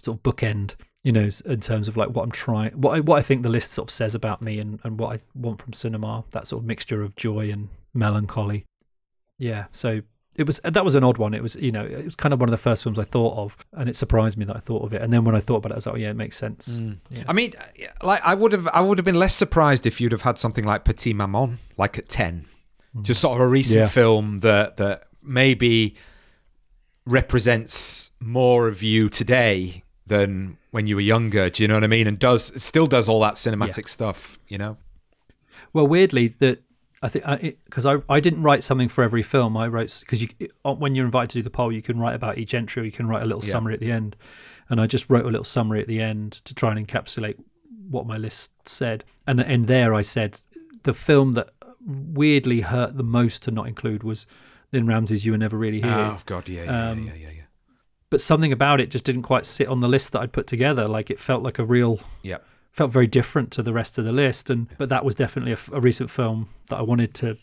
sort 0.00 0.18
of 0.18 0.22
bookend 0.22 0.74
you 1.02 1.10
know, 1.10 1.28
in 1.46 1.60
terms 1.60 1.88
of 1.88 1.96
like 1.96 2.10
what 2.10 2.22
I'm 2.22 2.30
trying, 2.30 2.70
what 2.72 2.94
I, 2.94 3.00
what 3.00 3.18
I 3.18 3.22
think 3.22 3.42
the 3.42 3.48
list 3.48 3.72
sort 3.72 3.88
of 3.88 3.92
says 3.92 4.14
about 4.14 4.40
me 4.40 4.60
and, 4.60 4.78
and 4.84 4.98
what 4.98 5.16
I 5.16 5.18
want 5.34 5.60
from 5.60 5.72
cinema, 5.72 6.24
that 6.30 6.46
sort 6.46 6.62
of 6.62 6.66
mixture 6.66 7.02
of 7.02 7.16
joy 7.16 7.50
and 7.50 7.68
melancholy. 7.92 8.64
Yeah, 9.38 9.66
so 9.72 10.00
it 10.36 10.46
was 10.46 10.60
that 10.62 10.84
was 10.84 10.94
an 10.94 11.02
odd 11.02 11.18
one. 11.18 11.34
It 11.34 11.42
was 11.42 11.56
you 11.56 11.72
know 11.72 11.84
it 11.84 12.04
was 12.04 12.14
kind 12.14 12.32
of 12.32 12.38
one 12.38 12.48
of 12.48 12.52
the 12.52 12.58
first 12.58 12.84
films 12.84 13.00
I 13.00 13.04
thought 13.04 13.36
of, 13.36 13.56
and 13.72 13.88
it 13.88 13.96
surprised 13.96 14.38
me 14.38 14.44
that 14.44 14.54
I 14.54 14.60
thought 14.60 14.84
of 14.84 14.92
it. 14.92 15.02
And 15.02 15.12
then 15.12 15.24
when 15.24 15.34
I 15.34 15.40
thought 15.40 15.56
about 15.56 15.72
it, 15.72 15.74
I 15.74 15.76
was 15.76 15.86
like, 15.86 15.94
oh 15.96 15.98
yeah, 15.98 16.10
it 16.10 16.16
makes 16.16 16.36
sense. 16.36 16.78
Mm. 16.78 16.98
Yeah. 17.10 17.24
I 17.26 17.32
mean, 17.32 17.52
like 18.02 18.22
I 18.24 18.34
would 18.34 18.52
have 18.52 18.68
I 18.68 18.80
would 18.80 18.98
have 18.98 19.04
been 19.04 19.18
less 19.18 19.34
surprised 19.34 19.86
if 19.86 20.00
you'd 20.00 20.12
have 20.12 20.22
had 20.22 20.38
something 20.38 20.64
like 20.64 20.84
Petite 20.84 21.16
Maman, 21.16 21.58
like 21.76 21.98
at 21.98 22.08
ten, 22.08 22.46
mm. 22.96 23.02
just 23.02 23.20
sort 23.20 23.34
of 23.34 23.40
a 23.40 23.48
recent 23.48 23.80
yeah. 23.80 23.88
film 23.88 24.38
that 24.40 24.76
that 24.76 25.08
maybe 25.20 25.96
represents 27.04 28.12
more 28.20 28.68
of 28.68 28.84
you 28.84 29.08
today 29.08 29.81
than 30.12 30.58
when 30.70 30.86
you 30.86 30.96
were 30.96 31.02
younger. 31.02 31.50
Do 31.50 31.62
you 31.62 31.68
know 31.68 31.74
what 31.74 31.84
I 31.84 31.88
mean? 31.88 32.06
And 32.06 32.18
does 32.18 32.52
still 32.62 32.86
does 32.86 33.08
all 33.08 33.20
that 33.20 33.34
cinematic 33.34 33.84
yeah. 33.84 33.96
stuff. 33.98 34.38
You 34.48 34.58
know. 34.58 34.76
Well, 35.72 35.86
weirdly, 35.86 36.28
that 36.28 36.62
I 37.02 37.08
think 37.08 37.24
because 37.64 37.86
I, 37.86 37.94
I, 37.94 38.02
I 38.08 38.20
didn't 38.20 38.42
write 38.42 38.62
something 38.62 38.88
for 38.88 39.02
every 39.02 39.22
film. 39.22 39.56
I 39.56 39.66
wrote 39.68 40.00
because 40.00 40.22
you 40.22 40.28
when 40.62 40.94
you're 40.94 41.06
invited 41.06 41.30
to 41.30 41.38
do 41.38 41.42
the 41.42 41.50
poll, 41.50 41.72
you 41.72 41.82
can 41.82 41.98
write 41.98 42.14
about 42.14 42.38
each 42.38 42.54
entry. 42.54 42.82
or 42.82 42.84
You 42.84 42.92
can 42.92 43.08
write 43.08 43.22
a 43.22 43.26
little 43.26 43.42
yeah. 43.42 43.50
summary 43.50 43.74
at 43.74 43.80
the 43.80 43.90
end, 43.90 44.16
and 44.68 44.80
I 44.80 44.86
just 44.86 45.08
wrote 45.10 45.24
a 45.24 45.30
little 45.30 45.44
summary 45.44 45.80
at 45.80 45.88
the 45.88 46.00
end 46.00 46.32
to 46.44 46.54
try 46.54 46.70
and 46.72 46.86
encapsulate 46.86 47.36
what 47.90 48.06
my 48.06 48.18
list 48.18 48.52
said, 48.68 49.04
and 49.26 49.40
and 49.40 49.66
there 49.66 49.94
I 49.94 50.02
said 50.02 50.40
the 50.84 50.94
film 50.94 51.34
that 51.34 51.50
weirdly 51.84 52.60
hurt 52.60 52.96
the 52.96 53.02
most 53.02 53.42
to 53.44 53.50
not 53.50 53.66
include 53.66 54.02
was 54.02 54.26
Lynne 54.72 54.86
Ramsay's 54.86 55.26
You 55.26 55.32
Were 55.32 55.38
Never 55.38 55.56
Really 55.56 55.80
Here. 55.80 55.90
Oh 55.90 56.20
God, 56.26 56.48
yeah, 56.48 56.64
yeah, 56.64 56.90
Um, 56.90 57.06
yeah, 57.06 57.14
yeah, 57.14 57.30
yeah. 57.30 57.42
But 58.12 58.20
something 58.20 58.52
about 58.52 58.80
it 58.80 58.90
just 58.90 59.04
didn't 59.04 59.22
quite 59.22 59.46
sit 59.46 59.66
on 59.68 59.80
the 59.80 59.88
list 59.88 60.12
that 60.12 60.20
I'd 60.20 60.32
put 60.32 60.46
together. 60.46 60.86
Like 60.86 61.10
it 61.10 61.18
felt 61.18 61.42
like 61.42 61.58
a 61.58 61.64
real 61.64 61.98
Yeah. 62.22 62.38
felt 62.70 62.92
very 62.92 63.06
different 63.06 63.50
to 63.52 63.62
the 63.62 63.72
rest 63.72 63.98
of 63.98 64.04
the 64.04 64.12
list 64.12 64.48
and 64.50 64.66
but 64.78 64.88
that 64.90 65.04
was 65.04 65.14
definitely 65.14 65.52
a 65.76 65.80
recent 65.80 66.10
film 66.10 66.48
that 66.68 66.76
i 66.78 66.82
wanted 66.82 67.12
to 67.14 67.36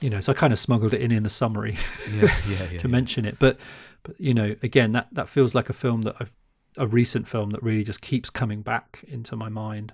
you 0.00 0.10
know 0.10 0.20
so 0.20 0.32
i 0.32 0.34
kind 0.34 0.52
of 0.52 0.58
smuggled 0.58 0.92
it 0.92 1.00
in 1.00 1.12
in 1.12 1.22
the 1.22 1.28
summary 1.28 1.76
Yeah, 2.12 2.22
yeah, 2.48 2.66
yeah. 2.72 2.78
to 2.82 2.88
mention 2.88 3.24
it 3.24 3.36
but 3.38 3.58
but 4.02 4.20
you 4.20 4.34
know 4.34 4.56
again 4.64 4.90
that 4.92 5.06
that 5.12 5.28
feels 5.28 5.54
like 5.54 5.68
a 5.70 5.72
film 5.72 6.02
that 6.02 6.16
i've 6.20 6.32
a 6.76 6.86
recent 6.86 7.28
film 7.28 7.50
that 7.50 7.62
really 7.62 7.84
just 7.84 8.00
keeps 8.00 8.28
coming 8.30 8.60
back 8.62 9.04
into 9.06 9.36
my 9.36 9.48
mind 9.48 9.92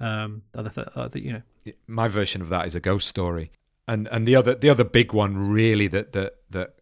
um 0.00 0.42
other 0.54 0.70
th- 0.70 0.88
uh, 0.96 1.08
you 1.14 1.32
know 1.34 1.42
my 1.86 2.08
version 2.08 2.40
of 2.40 2.48
that 2.48 2.66
is 2.66 2.74
a 2.74 2.80
ghost 2.80 3.06
story 3.06 3.50
and 3.86 4.08
and 4.08 4.26
the 4.26 4.34
other 4.36 4.54
the 4.54 4.70
other 4.70 4.84
big 4.84 5.12
one 5.12 5.50
really 5.50 5.88
that 5.88 6.12
that 6.14 6.36
that 6.48 6.74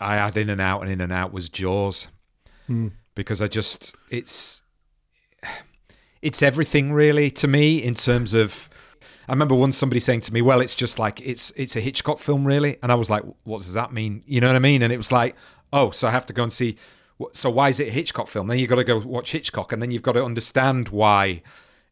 i 0.00 0.16
had 0.16 0.36
in 0.36 0.48
and 0.50 0.60
out 0.60 0.82
and 0.82 0.90
in 0.90 1.00
and 1.00 1.12
out 1.12 1.32
was 1.32 1.48
jaws 1.48 2.08
Hmm. 2.66 2.88
because 3.14 3.42
i 3.42 3.48
just 3.48 3.94
it's 4.10 4.62
it's 6.22 6.42
everything 6.42 6.92
really 6.92 7.30
to 7.32 7.46
me 7.46 7.76
in 7.82 7.94
terms 7.94 8.34
of 8.34 8.68
I 9.28 9.32
remember 9.32 9.54
once 9.54 9.78
somebody 9.78 10.00
saying 10.00 10.20
to 10.22 10.34
me, 10.34 10.42
"Well, 10.42 10.60
it's 10.60 10.74
just 10.74 10.98
like 10.98 11.18
it's 11.22 11.50
it's 11.56 11.76
a 11.76 11.80
Hitchcock 11.80 12.18
film, 12.18 12.46
really," 12.46 12.76
and 12.82 12.92
I 12.92 12.94
was 12.94 13.08
like, 13.08 13.22
"What 13.44 13.58
does 13.62 13.72
that 13.72 13.90
mean?" 13.90 14.22
You 14.26 14.42
know 14.42 14.48
what 14.48 14.56
I 14.56 14.58
mean? 14.58 14.82
And 14.82 14.92
it 14.92 14.98
was 14.98 15.10
like, 15.10 15.34
"Oh, 15.72 15.92
so 15.92 16.08
I 16.08 16.10
have 16.10 16.26
to 16.26 16.34
go 16.34 16.42
and 16.42 16.52
see. 16.52 16.76
So 17.32 17.48
why 17.48 17.70
is 17.70 17.80
it 17.80 17.88
a 17.88 17.90
Hitchcock 17.90 18.28
film? 18.28 18.48
Then 18.48 18.58
you've 18.58 18.68
got 18.68 18.76
to 18.76 18.84
go 18.84 18.98
watch 18.98 19.32
Hitchcock, 19.32 19.72
and 19.72 19.80
then 19.80 19.90
you've 19.90 20.02
got 20.02 20.12
to 20.12 20.22
understand 20.24 20.90
why." 20.90 21.40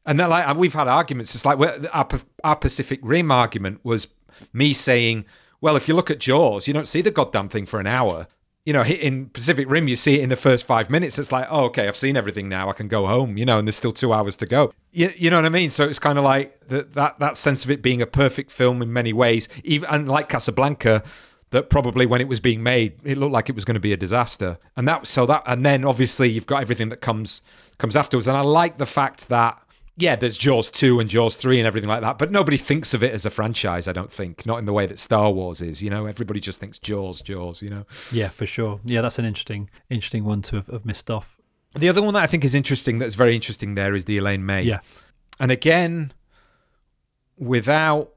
And 0.04 0.20
then, 0.20 0.28
like 0.28 0.54
we've 0.58 0.74
had 0.74 0.88
arguments. 0.88 1.34
It's 1.34 1.46
like 1.46 1.58
our 1.94 2.06
our 2.44 2.56
Pacific 2.56 3.00
Rim 3.02 3.30
argument 3.30 3.80
was 3.82 4.08
me 4.52 4.74
saying, 4.74 5.24
"Well, 5.62 5.76
if 5.76 5.88
you 5.88 5.94
look 5.94 6.10
at 6.10 6.18
Jaws, 6.18 6.68
you 6.68 6.74
don't 6.74 6.88
see 6.88 7.00
the 7.00 7.10
goddamn 7.10 7.48
thing 7.48 7.64
for 7.64 7.80
an 7.80 7.86
hour." 7.86 8.26
you 8.64 8.72
know, 8.72 8.84
in 8.84 9.26
Pacific 9.30 9.68
Rim, 9.68 9.88
you 9.88 9.96
see 9.96 10.20
it 10.20 10.22
in 10.22 10.28
the 10.28 10.36
first 10.36 10.64
five 10.64 10.88
minutes. 10.88 11.18
It's 11.18 11.32
like, 11.32 11.48
oh, 11.50 11.64
okay, 11.64 11.88
I've 11.88 11.96
seen 11.96 12.16
everything 12.16 12.48
now. 12.48 12.68
I 12.68 12.72
can 12.72 12.86
go 12.86 13.06
home, 13.06 13.36
you 13.36 13.44
know, 13.44 13.58
and 13.58 13.66
there's 13.66 13.76
still 13.76 13.92
two 13.92 14.12
hours 14.12 14.36
to 14.36 14.46
go. 14.46 14.72
You, 14.92 15.12
you 15.16 15.30
know 15.30 15.36
what 15.36 15.46
I 15.46 15.48
mean? 15.48 15.70
So 15.70 15.84
it's 15.84 15.98
kind 15.98 16.16
of 16.16 16.24
like 16.24 16.68
that, 16.68 16.94
that 16.94 17.18
that 17.18 17.36
sense 17.36 17.64
of 17.64 17.72
it 17.72 17.82
being 17.82 18.00
a 18.00 18.06
perfect 18.06 18.52
film 18.52 18.80
in 18.80 18.92
many 18.92 19.12
ways, 19.12 19.48
even 19.64 19.88
and 19.88 20.08
like 20.08 20.28
Casablanca, 20.28 21.02
that 21.50 21.70
probably 21.70 22.06
when 22.06 22.20
it 22.20 22.28
was 22.28 22.38
being 22.38 22.62
made, 22.62 23.00
it 23.02 23.18
looked 23.18 23.32
like 23.32 23.48
it 23.48 23.54
was 23.54 23.64
going 23.64 23.74
to 23.74 23.80
be 23.80 23.92
a 23.92 23.96
disaster. 23.96 24.58
And 24.76 24.86
that 24.86 25.08
so 25.08 25.26
that 25.26 25.42
and 25.46 25.66
then 25.66 25.84
obviously 25.84 26.30
you've 26.30 26.46
got 26.46 26.62
everything 26.62 26.88
that 26.90 27.00
comes 27.00 27.42
comes 27.78 27.96
afterwards. 27.96 28.28
And 28.28 28.36
I 28.36 28.42
like 28.42 28.78
the 28.78 28.86
fact 28.86 29.28
that 29.28 29.60
yeah, 29.96 30.16
there's 30.16 30.38
Jaws 30.38 30.70
2 30.70 31.00
and 31.00 31.10
Jaws 31.10 31.36
3 31.36 31.58
and 31.60 31.66
everything 31.66 31.88
like 31.88 32.00
that, 32.00 32.16
but 32.18 32.30
nobody 32.30 32.56
thinks 32.56 32.94
of 32.94 33.02
it 33.02 33.12
as 33.12 33.26
a 33.26 33.30
franchise, 33.30 33.86
I 33.86 33.92
don't 33.92 34.10
think. 34.10 34.46
Not 34.46 34.58
in 34.58 34.64
the 34.64 34.72
way 34.72 34.86
that 34.86 34.98
Star 34.98 35.30
Wars 35.30 35.60
is, 35.60 35.82
you 35.82 35.90
know? 35.90 36.06
Everybody 36.06 36.40
just 36.40 36.60
thinks 36.60 36.78
Jaws, 36.78 37.20
Jaws, 37.20 37.60
you 37.60 37.68
know? 37.70 37.84
yeah 38.10 38.28
for 38.28 38.46
sure 38.46 38.80
yeah 38.84 39.02
that's 39.02 39.18
an 39.18 39.24
interesting 39.24 39.68
interesting 39.90 40.24
one 40.24 40.40
to 40.42 40.56
have, 40.56 40.66
have 40.68 40.86
missed 40.86 41.10
off 41.10 41.38
The 41.74 41.88
other 41.88 42.02
one 42.02 42.14
that 42.14 42.22
I 42.22 42.26
think 42.26 42.44
is 42.44 42.54
interesting, 42.54 42.98
that's 42.98 43.14
very 43.14 43.34
interesting 43.34 43.74
there, 43.74 43.94
is 43.94 44.06
the 44.06 44.16
Elaine 44.18 44.44
May. 44.46 44.62
yeah 44.62 44.80
And 45.38 45.50
again, 45.50 46.12
without 47.36 48.12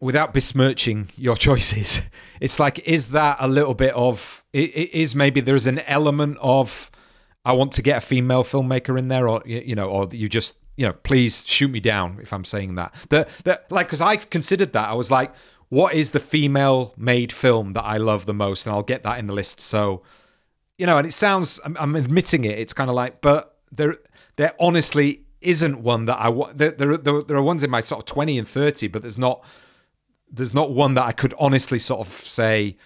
without 0.00 0.34
besmirching 0.34 1.08
your 1.16 1.36
choices, 1.48 2.00
it's 2.40 2.58
like, 2.58 2.80
is 2.80 3.10
that 3.10 3.36
a 3.38 3.46
little 3.46 3.74
bit 3.74 3.94
of, 3.94 4.42
it, 4.52 4.70
it 4.70 4.90
is 4.92 5.14
maybe 5.14 5.40
there's 5.40 5.66
an 5.66 5.78
element 5.80 6.36
of, 6.40 6.90
I 7.44 7.52
want 7.52 7.70
to 7.72 7.82
get 7.82 7.98
a 7.98 8.00
female 8.00 8.42
filmmaker 8.44 8.98
in 8.98 9.08
there, 9.08 9.28
or, 9.28 9.42
you 9.46 9.76
know, 9.76 9.88
or 9.88 10.08
you 10.10 10.28
just, 10.28 10.56
you 10.76 10.86
know, 10.86 10.92
please 10.92 11.46
shoot 11.46 11.70
me 11.70 11.80
down 11.80 12.18
if 12.22 12.32
I'm 12.32 12.44
saying 12.44 12.74
that. 12.76 12.94
That, 13.10 13.28
that 13.44 13.70
like, 13.70 13.88
because 13.88 14.00
I 14.00 14.16
considered 14.16 14.72
that. 14.72 14.88
I 14.88 14.94
was 14.94 15.10
like, 15.10 15.34
what 15.68 15.94
is 15.94 16.10
the 16.10 16.20
female 16.20 16.94
made 16.96 17.32
film 17.32 17.72
that 17.72 17.84
I 17.84 17.98
love 17.98 18.26
the 18.26 18.34
most? 18.34 18.66
And 18.66 18.74
I'll 18.74 18.82
get 18.82 19.02
that 19.02 19.18
in 19.18 19.26
the 19.26 19.32
list. 19.32 19.60
So, 19.60 20.02
you 20.78 20.86
know, 20.86 20.98
and 20.98 21.06
it 21.06 21.12
sounds, 21.12 21.60
I'm, 21.64 21.76
I'm 21.78 21.96
admitting 21.96 22.44
it, 22.44 22.58
it's 22.58 22.72
kind 22.72 22.90
of 22.90 22.96
like, 22.96 23.20
but 23.20 23.58
there, 23.70 23.96
there 24.36 24.54
honestly 24.58 25.24
isn't 25.40 25.82
one 25.82 26.06
that 26.06 26.18
I 26.18 26.28
want. 26.28 26.58
There, 26.58 26.70
there, 26.70 26.96
there, 26.96 27.22
there 27.22 27.36
are 27.36 27.42
ones 27.42 27.62
in 27.62 27.70
my 27.70 27.80
sort 27.80 28.00
of 28.00 28.06
20 28.06 28.38
and 28.38 28.48
30, 28.48 28.88
but 28.88 29.02
there's 29.02 29.18
not, 29.18 29.44
there's 30.30 30.54
not 30.54 30.70
one 30.70 30.94
that 30.94 31.04
I 31.04 31.12
could 31.12 31.34
honestly 31.38 31.78
sort 31.78 32.06
of 32.06 32.12
say 32.26 32.76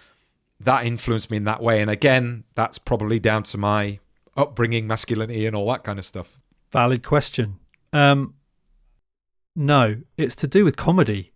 that 0.59 0.85
influenced 0.85 1.31
me 1.31 1.37
in 1.37 1.45
that 1.45 1.61
way. 1.61 1.81
And 1.81 1.89
again, 1.89 2.43
that's 2.53 2.77
probably 2.77 3.19
down 3.19 3.43
to 3.43 3.57
my 3.57 3.99
upbringing, 4.35 4.87
masculinity, 4.87 5.45
and 5.45 5.55
all 5.55 5.71
that 5.71 5.83
kind 5.83 5.99
of 5.99 6.05
stuff. 6.05 6.39
valid 6.71 7.03
question 7.03 7.59
um 7.97 8.35
no 9.55 9.97
it's 10.17 10.35
to 10.35 10.47
do 10.47 10.63
with 10.63 10.75
comedy. 10.75 11.33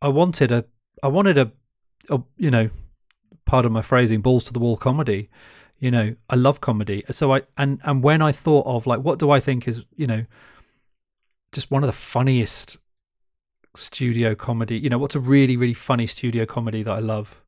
I 0.00 0.08
wanted 0.08 0.52
a 0.52 0.64
i 1.02 1.08
wanted 1.08 1.38
a, 1.38 1.50
a 2.10 2.20
you 2.36 2.50
know 2.50 2.70
pardon 3.44 3.72
my 3.72 3.82
phrasing 3.82 4.20
balls 4.20 4.44
to 4.44 4.52
the 4.52 4.58
wall 4.58 4.76
comedy 4.76 5.28
you 5.80 5.90
know 5.90 6.14
i 6.30 6.36
love 6.36 6.60
comedy. 6.60 7.02
So 7.10 7.34
i 7.34 7.42
and 7.58 7.80
and 7.84 8.02
when 8.02 8.22
i 8.22 8.30
thought 8.30 8.66
of 8.66 8.86
like 8.86 9.00
what 9.00 9.18
do 9.18 9.30
i 9.30 9.40
think 9.40 9.66
is 9.66 9.84
you 9.96 10.06
know 10.06 10.24
just 11.52 11.70
one 11.70 11.82
of 11.82 11.88
the 11.88 11.92
funniest 11.92 12.78
studio 13.76 14.34
comedy 14.34 14.78
you 14.78 14.88
know 14.88 14.98
what's 14.98 15.16
a 15.16 15.20
really 15.20 15.56
really 15.56 15.74
funny 15.74 16.06
studio 16.06 16.46
comedy 16.46 16.82
that 16.82 16.92
i 16.92 17.00
love? 17.00 17.40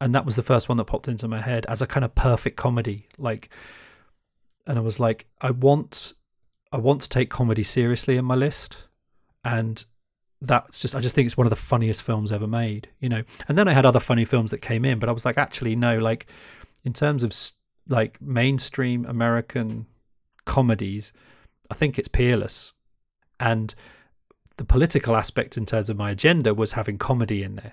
And 0.00 0.14
that 0.16 0.24
was 0.24 0.34
the 0.34 0.42
first 0.42 0.68
one 0.68 0.78
that 0.78 0.86
popped 0.86 1.06
into 1.06 1.28
my 1.28 1.40
head 1.40 1.64
as 1.66 1.80
a 1.80 1.86
kind 1.86 2.04
of 2.04 2.12
perfect 2.14 2.56
comedy 2.56 3.06
like 3.18 3.50
and 4.66 4.78
i 4.78 4.80
was 4.80 4.98
like 4.98 5.26
i 5.40 5.50
want 5.50 6.14
i 6.72 6.76
want 6.76 7.00
to 7.00 7.08
take 7.08 7.30
comedy 7.30 7.62
seriously 7.62 8.16
in 8.16 8.24
my 8.24 8.34
list 8.34 8.88
and 9.44 9.84
that's 10.40 10.80
just 10.80 10.94
i 10.94 11.00
just 11.00 11.14
think 11.14 11.26
it's 11.26 11.36
one 11.36 11.46
of 11.46 11.50
the 11.50 11.56
funniest 11.56 12.02
films 12.02 12.32
ever 12.32 12.46
made 12.46 12.88
you 13.00 13.08
know? 13.08 13.22
And 13.48 13.56
then 13.56 13.68
i 13.68 13.72
had 13.72 13.86
other 13.86 14.00
funny 14.00 14.24
films 14.24 14.50
that 14.50 14.60
came 14.60 14.84
in 14.84 14.98
but 14.98 15.08
i 15.08 15.12
was 15.12 15.24
like 15.24 15.38
actually 15.38 15.76
no 15.76 15.98
like 15.98 16.26
in 16.84 16.92
terms 16.92 17.22
of 17.22 17.32
like 17.88 18.20
mainstream 18.20 19.04
american 19.06 19.86
comedies 20.44 21.12
i 21.70 21.74
think 21.74 21.98
it's 21.98 22.08
peerless. 22.08 22.74
And 23.40 23.74
the 24.56 24.64
political 24.64 25.16
aspect 25.16 25.56
in 25.56 25.66
terms 25.66 25.90
of 25.90 25.96
my 25.96 26.10
agenda 26.12 26.54
was 26.54 26.72
having 26.72 26.98
comedy 26.98 27.42
in 27.42 27.56
there. 27.56 27.72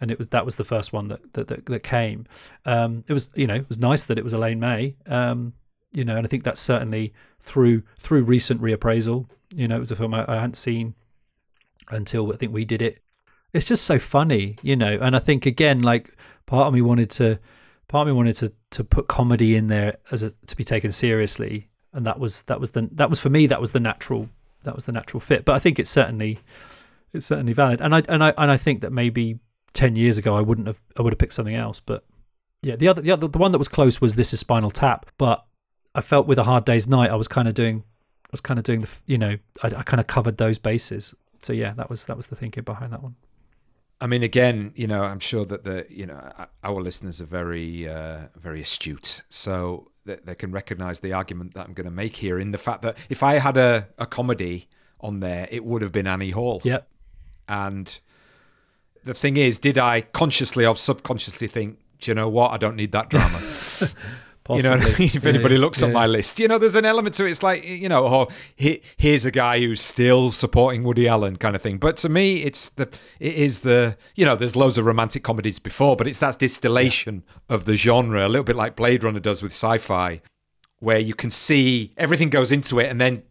And 0.00 0.10
it 0.10 0.18
was 0.18 0.28
that 0.28 0.44
was 0.44 0.56
the 0.56 0.64
first 0.64 0.92
one 0.92 1.08
that 1.08 1.32
that, 1.32 1.48
that, 1.48 1.66
that 1.66 1.82
came. 1.82 2.26
Um 2.66 3.02
it 3.08 3.12
was 3.12 3.30
you 3.34 3.46
know 3.46 3.54
it 3.54 3.68
was 3.68 3.78
nice 3.78 4.04
that 4.04 4.18
it 4.18 4.24
was 4.24 4.34
elaine 4.34 4.60
may 4.60 4.96
um 5.06 5.54
you 5.92 6.04
know 6.04 6.16
and 6.16 6.26
i 6.26 6.28
think 6.28 6.44
that's 6.44 6.60
certainly 6.60 7.12
through 7.40 7.82
through 7.98 8.22
recent 8.22 8.60
reappraisal. 8.60 9.28
You 9.54 9.68
know 9.68 9.76
it 9.76 9.80
was 9.80 9.90
a 9.90 9.96
film 9.96 10.14
i, 10.14 10.24
I 10.28 10.34
hadn't 10.34 10.56
seen 10.56 10.94
until 11.90 12.32
i 12.32 12.36
think 12.36 12.52
we 12.52 12.64
did 12.64 12.82
it. 12.82 13.00
It's 13.54 13.64
just 13.64 13.84
so 13.84 13.98
funny 13.98 14.56
you 14.62 14.76
know 14.76 14.98
and 15.00 15.16
i 15.16 15.18
think 15.18 15.46
again 15.46 15.82
like 15.82 16.14
part 16.46 16.66
of 16.66 16.74
me 16.74 16.82
wanted 16.82 17.10
to 17.10 17.38
part 17.88 18.06
of 18.06 18.12
me 18.12 18.16
wanted 18.16 18.36
to 18.36 18.52
to 18.70 18.84
put 18.84 19.08
comedy 19.08 19.56
in 19.56 19.66
there 19.66 19.96
as 20.12 20.22
a, 20.22 20.30
to 20.46 20.56
be 20.56 20.64
taken 20.64 20.92
seriously. 20.92 21.68
And 21.92 22.06
that 22.06 22.20
was 22.20 22.42
that 22.42 22.60
was 22.60 22.70
the 22.70 22.88
that 22.92 23.10
was 23.10 23.18
for 23.18 23.30
me 23.30 23.46
that 23.46 23.60
was 23.60 23.72
the 23.72 23.80
natural 23.80 24.28
that 24.64 24.74
was 24.74 24.84
the 24.84 24.92
natural 24.92 25.20
fit. 25.20 25.44
But 25.44 25.54
i 25.54 25.58
think 25.58 25.78
it's 25.78 25.90
certainly 25.90 26.38
it's 27.12 27.26
certainly 27.26 27.54
valid. 27.54 27.80
And 27.80 27.94
i 27.94 28.02
and 28.08 28.22
i 28.22 28.34
and 28.36 28.50
i 28.50 28.56
think 28.56 28.82
that 28.82 28.92
maybe 28.92 29.38
10 29.72 29.96
years 29.96 30.18
ago 30.18 30.36
i 30.36 30.40
wouldn't 30.40 30.66
have 30.66 30.80
i 30.98 31.02
would 31.02 31.12
have 31.12 31.18
picked 31.18 31.32
something 31.32 31.54
else. 31.54 31.80
But 31.80 32.04
yeah 32.62 32.76
the 32.76 32.88
other 32.88 33.00
the 33.00 33.10
other 33.10 33.26
the 33.26 33.38
one 33.38 33.52
that 33.52 33.58
was 33.58 33.68
close 33.68 34.00
was 34.00 34.14
this 34.14 34.32
is 34.32 34.40
spinal 34.40 34.70
tap. 34.70 35.06
But 35.16 35.44
i 35.98 36.00
felt 36.00 36.26
with 36.26 36.38
a 36.38 36.44
hard 36.44 36.64
day's 36.64 36.86
night 36.86 37.10
i 37.10 37.14
was 37.16 37.28
kind 37.28 37.48
of 37.48 37.54
doing 37.54 37.82
i 38.24 38.28
was 38.30 38.40
kind 38.40 38.58
of 38.58 38.64
doing 38.64 38.80
the 38.80 38.98
you 39.06 39.18
know 39.18 39.36
i, 39.62 39.66
I 39.66 39.82
kind 39.82 40.00
of 40.00 40.06
covered 40.06 40.36
those 40.36 40.58
bases 40.58 41.14
so 41.42 41.52
yeah 41.52 41.72
that 41.74 41.90
was 41.90 42.04
that 42.06 42.16
was 42.16 42.26
the 42.26 42.36
thinking 42.36 42.64
behind 42.64 42.92
that 42.92 43.02
one 43.02 43.16
I 44.00 44.06
mean, 44.06 44.22
again, 44.22 44.72
you 44.76 44.86
know, 44.86 45.02
I'm 45.02 45.18
sure 45.18 45.44
that 45.46 45.64
the 45.64 45.84
you 45.88 46.06
know 46.06 46.32
our 46.62 46.80
listeners 46.80 47.20
are 47.20 47.26
very 47.26 47.88
uh, 47.88 48.28
very 48.36 48.62
astute, 48.62 49.24
so 49.28 49.90
that 50.08 50.26
they 50.26 50.34
can 50.34 50.52
recognise 50.52 51.00
the 51.00 51.12
argument 51.12 51.54
that 51.54 51.66
I'm 51.66 51.74
going 51.74 51.84
to 51.84 51.90
make 51.90 52.16
here 52.16 52.38
in 52.38 52.50
the 52.50 52.58
fact 52.58 52.82
that 52.82 52.96
if 53.08 53.22
I 53.22 53.34
had 53.34 53.56
a, 53.56 53.88
a 53.98 54.06
comedy 54.06 54.68
on 55.00 55.20
there, 55.20 55.46
it 55.50 55.64
would 55.64 55.82
have 55.82 55.92
been 55.92 56.06
Annie 56.06 56.30
Hall. 56.30 56.60
yep 56.64 56.88
And 57.48 57.98
the 59.04 59.14
thing 59.14 59.36
is, 59.36 59.58
did 59.58 59.78
I 59.78 60.00
consciously 60.00 60.66
or 60.66 60.76
subconsciously 60.76 61.46
think, 61.46 61.78
do 62.00 62.10
you 62.10 62.14
know 62.14 62.28
what? 62.28 62.52
I 62.52 62.56
don't 62.56 62.76
need 62.76 62.92
that 62.92 63.10
drama. 63.10 63.40
You 64.56 64.62
know 64.62 64.70
what 64.70 64.80
I 64.80 64.98
mean? 64.98 65.10
If 65.14 65.24
Yeah, 65.24 65.28
anybody 65.28 65.54
yeah, 65.56 65.60
looks 65.60 65.82
at 65.82 65.92
my 65.92 66.06
list, 66.06 66.40
you 66.40 66.48
know, 66.48 66.58
there's 66.58 66.74
an 66.74 66.84
element 66.84 67.14
to 67.16 67.26
it. 67.26 67.30
It's 67.30 67.42
like, 67.42 67.64
you 67.64 67.88
know, 67.88 68.06
oh, 68.06 68.28
he, 68.56 68.82
here's 68.96 69.24
a 69.24 69.30
guy 69.30 69.60
who's 69.60 69.80
still 69.80 70.32
supporting 70.32 70.82
Woody 70.84 71.06
Allen 71.06 71.36
kind 71.36 71.54
of 71.54 71.62
thing. 71.62 71.78
But 71.78 71.96
to 71.98 72.08
me, 72.08 72.42
it's 72.42 72.70
the, 72.70 72.88
it 73.20 73.34
is 73.34 73.60
the, 73.60 73.96
you 74.14 74.24
know, 74.24 74.36
there's 74.36 74.56
loads 74.56 74.78
of 74.78 74.86
romantic 74.86 75.22
comedies 75.22 75.58
before, 75.58 75.96
but 75.96 76.06
it's 76.06 76.18
that 76.20 76.38
distillation 76.38 77.24
of 77.48 77.64
the 77.66 77.76
genre, 77.76 78.26
a 78.26 78.28
little 78.28 78.44
bit 78.44 78.56
like 78.56 78.76
Blade 78.76 79.04
Runner 79.04 79.20
does 79.20 79.42
with 79.42 79.52
sci-fi, 79.52 80.20
where 80.78 80.98
you 80.98 81.14
can 81.14 81.30
see 81.30 81.92
everything 81.96 82.30
goes 82.30 82.52
into 82.52 82.78
it, 82.78 82.88
and 82.88 83.00
then 83.00 83.22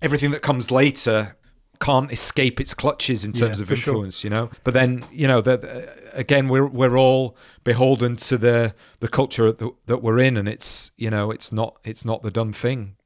everything 0.00 0.30
that 0.30 0.42
comes 0.42 0.70
later 0.70 1.36
can't 1.80 2.10
escape 2.12 2.60
its 2.60 2.74
clutches 2.74 3.24
in 3.24 3.32
terms 3.32 3.58
Yeah, 3.58 3.62
of 3.62 3.68
for 3.68 3.76
sure. 3.76 3.94
influence, 3.94 4.24
you 4.24 4.30
know. 4.30 4.50
But 4.64 4.74
then, 4.74 5.04
you 5.12 5.26
know, 5.28 5.40
that 5.40 5.64
uh, 5.64 5.90
again, 6.12 6.48
we're 6.48 6.66
we're 6.66 6.96
all 6.98 7.36
beholden 7.64 8.16
to 8.16 8.38
the 8.38 8.74
the 9.00 9.08
culture 9.08 9.52
that, 9.52 9.72
that 9.86 10.02
we're 10.02 10.18
in, 10.18 10.36
and 10.36 10.48
it's 10.48 10.92
you 10.96 11.10
know, 11.10 11.30
it's 11.30 11.52
not 11.52 11.78
it's 11.84 12.04
not 12.04 12.22
the 12.22 12.30
done 12.30 12.52
thing, 12.52 12.96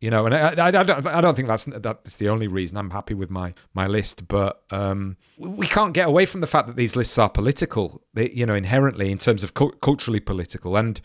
you 0.00 0.10
know, 0.10 0.26
and 0.26 0.34
I, 0.34 0.48
I, 0.54 0.66
I, 0.68 0.70
don't, 0.70 1.06
I 1.06 1.20
don't 1.20 1.34
think 1.34 1.48
that's 1.48 1.64
that's 1.64 2.16
the 2.16 2.28
only 2.28 2.48
reason 2.48 2.76
I'm 2.78 2.90
happy 2.90 3.14
with 3.14 3.30
my 3.30 3.54
my 3.74 3.86
list. 3.86 4.26
But 4.28 4.62
um, 4.70 5.16
we 5.38 5.66
can't 5.66 5.92
get 5.94 6.08
away 6.08 6.26
from 6.26 6.40
the 6.40 6.46
fact 6.46 6.66
that 6.68 6.76
these 6.76 6.96
lists 6.96 7.18
are 7.18 7.28
political, 7.30 8.02
you 8.16 8.46
know, 8.46 8.54
inherently 8.54 9.10
in 9.10 9.18
terms 9.18 9.42
of 9.44 9.54
cu- 9.54 9.72
culturally 9.80 10.20
political, 10.20 10.76
and 10.76 11.00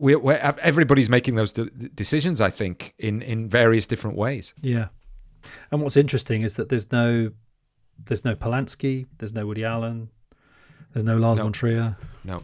we 0.00 0.14
everybody's 0.14 1.08
making 1.08 1.34
those 1.36 1.52
de- 1.52 1.70
decisions. 1.94 2.40
I 2.40 2.50
think 2.50 2.94
in 2.98 3.20
in 3.22 3.48
various 3.48 3.86
different 3.86 4.16
ways. 4.16 4.54
Yeah, 4.62 4.88
and 5.70 5.82
what's 5.82 5.96
interesting 5.96 6.42
is 6.42 6.54
that 6.54 6.68
there's 6.68 6.90
no 6.92 7.32
there's 8.04 8.24
no 8.24 8.34
Polanski, 8.34 9.06
there's 9.18 9.32
no 9.32 9.46
Woody 9.46 9.64
Allen, 9.64 10.10
there's 10.92 11.04
no 11.04 11.16
Lars 11.16 11.38
no. 11.38 11.44
von 11.44 11.52
Trier. 11.52 11.96
No, 12.24 12.42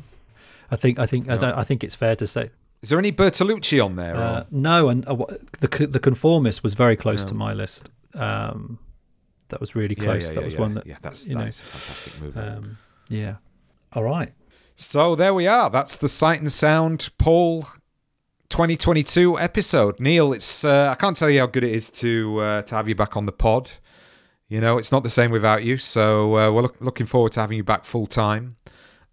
I 0.70 0.76
think 0.76 0.98
I 0.98 1.06
think 1.06 1.26
no. 1.26 1.36
I, 1.36 1.60
I 1.60 1.64
think 1.64 1.84
it's 1.84 1.94
fair 1.94 2.16
to 2.16 2.26
say 2.26 2.50
is 2.84 2.90
there 2.90 2.98
any 2.98 3.12
Bertolucci 3.12 3.82
on 3.82 3.96
there? 3.96 4.14
Uh, 4.14 4.44
no, 4.50 4.90
and 4.90 5.08
uh, 5.08 5.16
the 5.60 5.86
the 5.86 5.98
Conformist 5.98 6.62
was 6.62 6.74
very 6.74 6.96
close 6.96 7.22
no. 7.22 7.28
to 7.28 7.34
my 7.34 7.54
list. 7.54 7.88
Um, 8.12 8.78
that 9.48 9.58
was 9.58 9.74
really 9.74 9.94
close. 9.94 10.24
Yeah, 10.24 10.28
yeah, 10.28 10.34
that 10.34 10.44
was 10.44 10.54
yeah, 10.54 10.60
one 10.60 10.74
that 10.74 10.86
yeah, 10.86 10.96
that's 11.00 11.26
you 11.26 11.34
know, 11.34 11.46
a 11.46 11.50
fantastic 11.50 12.20
movie. 12.20 12.38
Um, 12.38 12.76
yeah. 13.08 13.36
All 13.94 14.02
right. 14.02 14.32
So 14.76 15.14
there 15.14 15.32
we 15.32 15.46
are. 15.46 15.70
That's 15.70 15.96
the 15.96 16.10
Sight 16.10 16.40
and 16.40 16.52
Sound 16.52 17.08
Paul 17.16 17.66
2022 18.54 19.36
episode. 19.36 19.98
Neil, 19.98 20.32
it's 20.32 20.64
uh, 20.64 20.88
I 20.88 20.94
can't 20.94 21.16
tell 21.16 21.28
you 21.28 21.40
how 21.40 21.46
good 21.46 21.64
it 21.64 21.72
is 21.72 21.90
to 21.90 22.38
uh, 22.38 22.62
to 22.62 22.76
have 22.76 22.88
you 22.88 22.94
back 22.94 23.16
on 23.16 23.26
the 23.26 23.32
pod. 23.32 23.72
You 24.46 24.60
know, 24.60 24.78
it's 24.78 24.92
not 24.92 25.02
the 25.02 25.10
same 25.10 25.32
without 25.32 25.64
you. 25.64 25.76
So 25.76 26.38
uh, 26.38 26.52
we're 26.52 26.62
look, 26.62 26.76
looking 26.80 27.04
forward 27.04 27.32
to 27.32 27.40
having 27.40 27.56
you 27.56 27.64
back 27.64 27.84
full 27.84 28.06
time 28.06 28.54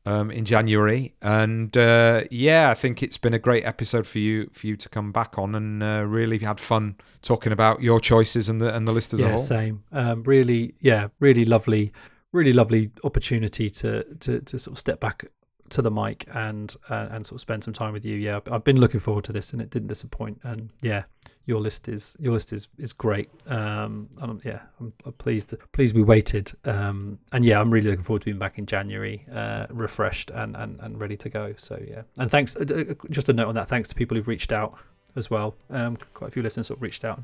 um, 0.05 0.29
in 0.29 0.45
January, 0.45 1.15
and 1.23 1.75
uh, 1.75 2.21
yeah, 2.29 2.69
I 2.69 2.75
think 2.75 3.01
it's 3.01 3.17
been 3.17 3.33
a 3.33 3.39
great 3.39 3.65
episode 3.65 4.05
for 4.05 4.19
you 4.19 4.47
for 4.53 4.67
you 4.67 4.75
to 4.75 4.87
come 4.87 5.11
back 5.11 5.39
on 5.39 5.55
and 5.55 5.81
uh, 5.81 6.03
really 6.05 6.37
had 6.37 6.59
fun 6.59 6.97
talking 7.23 7.51
about 7.51 7.81
your 7.81 7.99
choices 7.99 8.47
and 8.47 8.61
the 8.61 8.71
and 8.71 8.87
the 8.87 8.91
list 8.91 9.11
as 9.11 9.21
yeah, 9.21 9.25
a 9.25 9.29
whole. 9.29 9.37
same. 9.39 9.83
Um, 9.91 10.21
really, 10.21 10.75
yeah, 10.81 11.07
really 11.19 11.45
lovely, 11.45 11.93
really 12.31 12.53
lovely 12.53 12.91
opportunity 13.03 13.71
to 13.71 14.03
to 14.19 14.39
to 14.41 14.59
sort 14.59 14.75
of 14.75 14.77
step 14.77 14.99
back 14.99 15.25
to 15.71 15.81
the 15.81 15.91
mic 15.91 16.25
and 16.33 16.75
uh, 16.89 17.07
and 17.11 17.25
sort 17.25 17.37
of 17.37 17.41
spend 17.41 17.63
some 17.63 17.73
time 17.73 17.93
with 17.93 18.05
you. 18.05 18.15
Yeah, 18.15 18.39
I've 18.51 18.63
been 18.63 18.79
looking 18.79 18.99
forward 18.99 19.23
to 19.25 19.33
this, 19.33 19.53
and 19.53 19.61
it 19.61 19.69
didn't 19.69 19.87
disappoint. 19.87 20.39
And 20.43 20.71
yeah, 20.81 21.03
your 21.45 21.59
list 21.59 21.87
is 21.87 22.15
your 22.19 22.33
list 22.33 22.53
is 22.53 22.67
is 22.77 22.93
great. 22.93 23.29
Um, 23.47 24.07
and 24.21 24.41
yeah, 24.43 24.61
I'm, 24.79 24.93
I'm 25.05 25.13
pleased 25.13 25.53
pleased 25.71 25.95
we 25.95 26.03
waited. 26.03 26.51
Um, 26.65 27.19
and 27.33 27.43
yeah, 27.43 27.59
I'm 27.59 27.71
really 27.71 27.89
looking 27.89 28.03
forward 28.03 28.21
to 28.21 28.25
being 28.25 28.39
back 28.39 28.57
in 28.57 28.65
January, 28.65 29.25
uh, 29.33 29.67
refreshed 29.69 30.31
and, 30.31 30.55
and 30.57 30.79
and 30.81 30.99
ready 30.99 31.17
to 31.17 31.29
go. 31.29 31.53
So 31.57 31.81
yeah, 31.87 32.03
and 32.19 32.29
thanks. 32.29 32.55
Uh, 32.55 32.85
uh, 32.89 32.93
just 33.09 33.29
a 33.29 33.33
note 33.33 33.47
on 33.47 33.55
that. 33.55 33.67
Thanks 33.67 33.89
to 33.89 33.95
people 33.95 34.17
who've 34.17 34.27
reached 34.27 34.51
out 34.51 34.77
as 35.15 35.29
well. 35.29 35.55
Um, 35.69 35.97
quite 36.13 36.29
a 36.29 36.31
few 36.31 36.43
listeners 36.43 36.67
sort 36.67 36.77
of 36.77 36.83
reached 36.83 37.03
out 37.03 37.21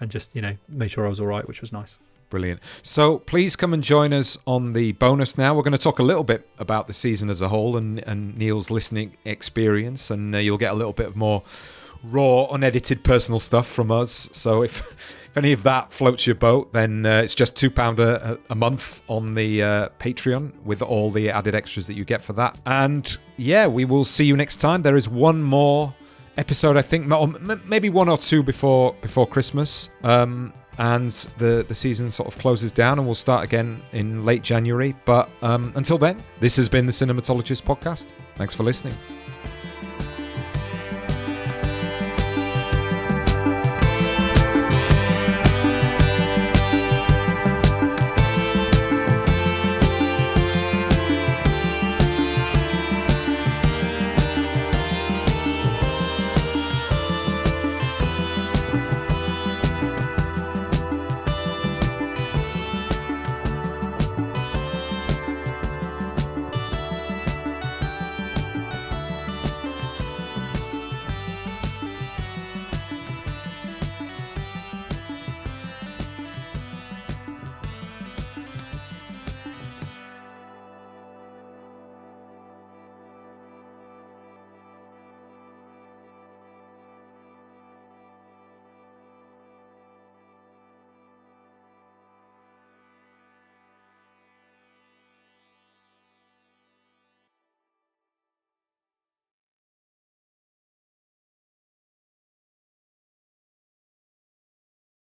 and 0.00 0.10
just 0.10 0.34
you 0.34 0.42
know 0.42 0.56
made 0.68 0.90
sure 0.90 1.06
I 1.06 1.08
was 1.08 1.20
all 1.20 1.26
right, 1.26 1.46
which 1.46 1.60
was 1.60 1.72
nice. 1.72 1.98
Brilliant. 2.30 2.60
So 2.82 3.18
please 3.18 3.56
come 3.56 3.74
and 3.74 3.82
join 3.82 4.12
us 4.12 4.38
on 4.46 4.72
the 4.72 4.92
bonus 4.92 5.36
now. 5.36 5.52
We're 5.52 5.64
going 5.64 5.72
to 5.72 5.78
talk 5.78 5.98
a 5.98 6.04
little 6.04 6.22
bit 6.22 6.48
about 6.58 6.86
the 6.86 6.92
season 6.92 7.28
as 7.28 7.42
a 7.42 7.48
whole 7.48 7.76
and, 7.76 7.98
and 8.06 8.38
Neil's 8.38 8.70
listening 8.70 9.16
experience, 9.24 10.12
and 10.12 10.34
uh, 10.34 10.38
you'll 10.38 10.56
get 10.56 10.70
a 10.70 10.76
little 10.76 10.92
bit 10.92 11.16
more 11.16 11.42
raw, 12.04 12.46
unedited 12.46 13.02
personal 13.02 13.40
stuff 13.40 13.66
from 13.66 13.90
us. 13.90 14.28
So 14.32 14.62
if 14.62 14.80
if 15.30 15.36
any 15.36 15.52
of 15.52 15.62
that 15.62 15.92
floats 15.92 16.26
your 16.26 16.34
boat, 16.34 16.72
then 16.72 17.06
uh, 17.06 17.22
it's 17.22 17.34
just 17.36 17.54
two 17.54 17.70
pound 17.70 18.00
a, 18.00 18.38
a, 18.48 18.54
month 18.54 19.00
on 19.06 19.34
the 19.34 19.62
uh, 19.62 19.88
Patreon 20.00 20.52
with 20.64 20.82
all 20.82 21.12
the 21.12 21.30
added 21.30 21.54
extras 21.54 21.86
that 21.86 21.94
you 21.94 22.04
get 22.04 22.20
for 22.20 22.32
that. 22.32 22.58
And 22.66 23.16
yeah, 23.36 23.68
we 23.68 23.84
will 23.84 24.04
see 24.04 24.24
you 24.24 24.36
next 24.36 24.56
time. 24.56 24.82
There 24.82 24.96
is 24.96 25.08
one 25.08 25.40
more 25.40 25.94
episode, 26.36 26.76
I 26.76 26.82
think, 26.82 27.06
maybe 27.64 27.90
one 27.90 28.08
or 28.08 28.18
two 28.18 28.42
before 28.42 28.94
before 29.02 29.26
Christmas. 29.26 29.90
Um, 30.02 30.52
and 30.80 31.10
the, 31.36 31.64
the 31.68 31.74
season 31.74 32.10
sort 32.10 32.26
of 32.26 32.40
closes 32.40 32.72
down 32.72 32.98
and 32.98 33.06
we'll 33.06 33.14
start 33.14 33.44
again 33.44 33.82
in 33.92 34.24
late 34.24 34.42
January. 34.42 34.96
But 35.04 35.28
um, 35.42 35.72
until 35.76 35.98
then, 35.98 36.22
this 36.40 36.56
has 36.56 36.70
been 36.70 36.86
the 36.86 36.92
Cinematologist 36.92 37.62
Podcast. 37.62 38.12
Thanks 38.36 38.54
for 38.54 38.62
listening. 38.62 38.94